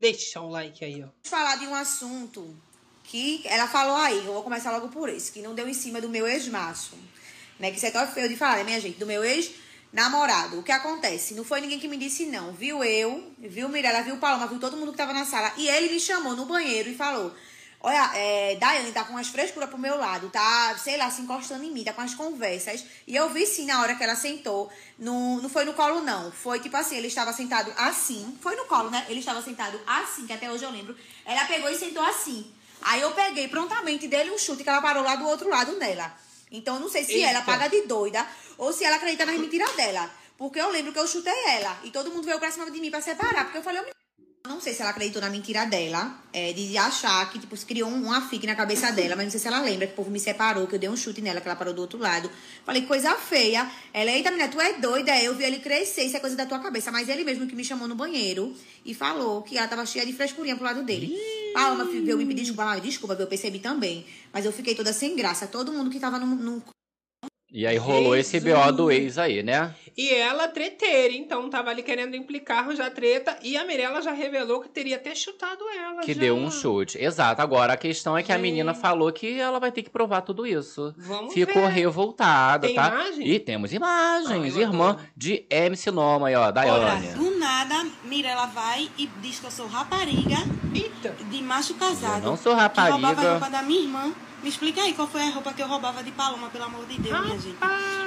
Deixa 0.00 0.40
um 0.40 0.48
like 0.48 0.84
aí, 0.84 1.02
ó. 1.02 1.08
falar 1.28 1.56
de 1.56 1.66
um 1.66 1.74
assunto 1.74 2.56
que 3.04 3.42
ela 3.46 3.66
falou 3.66 3.96
aí, 3.96 4.18
eu 4.18 4.32
vou 4.32 4.42
começar 4.42 4.70
logo 4.70 4.88
por 4.88 5.08
esse, 5.08 5.32
que 5.32 5.40
não 5.42 5.54
deu 5.54 5.68
em 5.68 5.74
cima 5.74 6.00
do 6.00 6.08
meu 6.08 6.26
ex-macho. 6.26 6.94
Né? 7.58 7.70
Que 7.70 7.78
isso 7.78 7.86
é 7.86 7.90
tão 7.90 8.06
feio 8.06 8.28
de 8.28 8.36
falar, 8.36 8.58
né, 8.58 8.64
minha 8.64 8.78
gente? 8.80 8.98
Do 8.98 9.06
meu 9.06 9.24
ex-namorado. 9.92 10.58
O 10.58 10.62
que 10.62 10.72
acontece? 10.72 11.34
Não 11.34 11.44
foi 11.44 11.60
ninguém 11.60 11.78
que 11.78 11.88
me 11.88 11.96
disse 11.96 12.26
não. 12.26 12.52
Viu 12.52 12.84
eu, 12.84 13.32
viu 13.38 13.68
Mirella, 13.68 14.02
viu 14.02 14.16
Paloma, 14.18 14.46
viu 14.46 14.58
todo 14.58 14.76
mundo 14.76 14.92
que 14.92 14.98
tava 14.98 15.12
na 15.12 15.24
sala. 15.24 15.52
E 15.56 15.68
ele 15.68 15.92
me 15.92 16.00
chamou 16.00 16.36
no 16.36 16.46
banheiro 16.46 16.88
e 16.88 16.94
falou: 16.94 17.34
Olha, 17.80 18.10
é, 18.14 18.56
Daiane 18.56 18.92
tá 18.92 19.04
com 19.04 19.12
umas 19.12 19.28
frescuras 19.28 19.68
pro 19.68 19.78
meu 19.78 19.96
lado, 19.96 20.28
tá, 20.30 20.76
sei 20.78 20.96
lá, 20.96 21.10
se 21.10 21.22
encostando 21.22 21.64
em 21.64 21.70
mim, 21.70 21.84
tá 21.84 21.92
com 21.92 22.00
as 22.00 22.14
conversas. 22.14 22.84
E 23.06 23.14
eu 23.14 23.28
vi 23.30 23.46
sim 23.46 23.66
na 23.66 23.80
hora 23.80 23.94
que 23.94 24.02
ela 24.02 24.16
sentou. 24.16 24.70
No, 24.98 25.40
não 25.40 25.48
foi 25.48 25.64
no 25.64 25.74
colo, 25.74 26.00
não. 26.00 26.30
Foi 26.32 26.60
tipo 26.60 26.76
assim, 26.76 26.96
ele 26.96 27.08
estava 27.08 27.32
sentado 27.32 27.72
assim. 27.76 28.36
Foi 28.40 28.56
no 28.56 28.64
colo, 28.66 28.90
né? 28.90 29.06
Ele 29.08 29.20
estava 29.20 29.42
sentado 29.42 29.80
assim, 29.86 30.26
que 30.26 30.32
até 30.32 30.50
hoje 30.50 30.64
eu 30.64 30.70
lembro. 30.70 30.96
Ela 31.24 31.44
pegou 31.44 31.70
e 31.70 31.78
sentou 31.78 32.02
assim. 32.02 32.52
Aí 32.80 33.00
eu 33.00 33.10
peguei 33.10 33.48
prontamente 33.48 34.06
dele 34.06 34.30
um 34.30 34.38
chute 34.38 34.62
que 34.62 34.68
ela 34.68 34.80
parou 34.80 35.02
lá 35.02 35.16
do 35.16 35.26
outro 35.26 35.48
lado 35.48 35.76
nela. 35.78 36.14
Então 36.50 36.76
eu 36.76 36.80
não 36.80 36.88
sei 36.88 37.04
se 37.04 37.14
Eita. 37.14 37.28
ela 37.28 37.42
paga 37.42 37.68
de 37.68 37.82
doida 37.82 38.26
ou 38.56 38.72
se 38.72 38.84
ela 38.84 38.96
acredita 38.96 39.26
nas 39.26 39.38
mentiras 39.38 39.72
dela. 39.76 40.10
Porque 40.36 40.60
eu 40.60 40.70
lembro 40.70 40.92
que 40.92 40.98
eu 40.98 41.06
chutei 41.06 41.44
ela. 41.48 41.80
E 41.82 41.90
todo 41.90 42.10
mundo 42.10 42.24
veio 42.24 42.38
pra 42.38 42.50
cima 42.50 42.70
de 42.70 42.80
mim 42.80 42.90
pra 42.90 43.00
separar. 43.00 43.44
Porque 43.44 43.58
eu 43.58 43.62
falei, 43.62 43.80
eu 43.80 43.86
não 44.46 44.60
sei 44.60 44.72
se 44.72 44.80
ela 44.80 44.90
acreditou 44.90 45.20
na 45.20 45.28
mentira 45.28 45.64
dela, 45.66 46.16
é, 46.32 46.52
de 46.52 46.76
achar 46.78 47.30
que, 47.30 47.38
tipo, 47.38 47.56
se 47.56 47.66
criou 47.66 47.88
um, 47.88 48.20
fique 48.22 48.46
na 48.46 48.54
cabeça 48.54 48.90
dela, 48.92 49.14
mas 49.14 49.26
não 49.26 49.30
sei 49.30 49.40
se 49.40 49.46
ela 49.46 49.60
lembra 49.60 49.86
que 49.86 49.92
o 49.92 49.96
povo 49.96 50.10
me 50.10 50.18
separou, 50.18 50.66
que 50.66 50.74
eu 50.74 50.78
dei 50.78 50.88
um 50.88 50.96
chute 50.96 51.20
nela, 51.20 51.40
que 51.40 51.48
ela 51.48 51.56
parou 51.56 51.74
do 51.74 51.80
outro 51.80 51.98
lado. 51.98 52.30
Falei, 52.64 52.82
coisa 52.82 53.14
feia. 53.16 53.70
Ela, 53.92 54.10
eita, 54.10 54.30
menina, 54.30 54.48
tu 54.48 54.60
é 54.60 54.74
doida, 54.74 55.16
eu 55.22 55.34
vi 55.34 55.44
ele 55.44 55.58
crescer, 55.58 56.04
isso 56.04 56.16
é 56.16 56.20
coisa 56.20 56.36
da 56.36 56.46
tua 56.46 56.58
cabeça. 56.58 56.90
Mas 56.90 57.08
ele 57.08 57.24
mesmo 57.24 57.46
que 57.46 57.54
me 57.54 57.64
chamou 57.64 57.86
no 57.86 57.94
banheiro 57.94 58.54
e 58.84 58.94
falou 58.94 59.42
que 59.42 59.58
ela 59.58 59.68
tava 59.68 59.84
cheia 59.84 60.06
de 60.06 60.12
frescurinha 60.12 60.56
pro 60.56 60.64
lado 60.64 60.82
dele. 60.82 61.14
Palma 61.52 61.84
veio 61.84 62.16
me 62.16 62.26
pedir 62.26 62.42
desculpa, 62.42 62.64
mas 62.64 62.82
desculpa, 62.82 63.14
eu 63.14 63.26
percebi 63.26 63.58
também. 63.58 64.06
Mas 64.32 64.44
eu 64.44 64.52
fiquei 64.52 64.74
toda 64.74 64.92
sem 64.92 65.16
graça. 65.16 65.46
Todo 65.46 65.72
mundo 65.72 65.90
que 65.90 65.98
tava 65.98 66.18
no, 66.18 66.26
no 66.26 66.62
E 67.50 67.66
aí 67.66 67.78
rolou 67.78 68.14
esse 68.14 68.38
Jesus. 68.38 68.54
BO 68.66 68.72
do 68.72 68.90
ex 68.92 69.16
aí, 69.16 69.42
né? 69.42 69.74
E 69.96 70.12
ela 70.14 70.46
treteira, 70.48 71.14
então 71.14 71.48
tava 71.48 71.70
ali 71.70 71.82
querendo 71.82 72.14
implicar, 72.14 72.58
arranjar 72.58 72.90
treta. 72.90 73.38
E 73.42 73.56
a 73.56 73.64
Mirella 73.64 74.02
já 74.02 74.12
revelou 74.12 74.60
que 74.60 74.68
teria 74.68 74.96
até 74.96 75.14
chutado 75.14 75.64
ela. 75.76 76.02
Que 76.02 76.12
já. 76.12 76.20
deu 76.20 76.36
um 76.36 76.50
chute. 76.50 76.98
Exato. 77.02 77.40
Agora 77.40 77.72
a 77.72 77.76
questão 77.76 78.16
é 78.16 78.22
que 78.22 78.30
a 78.30 78.34
Gente. 78.36 78.42
menina 78.42 78.74
falou 78.74 79.10
que 79.10 79.40
ela 79.40 79.58
vai 79.58 79.72
ter 79.72 79.82
que 79.82 79.88
provar 79.90 80.20
tudo 80.20 80.46
isso. 80.46 80.94
Vamos 80.98 81.32
Ficou 81.32 81.62
ver. 81.62 81.72
revoltada, 81.72 82.66
Tem 82.66 82.76
tá? 82.76 82.88
imagem? 82.88 83.26
E 83.26 83.40
temos 83.40 83.72
imagens. 83.72 84.56
Ah, 84.56 84.60
Irmã 84.60 84.96
de 85.16 85.44
MC 85.50 85.90
Noma 85.90 86.28
aí, 86.28 86.34
ó, 86.36 86.50
Daiane. 86.50 87.08
Do 87.14 87.38
nada, 87.38 87.86
Mirella 88.04 88.46
vai 88.46 88.88
e 88.98 89.06
diz 89.22 89.40
que 89.40 89.46
eu 89.46 89.50
sou 89.50 89.66
rapariga 89.66 90.36
Eita. 90.74 91.16
de 91.30 91.42
macho 91.42 91.74
casado. 91.74 92.22
Eu 92.24 92.30
não 92.30 92.36
sou 92.36 92.54
Que 92.54 92.60
roubava 92.60 92.80
a 92.82 92.90
rapariga. 92.90 93.30
roupa 93.32 93.48
da 93.50 93.62
minha 93.62 93.80
irmã. 93.80 94.12
Me 94.42 94.48
explica 94.48 94.80
aí 94.82 94.94
qual 94.94 95.08
foi 95.08 95.22
a 95.22 95.30
roupa 95.30 95.52
que 95.52 95.60
eu 95.60 95.66
roubava 95.66 96.02
de 96.02 96.12
Paloma, 96.12 96.48
pelo 96.48 96.64
amor 96.64 96.86
de 96.86 96.98
Deus, 97.00 97.20
minha 97.24 97.38
gente. 97.38 97.58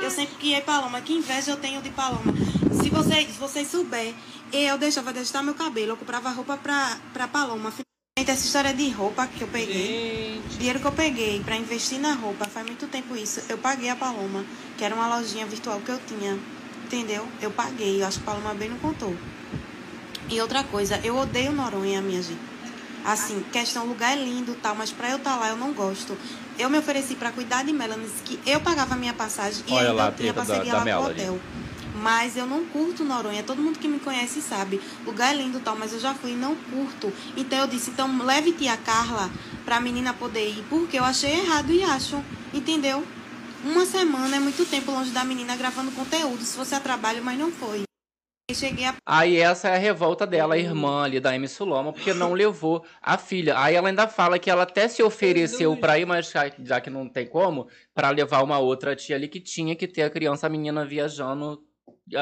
Eu 0.02 0.10
sempre 0.10 0.36
criei 0.36 0.62
Paloma. 0.62 1.02
Que 1.02 1.14
inveja 1.14 1.52
eu 1.52 1.58
tenho 1.58 1.82
de 1.82 1.90
Paloma. 1.90 2.34
Se 2.82 2.90
vocês, 2.90 3.36
vocês 3.36 3.68
souberem, 3.68 4.16
eu 4.54 4.78
deixava 4.78 5.12
de 5.12 5.20
ajustar 5.20 5.44
meu 5.44 5.54
cabelo, 5.54 5.92
eu 5.92 5.98
comprava 5.98 6.30
roupa 6.30 6.58
pra, 6.58 6.98
pra 7.14 7.28
Paloma. 7.28 7.72
Gente, 8.18 8.32
essa 8.32 8.46
história 8.46 8.74
de 8.74 8.90
roupa 8.90 9.28
que 9.28 9.42
eu 9.42 9.48
peguei, 9.48 10.42
dinheiro 10.58 10.80
que 10.80 10.86
eu 10.86 10.92
peguei 10.92 11.42
pra 11.42 11.56
investir 11.56 12.00
na 12.00 12.14
roupa, 12.14 12.46
faz 12.46 12.66
muito 12.66 12.88
tempo 12.88 13.16
isso. 13.16 13.42
Eu 13.50 13.58
paguei 13.58 13.90
a 13.90 13.96
Paloma, 13.96 14.46
que 14.78 14.86
era 14.86 14.96
uma 14.96 15.18
lojinha 15.18 15.46
virtual 15.46 15.82
que 15.82 15.92
eu 15.92 16.00
tinha. 16.08 16.38
Entendeu? 16.86 17.28
Eu 17.42 17.52
paguei, 17.52 18.02
eu 18.02 18.08
acho 18.08 18.20
que 18.20 18.26
Paloma 18.26 18.54
bem 18.54 18.70
não 18.70 18.78
contou. 18.80 19.16
E 20.30 20.40
outra 20.42 20.64
coisa, 20.64 21.00
eu 21.04 21.18
odeio 21.18 21.52
Noronha, 21.52 22.02
minha 22.02 22.22
gente. 22.22 22.51
Assim, 23.06 23.44
questão, 23.52 23.86
lugar 23.86 24.16
é 24.18 24.24
lindo 24.24 24.56
tal, 24.62 24.76
mas 24.76 24.92
pra 24.92 25.10
eu 25.10 25.18
estar 25.18 25.36
lá 25.38 25.50
eu 25.50 25.58
não 25.58 25.74
gosto. 25.74 26.18
Eu 26.60 26.70
me 26.70 26.78
ofereci 26.78 27.16
pra 27.16 27.32
cuidar 27.32 27.64
de 27.64 27.74
Melanie, 27.74 28.10
que 28.26 28.40
eu 28.46 28.60
pagava 28.62 28.94
a 28.94 28.98
minha 28.98 29.14
passagem 29.14 29.64
e 29.68 29.72
Olha 29.74 29.90
ainda 29.90 29.94
lá 29.94 30.06
eu 30.10 30.16
tinha 30.16 30.34
da- 30.34 30.42
parceria 30.46 30.72
da 30.72 30.78
lá 30.80 30.84
com 30.84 30.90
o 30.90 31.06
hotel. 31.24 31.40
Mas 31.96 32.38
eu 32.38 32.46
não 32.48 32.64
curto 32.66 33.04
Noronha. 33.04 33.44
Todo 33.44 33.62
mundo 33.62 33.78
que 33.78 33.88
me 33.88 34.00
conhece 34.00 34.42
sabe. 34.42 34.80
Lugar 35.06 35.34
é 35.34 35.38
lindo 35.38 35.60
tal, 35.60 35.76
mas 35.76 35.92
eu 35.94 36.00
já 36.00 36.14
fui 36.14 36.32
e 36.32 36.36
não 36.36 36.56
curto. 36.56 37.12
Então 37.36 37.60
eu 37.60 37.68
disse, 37.68 37.90
então 37.92 38.24
leve 38.24 38.52
tia 38.54 38.78
Carla 38.78 39.30
pra 39.66 39.80
menina 39.80 40.14
poder 40.14 40.48
ir, 40.50 40.64
porque 40.70 40.98
eu 40.98 41.04
achei 41.04 41.32
errado 41.40 41.72
e 41.72 41.84
acho. 41.84 42.24
Entendeu? 42.54 43.06
Uma 43.64 43.86
semana 43.86 44.36
é 44.36 44.40
muito 44.40 44.66
tempo 44.66 44.92
longe 44.92 45.12
da 45.12 45.24
menina 45.24 45.56
gravando 45.56 45.92
conteúdo. 45.92 46.44
Se 46.44 46.56
fosse 46.56 46.74
a 46.74 46.80
trabalho, 46.80 47.24
mas 47.24 47.38
não 47.38 47.52
foi. 47.52 47.84
Cheguei 48.54 48.86
a 48.86 48.96
Aí 49.06 49.38
essa 49.38 49.70
é 49.70 49.76
a 49.76 49.80
revolta 49.80 50.26
dela, 50.28 50.56
a 50.56 50.58
irmã 50.58 51.04
ali 51.04 51.20
da 51.20 51.36
MC 51.36 51.64
Loma, 51.64 51.92
porque 51.92 52.14
não 52.14 52.34
levou 52.34 52.86
a 53.02 53.18
filha. 53.18 53.58
Aí 53.58 53.76
ela 53.76 53.90
ainda 53.90 54.08
fala 54.08 54.38
que 54.40 54.50
ela 54.50 54.64
até 54.64 54.88
se 54.88 55.02
ofereceu 55.04 55.76
pra 55.76 55.98
ir, 55.98 56.06
mas 56.06 56.32
já 56.60 56.80
que 56.80 56.90
não 56.90 57.10
tem 57.10 57.26
como, 57.28 57.68
pra 57.94 58.10
levar 58.10 58.44
uma 58.44 58.60
outra 58.60 58.96
tia 58.96 59.16
ali 59.16 59.28
que 59.28 59.40
tinha 59.40 59.76
que 59.76 59.88
ter 59.88 60.04
a 60.04 60.10
criança, 60.10 60.48
a 60.48 60.50
menina 60.50 60.86
viajando, 60.86 61.62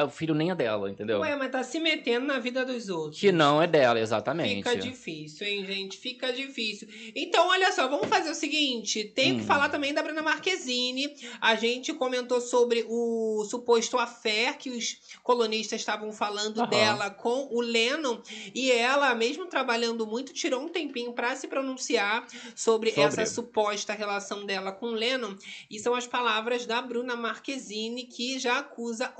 o 0.04 0.08
filho 0.10 0.34
nem 0.34 0.50
é 0.50 0.54
dela, 0.54 0.90
entendeu? 0.90 1.20
Ué, 1.20 1.36
mas 1.36 1.50
tá 1.50 1.62
se 1.62 1.80
metendo 1.80 2.26
na 2.26 2.38
vida 2.38 2.64
dos 2.64 2.88
outros. 2.88 3.20
Que 3.20 3.32
não 3.32 3.60
é 3.62 3.66
dela, 3.66 3.98
exatamente. 3.98 4.56
Fica 4.56 4.76
difícil, 4.76 5.46
hein, 5.46 5.64
gente? 5.66 5.96
Fica 5.98 6.32
difícil. 6.32 6.88
Então, 7.14 7.48
olha 7.48 7.72
só, 7.72 7.88
vamos 7.88 8.08
fazer 8.08 8.30
o 8.30 8.34
seguinte: 8.34 9.04
que 9.14 9.32
Hum. 9.32 9.44
falar 9.44 9.68
também 9.68 9.92
da 9.94 10.02
Bruna 10.02 10.22
Marquezine. 10.22 11.14
A 11.40 11.54
gente 11.54 11.92
comentou 11.94 12.40
sobre 12.40 12.84
o 12.88 13.44
suposto 13.48 13.98
affair 13.98 14.56
que 14.58 14.70
os 14.70 14.98
colonistas 15.22 15.80
estavam 15.80 16.12
falando 16.12 16.66
dela 16.66 17.10
com 17.10 17.48
o 17.50 17.60
Lennon. 17.60 18.20
E 18.54 18.70
ela, 18.70 19.14
mesmo 19.14 19.46
trabalhando 19.46 20.06
muito, 20.06 20.32
tirou 20.32 20.62
um 20.62 20.68
tempinho 20.68 21.12
pra 21.12 21.34
se 21.36 21.46
pronunciar 21.48 22.26
sobre, 22.54 22.90
Sobre. 22.90 23.02
essa 23.02 23.26
suposta 23.26 23.92
relação 23.92 24.44
dela 24.44 24.72
com 24.72 24.86
o 24.86 24.94
Lennon. 24.94 25.34
E 25.70 25.78
são 25.78 25.94
as 25.94 26.06
palavras 26.06 26.66
da 26.66 26.80
Bruna 26.82 27.16
Marquezine 27.16 28.04
que 28.04 28.38
já 28.38 28.58
acusa 28.58 29.12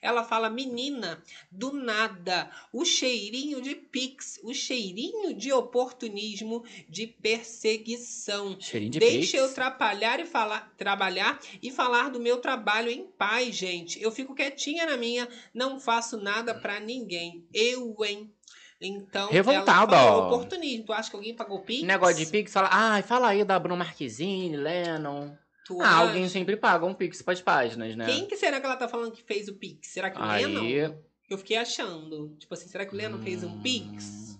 Ela 0.00 0.24
fala, 0.24 0.50
menina, 0.50 1.22
do 1.50 1.72
nada, 1.72 2.50
o 2.72 2.84
cheirinho 2.84 3.60
de 3.60 3.74
pix, 3.74 4.40
o 4.42 4.52
cheirinho 4.54 5.34
de 5.34 5.52
oportunismo, 5.52 6.64
de 6.88 7.06
perseguição. 7.06 8.56
Cheirinho 8.60 8.92
de 8.92 8.98
Deixa 8.98 9.18
pix. 9.18 9.34
eu 9.34 9.44
atrapalhar 9.46 10.20
e 10.20 10.26
falar, 10.26 10.72
trabalhar 10.76 11.38
e 11.62 11.70
falar 11.70 12.10
do 12.10 12.20
meu 12.20 12.38
trabalho 12.38 12.90
em 12.90 13.06
paz, 13.06 13.54
gente. 13.54 14.00
Eu 14.02 14.10
fico 14.10 14.34
quietinha 14.34 14.86
na 14.86 14.96
minha, 14.96 15.28
não 15.54 15.78
faço 15.78 16.16
nada 16.16 16.54
pra 16.54 16.80
ninguém. 16.80 17.46
Eu, 17.52 17.96
hein? 18.04 18.30
Então, 18.80 19.30
Revoltada, 19.30 19.96
ó. 19.96 20.26
oportunismo. 20.26 20.86
Tu 20.86 20.92
acha 20.92 21.08
que 21.08 21.16
alguém 21.16 21.34
pagou 21.34 21.60
pix? 21.60 21.84
Negócio 21.84 22.16
de 22.16 22.26
Pix, 22.26 22.52
fala, 22.52 22.68
ai, 22.72 23.02
fala 23.02 23.28
aí 23.28 23.44
da 23.44 23.58
Bruna 23.58 23.76
Marquezine, 23.76 24.56
Lennon. 24.56 25.36
Tu 25.64 25.80
ah, 25.80 25.96
alguém 25.98 26.28
sempre 26.28 26.56
paga 26.56 26.84
um 26.84 26.94
Pix 26.94 27.22
pras 27.22 27.40
páginas, 27.40 27.94
né? 27.94 28.06
Quem 28.06 28.26
que 28.26 28.36
será 28.36 28.60
que 28.60 28.66
ela 28.66 28.76
tá 28.76 28.88
falando 28.88 29.12
que 29.12 29.22
fez 29.22 29.48
o 29.48 29.54
pix? 29.54 29.88
Será 29.88 30.10
que 30.10 30.18
o 30.18 30.22
Aí- 30.22 30.44
Lennon? 30.44 30.94
Eu 31.30 31.38
fiquei 31.38 31.56
achando. 31.56 32.36
Tipo 32.38 32.52
assim, 32.54 32.68
será 32.68 32.84
que 32.84 32.92
o 32.92 32.96
Lennon 32.96 33.18
fez 33.22 33.42
um 33.42 33.60
pix? 33.62 34.38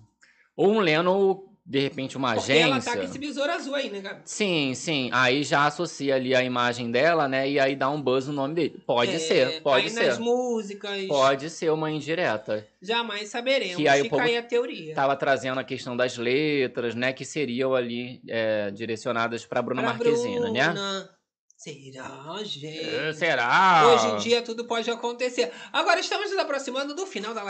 Ou 0.57 0.71
um 0.73 0.81
Lennon, 0.81 1.52
de 1.65 1.79
repente, 1.79 2.17
uma 2.17 2.35
Porque 2.35 2.53
agência. 2.53 2.65
ela 2.73 2.81
tá 2.81 2.97
com 2.97 3.03
esse 3.05 3.19
besouro 3.19 3.53
azul 3.53 3.75
aí, 3.75 3.89
né, 3.89 4.01
Gabi? 4.01 4.21
Sim, 4.25 4.75
sim. 4.75 5.11
Aí 5.13 5.45
já 5.45 5.65
associa 5.67 6.17
ali 6.17 6.35
a 6.35 6.43
imagem 6.43 6.91
dela, 6.91 7.29
né? 7.29 7.49
E 7.49 7.61
aí 7.61 7.77
dá 7.77 7.89
um 7.89 8.03
buzz 8.03 8.27
no 8.27 8.33
nome 8.33 8.55
dele. 8.55 8.83
Pode 8.85 9.13
É, 9.13 9.19
ser, 9.19 9.63
pode 9.63 9.85
aí 9.85 9.91
ser. 9.91 10.07
nas 10.07 10.19
músicas. 10.19 11.07
Pode 11.07 11.49
ser 11.51 11.71
uma 11.71 11.91
indireta. 11.91 12.67
Jamais 12.83 13.29
saberemos. 13.29 13.77
Que 13.77 13.87
aí 13.87 14.03
Fica 14.03 14.23
aí 14.23 14.37
a 14.37 14.43
teoria. 14.43 14.95
Tava 14.95 15.15
trazendo 15.15 15.61
a 15.61 15.65
questão 15.65 15.97
das 15.97 16.17
letras, 16.19 16.95
né? 16.97 17.13
Que 17.13 17.25
seriam 17.25 17.75
ali 17.75 18.21
é, 18.29 18.71
direcionadas 18.73 19.47
pra 19.47 19.63
Bruna 19.63 19.83
Pra 19.83 19.93
Marquezine, 19.93 20.51
né? 20.51 20.75
Será, 21.67 22.39
gente? 22.43 22.81
É, 22.93 23.13
será? 23.13 23.87
Hoje 23.87 24.07
em 24.09 24.17
dia 24.17 24.43
tudo 24.43 24.65
pode 24.65 24.91
acontecer. 24.91 25.53
Agora 25.73 26.01
estamos 26.01 26.29
nos 26.29 26.41
aproximando 26.41 26.93
do 26.93 27.07
final 27.07 27.33
da 27.33 27.45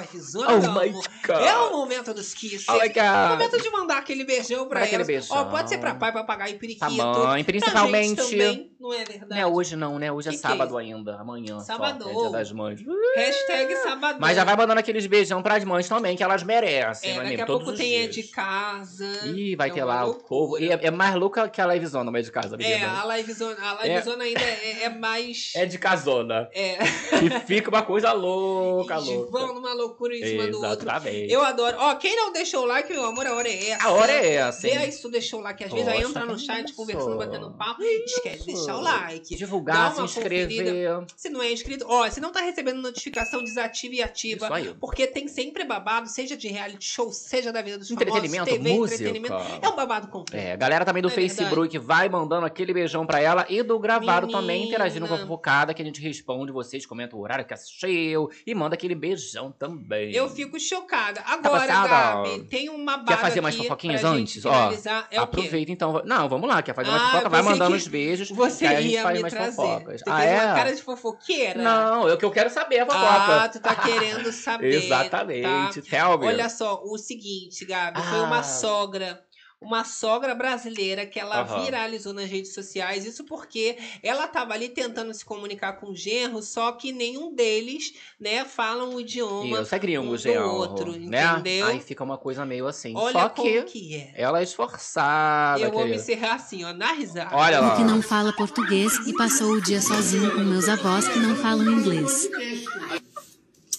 Oh 0.51 0.59
my 0.61 0.67
amor. 0.91 1.05
God. 1.27 1.37
É 1.43 1.57
o 1.57 1.73
momento 1.73 2.13
dos 2.13 2.35
kisses. 2.35 2.69
Oh 2.69 2.75
my 2.75 2.89
God. 2.91 3.31
Momento 3.31 3.63
de 3.63 3.71
mandar 3.71 3.97
aquele 3.97 4.25
beijão 4.25 4.69
pra 4.69 4.81
Manda 4.81 4.87
aquele 4.87 5.05
elas. 5.05 5.31
Ó, 5.35 5.45
pode 5.47 5.71
ser 5.71 5.79
pra 5.79 5.95
pai, 5.95 6.13
papagaio 6.13 6.57
e 6.57 6.59
periquito. 6.59 6.95
Tá 6.95 6.95
Pra 7.23 7.43
principalmente- 7.45 8.17
também, 8.17 8.71
não 8.79 8.93
é 8.93 8.99
verdade? 9.03 9.31
Não 9.31 9.37
é 9.39 9.47
hoje 9.47 9.77
não, 9.77 9.99
né? 9.99 10.13
Hoje 10.13 10.29
é 10.29 10.33
Que 10.33 10.39
que 10.39 10.45
é 10.47 10.49
sábado 10.51 10.69
isso? 10.69 10.79
ainda, 10.79 11.17
amanhã. 11.19 11.59
só, 11.61 11.65
Sábado. 11.65 12.07
É 12.11 12.13
dia 12.13 12.31
das 12.31 12.53
mães. 12.53 12.81
Hashtag 13.17 13.77
sabadão. 13.77 14.21
Mas 14.21 14.37
já 14.37 14.45
vai 14.45 14.57
mandando 14.57 14.81
aqueles 14.81 15.07
beijão 15.07 15.43
pras 15.43 15.65
mães 15.65 15.89
também, 15.89 16.19
que 16.19 16.23
elas 16.23 16.43
merecem, 16.43 17.13
É, 17.13 17.15
daqui 17.15 17.27
amigo? 17.29 17.43
a 17.45 17.47
pouco 17.47 17.73
tem 17.73 17.95
é 17.95 18.09
dias. 18.09 18.15
de 18.15 18.23
casa. 18.25 19.27
Ih, 19.29 19.57
vai 19.57 19.71
É 19.71 19.73
ter 19.73 19.85
lá 19.85 20.03
o 20.03 20.07
loucura. 20.09 20.27
povo. 20.29 20.59
E 20.59 20.71
é, 20.71 20.79
é 20.83 20.91
mais 20.91 21.15
louca 21.15 21.49
que 21.49 21.63
a 21.63 21.67
livezona 21.67 22.11
meio 22.11 22.25
de 22.25 22.31
casa, 22.31 22.57
É, 22.57 22.59
menina. 22.59 23.01
a 23.03 23.17
livezona, 23.17 23.57
a 23.63 23.87
livezona 24.03 24.25
ainda 24.25 24.41
é, 24.41 24.83
é 24.85 24.89
mais... 24.89 25.53
É 25.55 25.67
de 25.67 25.79
casona. 25.79 26.49
É. 26.53 26.79
E 27.23 27.41
fica 27.47 27.69
uma 27.71 27.83
coisa 27.83 28.13
louca, 28.13 28.95
Eles 28.97 29.07
louca. 29.09 29.31
vão 29.31 29.55
numa 29.55 29.73
loucura 29.75 30.17
em 30.17 30.25
cima 30.25 30.47
do 30.49 30.63
outro. 30.63 30.85
Exatamente. 30.89 31.33
Eu 31.33 31.43
adoro. 31.43 31.77
Ó, 31.79 31.95
quem 31.97 32.17
não 32.17 32.33
deixou 32.33 32.63
o 32.63 32.67
like, 32.67 32.93
meu 32.93 33.05
amor, 33.05 33.27
a 33.27 33.35
hora 33.35 33.49
é 33.49 33.71
essa. 33.71 33.85
A 33.85 33.91
hora 33.93 34.13
é 34.13 34.33
essa, 34.35 34.63
Vê 34.63 34.77
aí 34.77 34.93
se 34.93 35.03
tu 35.03 35.09
deixou 35.11 35.41
o 35.41 35.43
like. 35.43 35.65
Às 35.65 35.73
vezes 35.73 35.89
aí 35.89 36.03
entra 36.03 36.25
no 36.25 36.39
chat 36.39 36.67
isso. 36.67 36.75
conversando, 36.75 37.17
batendo 37.17 37.51
papo. 37.53 37.83
Esquece 37.83 38.41
de 38.41 38.55
deixar 38.55 38.77
o 38.77 38.81
like. 38.81 39.37
Divulgar, 39.37 39.95
se 39.95 40.01
inscrever. 40.03 40.65
conferida. 40.65 41.07
Se 41.17 41.29
não 41.29 41.43
é 41.43 41.53
inscrito, 41.53 41.85
ó, 41.89 42.09
se 42.11 42.21
não 42.21 42.33
tá 42.33 42.41
recebendo 42.41 42.81
notificação, 42.81 43.43
desativa 43.43 43.95
e 43.95 44.03
ativa. 44.03 44.47
Isso 44.47 44.55
aí. 44.55 44.75
Porque 44.81 45.07
tem 45.07 45.29
sempre 45.29 45.65
babado, 45.65 46.09
seja 46.09 46.37
de 46.37 46.49
reality 46.49 46.85
show, 46.85 47.13
seja 47.13 47.53
da 47.53 47.63
vida 47.63 47.79
dos 47.79 47.91
Entretenimento, 47.91 48.47
famosos, 48.51 48.59
TV, 48.65 48.77
música. 48.79 48.95
entretenimento. 49.05 49.35
É 49.63 49.69
um 49.69 49.77
babado 49.77 50.09
completo. 50.09 50.47
É, 50.47 50.57
galera 50.57 50.85
também 50.85 51.03
do 51.03 51.09
Não 51.09 51.13
é 51.13 51.15
Facebook 51.17 51.79
vai 51.79 52.09
mandando 52.09 52.47
aquele 52.47 52.73
beijão 52.73 53.07
pra 53.07 53.21
ela 53.21 53.47
e 53.49 53.63
do 53.63 53.79
gravado 53.99 54.27
Menina. 54.27 54.41
também, 54.41 54.67
interagindo 54.69 55.07
com 55.07 55.15
a 55.15 55.19
fofocada, 55.19 55.73
que 55.75 55.83
a 55.83 55.85
gente 55.85 56.01
responde 56.01 56.53
vocês, 56.53 56.85
comenta 56.87 57.17
o 57.17 57.21
horário 57.21 57.45
que 57.45 57.55
assistiu 57.55 58.31
e 58.47 58.55
manda 58.55 58.75
aquele 58.75 58.95
beijão 58.95 59.53
também. 59.53 60.13
Eu 60.15 60.29
fico 60.29 60.59
chocada. 60.59 61.21
Agora, 61.27 61.67
passada? 61.67 61.89
Gabi, 61.89 62.45
tem 62.45 62.69
uma 62.69 62.97
baga 62.99 63.17
Quer 63.17 63.19
fazer 63.19 63.41
mais 63.41 63.57
fofoquinhas 63.57 64.05
antes? 64.05 64.45
Ó. 64.45 64.73
É 65.11 65.21
o 65.21 65.23
aproveita 65.25 65.71
então. 65.73 66.03
Não, 66.05 66.29
vamos 66.29 66.49
lá, 66.49 66.63
quer 66.63 66.75
fazer 66.75 66.91
mais 66.91 67.03
Ah, 67.03 67.11
fofoca? 67.11 67.29
Vai 67.29 67.43
mandando 67.43 67.77
os 67.77 67.87
beijos. 67.87 68.31
Você 68.31 68.67
aí 68.67 68.77
a 68.77 68.81
gente 68.81 68.93
ia 68.93 69.03
faz 69.03 69.17
me 69.17 69.23
mais 69.23 69.35
trazer. 69.35 69.57
fofocas. 69.57 70.01
Você 70.01 70.11
ah, 70.11 70.19
fez 70.19 70.31
é? 70.31 70.45
uma 70.45 70.55
cara 70.55 70.75
de 70.75 70.83
fofoqueira. 70.83 71.63
Não, 71.63 72.09
eu 72.09 72.17
que 72.17 72.25
eu 72.25 72.31
quero 72.31 72.51
saber 72.51 72.81
a 72.81 72.87
fofoca. 72.87 73.43
Ah, 73.43 73.49
tu 73.49 73.61
tá 73.61 73.75
querendo 73.75 74.31
saber. 74.33 74.75
Exatamente. 74.75 75.83
Tá? 75.83 75.91
Tell 75.91 76.19
me. 76.19 76.27
Olha 76.27 76.49
só, 76.49 76.83
o 76.85 76.97
seguinte, 76.99 77.65
Gabi, 77.65 78.01
foi 78.03 78.21
uma 78.21 78.39
Ah. 78.39 78.43
sogra. 78.43 79.21
Uma 79.63 79.85
sogra 79.85 80.35
brasileira 80.35 81.07
que 81.07 81.19
ela 81.19 81.41
Aham. 81.43 81.65
viralizou 81.65 82.13
nas 82.13 82.29
redes 82.29 82.53
sociais. 82.53 83.05
Isso 83.05 83.25
porque 83.25 83.79
ela 84.03 84.27
tava 84.27 84.53
ali 84.55 84.69
tentando 84.69 85.15
se 85.15 85.25
comunicar 85.25 85.75
com 85.75 85.91
o 85.91 85.97
genro, 85.97 86.43
só 86.43 86.73
que 86.73 86.93
nenhum 86.93 87.33
deles, 87.35 87.95
né, 88.19 88.45
falam 88.45 88.95
o 88.95 89.01
idioma 89.01 89.63
Isso, 89.63 89.75
é 89.75 89.79
gringo, 89.79 90.05
um 90.07 90.11
do 90.11 90.19
genro, 90.19 90.49
outro, 90.51 90.93
né? 90.99 91.25
entendeu? 91.25 91.67
Aí 91.67 91.81
fica 91.81 92.03
uma 92.03 92.19
coisa 92.19 92.45
meio 92.45 92.67
assim. 92.67 92.93
Olha 92.97 93.13
Só 93.13 93.29
como 93.29 93.49
que, 93.49 93.63
que 93.63 93.97
é. 93.97 94.13
ela 94.15 94.41
é 94.41 94.43
esforçada. 94.43 95.61
Eu 95.63 95.71
vou 95.71 95.81
me 95.81 95.87
querida. 95.87 96.03
encerrar 96.03 96.35
assim, 96.35 96.65
ó, 96.65 96.73
na 96.73 96.93
risada. 96.93 97.35
Olha 97.37 97.61
lá. 97.61 97.77
que 97.77 97.85
não 97.85 98.03
fala 98.03 98.33
português 98.33 98.93
e 99.07 99.13
passou 99.15 99.53
o 99.53 99.61
dia 99.61 99.81
sozinho 99.81 100.35
com 100.35 100.41
meus 100.41 100.69
avós 100.69 101.07
que 101.09 101.19
não 101.19 101.37
falam 101.37 101.71
inglês. 101.73 102.29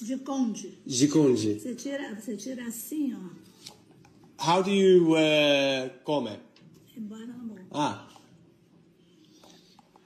De 0.02 0.18
conde. 0.18 0.78
Giconde. 0.86 1.60
Você 1.60 1.76
tira, 1.76 2.16
você 2.20 2.36
tira 2.36 2.66
assim, 2.66 3.16
ó. 3.16 3.43
How 4.46 4.62
do 4.62 4.72
you 4.72 5.16
uh, 5.16 5.90
come? 6.04 6.38
Embora 6.98 7.26
na. 7.26 7.34
Ah. 7.72 8.08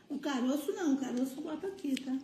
O 0.09 0.19
caroço 0.19 0.71
não, 0.73 0.93
o 0.93 0.97
caroço 0.97 1.41
bota 1.41 1.67
aqui, 1.67 1.95
tá? 2.01 2.17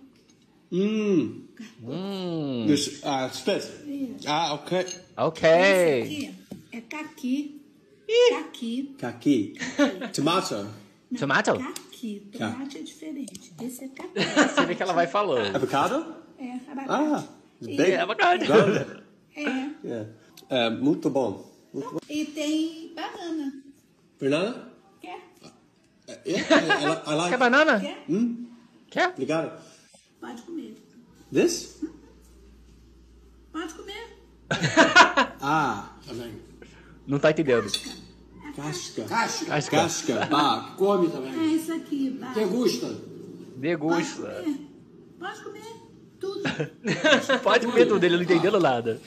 Hum. 0.71 1.45
Hum. 1.83 2.65
This, 2.67 3.01
ah. 3.03 3.27
Isso. 3.27 4.27
Ah, 4.27 4.53
ok. 4.53 4.79
Esse 4.79 4.99
Ok. 5.17 5.43
aqui 6.01 6.35
é 6.71 6.81
caqui. 6.81 7.61
Caqui. 8.29 8.95
Kaki. 8.97 9.53
Tomato. 10.13 10.67
Tomato? 11.17 11.57
Caqui. 11.57 12.27
Tomate 12.31 12.77
é 12.77 12.81
diferente. 12.81 13.53
Esse 13.61 13.85
é 13.85 13.87
caqui. 13.89 14.19
Você 14.19 14.65
vê 14.65 14.75
que 14.75 14.83
ela 14.83 14.93
vai 14.93 15.07
falando. 15.07 15.55
Avocado? 15.55 16.15
É, 16.37 16.53
abacate. 16.71 16.89
Ah. 16.89 17.23
E- 17.61 17.77
Bacon. 17.77 18.01
avocado. 18.01 18.45
Garlic. 18.45 19.03
É. 19.35 19.41
Yeah. 19.83 20.09
É, 20.49 20.69
muito 20.69 21.09
bom. 21.09 21.52
Muito 21.73 21.91
bom. 21.91 21.99
E 22.09 22.25
tem 22.25 22.93
banana. 22.95 23.53
Banana? 24.19 24.71
Quer? 25.01 25.19
I, 26.25 26.31
I, 26.31 26.35
I 26.35 27.15
like. 27.15 27.29
Quer 27.29 27.37
banana? 27.37 27.79
Quer? 27.79 28.03
Hum? 28.09 28.47
Quer? 28.89 29.09
Obrigado. 29.09 29.59
Pode 30.21 30.41
comer. 30.43 30.75
This? 31.31 31.81
Pode 33.51 33.73
comer. 33.73 34.17
Ah, 35.45 35.97
também. 36.07 36.31
Não 37.05 37.19
tá 37.19 37.31
entendendo. 37.31 37.69
Casca. 38.55 39.03
Casca. 39.03 39.45
Casca. 39.45 39.71
Casca. 39.77 40.25
Bah, 40.27 40.73
come 40.77 41.09
também. 41.09 41.33
É 41.37 41.43
isso 41.55 41.73
aqui. 41.73 42.11
Vai. 42.17 42.33
Degusta. 42.33 42.87
Pode 42.87 43.57
Degusta. 43.57 44.21
comer. 44.21 44.57
Pode 45.19 45.43
comer. 45.43 45.75
Tudo. 46.19 46.41
Pode 47.43 47.65
comer 47.67 47.85
tudo, 47.87 48.03
ele 48.05 48.15
não 48.15 48.23
entendendo 48.23 48.57
nada. 48.59 49.01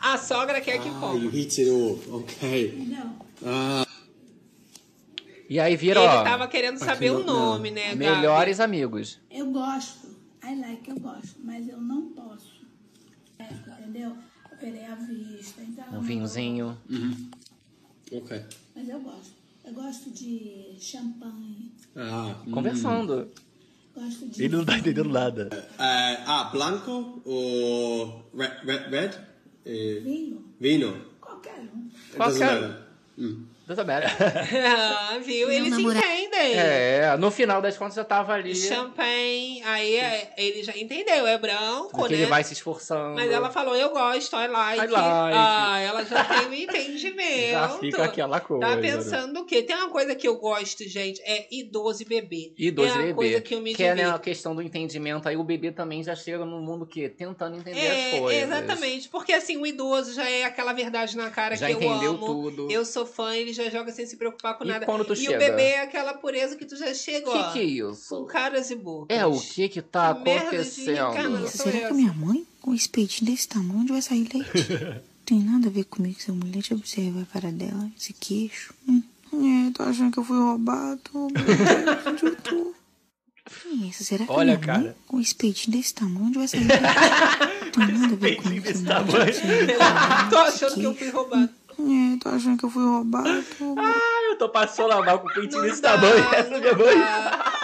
A 0.00 0.16
sogra 0.18 0.60
quer 0.60 0.80
que 0.80 0.88
Ah, 0.88 1.14
heat 1.32 1.60
it 1.60 1.68
all. 1.70 1.98
Ok. 2.20 2.68
Entendeu? 2.76 3.10
Ah, 3.44 3.86
E 5.48 5.58
aí 5.58 5.76
vira, 5.76 6.00
Ele 6.00 6.08
ó, 6.08 6.24
tava 6.24 6.46
querendo 6.46 6.78
saber 6.78 7.10
o 7.10 7.24
nome, 7.24 7.70
né, 7.70 7.94
Gabi? 7.94 7.96
melhores 7.96 8.60
amigos. 8.60 9.18
Eu 9.30 9.46
gosto. 9.50 10.08
I 10.44 10.54
like, 10.60 10.88
eu 10.90 11.00
gosto. 11.00 11.36
Mas 11.42 11.68
eu 11.68 11.80
não 11.80 12.10
posso. 12.10 12.58
É, 13.38 13.48
entendeu? 13.80 14.14
Operei 14.52 14.84
a 14.84 14.94
vista. 14.94 15.62
Então, 15.62 15.84
Um 15.98 16.00
vinhozinho. 16.02 16.76
ok. 18.12 18.42
Mas 18.76 18.88
eu 18.88 19.00
gosto. 19.00 19.32
Eu 19.64 19.72
gosto 19.74 20.10
de 20.10 20.76
champanhe. 20.80 21.72
Ah, 21.96 22.34
Conversando. 22.52 23.28
Gosto 23.94 24.28
de. 24.28 24.42
Ele 24.44 24.56
não 24.56 24.64
tá 24.64 24.78
entendendo 24.78 25.08
nada. 25.10 25.48
Eh, 25.78 26.22
ah, 26.26 26.44
blanco 26.52 27.20
ou 27.24 28.30
red? 28.34 28.50
red, 28.90 29.10
Eh, 29.66 30.00
Vinho. 30.02 30.44
vino. 30.60 30.94
Qualquer 31.20 31.60
um. 31.74 31.88
Qualquer- 32.16 32.60
matter. 32.60 32.86
Hum. 33.18 33.44
Matter. 33.76 34.10
Ah, 34.78 35.18
viu? 35.22 35.50
Eles 35.50 35.64
se 35.74 35.82
namorado- 35.82 36.06
entendem. 36.06 36.54
É, 36.56 37.16
no 37.18 37.30
final 37.30 37.60
das 37.60 37.76
contas 37.76 37.94
já 37.94 38.04
tava 38.04 38.32
ali. 38.32 38.54
Champanhe, 38.54 39.62
aí 39.64 39.96
é- 39.96 40.32
ele 40.36 40.62
já 40.62 40.76
entendeu, 40.76 41.26
é 41.26 41.36
branco, 41.38 41.90
Porque 41.96 42.14
né? 42.14 42.22
ele 42.22 42.30
vai 42.30 42.42
se 42.44 42.52
esforçando. 42.52 43.14
Mas 43.14 43.30
ela 43.30 43.50
falou, 43.50 43.74
eu 43.76 43.90
gosto, 43.90 44.34
I 44.36 44.48
like. 44.48 44.84
I 44.84 44.86
like. 44.88 45.36
Ah, 45.36 45.78
ela 45.80 46.04
já 46.04 46.24
tem 46.24 46.48
um 46.48 46.52
entendimento. 46.54 47.50
Já 47.52 47.68
fica 47.78 48.04
aquela 48.04 48.40
coisa. 48.40 48.66
Tá 48.66 48.76
né? 48.76 48.82
pensando 48.82 49.40
o 49.40 49.44
quê? 49.44 49.62
Tem 49.62 49.76
uma 49.76 49.88
coisa 49.90 50.14
que 50.14 50.26
eu 50.26 50.36
gosto, 50.36 50.88
gente, 50.88 51.20
é 51.22 51.46
idoso 51.50 52.02
e 52.02 52.04
bebê. 52.06 52.52
Idoso 52.58 52.88
é 52.88 52.90
e 52.90 52.94
uma 52.94 53.02
bebê. 53.02 53.14
coisa 53.14 53.40
que 53.40 53.54
eu 53.54 53.60
me 53.60 53.74
que 53.74 53.82
é 53.84 53.94
né, 53.94 54.08
a 54.10 54.18
questão 54.18 54.54
do 54.54 54.62
entendimento. 54.62 55.28
Aí 55.28 55.36
o 55.36 55.44
bebê 55.44 55.70
também 55.72 56.02
já 56.02 56.14
chega 56.14 56.44
no 56.44 56.60
mundo 56.60 56.86
que 56.86 57.08
tentando 57.08 57.56
entender 57.56 57.78
É, 57.80 58.12
as 58.14 58.18
coisas. 58.20 58.42
exatamente. 58.42 59.08
Porque 59.08 59.32
assim, 59.32 59.56
o 59.56 59.66
idoso 59.66 60.14
já 60.14 60.28
é 60.28 60.44
aquela 60.44 60.72
verdade 60.72 61.16
na 61.16 61.30
cara 61.30 61.56
Já 61.56 61.66
que 61.66 61.72
eu 61.72 61.82
entendeu 61.82 62.10
amo. 62.12 62.26
tudo. 62.26 62.70
Eu 62.70 62.84
sou 62.84 63.04
fã, 63.06 63.34
ele 63.34 63.52
já 63.64 63.70
joga 63.70 63.92
sem 63.92 64.06
se 64.06 64.16
preocupar 64.16 64.56
com 64.56 64.64
E 64.64 64.68
nada. 64.68 64.86
quando 64.86 65.04
tu 65.04 65.12
e 65.12 65.16
chega? 65.16 65.36
o 65.36 65.38
bebê 65.38 65.62
é 65.62 65.82
aquela 65.82 66.14
pureza 66.14 66.56
que 66.56 66.64
tu 66.64 66.76
já 66.76 66.92
chega, 66.94 67.28
ó. 67.30 67.48
Que 67.48 67.52
que 67.54 67.58
é 67.60 67.64
isso? 67.64 68.08
Com 68.08 68.24
caras 68.24 68.70
e 68.70 68.74
bocas. 68.76 69.16
É, 69.16 69.26
o 69.26 69.38
que 69.38 69.68
que 69.68 69.82
tá 69.82 70.14
Que 70.14 70.24
merda 70.24 70.50
de 70.50 70.56
acontecendo? 70.56 71.44
Isso, 71.46 71.58
será 71.58 71.76
é 71.76 71.80
que 71.80 71.84
essa? 71.86 71.94
minha 71.94 72.12
mãe, 72.12 72.46
com 72.60 72.74
esse 72.74 72.88
peitinho 72.88 73.30
desse 73.30 73.48
tamanho, 73.48 73.80
onde 73.80 73.92
vai 73.92 74.02
sair 74.02 74.28
leite? 74.32 74.50
Tem 75.26 75.40
nada 75.40 75.66
a 75.68 75.70
ver 75.70 75.84
comigo, 75.84 76.18
seu 76.20 76.34
mulher. 76.34 76.52
Deixa 76.54 76.72
eu 76.72 76.78
observar 76.78 77.20
a 77.22 77.26
cara 77.26 77.52
dela, 77.52 77.90
esse 77.98 78.12
queixo. 78.14 78.72
Hum. 78.88 79.02
É, 79.30 79.70
tô 79.72 79.82
achando 79.82 80.10
que 80.10 80.18
eu 80.18 80.24
fui 80.24 80.38
roubado. 80.38 81.00
Onde 81.14 82.24
eu 82.24 82.36
tô? 82.36 82.74
Que 83.44 83.88
isso, 83.88 84.04
será 84.04 84.24
que 84.26 84.32
Olha, 84.32 84.54
minha 84.54 84.58
cara. 84.58 84.78
mãe, 84.80 84.94
com 85.06 85.20
esse 85.20 85.34
peitinho 85.34 85.76
desse 85.76 85.94
tamanho, 85.94 86.26
onde 86.26 86.38
vai 86.38 86.48
sair 86.48 86.60
leite? 86.66 86.82
Tem 87.72 87.86
nada 87.98 88.12
a 88.14 88.16
ver 88.16 88.36
comigo, 88.36 88.66
observar 88.68 89.00
a 89.00 89.04
cara 89.04 90.30
Tô 90.30 90.36
achando 90.38 90.74
que 90.74 90.84
eu 90.84 90.94
fui 90.94 91.10
roubado. 91.10 91.50
É, 91.80 92.18
tô 92.18 92.28
achando 92.28 92.58
que 92.58 92.64
eu 92.64 92.70
fui 92.70 92.84
roubado. 92.84 93.28
Ah, 93.78 94.30
eu 94.30 94.36
tô 94.36 94.48
passando 94.48 94.92
a 94.92 95.04
mão 95.04 95.18
com 95.18 95.28
o 95.28 95.32
peitinho 95.32 95.62
desse 95.62 95.80
dá, 95.80 95.92
tamanho. 95.92 96.34
Essa 96.34 96.50
não 96.50 96.60
minha 96.60 96.74
mãe. 96.74 96.96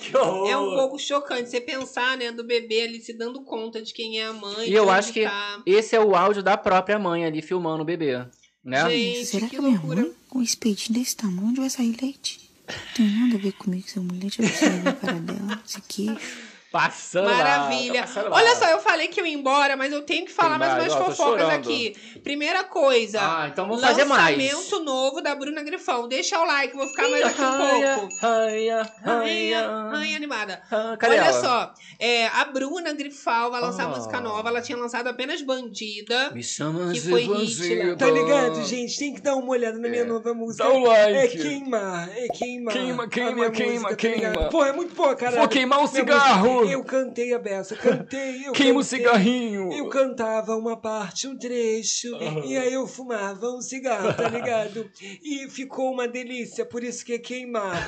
Que 0.00 0.16
horror. 0.16 0.50
É 0.50 0.56
um 0.56 0.74
pouco 0.74 0.98
chocante 0.98 1.48
você 1.48 1.60
pensar, 1.60 2.16
né, 2.16 2.30
do 2.30 2.44
bebê 2.44 2.82
ali 2.82 3.00
se 3.00 3.12
dando 3.12 3.42
conta 3.42 3.80
de 3.80 3.92
quem 3.92 4.20
é 4.20 4.26
a 4.26 4.32
mãe. 4.32 4.68
E 4.68 4.74
eu 4.74 4.90
acho 4.90 5.12
que 5.12 5.24
tá. 5.24 5.62
esse 5.64 5.96
é 5.96 6.00
o 6.00 6.14
áudio 6.14 6.42
da 6.42 6.56
própria 6.56 6.98
mãe 6.98 7.24
ali 7.24 7.40
filmando 7.40 7.82
o 7.82 7.86
bebê. 7.86 8.24
Né? 8.62 8.90
Gente, 8.90 9.26
será 9.26 9.46
que 9.46 9.56
que, 9.56 9.62
minha 9.62 9.78
loucura. 9.78 10.02
mãe, 10.02 10.12
com 10.28 10.42
esse 10.42 10.56
peitinho 10.56 10.98
desse 10.98 11.16
tamanho, 11.16 11.48
onde 11.48 11.60
vai 11.60 11.70
sair 11.70 11.96
leite? 12.00 12.50
Tem 12.96 13.06
nada 13.06 13.36
a 13.36 13.38
ver 13.38 13.52
comigo, 13.52 13.88
seu 13.88 14.02
mulher. 14.02 14.20
Deixa 14.20 14.42
eu 14.42 14.46
observar 14.46 14.90
a 14.90 14.92
cara 14.94 15.20
dela, 15.20 15.62
esse 15.66 15.80
queixo. 15.82 16.53
Passando 16.74 17.26
lá, 17.26 17.36
Maravilha. 17.36 18.00
tá 18.00 18.06
passando 18.08 18.30
lá. 18.30 18.36
Olha 18.36 18.56
só, 18.56 18.64
eu 18.68 18.80
falei 18.80 19.06
que 19.06 19.20
eu 19.20 19.24
ia 19.24 19.32
embora, 19.32 19.76
mas 19.76 19.92
eu 19.92 20.02
tenho 20.02 20.26
que 20.26 20.32
falar 20.32 20.58
mais 20.58 20.74
umas 20.74 20.92
ó, 20.92 21.04
fofocas 21.04 21.48
aqui. 21.50 21.94
Primeira 22.24 22.64
coisa. 22.64 23.20
Ah, 23.22 23.48
então 23.48 23.68
vamos 23.68 23.80
fazer 23.80 24.04
mais. 24.04 24.36
Lançamento 24.36 24.80
novo 24.84 25.20
da 25.20 25.36
Bruna 25.36 25.62
Grifão. 25.62 26.08
Deixa 26.08 26.40
o 26.40 26.44
like, 26.44 26.74
vou 26.76 26.88
ficar 26.88 27.06
Ih, 27.06 27.10
mais 27.12 27.24
aqui 27.26 27.40
um 27.42 27.44
raia, 27.44 27.94
pouco. 27.96 28.14
raia, 28.20 28.92
raia. 29.04 29.68
rainha 29.92 30.16
animada. 30.16 30.62
Ah, 30.68 30.96
cadê 30.98 31.14
Olha 31.14 31.26
ela? 31.28 31.40
só, 31.40 31.74
é, 32.00 32.26
a 32.26 32.44
Bruna 32.46 32.92
Grifal 32.92 33.52
vai 33.52 33.60
lançar 33.60 33.84
Ah. 33.84 33.88
música 33.88 34.20
nova. 34.20 34.48
Ela 34.48 34.60
tinha 34.60 34.76
lançado 34.76 35.06
apenas 35.06 35.42
Bandida. 35.42 36.32
Me 36.32 36.42
chama 36.42 36.92
Que 36.92 37.00
foi 37.00 37.22
hit 37.22 37.74
lá. 37.84 37.94
Tá 37.96 38.10
ligado, 38.10 38.64
gente? 38.64 38.98
Tem 38.98 39.14
que 39.14 39.20
dar 39.20 39.36
uma 39.36 39.50
olhada 39.50 39.78
na 39.78 39.88
minha 39.88 40.02
É. 40.02 40.04
nova 40.04 40.34
música. 40.34 40.64
Dá 40.64 40.70
um 40.72 40.82
like. 40.84 41.14
É 41.18 41.28
queimar, 41.28 42.08
é 42.16 42.26
queimar. 42.28 42.74
Queima, 42.74 43.04
A 43.04 43.08
queima, 43.08 43.30
minha 43.32 43.50
queima, 43.50 43.72
música, 43.74 43.90
tá 43.90 43.96
queima. 43.96 44.16
ligado? 44.16 44.50
Pô, 44.50 44.64
é 44.64 44.72
muito 44.72 44.92
boa, 44.94 45.14
cara. 45.14 45.36
Vou 45.38 45.46
queimar 45.48 45.78
um 45.80 45.86
cigarro. 45.86 46.63
Eu 46.70 46.84
cantei 46.84 47.32
a 47.34 47.38
beça, 47.38 47.76
cantei, 47.76 48.46
eu 48.46 48.52
Queima 48.52 48.80
o 48.80 48.84
cigarrinho. 48.84 49.72
Eu 49.72 49.88
cantava 49.88 50.56
uma 50.56 50.76
parte, 50.76 51.26
um 51.26 51.36
trecho, 51.36 52.16
e 52.44 52.56
aí 52.56 52.72
eu 52.72 52.86
fumava 52.86 53.50
um 53.50 53.60
cigarro, 53.60 54.12
tá 54.14 54.28
ligado? 54.28 54.90
E 55.22 55.48
ficou 55.48 55.92
uma 55.92 56.06
delícia, 56.06 56.64
por 56.64 56.82
isso 56.82 57.04
que 57.04 57.14
é 57.14 57.18
queimar 57.18 57.84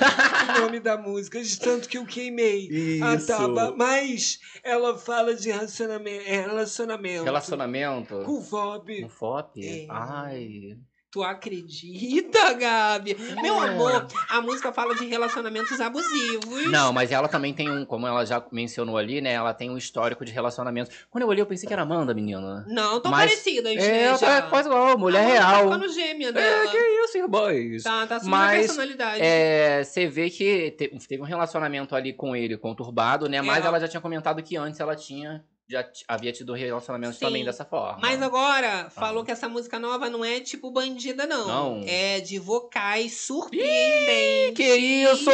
o 0.57 0.61
nome 0.61 0.79
da 0.79 0.97
música, 0.97 1.41
de 1.41 1.59
tanto 1.59 1.87
que 1.87 1.97
eu 1.97 2.05
queimei 2.05 2.69
a 3.01 3.15
Isso. 3.15 3.27
taba. 3.27 3.73
Mas 3.75 4.39
ela 4.63 4.97
fala 4.97 5.33
de 5.35 5.49
relacionamento, 5.51 6.23
relacionamento. 6.25 7.23
Relacionamento. 7.23 8.23
Com 8.25 8.41
FOB. 8.41 9.01
Com 9.01 9.09
FOP? 9.09 9.65
É. 9.65 9.87
Ai. 9.89 10.77
Tu 11.17 11.23
acredita, 11.23 12.53
Gabi? 12.53 13.17
Meu 13.41 13.55
É. 13.63 13.69
amor, 13.69 14.05
a 14.29 14.39
música 14.39 14.71
fala 14.71 14.93
de 14.93 15.03
relacionamentos 15.07 15.81
abusivos. 15.81 16.69
Não, 16.69 16.93
mas 16.93 17.11
ela 17.11 17.27
também 17.27 17.55
tem 17.55 17.67
um, 17.71 17.83
como 17.83 18.05
ela 18.05 18.23
já 18.23 18.45
mencionou 18.51 18.97
ali, 18.97 19.19
né? 19.19 19.33
Ela 19.33 19.51
tem 19.51 19.67
um 19.71 19.77
histórico 19.77 20.23
de 20.23 20.31
relacionamento. 20.31 20.91
Quando 21.09 21.23
eu 21.23 21.27
olhei, 21.27 21.41
eu 21.41 21.47
pensei 21.47 21.65
que 21.65 21.73
era 21.73 21.81
Amanda, 21.81 22.13
menina. 22.13 22.63
Não, 22.67 22.99
tão 22.99 23.09
Mas- 23.11 23.31
parecidas, 23.31 23.71
É, 23.77 23.77
né? 23.77 24.03
ela 24.03 24.17
já. 24.19 24.41
tá 24.43 24.47
quase 24.47 24.69
igual, 24.69 24.95
mulher 24.95 25.25
A 25.25 25.27
real. 25.27 25.69
Tá 25.69 25.75
ficando 25.75 25.91
gêmea 25.93 26.31
dela. 26.31 26.65
É, 26.65 26.67
que 26.67 26.77
isso, 26.77 27.17
irmãs. 27.17 27.83
Tá, 27.83 28.05
tá 28.05 28.15
assumindo 28.17 28.37
Mas 28.37 28.59
personalidade. 28.67 29.19
é, 29.23 29.83
você 29.83 30.05
vê 30.05 30.29
que 30.29 30.69
te- 30.71 30.89
teve 31.07 31.23
um 31.23 31.25
relacionamento 31.25 31.95
ali 31.95 32.13
com 32.13 32.35
ele 32.35 32.57
conturbado, 32.57 33.27
né? 33.27 33.41
Mas 33.41 33.63
É. 33.65 33.67
ela 33.67 33.79
já 33.79 33.87
tinha 33.87 34.01
comentado 34.01 34.43
que 34.43 34.55
antes 34.55 34.79
ela 34.79 34.95
tinha 34.95 35.43
já 35.69 35.85
havia 36.07 36.31
tido 36.31 36.53
relacionamentos 36.53 37.17
Sim. 37.17 37.25
também 37.25 37.43
dessa 37.43 37.65
forma. 37.65 37.99
Mas 38.01 38.21
agora, 38.21 38.89
falou 38.89 39.23
que 39.23 39.31
essa 39.31 39.49
música 39.49 39.77
nova 39.77 40.09
não 40.09 40.23
é 40.23 40.39
tipo 40.39 40.71
bandida, 40.71 41.25
não. 41.25 41.47
Não. 41.47 41.83
É 41.85 42.19
de 42.21 42.39
vocais 42.39 43.21
surpreendentes. 43.21 44.55
que 44.55 44.75
isso! 44.75 45.29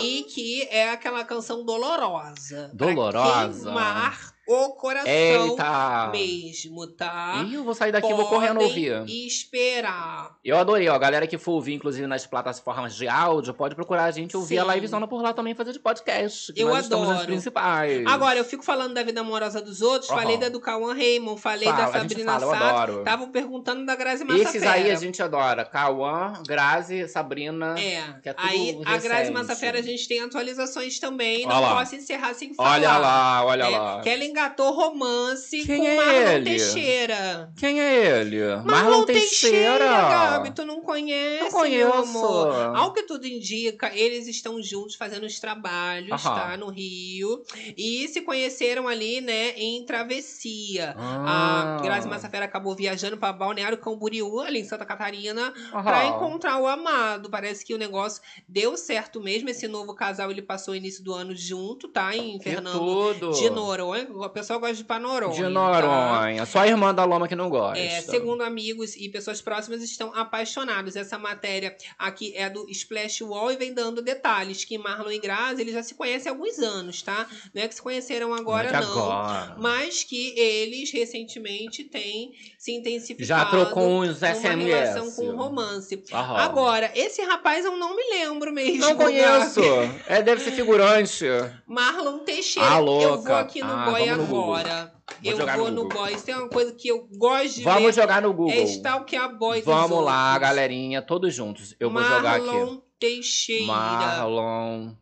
E 0.00 0.22
que 0.24 0.62
é 0.70 0.90
aquela 0.90 1.24
canção 1.24 1.64
dolorosa. 1.64 2.70
pra 2.76 2.86
Dolorosa? 2.86 3.64
Queimar 3.64 4.33
o 4.46 4.70
coração 4.70 5.10
Eita! 5.10 6.10
mesmo, 6.12 6.86
tá? 6.86 7.44
Ih, 7.46 7.54
eu 7.54 7.64
vou 7.64 7.74
sair 7.74 7.92
daqui 7.92 8.10
e 8.10 8.14
vou 8.14 8.26
correndo 8.26 8.60
ouvir. 8.60 9.04
esperar. 9.26 10.36
Eu 10.44 10.56
adorei, 10.58 10.88
ó. 10.88 10.94
A 10.94 10.98
galera 10.98 11.26
que 11.26 11.38
for 11.38 11.52
ouvir, 11.52 11.74
inclusive, 11.74 12.06
nas 12.06 12.26
plataformas 12.26 12.94
de 12.94 13.08
áudio, 13.08 13.54
pode 13.54 13.74
procurar 13.74 14.04
a 14.04 14.10
gente 14.10 14.36
ouvir 14.36 14.58
a 14.58 14.64
Sim. 14.64 14.70
livezona 14.72 15.06
por 15.08 15.22
lá 15.22 15.32
também, 15.32 15.54
fazer 15.54 15.72
de 15.72 15.78
podcast. 15.78 16.52
Eu 16.56 16.74
adoro. 16.74 17.24
principais. 17.26 18.06
Agora, 18.06 18.38
eu 18.38 18.44
fico 18.44 18.62
falando 18.64 18.94
da 18.94 19.02
vida 19.02 19.20
amorosa 19.20 19.60
dos 19.60 19.80
outros, 19.80 20.10
Aham. 20.10 20.20
falei 20.20 20.36
da 20.36 20.48
do 20.48 20.60
Cauã 20.60 20.94
Raymond, 20.94 21.40
falei 21.40 21.68
Fala, 21.68 21.76
da 21.78 21.84
a 21.84 21.92
Sabrina 22.00 22.32
fala, 22.32 22.44
eu 22.44 22.50
Sato. 22.50 22.64
adoro. 22.64 22.98
Estavam 22.98 23.30
perguntando 23.30 23.86
da 23.86 23.96
Grazi 23.96 24.24
Massafera. 24.24 24.48
Esses 24.50 24.62
aí 24.62 24.90
a 24.90 24.94
gente 24.96 25.22
adora. 25.22 25.64
Cauã, 25.64 26.34
Grazi, 26.46 27.08
Sabrina. 27.08 27.74
É, 27.78 28.02
que 28.22 28.28
é 28.28 28.32
tudo 28.32 28.46
aí 28.48 28.78
a 28.84 28.98
Grazi 28.98 29.08
recente. 29.08 29.32
Massafera 29.32 29.78
a 29.78 29.82
gente 29.82 30.06
tem 30.06 30.20
atualizações 30.20 30.98
também, 30.98 31.46
não 31.46 31.56
Olha 31.56 31.66
lá. 31.66 31.76
posso 31.78 31.96
encerrar 31.96 32.34
sem 32.34 32.52
falar. 32.52 32.72
Olha 32.72 32.96
lá, 32.98 33.44
olha 33.44 33.64
né? 33.70 33.78
lá. 33.78 34.02
Ela 34.04 34.24
engatou 34.34 34.72
romance 34.74 35.64
Quem 35.64 35.78
com 35.78 35.86
é 35.86 35.96
Marlon 35.96 36.30
ele? 36.32 36.44
Teixeira. 36.50 37.52
Quem 37.56 37.80
é 37.80 38.18
ele? 38.20 38.40
Marlon 38.64 39.04
Teixeira. 39.04 39.86
Gabi, 39.86 40.50
tu 40.50 40.66
não 40.66 40.80
conhece, 40.80 41.44
Não 41.44 41.50
conheço. 41.52 41.76
meu 41.88 41.92
amor. 41.94 42.76
Ao 42.76 42.92
que 42.92 43.04
tudo 43.04 43.26
indica, 43.26 43.94
eles 43.94 44.26
estão 44.26 44.60
juntos 44.60 44.96
fazendo 44.96 45.24
os 45.24 45.38
trabalhos, 45.38 46.10
Aham. 46.26 46.34
tá? 46.34 46.56
No 46.56 46.68
Rio. 46.68 47.42
E 47.76 48.08
se 48.08 48.22
conheceram 48.22 48.88
ali, 48.88 49.20
né, 49.20 49.50
em 49.56 49.84
Travessia. 49.84 50.94
Ah. 50.98 51.76
A 51.78 51.82
Grazi 51.82 52.08
Massafera 52.08 52.44
acabou 52.44 52.74
viajando 52.74 53.16
pra 53.16 53.32
Balneário 53.32 53.78
Camboriú, 53.78 54.40
ali 54.40 54.60
em 54.60 54.64
Santa 54.64 54.84
Catarina, 54.84 55.52
Aham. 55.72 55.82
pra 55.84 56.06
encontrar 56.06 56.58
o 56.58 56.66
amado. 56.66 57.30
Parece 57.30 57.64
que 57.64 57.72
o 57.74 57.78
negócio 57.78 58.20
deu 58.48 58.76
certo 58.76 59.20
mesmo. 59.20 59.48
Esse 59.48 59.68
novo 59.68 59.94
casal, 59.94 60.30
ele 60.30 60.42
passou 60.42 60.74
o 60.74 60.76
início 60.76 61.04
do 61.04 61.12
ano 61.14 61.36
junto, 61.36 61.86
tá? 61.88 62.16
Em 62.16 62.40
Fernando 62.40 62.78
tudo. 62.78 63.30
de 63.32 63.48
Noronha. 63.50 64.06
O 64.24 64.30
pessoal 64.30 64.58
gosta 64.60 64.74
de 64.76 64.80
ir 64.82 64.84
pra 64.84 64.98
Noronha. 64.98 65.34
De 65.34 65.42
tá? 65.42 65.48
Noronha. 65.50 66.46
Só 66.46 66.60
a 66.60 66.66
irmã 66.68 66.94
da 66.94 67.04
Loma 67.04 67.28
que 67.28 67.34
não 67.36 67.48
gosta. 67.48 67.78
É, 67.78 68.00
segundo 68.00 68.42
amigos 68.42 68.96
e 68.96 69.08
pessoas 69.08 69.40
próximas 69.40 69.82
estão 69.82 70.14
apaixonados. 70.14 70.96
Essa 70.96 71.18
matéria 71.18 71.76
aqui 71.98 72.32
é 72.36 72.48
do 72.48 72.66
Splash 72.70 73.22
Wall 73.22 73.52
e 73.52 73.56
vem 73.56 73.72
dando 73.74 74.02
detalhes 74.02 74.64
que 74.64 74.78
Marlon 74.78 75.10
e 75.10 75.18
Grazi 75.18 75.60
eles 75.62 75.74
já 75.74 75.82
se 75.82 75.94
conhecem 75.94 76.30
há 76.30 76.34
alguns 76.34 76.58
anos, 76.58 77.02
tá? 77.02 77.26
Não 77.54 77.62
é 77.62 77.68
que 77.68 77.74
se 77.74 77.82
conheceram 77.82 78.32
agora, 78.34 78.70
Não 78.72 78.78
é 78.78 78.82
não. 78.82 78.90
agora. 78.92 79.56
Mas 79.58 80.04
que 80.04 80.38
eles 80.38 80.90
recentemente 80.92 81.84
têm 81.84 82.32
se 82.58 82.72
intensificado 82.72 83.26
Já 83.26 83.44
trocou 83.46 84.02
uns 84.02 84.18
SMS. 84.18 84.64
relação 84.64 85.10
com 85.12 85.28
um 85.28 85.36
romance. 85.36 86.02
Aham. 86.12 86.36
Agora, 86.36 86.90
esse 86.94 87.22
rapaz 87.22 87.64
eu 87.64 87.76
não 87.76 87.94
me 87.96 88.02
lembro 88.10 88.52
mesmo. 88.52 88.80
Não 88.80 88.96
conheço. 88.96 89.60
É, 90.06 90.22
deve 90.22 90.42
ser 90.42 90.52
figurante. 90.52 91.24
Marlon 91.66 92.18
Teixeira. 92.20 92.68
Ah, 92.68 92.78
Eu 92.78 92.84
vou 92.84 93.08
louca. 93.16 93.40
aqui 93.40 93.60
no 93.62 93.72
Ah. 93.72 93.84
Agora. 94.14 94.94
Vou 95.22 95.32
eu 95.32 95.36
vou 95.36 95.46
no 95.46 95.70
no, 95.70 95.82
Google. 95.82 95.98
boy. 95.98 96.14
Isso 96.14 96.24
tem 96.24 96.34
uma 96.34 96.48
coisa 96.48 96.72
que 96.74 96.88
eu 96.88 97.08
gosto 97.16 97.56
de. 97.56 97.62
Vamos 97.62 97.94
jogar 97.94 98.22
no 98.22 98.32
Google. 98.32 98.52
É 98.52 98.62
stalkear 98.62 99.38
boy 99.38 99.58
dos 99.58 99.66
Vamos 99.66 100.04
lá, 100.04 100.38
galerinha, 100.38 101.02
todos 101.02 101.34
juntos. 101.34 101.74
Eu 101.78 101.90
vou 101.90 102.00
Marlon 102.00 102.16
jogar 102.16 102.36
aqui. 102.36 102.82
Teixeira. 102.98 103.66
Marlon. 103.66 104.94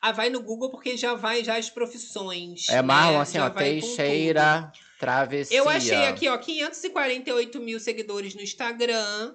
Ah, 0.00 0.12
vai 0.12 0.30
no 0.30 0.40
Google 0.40 0.70
porque 0.70 0.96
já 0.96 1.14
vai 1.14 1.42
já 1.42 1.56
as 1.56 1.70
profissões. 1.70 2.68
É 2.68 2.76
né? 2.76 2.82
Marlon, 2.82 3.20
assim, 3.20 3.38
Já 3.38 3.46
ó. 3.46 3.50
Teixeira, 3.50 4.72
travessia. 5.00 5.56
Eu 5.56 5.68
achei 5.68 6.06
aqui, 6.06 6.28
ó, 6.28 6.36
548 6.38 7.60
mil 7.60 7.80
seguidores 7.80 8.34
no 8.34 8.42
Instagram. 8.42 9.34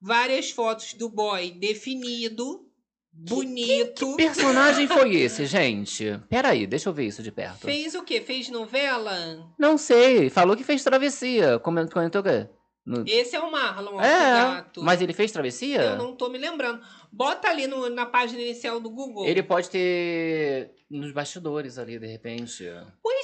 Várias 0.00 0.50
fotos 0.50 0.94
do 0.94 1.08
boy 1.08 1.52
definido, 1.52 2.66
bonito. 3.12 4.16
Personagem 4.16 4.88
foi 4.88 5.14
esse, 5.16 5.46
gente? 5.46 6.18
Peraí, 6.28 6.66
deixa 6.66 6.88
eu 6.88 6.92
ver 6.92 7.06
isso 7.06 7.22
de 7.22 7.30
perto. 7.30 7.60
Fez 7.66 7.94
o 7.94 8.02
quê? 8.02 8.20
Fez 8.20 8.48
novela? 8.48 9.12
Não 9.58 9.76
sei, 9.78 10.30
falou 10.30 10.56
que 10.56 10.64
fez 10.64 10.82
travessia. 10.82 11.58
Comentou, 11.58 11.92
comentou 11.94 12.20
o 12.20 12.24
quê? 12.24 12.48
No- 12.84 13.04
Esse 13.06 13.36
é 13.36 13.40
o 13.40 13.48
Marlon, 13.48 13.96
que 13.98 14.04
É, 14.04 14.08
gato. 14.10 14.82
mas 14.82 15.00
ele 15.00 15.12
fez 15.12 15.30
travessia? 15.30 15.80
Eu 15.82 15.98
não 15.98 16.16
tô 16.16 16.28
me 16.28 16.36
lembrando. 16.36 16.80
Bota 17.12 17.48
ali 17.48 17.68
no- 17.68 17.88
na 17.88 18.06
página 18.06 18.42
inicial 18.42 18.80
do 18.80 18.90
Google. 18.90 19.24
Ele 19.24 19.40
pode 19.40 19.70
ter 19.70 20.72
nos 20.90 21.12
bastidores 21.12 21.78
ali, 21.78 21.96
de 21.98 22.06
repente. 22.08 22.64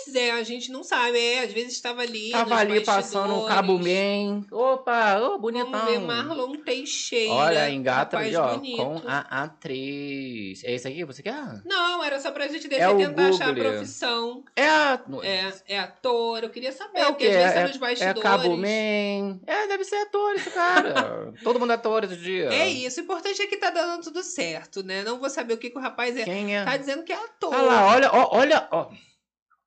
Pois 0.04 0.14
é, 0.14 0.30
a 0.32 0.42
gente 0.42 0.70
não 0.70 0.82
sabe. 0.82 1.18
É, 1.18 1.40
às 1.44 1.52
vezes 1.52 1.72
estava 1.72 2.02
ali. 2.02 2.30
Tava 2.30 2.50
nos 2.50 2.58
ali 2.58 2.80
passando 2.84 3.34
um 3.34 3.46
Cabo. 3.46 3.78
Man. 3.78 4.46
Opa, 4.50 5.18
ô, 5.20 5.38
bonitão. 5.38 5.70
Vamos 5.70 5.90
ver 5.90 5.98
Marlon 6.00 6.56
Teixeira. 6.56 7.32
Olha, 7.32 7.70
engata 7.70 8.18
ali, 8.18 8.36
ó, 8.36 8.54
bonito. 8.56 8.76
com 8.76 9.02
a 9.06 9.42
atriz. 9.44 10.62
É 10.64 10.72
esse 10.74 10.86
aqui 10.86 10.98
que 10.98 11.04
você 11.04 11.22
quer? 11.22 11.62
Não, 11.64 12.02
era 12.02 12.20
só 12.20 12.30
pra 12.30 12.46
gente 12.48 12.72
É 12.74 12.88
o 12.88 12.96
tentar 12.96 13.28
achar 13.28 13.48
a 13.48 13.52
Google. 13.52 13.70
profissão. 13.72 14.44
É 14.56 14.68
a... 14.68 15.00
É, 15.22 15.52
é 15.74 15.78
ator, 15.78 16.44
eu 16.44 16.50
queria 16.50 16.72
saber, 16.72 16.98
É 16.98 17.04
o 17.04 17.08
porque 17.08 17.28
quê? 17.28 17.36
às 17.36 17.54
vezes 17.54 18.00
É, 18.00 18.04
é 18.06 18.08
é. 18.10 18.14
Cabo 18.14 18.56
Man. 18.56 19.40
É, 19.46 19.66
deve 19.66 19.84
ser 19.84 19.96
ator 19.96 20.34
esse 20.34 20.50
cara. 20.50 21.32
Todo 21.42 21.58
mundo 21.58 21.72
é 21.72 21.74
ator 21.74 22.04
esse 22.04 22.16
dia. 22.16 22.48
É 22.52 22.68
isso, 22.68 23.00
o 23.00 23.02
importante 23.04 23.40
é 23.42 23.46
que 23.46 23.56
tá 23.56 23.70
dando 23.70 24.02
tudo 24.02 24.22
certo, 24.22 24.82
né? 24.82 25.02
Não 25.02 25.18
vou 25.18 25.30
saber 25.30 25.54
o 25.54 25.58
que, 25.58 25.70
que 25.70 25.78
o 25.78 25.80
rapaz 25.80 26.16
é. 26.16 26.24
Quem 26.24 26.56
é? 26.56 26.64
Tá 26.64 26.76
dizendo 26.76 27.02
que 27.04 27.12
é 27.12 27.16
ator. 27.16 27.52
Olha 27.54 27.62
lá, 27.62 27.86
olha, 27.86 28.10
ó, 28.12 28.28
olha, 28.36 28.68
ó. 28.70 28.90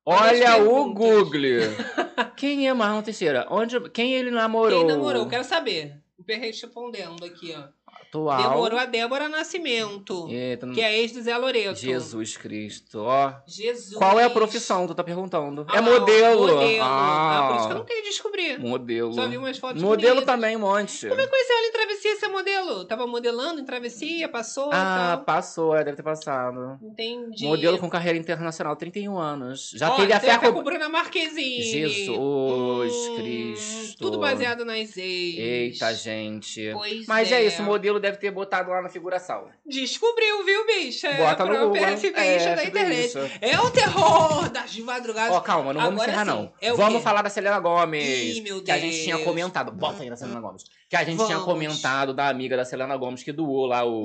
Olha 0.04 0.56
o. 0.62 0.92
Google. 0.92 1.60
Quem 2.36 2.68
é 2.68 2.74
Marlon 2.74 3.02
Teixeira? 3.02 3.46
Onde, 3.50 3.78
quem 3.90 4.14
ele 4.14 4.30
namorou? 4.30 4.80
Quem 4.80 4.88
namorou? 4.88 5.28
Quero 5.28 5.44
saber. 5.44 5.96
O 6.18 6.24
Perre 6.24 6.46
respondendo 6.46 7.24
aqui, 7.24 7.54
ó. 7.56 7.68
Atual. 8.12 8.42
Demorou 8.50 8.78
a 8.78 8.84
Débora 8.84 9.26
Nascimento, 9.28 10.28
Eita, 10.30 10.68
que 10.68 10.82
é 10.82 10.98
ex 11.00 11.12
do 11.12 11.22
Zé 11.22 11.34
Loreto. 11.36 11.78
Jesus 11.80 12.36
Cristo, 12.36 13.00
ó. 13.00 13.32
Jesus. 13.46 13.94
Qual 13.96 14.20
é 14.20 14.24
a 14.24 14.30
profissão? 14.30 14.86
Tu 14.86 14.94
tá 14.94 15.02
perguntando. 15.02 15.64
Ah 15.66 15.78
é 15.78 15.80
lá, 15.80 15.88
ó, 15.96 16.00
modelo. 16.00 16.40
modelo. 16.46 16.82
Ah, 16.82 17.38
Ah, 17.38 17.48
por 17.48 17.56
isso 17.56 17.66
que 17.68 17.72
eu 17.72 17.78
não 17.78 17.84
queria 17.86 18.02
descobrir. 18.02 18.58
Modelo. 18.58 19.14
Só 19.14 19.26
vi 19.26 19.38
umas 19.38 19.56
fotos 19.58 19.82
Modelo 19.82 20.16
bonitas. 20.16 20.34
também, 20.34 20.56
um 20.56 20.60
monte. 20.60 21.08
Como 21.08 21.20
é 21.20 21.24
que 21.24 21.30
conheceu 21.30 21.56
ela 21.56 21.66
em 21.66 21.72
travessia, 21.72 22.12
esse 22.12 22.28
modelo? 22.28 22.84
Tava 22.84 23.06
modelando 23.06 23.60
em 23.60 23.64
travessia, 23.64 24.28
passou 24.28 24.68
Ah, 24.72 25.14
tal. 25.16 25.24
passou, 25.24 25.74
é, 25.74 25.82
deve 25.82 25.96
ter 25.96 26.02
passado. 26.02 26.78
Entendi. 26.82 27.44
Modelo 27.46 27.78
com 27.78 27.88
carreira 27.88 28.18
internacional, 28.18 28.76
31 28.76 29.16
anos. 29.18 29.72
Já 29.74 29.90
Ó, 29.90 29.96
teve 29.96 30.12
a 30.12 30.20
tem 30.20 30.30
a 30.30 30.34
fé 30.34 30.40
fé 30.46 30.52
com... 30.52 30.58
com 30.58 30.62
Bruna 30.62 30.88
Marquezine. 30.90 31.62
Jesus 31.62 32.08
Hum, 32.18 33.16
Cristo. 33.16 33.98
Tudo 33.98 34.18
baseado 34.18 34.64
nas 34.66 34.96
ex. 34.98 35.38
Eita, 35.38 35.94
gente. 35.94 36.70
Pois 36.74 37.06
Mas 37.06 37.32
é. 37.32 37.36
é. 37.42 37.46
isso, 37.46 37.62
modelo 37.62 38.01
deve 38.02 38.18
ter 38.18 38.30
botado 38.30 38.70
lá 38.70 38.82
na 38.82 38.88
figuração. 38.90 39.48
Descobriu, 39.64 40.44
viu, 40.44 40.66
bicha? 40.66 41.08
É 41.08 41.16
Bota 41.16 41.44
no 41.46 41.68
Google. 41.68 41.76
FBIcha 41.96 42.18
É, 42.50 42.54
da 42.56 42.64
internet. 42.64 43.08
FBIcha. 43.10 43.38
É 43.40 43.58
o 43.60 43.70
terror 43.70 44.50
das 44.50 44.76
madrugadas. 44.78 45.34
Ó, 45.34 45.40
calma, 45.40 45.72
não 45.72 45.80
vamos 45.80 45.94
Agora 46.02 46.10
encerrar, 46.10 46.24
sim, 46.26 46.30
não. 46.42 46.52
é 46.60 46.72
o 46.72 46.76
vamos 46.76 46.98
quê? 46.98 47.04
falar 47.04 47.22
da 47.22 47.30
Selena 47.30 47.58
Gomes. 47.60 48.36
Ih, 48.36 48.40
meu 48.42 48.62
Que 48.62 48.70
a 48.70 48.78
gente 48.78 48.92
Deus. 48.92 49.04
tinha 49.04 49.18
comentado. 49.20 49.72
Bota 49.72 50.02
aí 50.02 50.10
na 50.10 50.16
Selena 50.16 50.40
Gomes. 50.40 50.64
Que 50.92 50.96
a 50.96 51.04
gente 51.04 51.24
tinha 51.24 51.38
Vamos. 51.38 51.44
comentado 51.46 52.12
da 52.12 52.28
amiga 52.28 52.54
da 52.54 52.66
Selena 52.66 52.94
Gomes 52.98 53.22
que 53.22 53.32
doou 53.32 53.64
lá 53.64 53.82
o. 53.82 54.02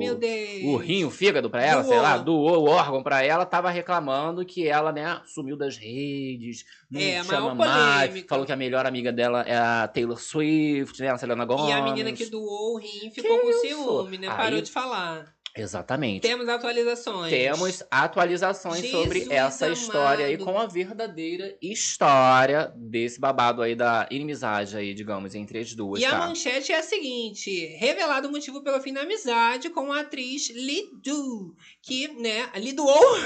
O 0.64 0.76
rim, 0.78 1.04
o 1.04 1.10
fígado 1.10 1.50
pra 1.50 1.62
ela, 1.62 1.82
sei 1.84 1.92
Doou. 1.92 2.02
lá, 2.02 2.16
doou 2.16 2.64
o 2.66 2.70
órgão 2.70 3.02
pra 3.02 3.22
ela, 3.22 3.44
tava 3.44 3.68
reclamando 3.68 4.42
que 4.42 4.66
ela, 4.66 4.90
né, 4.90 5.20
sumiu 5.26 5.54
das 5.54 5.76
redes, 5.76 6.64
não 6.90 6.98
É, 6.98 7.22
chama 7.22 7.54
mais, 7.54 8.24
falou 8.26 8.46
que 8.46 8.52
a 8.52 8.56
melhor 8.56 8.86
amiga 8.86 9.12
dela 9.12 9.42
é 9.42 9.54
a 9.54 9.86
Taylor 9.86 10.18
Swift, 10.18 10.98
né, 11.02 11.10
a 11.10 11.18
Selena 11.18 11.44
Gomes. 11.44 11.68
E 11.68 11.72
a 11.72 11.82
menina 11.82 12.10
que 12.10 12.24
doou 12.24 12.76
o 12.76 12.78
rim 12.78 13.10
ficou 13.10 13.38
com 13.38 13.50
isso? 13.50 13.60
ciúme, 13.60 14.16
né? 14.16 14.28
Parou 14.28 14.56
Aí- 14.56 14.62
de 14.62 14.70
falar. 14.70 15.26
Exatamente. 15.58 16.22
Temos 16.22 16.48
atualizações. 16.48 17.30
Temos 17.30 17.82
atualizações 17.90 18.80
Jesus 18.80 19.02
sobre 19.04 19.26
essa 19.32 19.68
história 19.68 20.26
aí, 20.26 20.34
amado. 20.34 20.44
com 20.44 20.58
a 20.58 20.66
verdadeira 20.66 21.56
história 21.60 22.72
desse 22.76 23.18
babado 23.20 23.60
aí 23.60 23.74
da 23.74 24.06
inimizade 24.10 24.76
aí, 24.76 24.94
digamos, 24.94 25.34
entre 25.34 25.58
as 25.58 25.74
duas, 25.74 26.00
E 26.00 26.04
a 26.04 26.10
tá? 26.10 26.18
manchete 26.18 26.72
é 26.72 26.78
a 26.78 26.82
seguinte: 26.82 27.66
revelado 27.78 28.28
o 28.28 28.30
motivo 28.30 28.62
pelo 28.62 28.80
fim 28.80 28.92
da 28.92 29.02
amizade 29.02 29.68
com 29.70 29.92
a 29.92 30.00
atriz 30.00 30.50
Lidu, 30.50 31.54
que, 31.82 32.08
né, 32.08 32.48
lidoou. 32.56 33.18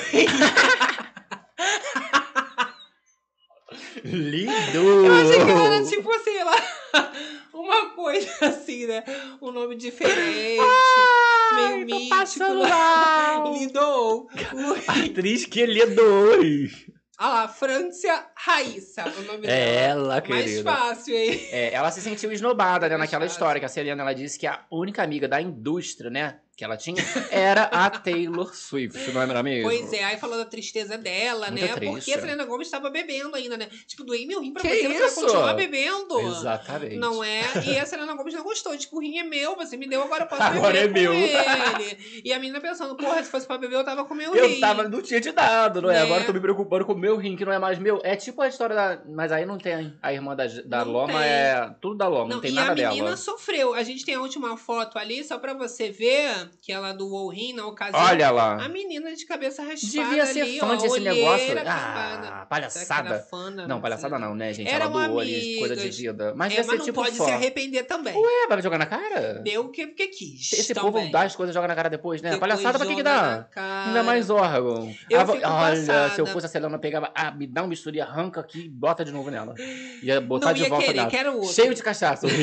Lindo! 4.05 4.53
Eu 5.07 5.15
achei 5.15 5.45
que 5.45 5.51
ela 5.51 5.75
era 5.75 5.85
tipo, 5.85 6.19
sei 6.25 6.45
lá, 6.45 6.57
uma 7.55 7.91
coisa 7.91 8.29
assim, 8.47 8.87
né? 8.87 9.05
Um 9.41 9.51
nome 9.53 9.77
diferente, 9.77 10.61
meio 11.55 11.87
místico. 11.87 12.09
passando 12.16 12.62
né? 12.62 12.69
mal. 12.69 13.53
Lidou. 13.59 14.29
Atriz 14.89 15.47
que 15.47 15.66
lidou. 15.66 16.41
Ah 17.19 17.29
lá, 17.29 17.49
Frância 17.49 18.27
Raíssa, 18.44 19.05
o 19.19 19.23
nome 19.23 19.43
dela. 19.47 19.52
É 19.55 19.85
ela, 19.85 20.23
Mais 20.28 20.44
querida. 20.44 20.73
fácil, 20.73 21.14
hein? 21.16 21.48
É, 21.52 21.73
ela 21.74 21.90
se 21.93 22.01
sentiu 22.01 22.32
esnobada, 22.32 22.89
né, 22.89 22.97
naquela 22.97 23.23
fácil. 23.23 23.35
história, 23.35 23.60
que 23.60 23.66
a 23.66 23.69
Selena, 23.69 24.02
ela 24.02 24.12
disse 24.12 24.36
que 24.39 24.47
a 24.48 24.64
única 24.69 25.01
amiga 25.02 25.28
da 25.28 25.40
indústria, 25.40 26.10
né, 26.10 26.39
que 26.56 26.64
ela 26.64 26.77
tinha, 26.77 26.97
era 27.31 27.62
a 27.64 27.89
Taylor 27.89 28.55
Swift, 28.55 29.10
não 29.12 29.23
era 29.23 29.43
mesmo? 29.44 29.62
Pois 29.70 29.93
é, 29.93 30.05
aí 30.05 30.16
falou 30.19 30.36
da 30.36 30.44
tristeza 30.44 30.98
dela, 30.98 31.51
Muita 31.51 31.66
né? 31.66 31.73
triste. 31.74 31.94
Porque 31.94 32.12
a 32.12 32.20
Selena 32.20 32.44
Gomes 32.44 32.66
estava 32.66 32.90
bebendo 32.90 33.35
ainda, 33.36 33.56
né? 33.56 33.69
Tipo, 33.86 34.05
doei 34.05 34.27
meu 34.27 34.40
rim 34.40 34.52
pra 34.52 34.62
Que 34.62 34.69
você, 34.69 34.82
você 34.82 34.89
vai 34.98 35.06
isso? 35.06 35.20
continuar 35.20 35.55
bebendo. 35.55 36.20
Exatamente. 36.20 36.97
Não 36.97 37.23
é? 37.24 37.40
E 37.66 37.78
a 37.78 37.86
Selena 37.86 38.14
Gomes 38.14 38.35
não 38.35 38.43
gostou. 38.44 38.77
Tipo, 38.77 38.97
o 38.97 39.01
rim 39.01 39.19
é 39.19 39.23
meu, 39.23 39.56
você 39.56 39.77
me 39.77 39.89
deu, 39.89 40.02
agora 40.02 40.24
eu 40.24 40.28
posso 40.28 40.43
Agora 40.43 40.73
beber 40.73 41.01
é 41.01 41.02
meu. 41.02 41.12
ele. 41.14 42.23
E 42.24 42.32
a 42.32 42.39
menina 42.39 42.60
pensando, 42.60 42.97
porra, 42.97 43.23
se 43.23 43.31
fosse 43.31 43.47
pra 43.47 43.56
beber, 43.56 43.77
eu 43.77 43.85
tava 43.85 44.05
com 44.05 44.14
meu 44.14 44.35
Eu 44.35 44.48
rim. 44.48 44.60
tava, 44.60 44.89
não 44.89 45.01
tinha 45.01 45.20
te 45.20 45.32
dado, 45.32 45.81
não 45.81 45.90
é? 45.90 45.94
Né? 45.94 46.02
Agora 46.02 46.23
eu 46.23 46.27
tô 46.27 46.32
me 46.32 46.40
preocupando 46.40 46.85
com 46.85 46.93
o 46.93 46.98
meu 46.98 47.16
rim, 47.16 47.35
que 47.36 47.44
não 47.44 47.52
é 47.52 47.59
mais 47.59 47.78
meu. 47.78 48.01
É 48.05 48.14
tipo 48.14 48.32
a 48.41 48.49
história 48.49 48.75
da. 48.75 48.99
Mas 49.07 49.31
aí 49.33 49.45
não 49.45 49.59
tem. 49.59 49.93
A 50.03 50.13
irmã 50.13 50.35
da, 50.35 50.47
da 50.65 50.85
Não 50.85 50.93
Loma 50.93 51.13
tem. 51.13 51.23
é 51.23 51.71
tudo 51.81 51.97
da 51.97 52.09
Loma, 52.09 52.29
não, 52.35 52.41
tem 52.41 52.53
e 52.53 52.55
nada 52.55 52.73
a 52.73 52.75
menina 52.75 53.05
dela. 53.05 53.17
sofreu. 53.17 53.75
A 53.75 53.83
gente 53.83 54.05
tem 54.05 54.15
a 54.15 54.21
última 54.21 54.57
foto 54.57 54.99
ali, 54.99 55.23
só 55.25 55.39
pra 55.39 55.53
você 55.53 55.91
ver 55.91 56.49
que 56.63 56.73
ela 56.73 56.93
doou 56.93 57.27
o 57.27 57.29
rim 57.29 57.53
na 57.53 57.67
ocasião. 57.67 58.01
Olha 58.03 58.31
lá. 58.31 58.65
A 58.65 58.69
menina 58.69 59.15
de 59.15 59.27
cabeça 59.27 59.63
raspada 59.63 60.05
Devia 60.09 60.25
ser 60.27 60.41
ali, 60.43 60.59
fã 60.59 60.67
ó, 60.73 60.77
desse 60.77 61.01
negócio. 61.01 61.53
Ah, 61.67 62.19
era 62.25 62.47
palhaçada. 62.47 63.19
fã, 63.31 63.51
né? 63.51 63.67
Não, 63.67 63.81
palhaçada 63.81 64.19
não, 64.19 64.35
né, 64.35 64.53
gente? 64.53 64.69
Eram 64.71 64.87
Ela 64.87 65.09
doou 65.09 65.21
ali 65.21 65.59
coisa 65.59 65.77
de 65.77 65.89
vida. 65.91 66.33
Mas 66.37 66.53
É, 66.53 66.57
mas 66.59 66.67
ser 66.67 66.77
não 66.79 66.85
tipo 66.85 67.03
pode 67.03 67.17
fã. 67.17 67.25
se 67.25 67.31
arrepender 67.31 67.83
também. 67.85 68.15
Ué, 68.17 68.47
vai 68.49 68.63
jogar 68.63 68.79
na 68.79 68.87
cara? 68.87 69.35
Deu 69.43 69.63
o 69.67 69.69
que, 69.71 69.87
porque 69.87 70.07
quis. 70.09 70.53
Esse 70.53 70.73
também. 70.75 70.93
povo 70.93 71.11
dá 71.11 71.23
as 71.23 71.35
coisas 71.37 71.53
e 71.53 71.57
joga 71.57 71.69
na 71.69 71.75
cara 71.75 71.91
depois, 71.91 72.23
né? 72.23 72.31
Depois 72.31 72.41
Palhaçada 72.53 72.79
pra 72.79 72.87
que 72.87 72.95
que 72.97 73.03
dá? 73.03 73.47
Ainda 73.87 74.03
mais 74.03 74.31
órgão. 74.31 74.93
Eu 75.09 75.21
Ah, 75.21 75.25
olha, 75.25 75.41
passada. 75.41 76.11
se 76.15 76.21
eu 76.21 76.27
fosse 76.27 76.47
a 76.47 76.49
Selena, 76.49 76.79
pegava, 76.79 77.11
ah, 77.15 77.31
me 77.31 77.47
dá 77.47 77.63
um 77.63 77.69
bisturi, 77.69 78.01
arranca 78.01 78.22
arranca 78.23 78.40
aqui 78.40 78.61
e 78.66 78.69
bota 78.69 79.05
de 79.05 79.12
novo 79.12 79.31
nela. 79.31 79.55
Ia 80.03 80.20
botar 80.20 80.47
Não 80.49 80.55
de 80.55 80.62
ia 80.62 80.69
volta 80.69 80.85
querer, 80.85 80.97
nela. 80.99 81.11
quero 81.11 81.35
outro. 81.36 81.53
Cheio 81.53 81.74
de 81.74 81.82
cachaça. 81.82 82.27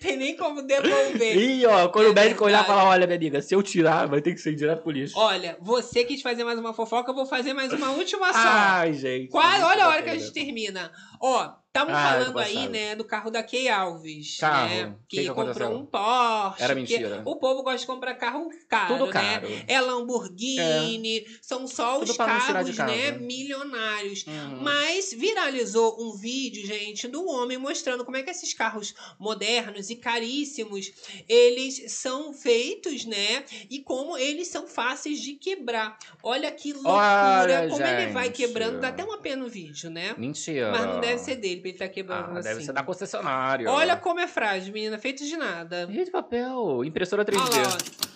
Tem 0.00 0.16
nem 0.16 0.34
como 0.36 0.62
devolver. 0.62 1.36
Ih, 1.36 1.66
ó, 1.66 1.88
quando 1.88 2.06
É 2.06 2.10
o 2.10 2.14
médico 2.14 2.44
olhar 2.44 2.64
e 2.64 2.66
falar, 2.66 2.84
olha, 2.84 3.06
minha 3.06 3.16
amiga, 3.16 3.40
se 3.42 3.54
eu 3.54 3.62
tirar, 3.62 4.06
vai 4.08 4.20
ter 4.20 4.32
que 4.34 4.40
ser 4.40 4.54
direto 4.54 4.82
pro 4.82 4.90
lixo. 4.90 5.16
Olha, 5.16 5.56
você 5.60 6.04
quis 6.04 6.22
fazer 6.22 6.42
mais 6.42 6.58
uma 6.58 6.72
fofoca, 6.72 7.10
eu 7.10 7.14
vou 7.14 7.26
fazer 7.26 7.52
mais 7.52 7.72
uma 7.72 7.90
última 7.90 8.32
só. 8.32 8.38
Ai, 8.42 8.94
gente. 8.94 9.28
Quase, 9.28 9.62
olha 9.62 9.84
a 9.84 9.88
hora 9.88 10.02
que 10.02 10.10
a 10.10 10.16
gente 10.18 10.32
termina. 10.32 10.90
Ó, 11.20 11.52
estavam 11.70 11.94
Ai, 11.94 12.12
falando 12.18 12.32
tô 12.32 12.38
aí, 12.40 12.68
né, 12.68 12.96
do 12.96 13.04
carro 13.04 13.30
da 13.30 13.42
Kay 13.44 13.68
Alves, 13.68 14.38
Carro. 14.38 14.68
né? 14.68 14.94
Que, 15.08 15.16
que 15.18 15.22
que 15.22 15.28
comprou 15.28 15.50
aconteceu? 15.50 15.70
um 15.78 15.86
Porsche. 15.86 16.62
Era 16.62 16.74
mentira. 16.74 17.22
O 17.24 17.36
povo 17.36 17.62
gosta 17.62 17.78
de 17.78 17.86
comprar 17.86 18.14
carro 18.16 18.50
caro, 18.68 18.98
Tudo 18.98 19.10
caro. 19.12 19.48
né? 19.48 19.64
É 19.68 19.80
Lamborghini, 19.80 21.24
são 21.40 21.66
só 21.68 22.00
Tudo 22.00 22.10
os 22.10 22.16
carros, 22.16 22.76
né, 22.76 23.12
milionários. 23.12 24.24
Uhum. 24.26 24.62
Mas 24.62 25.12
viralizou 25.12 25.96
um 26.00 26.16
vídeo, 26.16 26.66
gente, 26.66 27.06
do 27.06 27.24
homem 27.28 27.56
mostrando 27.56 28.04
como 28.04 28.16
é 28.16 28.22
que 28.22 28.30
esses 28.30 28.52
carros 28.52 28.92
modernos 29.18 29.90
e 29.90 29.96
caríssimos, 29.96 30.90
eles 31.28 31.92
são 31.92 32.32
feitos, 32.32 33.04
né? 33.04 33.44
E 33.70 33.78
como 33.80 34.18
eles 34.18 34.48
são 34.48 34.66
fáceis 34.66 35.20
de 35.20 35.34
quebrar. 35.34 35.96
Olha 36.22 36.50
que 36.50 36.72
loucura, 36.72 36.92
Olha, 36.92 37.68
como 37.68 37.82
ele 37.84 38.12
vai 38.12 38.26
gente. 38.26 38.36
quebrando. 38.36 38.80
Dá 38.80 38.88
até 38.88 39.04
uma 39.04 39.18
pena 39.18 39.44
no 39.44 39.48
vídeo, 39.48 39.88
né? 39.88 40.14
Mentira. 40.18 40.72
Mas 40.72 40.86
não 40.86 41.00
deve 41.00 41.18
ser 41.18 41.36
dele, 41.36 41.59
ele 41.68 41.76
estar 41.76 41.88
quebrando 41.88 42.36
Ah, 42.36 42.38
assim. 42.40 42.48
deve 42.48 42.64
ser 42.64 42.72
da 42.72 42.82
concessionária. 42.82 43.70
Olha 43.70 43.96
como 43.96 44.20
é 44.20 44.26
frágil, 44.26 44.72
menina, 44.72 44.98
feito 44.98 45.24
de 45.24 45.36
nada. 45.36 45.86
E 45.90 46.04
de 46.04 46.10
papel, 46.10 46.84
impressora 46.84 47.24
3D. 47.24 47.38
Olha 47.40 47.68
lá, 47.68 47.74
ó. 47.74 48.10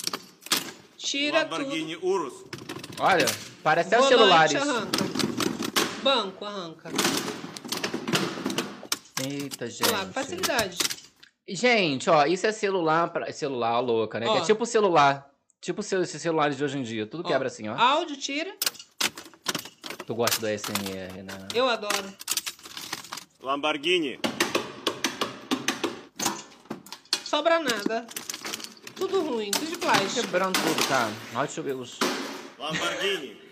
Tira 0.97 1.43
Lamborghini 1.43 1.97
Urus. 1.97 2.33
Olha, 2.99 3.27
parece 3.62 3.95
até 3.95 4.01
os 4.03 4.09
celulares. 4.09 4.55
arranca. 4.57 5.05
Banco 6.03 6.45
arranca. 6.45 6.91
Eita, 9.23 9.69
gente. 9.71 9.85
Olha 9.89 9.99
lá, 9.99 10.05
com 10.07 10.12
facilidade. 10.12 10.79
Gente, 11.47 12.09
ó, 12.09 12.25
isso 12.27 12.47
é 12.47 12.53
celular, 12.53 13.09
pra... 13.11 13.31
celular 13.33 13.79
louca, 13.81 14.19
né? 14.19 14.27
Que 14.27 14.33
Ó. 14.33 14.39
é 14.39 14.41
tipo 14.43 14.65
celular. 14.65 15.31
Tipo 15.61 15.81
esses 15.81 16.21
celulares 16.21 16.57
de 16.57 16.65
hoje 16.65 16.79
em 16.79 16.83
dia. 16.83 17.07
Tudo 17.07 17.23
Ó, 17.25 17.29
quebra 17.29 17.49
assim, 17.49 17.69
ó. 17.69 17.77
Áudio, 17.77 18.16
tira. 18.16 18.55
Tu 20.07 20.15
gosta 20.15 20.41
do 20.41 20.47
ASMR, 20.47 21.23
né? 21.23 21.49
Eu 21.55 21.69
adoro. 21.69 22.12
Lamborghini. 23.45 24.19
Sobra 27.25 27.59
nada. 27.61 28.07
Tudo 28.97 29.21
ruim, 29.23 29.51
tudo 29.51 29.66
de 29.66 29.77
plástico. 29.77 30.23
Quebrando 30.23 30.59
tudo, 30.59 30.89
cara. 30.89 31.11
Olha, 31.35 31.47
ver 31.62 31.75
os... 31.77 31.99
Lamborghini. 32.59 33.45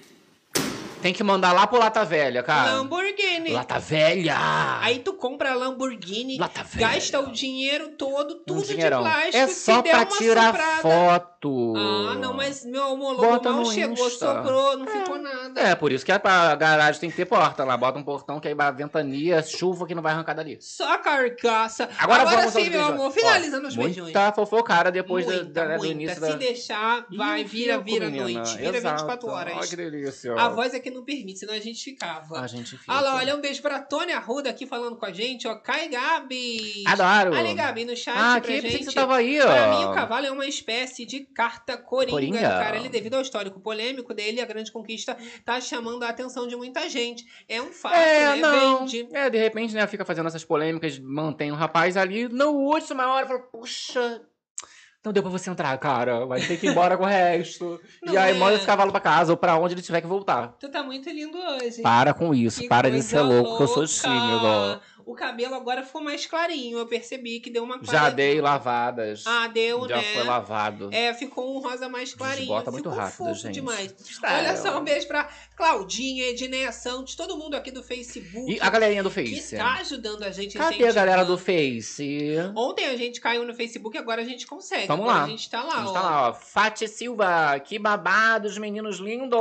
Tem 1.03 1.13
que 1.13 1.23
mandar 1.25 1.53
lá 1.53 1.67
pro 1.67 1.79
Lata 1.81 2.05
Velha, 2.05 2.45
cara. 2.45 2.75
Lamborghini. 2.75 3.51
Lata 3.51 3.81
Velha! 3.81 4.37
Aí 4.81 5.01
tu 5.01 5.13
compra 5.15 5.51
a 5.51 5.55
Lamborghini, 5.57 6.39
Lata 6.39 6.63
velha. 6.63 6.89
gasta 6.93 7.19
o 7.19 7.33
dinheiro 7.33 7.89
todo, 7.99 8.35
Um 8.35 8.45
tudo 8.45 8.63
de 8.63 8.69
dinheirão. 8.69 9.03
plástico. 9.03 9.37
É 9.37 9.47
só 9.49 9.83
pra 9.83 10.07
tirar 10.07 10.53
soprada- 10.55 10.81
foto. 10.81 11.75
Ah, 11.77 12.15
não, 12.15 12.33
mas 12.35 12.65
meu 12.65 12.85
amor, 12.85 13.15
logo 13.17 13.27
Bota 13.33 13.51
mal 13.51 13.61
no 13.63 13.73
chegou, 13.73 14.07
Insta. 14.07 14.27
sobrou, 14.37 14.79
não 14.79 14.87
ficou 14.87 15.19
nada. 15.19 15.32
É, 15.57 15.75
por 15.75 15.93
isso 15.93 16.05
que 16.05 16.13
a 16.13 16.19
garagem 16.57 17.01
tem 17.01 17.11
que 17.11 17.17
ter 17.17 17.25
porta 17.27 17.65
lá. 17.65 17.77
Bota 17.77 17.99
um 17.99 18.03
portão 18.03 18.41
que 18.41 18.49
aí 18.49 18.55
vai 18.55 18.73
ventania, 18.73 19.43
chuva 19.43 19.87
que 19.87 19.95
não 19.95 20.03
vai 20.03 20.13
arrancar 20.13 20.35
dali. 20.35 20.59
Só 20.61 20.99
carcaça. 20.99 21.89
Agora, 21.99 22.23
Agora 22.23 22.49
sim, 22.51 22.71
meu 22.71 22.85
amor, 22.85 23.11
finalizando 23.13 23.67
Ó, 23.67 23.69
os 23.69 23.77
beijões. 23.77 24.03
Muita 24.05 24.33
fofocada 24.33 24.91
depois 24.91 25.27
da- 25.27 25.33
Muita, 25.33 25.51
da- 25.53 25.65
do 25.77 25.79
muita. 25.79 25.87
início 25.93 26.15
Se 26.15 26.21
da... 26.21 26.37
deixar, 26.37 27.07
vai, 27.17 27.45
vira, 27.45 27.79
vira 27.79 28.07
menina. 28.11 28.41
noite. 28.41 28.57
Vira 28.57 28.77
Exato. 28.77 28.97
24 29.03 29.29
horas. 29.29 29.55
Ai, 29.59 29.69
que 29.69 29.77
delícia. 29.77 30.35
A 30.35 30.49
voz 30.49 30.75
é 30.75 30.81
que 30.81 30.91
não 30.91 31.05
permite, 31.05 31.39
senão 31.41 31.55
a 31.55 31.59
gente 31.61 31.83
ficava. 31.83 32.41
A 32.41 32.47
gente 32.47 32.77
fica. 32.77 32.85
Ah 32.93 33.01
lá, 33.01 33.17
olha, 33.17 33.37
um 33.37 33.41
beijo 33.41 33.61
pra 33.63 33.81
Tônia 33.81 34.17
Arruda 34.17 34.51
aqui 34.51 34.67
falando 34.67 34.97
com 34.97 35.07
a 35.07 35.13
gente, 35.13 35.47
ó. 35.49 35.55
Cai 35.57 35.89
Gabi. 35.89 36.85
Adoro. 36.87 37.35
Ali, 37.37 37.55
Gabi, 37.55 37.85
no 37.85 37.97
chat 37.97 38.15
Ah, 38.17 38.33
pra 38.33 38.41
que 38.41 38.61
gente. 38.61 38.79
que 38.79 38.85
você 38.85 38.93
tava 38.93 39.17
aí, 39.17 39.41
ó. 39.41 39.45
Pra 39.47 39.77
mim, 39.79 39.85
o 39.87 39.93
cavalo 39.95 40.27
é 40.27 40.31
uma 40.31 40.47
espécie 40.47 41.05
de 41.05 41.21
carta 41.21 41.77
coringa, 41.77 42.13
Coringa. 42.13 42.39
do 42.39 42.43
cara. 42.45 42.77
Ele, 42.77 42.89
devido 42.89 43.15
ao 43.15 43.23
histórico 43.23 43.61
polêmico 43.61 44.13
dele, 44.15 44.41
a 44.41 44.45
grande 44.47 44.71
conquista 44.73 45.17
tá 45.45 45.61
chamando 45.61 46.03
a 46.03 46.09
atenção 46.09 46.47
de 46.47 46.57
muita 46.57 46.89
gente. 46.89 47.25
É 47.49 47.61
um 47.61 47.73
fato, 47.73 47.95
É, 47.95 48.37
né? 48.37 48.37
não. 48.37 48.79
Vende. 48.81 49.09
É, 49.13 49.29
de 49.31 49.39
repente, 49.39 49.75
né, 49.75 49.87
fica 49.87 50.05
fazendo 50.05 50.27
essas 50.29 50.45
polêmicas, 50.45 50.99
mantém 50.99 51.51
o 51.53 51.55
rapaz 51.55 51.97
ali. 51.97 52.29
No 52.29 52.51
última 52.53 53.07
hora, 53.13 53.27
fala, 53.27 53.41
puxa, 53.41 54.23
não 55.05 55.13
deu 55.13 55.21
pra 55.23 55.33
você 55.33 55.51
entrar, 55.51 55.77
cara. 55.79 56.25
Vai 56.27 56.41
ter 56.41 56.57
que 56.59 56.67
ir 56.67 56.71
embora 56.71 56.97
com 56.97 57.03
o 57.03 57.07
resto. 57.07 57.81
Não 58.05 58.13
e 58.15 58.17
aí, 58.17 58.37
é. 58.37 58.39
manda 58.39 58.55
esse 58.55 58.65
cavalo 58.65 58.93
pra 58.93 59.01
casa 59.01 59.33
ou 59.33 59.37
pra 59.37 59.57
onde 59.59 59.75
ele 59.75 59.83
tiver 59.83 60.01
que 60.01 60.07
voltar. 60.07 60.55
Tu 60.61 60.69
tá 60.71 60.81
muito 60.81 61.11
lindo 61.11 61.37
hoje. 61.37 61.83
Para 61.83 62.15
com 62.15 62.33
isso, 62.33 62.61
Que 62.61 62.69
para 62.69 62.89
de 62.89 63.03
ser 63.03 63.21
louco, 63.21 63.57
que 63.57 63.63
eu 63.65 63.67
sou 63.67 63.79
louca. 63.79 63.93
tímido. 63.93 64.81
O 65.07 65.15
cabelo 65.15 65.55
agora 65.55 65.83
ficou 65.83 66.03
mais 66.03 66.27
clarinho. 66.27 66.79
Eu 66.79 66.87
percebi 66.87 67.41
que 67.41 67.51
deu 67.51 67.65
uma 67.65 67.79
Já 67.83 67.91
clare- 68.01 68.15
dei 68.15 68.41
lavadas. 68.41 69.25
Ah, 69.27 69.49
deu, 69.49 69.89
Já 69.89 69.97
né? 69.97 70.03
foi 70.15 70.23
lavado. 70.25 70.89
É, 70.93 71.13
ficou 71.15 71.57
um 71.57 71.61
rosa 71.61 71.89
mais 71.89 72.15
clarinho. 72.15 72.41
Desbota 72.49 72.71
muito 72.71 72.89
rápido, 72.89 73.17
fofo 73.17 73.35
gente. 73.35 73.55
demais. 73.55 73.95
Olha 74.23 74.57
só, 74.57 74.79
um 74.79 74.85
beijo 74.85 75.07
pra 75.07 75.29
Claudinha, 75.57 76.29
Edneia 76.29 76.73
Santos, 76.73 77.15
todo 77.15 77.37
mundo 77.37 77.55
aqui 77.55 77.71
do 77.71 77.83
Facebook. 77.83 78.53
E 78.53 78.61
a 78.61 78.69
galerinha 78.71 79.03
do 79.03 79.11
Que 79.11 79.25
Face? 79.37 79.57
tá 79.57 79.75
ajudando 79.75 80.23
a 80.25 80.31
gente. 80.31 80.57
Cadê 80.59 80.87
a 80.87 80.93
galera 80.93 81.25
do 81.25 81.35
incentivando. 81.35 81.43
Face? 81.83 82.37
Ontem 82.57 82.87
a 82.87 82.97
gente 82.97 83.21
caiu 83.21 83.45
no 83.45 83.55
Facebook, 83.55 83.97
agora 83.97 84.23
a 84.23 84.25
gente 84.25 84.47
consegue. 84.47 84.87
Vamos 84.87 85.05
agora 85.05 85.19
lá. 85.21 85.25
A 85.25 85.29
gente 85.29 85.51
tá 85.51 85.63
lá, 85.63 85.75
A 85.75 85.79
gente 85.79 85.89
ó. 85.89 85.93
tá 85.93 86.01
lá, 86.03 86.29
ó. 86.31 86.35
Fati 86.35 86.89
Silva, 86.89 87.59
que 87.61 87.79
babados, 87.79 88.59
meninos 88.59 88.99
lindos. 88.99 89.33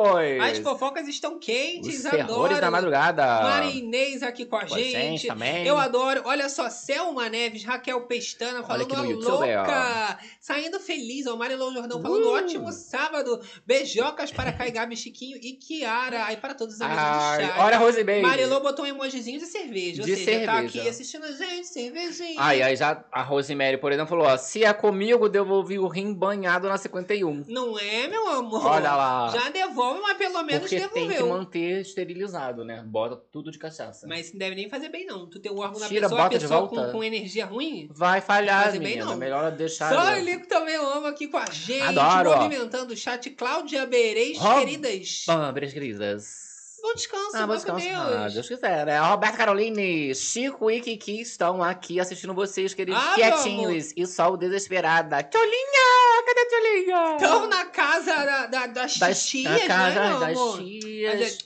As 0.44 0.60
fofocas 0.60 1.08
estão 1.08 1.40
quentes, 1.40 2.00
Os 2.00 2.06
adoro. 2.06 2.60
da 2.62 2.70
madrugada. 2.72 3.26
Mari 3.42 3.80
Inês 3.80 4.22
aqui 4.24 4.46
com 4.46 4.56
a 4.58 4.66
Com 4.66 4.78
gente. 4.78 4.92
gente 4.92 5.28
também. 5.28 5.61
Eu 5.66 5.78
adoro. 5.78 6.22
Olha 6.26 6.50
só, 6.50 6.70
Selma 6.70 7.30
Neves, 7.30 7.64
Raquel 7.64 8.02
Pestana 8.08 8.64
falando 8.64 8.84
aqui 8.84 8.96
no 8.96 9.02
"Ó, 9.02 9.06
YouTube, 9.06 9.26
louca. 9.32 10.20
Saindo 10.40 10.80
feliz. 10.80 11.26
Ó, 11.28 11.36
Marilão 11.36 11.74
Jordão 11.74 12.02
falando 12.02 12.26
Uh. 12.26 12.32
ótimo 12.34 12.72
sábado. 12.72 13.40
Beijocas 13.66 14.32
para 14.32 14.52
Kai 14.52 14.72
Gabi, 14.72 14.96
Chiquinho 14.96 15.38
e 15.38 15.54
Kiara. 15.54 16.26
Aí 16.26 16.38
para 16.38 16.54
todos 16.54 16.76
os 16.76 16.82
amigos 16.82 17.04
Ai, 17.04 17.38
do 17.38 17.48
chat. 17.48 17.60
olha 17.60 17.76
a 17.76 17.80
Rose 17.80 18.04
Baby. 18.04 18.22
Marilô 18.22 18.60
botou 18.60 18.86
um 18.86 18.88
emojizinho 18.88 19.40
de 19.40 19.46
cerveja. 19.46 20.04
De 20.04 20.12
ou 20.12 20.18
seja, 20.18 20.46
tá 20.46 20.54
cerveja. 20.54 20.80
aqui 20.80 20.90
assistindo 20.90 21.26
a 21.26 21.32
gente, 21.32 21.68
cervejinha. 21.68 22.36
Ai, 22.40 22.62
aí 22.62 22.76
já 22.76 23.04
a 23.12 23.22
Rosemary, 23.22 23.78
por 23.78 23.92
exemplo, 23.92 24.10
falou: 24.10 24.26
ó, 24.28 24.38
se 24.38 24.64
é 24.64 24.74
comigo, 24.74 25.30
devolvi 25.30 25.78
o 25.80 25.88
rim 25.88 26.14
banhado 26.14 26.68
na 26.68 26.78
51. 26.78 27.46
Não 27.48 27.78
é, 27.78 28.08
meu 28.08 28.28
amor? 28.30 28.66
Olha 28.66 28.96
lá. 28.96 29.30
Já 29.30 29.50
devolve, 29.50 30.02
mas 30.02 30.18
pelo 30.18 30.44
menos 30.44 30.62
Porque 30.62 30.80
tem 30.80 30.90
que 30.90 30.94
devolveu. 31.16 31.28
manter 31.30 31.82
esterilizado, 31.82 32.64
né? 32.64 32.84
Bota 32.86 33.16
tudo 33.32 33.52
de 33.52 33.58
cachaça. 33.60 34.08
Mas 34.08 34.32
não 34.32 34.40
deve 34.40 34.56
nem 34.56 34.70
fazer 34.70 34.90
bem, 34.90 35.06
não. 35.06 35.30
Tu 35.30 35.40
tem 35.42 35.52
o 35.52 35.58
órgão 35.58 35.80
na 35.80 35.88
Tira, 35.88 36.08
pessoa, 36.10 36.26
a 36.26 36.30
pessoa 36.30 36.68
com, 36.68 36.92
com 36.92 37.04
energia 37.04 37.46
ruim. 37.46 37.90
Vai 37.94 38.22
falhar, 38.22 38.72
bem, 38.72 38.80
menina. 38.80 39.06
não. 39.06 39.18
Melhor 39.18 39.52
deixar. 39.52 39.90
Só 39.94 40.00
ali. 40.00 40.22
ele 40.32 40.46
também 40.46 40.76
eu 40.76 40.88
amo 40.88 41.08
aqui 41.08 41.28
com 41.28 41.38
a 41.38 41.46
gente. 41.52 41.82
Adoro, 41.98 42.30
ó. 42.32 42.38
Movimentando 42.44 42.94
o 42.94 42.98
chat. 42.98 43.30
Cláudia 43.32 43.86
Beirês, 43.86 44.38
Rob- 44.38 44.60
queridas. 44.60 45.24
Pambres, 45.26 45.74
queridas. 45.74 46.52
Bom 46.84 46.96
descanso, 46.96 47.30
Ah, 47.36 47.38
meu 47.40 47.48
vou 47.48 47.56
descansar. 47.58 48.20
Deus. 48.22 48.34
Deus 48.34 48.48
quiser, 48.48 48.86
né? 48.88 49.00
Roberto 49.00 49.38
Caroline, 49.38 50.16
Chico 50.16 50.72
e 50.72 50.82
Kiki 50.82 51.22
estão 51.22 51.62
aqui 51.62 52.00
assistindo 52.00 52.34
vocês, 52.34 52.74
queridos, 52.74 53.00
Ah, 53.00 53.14
quietinhos. 53.14 53.94
E 53.96 54.08
só 54.08 54.32
o 54.32 54.36
desesperada. 54.38 55.22
Tcholinha! 55.22 56.24
Cadê 56.26 56.40
a 56.42 56.48
Tcholinha? 56.48 57.16
Estão 57.18 57.48
na 57.48 57.66
casa 57.66 58.16
da, 58.16 58.46
da- 58.48 58.66
das, 58.68 58.98
Das- 58.98 59.26
tias, 59.28 59.52
na 59.62 59.68
casa 59.68 60.00
né, 60.00 60.10
meu 60.10 60.20
das 60.20 60.58
tias. 60.58 61.38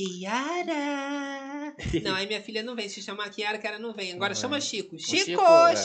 Kiara. 0.00 1.74
Não, 2.02 2.14
aí 2.14 2.26
minha 2.26 2.40
filha 2.40 2.62
não 2.62 2.74
vem. 2.74 2.88
Se 2.88 3.00
chamar 3.02 3.30
Kiara, 3.30 3.58
Kiara 3.58 3.78
não 3.78 3.92
vem. 3.92 4.12
Agora 4.12 4.34
Não 4.34 4.40
chama 4.40 4.56
é. 4.58 4.60
Chico. 4.60 4.98
Chico, 4.98 5.24
Chico, 5.24 5.42
é. 5.68 5.76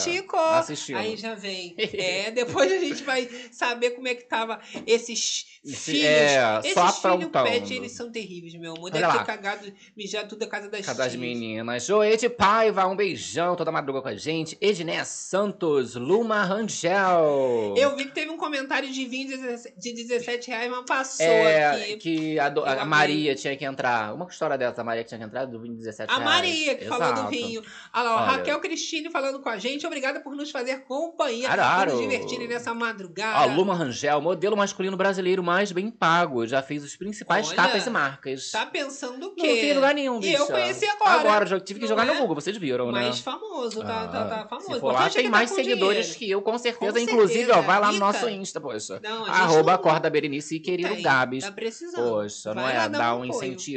Chico. 0.76 0.96
Aí 0.98 1.16
já 1.16 1.34
vem. 1.34 1.74
É, 1.96 2.30
depois 2.30 2.70
a 2.70 2.78
gente 2.78 3.02
vai 3.04 3.28
saber 3.52 3.90
como 3.90 4.06
é 4.08 4.14
que 4.14 4.24
tava 4.24 4.60
esses 4.86 5.46
Esse- 5.64 5.76
filhos. 5.92 6.04
é, 6.04 6.58
esses 6.60 6.74
só 6.74 6.92
filhos 7.16 7.30
pet, 7.30 7.74
eles 7.74 7.92
são 7.92 8.10
terríveis, 8.10 8.54
meu 8.54 8.74
amor. 8.74 8.90
Deve 8.90 9.06
ter 9.10 9.24
cagado, 9.24 9.72
mijado 9.96 10.28
tudo 10.28 10.42
a 10.42 10.46
casa 10.46 10.68
das 10.68 10.84
das 10.86 11.14
meninas. 11.16 11.84
Joete 11.86 12.28
Paiva, 12.28 12.86
um 12.86 12.96
beijão 12.96 13.56
toda 13.56 13.70
madruga 13.72 14.02
com 14.02 14.08
a 14.08 14.16
gente. 14.16 14.56
Edneia 14.60 15.04
Santos, 15.04 15.94
Luma 15.94 16.42
Rangel. 16.44 17.74
Eu 17.76 17.96
vi 17.96 18.06
que 18.06 18.12
teve 18.12 18.30
um 18.30 18.36
comentário 18.36 18.90
de 18.90 19.06
vinho 19.06 19.28
de 19.28 19.36
17 19.36 19.76
de 19.78 19.92
17 20.04 20.48
reais, 20.50 20.70
mas 20.70 20.84
passou 20.86 21.26
É, 21.26 21.66
aqui. 21.92 21.96
que 21.96 22.38
a, 22.38 22.48
do- 22.48 22.64
a. 22.64 22.84
Maria 22.84 23.34
tinha 23.34 23.56
que 23.56 23.64
entrar. 23.64 24.05
Uma 24.12 24.26
história 24.26 24.56
dessa, 24.58 24.80
a 24.80 24.84
Maria 24.84 25.02
que 25.02 25.08
tinha 25.08 25.18
que 25.18 25.24
entrar, 25.24 25.44
do 25.46 25.60
vinho 25.60 25.74
de 25.74 25.78
17 25.80 26.10
A 26.12 26.16
reais. 26.16 26.30
Maria, 26.30 26.74
que 26.76 26.84
falou 26.86 27.06
do 27.06 27.12
Exato. 27.12 27.30
vinho. 27.30 27.62
Olha 27.94 28.02
lá, 28.02 28.12
ó, 28.12 28.16
Olha. 28.16 28.26
Raquel 28.32 28.60
Cristine 28.60 29.10
falando 29.10 29.40
com 29.40 29.48
a 29.48 29.58
gente. 29.58 29.86
Obrigada 29.86 30.20
por 30.20 30.34
nos 30.34 30.50
fazer 30.50 30.84
companhia 30.84 31.48
e 31.48 31.86
nos 31.86 31.98
divertirem 32.00 32.48
nessa 32.48 32.70
Ó, 32.72 32.74
madrugada. 32.74 33.46
Luma 33.52 33.74
Rangel, 33.74 34.20
modelo 34.20 34.56
masculino 34.56 34.96
brasileiro 34.96 35.42
mais 35.42 35.72
bem 35.72 35.90
pago. 35.90 36.46
Já 36.46 36.62
fez 36.62 36.84
os 36.84 36.96
principais 36.96 37.48
Olha, 37.48 37.56
capas 37.56 37.86
e 37.86 37.90
marcas. 37.90 38.50
Tá 38.50 38.66
pensando 38.66 39.16
o 39.26 39.28
Não 39.28 39.34
quê? 39.34 39.42
tem 39.60 39.74
lugar 39.74 39.94
nenhum, 39.94 40.16
E 40.18 40.20
bicha. 40.20 40.38
eu 40.38 40.46
conheci 40.46 40.84
agora. 40.86 41.20
Agora, 41.20 41.48
eu 41.48 41.60
tive 41.60 41.80
que 41.80 41.84
Não 41.86 41.88
jogar 41.90 42.06
é? 42.06 42.12
no 42.12 42.20
Google, 42.20 42.34
vocês 42.34 42.56
viram, 42.56 42.86
né? 42.92 43.00
Mais 43.02 43.20
famoso, 43.20 43.80
tá, 43.82 44.08
tá, 44.08 44.24
tá 44.26 44.46
famoso. 44.48 44.74
Se 44.74 44.80
for 44.80 44.92
lá, 44.92 45.06
é 45.06 45.10
tem 45.10 45.24
que 45.24 45.28
mais 45.30 45.50
tá 45.50 45.56
seguidores 45.56 46.06
dinheiro. 46.06 46.18
que 46.18 46.30
eu, 46.30 46.42
com 46.42 46.58
certeza. 46.58 46.92
Com 46.92 46.98
Inclusive, 46.98 47.38
certeza, 47.46 47.58
ó, 47.58 47.62
vai 47.62 47.80
lá 47.80 47.92
no 47.92 47.98
nosso 47.98 48.28
Insta, 48.28 48.60
poxa. 48.60 49.00
Não, 49.02 49.24
Arroba 49.26 49.72
não- 49.72 49.74
Acorda 49.74 50.10
Berenice 50.10 50.56
e 50.56 50.60
querido 50.60 50.94
Tem, 50.94 51.02
Gabs. 51.02 51.44
tá 51.44 51.52
precisando. 51.52 52.08
Poxa, 52.08 52.54
não 52.54 52.62
Vai 52.62 52.74
é? 52.74 52.78
lá 52.78 52.88
dar 52.88 52.98
Dá 52.98 53.14
um 53.14 53.20
um 53.22 53.24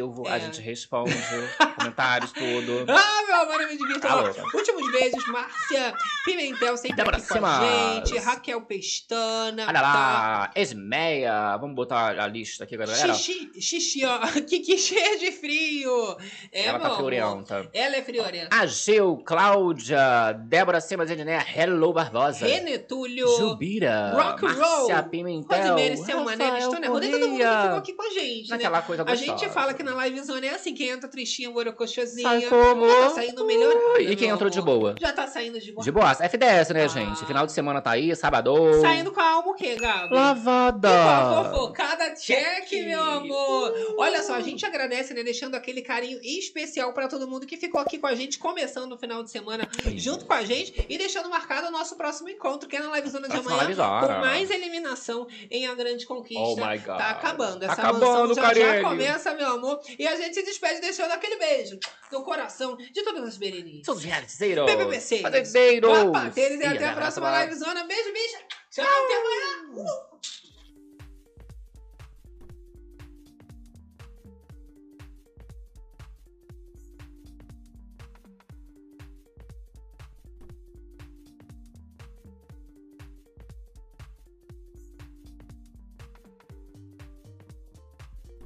incentivo, 0.10 0.28
É. 0.28 0.32
a 0.32 0.40
gente 0.40 0.62
responde 0.62 1.14
comentários, 1.78 2.32
tudo. 2.32 2.86
Ah, 2.90 3.24
meu 3.28 3.36
amor, 3.42 3.62
eu 3.62 3.68
me 3.70 3.78
divirto. 3.78 4.00
Tá. 4.02 4.18
Últimos 4.54 4.92
beijos, 4.92 5.26
Márcia 5.28 5.94
Pimentel 6.26 6.78
sempre 6.78 6.98
Débora 6.98 7.18
aqui 7.18 7.28
com 7.28 7.46
a 7.46 7.60
gente. 7.96 8.18
Raquel 8.18 8.62
Pestana. 8.62 9.66
Olha 9.68 9.82
lá, 9.82 10.52
Esmeia. 10.56 11.58
Vamos 11.58 11.76
botar 11.76 12.20
a 12.20 12.28
lista 12.28 12.64
aqui, 12.64 12.76
galera. 12.78 13.14
Xixi, 13.14 13.52
xixi, 13.62 14.06
ó. 14.06 14.20
Kiki 14.50 14.78
cheia 14.78 15.18
de 15.18 15.32
frio. 15.32 16.18
É, 16.52 16.66
Ela 16.66 16.80
tá 16.80 16.96
friorenta. 16.96 17.70
Ela 17.74 17.96
é 17.98 18.02
friorenta. 18.04 18.56
Ageu, 18.56 19.18
Cláudia, 19.26 20.34
Débora 20.46 20.82
Simas 20.82 21.10
Edneia, 21.10 21.46
Hello 21.56 21.94
Barbosa. 21.94 22.46
Renetúlio. 22.46 23.28
Jubira, 23.38 24.12
Rock 24.14 24.46
and 24.46 24.50
Roll. 24.54 24.88
Márcia 24.88 25.04
Pimentel, 25.04 25.58
Rosemary 25.60 25.98
Selmané, 25.98 26.44
Rafael 26.46 26.72
Stone 26.72 26.88
Rodei, 26.88 27.12
todo 27.12 27.30
mundo 27.30 27.38
que 27.40 27.44
ficou 27.62 27.78
aqui 27.78 27.94
com 27.94 28.04
a 28.04 28.10
gente, 28.10 28.50
Naquela 28.50 28.78
né? 28.80 28.84
coisa 28.88 29.04
A 29.06 29.16
gente 29.16 29.30
gostosa. 29.32 29.52
fala 29.54 29.74
que 29.74 29.84
na 29.84 29.94
live 30.00 30.20
zone 30.22 30.48
é 30.48 30.56
assim, 30.56 30.74
quem 30.74 30.90
entra 30.90 31.10
tristinha, 31.10 31.50
borocochosinha. 31.52 32.28
Sai 32.28 32.42
como? 32.50 32.88
Já 32.88 33.02
tá 33.02 33.10
saindo 33.12 33.46
melhorada, 33.46 34.02
E 34.02 34.16
quem 34.16 34.30
entrou 34.30 34.50
de 34.50 34.62
boa? 34.62 34.96
Já 35.00 35.14
tá 35.14 35.28
saindo 35.28 35.60
de 35.60 35.72
boa. 35.72 35.84
De 35.84 35.92
boa, 35.92 36.12
FDS, 36.12 36.72
Ah. 36.72 36.74
né, 36.74 36.88
gente? 36.90 37.26
Final 37.26 37.46
de 37.46 37.52
semana 37.52 37.82
tá 37.82 37.92
aí, 37.92 38.16
sábado. 38.16 38.54
Saindo 38.82 39.12
com 39.12 39.20
a 39.20 39.30
alma 39.30 39.52
o 39.52 39.54
quê, 39.56 39.76
Gabi? 39.76 40.14
Lavada. 40.14 40.90
Com 40.90 40.96
a 41.40 41.44
fofocada 41.52 42.16
check, 42.16 42.72
meu 42.86 43.02
amor. 43.04 43.74
Olha 43.98 44.22
só, 44.24 44.34
a 44.36 44.42
gente 44.42 44.66
agradece, 44.66 45.14
né? 45.14 45.24
Deixando 45.24 45.56
aquele 45.56 45.82
carinho 45.82 46.20
especial 46.24 46.94
pra 46.94 47.08
todo 47.08 47.28
mundo 47.28 47.46
que 47.46 47.58
ficou 47.58 47.80
aqui 47.82 47.98
com 47.98 48.08
a 48.08 48.16
gente, 48.16 48.40
começando 48.40 48.94
o 48.94 48.98
final 48.98 49.24
de 49.24 49.30
semana 49.32 49.68
junto 49.96 50.26
com 50.26 50.34
a 50.34 50.44
gente 50.44 50.86
e 50.90 50.98
deixando 50.98 51.30
marcado 51.30 51.68
o 51.68 51.72
nosso 51.72 51.96
próximo 51.96 52.30
encontro, 52.30 52.68
que 52.70 52.76
é 52.76 52.80
na 52.82 52.96
Livezona 52.96 53.28
de 53.30 53.38
amanhã, 53.38 53.64
livezona. 53.64 54.08
com 54.08 54.20
mais 54.20 54.50
eliminação 54.52 55.28
em 55.50 55.68
A 55.68 55.74
Grande 55.74 56.06
Conquista. 56.06 56.44
Oh 56.44 56.56
my 56.56 56.78
God. 56.78 56.98
Tá 56.98 57.10
acabando. 57.12 57.60
Tá 57.60 57.66
Essa 57.72 57.82
acabando, 57.82 58.30
mansão 58.30 58.36
já, 58.36 58.54
já 58.54 58.82
começa, 58.82 59.34
meu 59.34 59.48
amor. 59.48 59.80
E 59.98 60.08
a 60.08 60.16
gente 60.16 60.34
se 60.34 60.44
despede 60.44 60.82
deixando 60.82 61.12
aquele 61.12 61.38
beijo 61.38 61.80
no 62.12 62.24
coração 62.24 62.76
de 62.78 63.04
todas 63.04 63.24
as 63.24 63.38
berenices. 63.38 63.86
Seus 63.86 64.04
realizeiros. 64.04 64.66
BBBceiros. 64.66 65.32
Fazendeiros. 65.32 65.92
Papateiros 65.92 66.60
e 66.60 66.66
até 66.66 66.88
a 66.88 66.94
próxima 66.94 67.44
livezona. 67.44 67.84
Beijo, 67.86 68.14
bicha. 68.14 68.40
Tchau, 68.72 68.86
até 68.86 69.16
amanhã. 69.16 70.10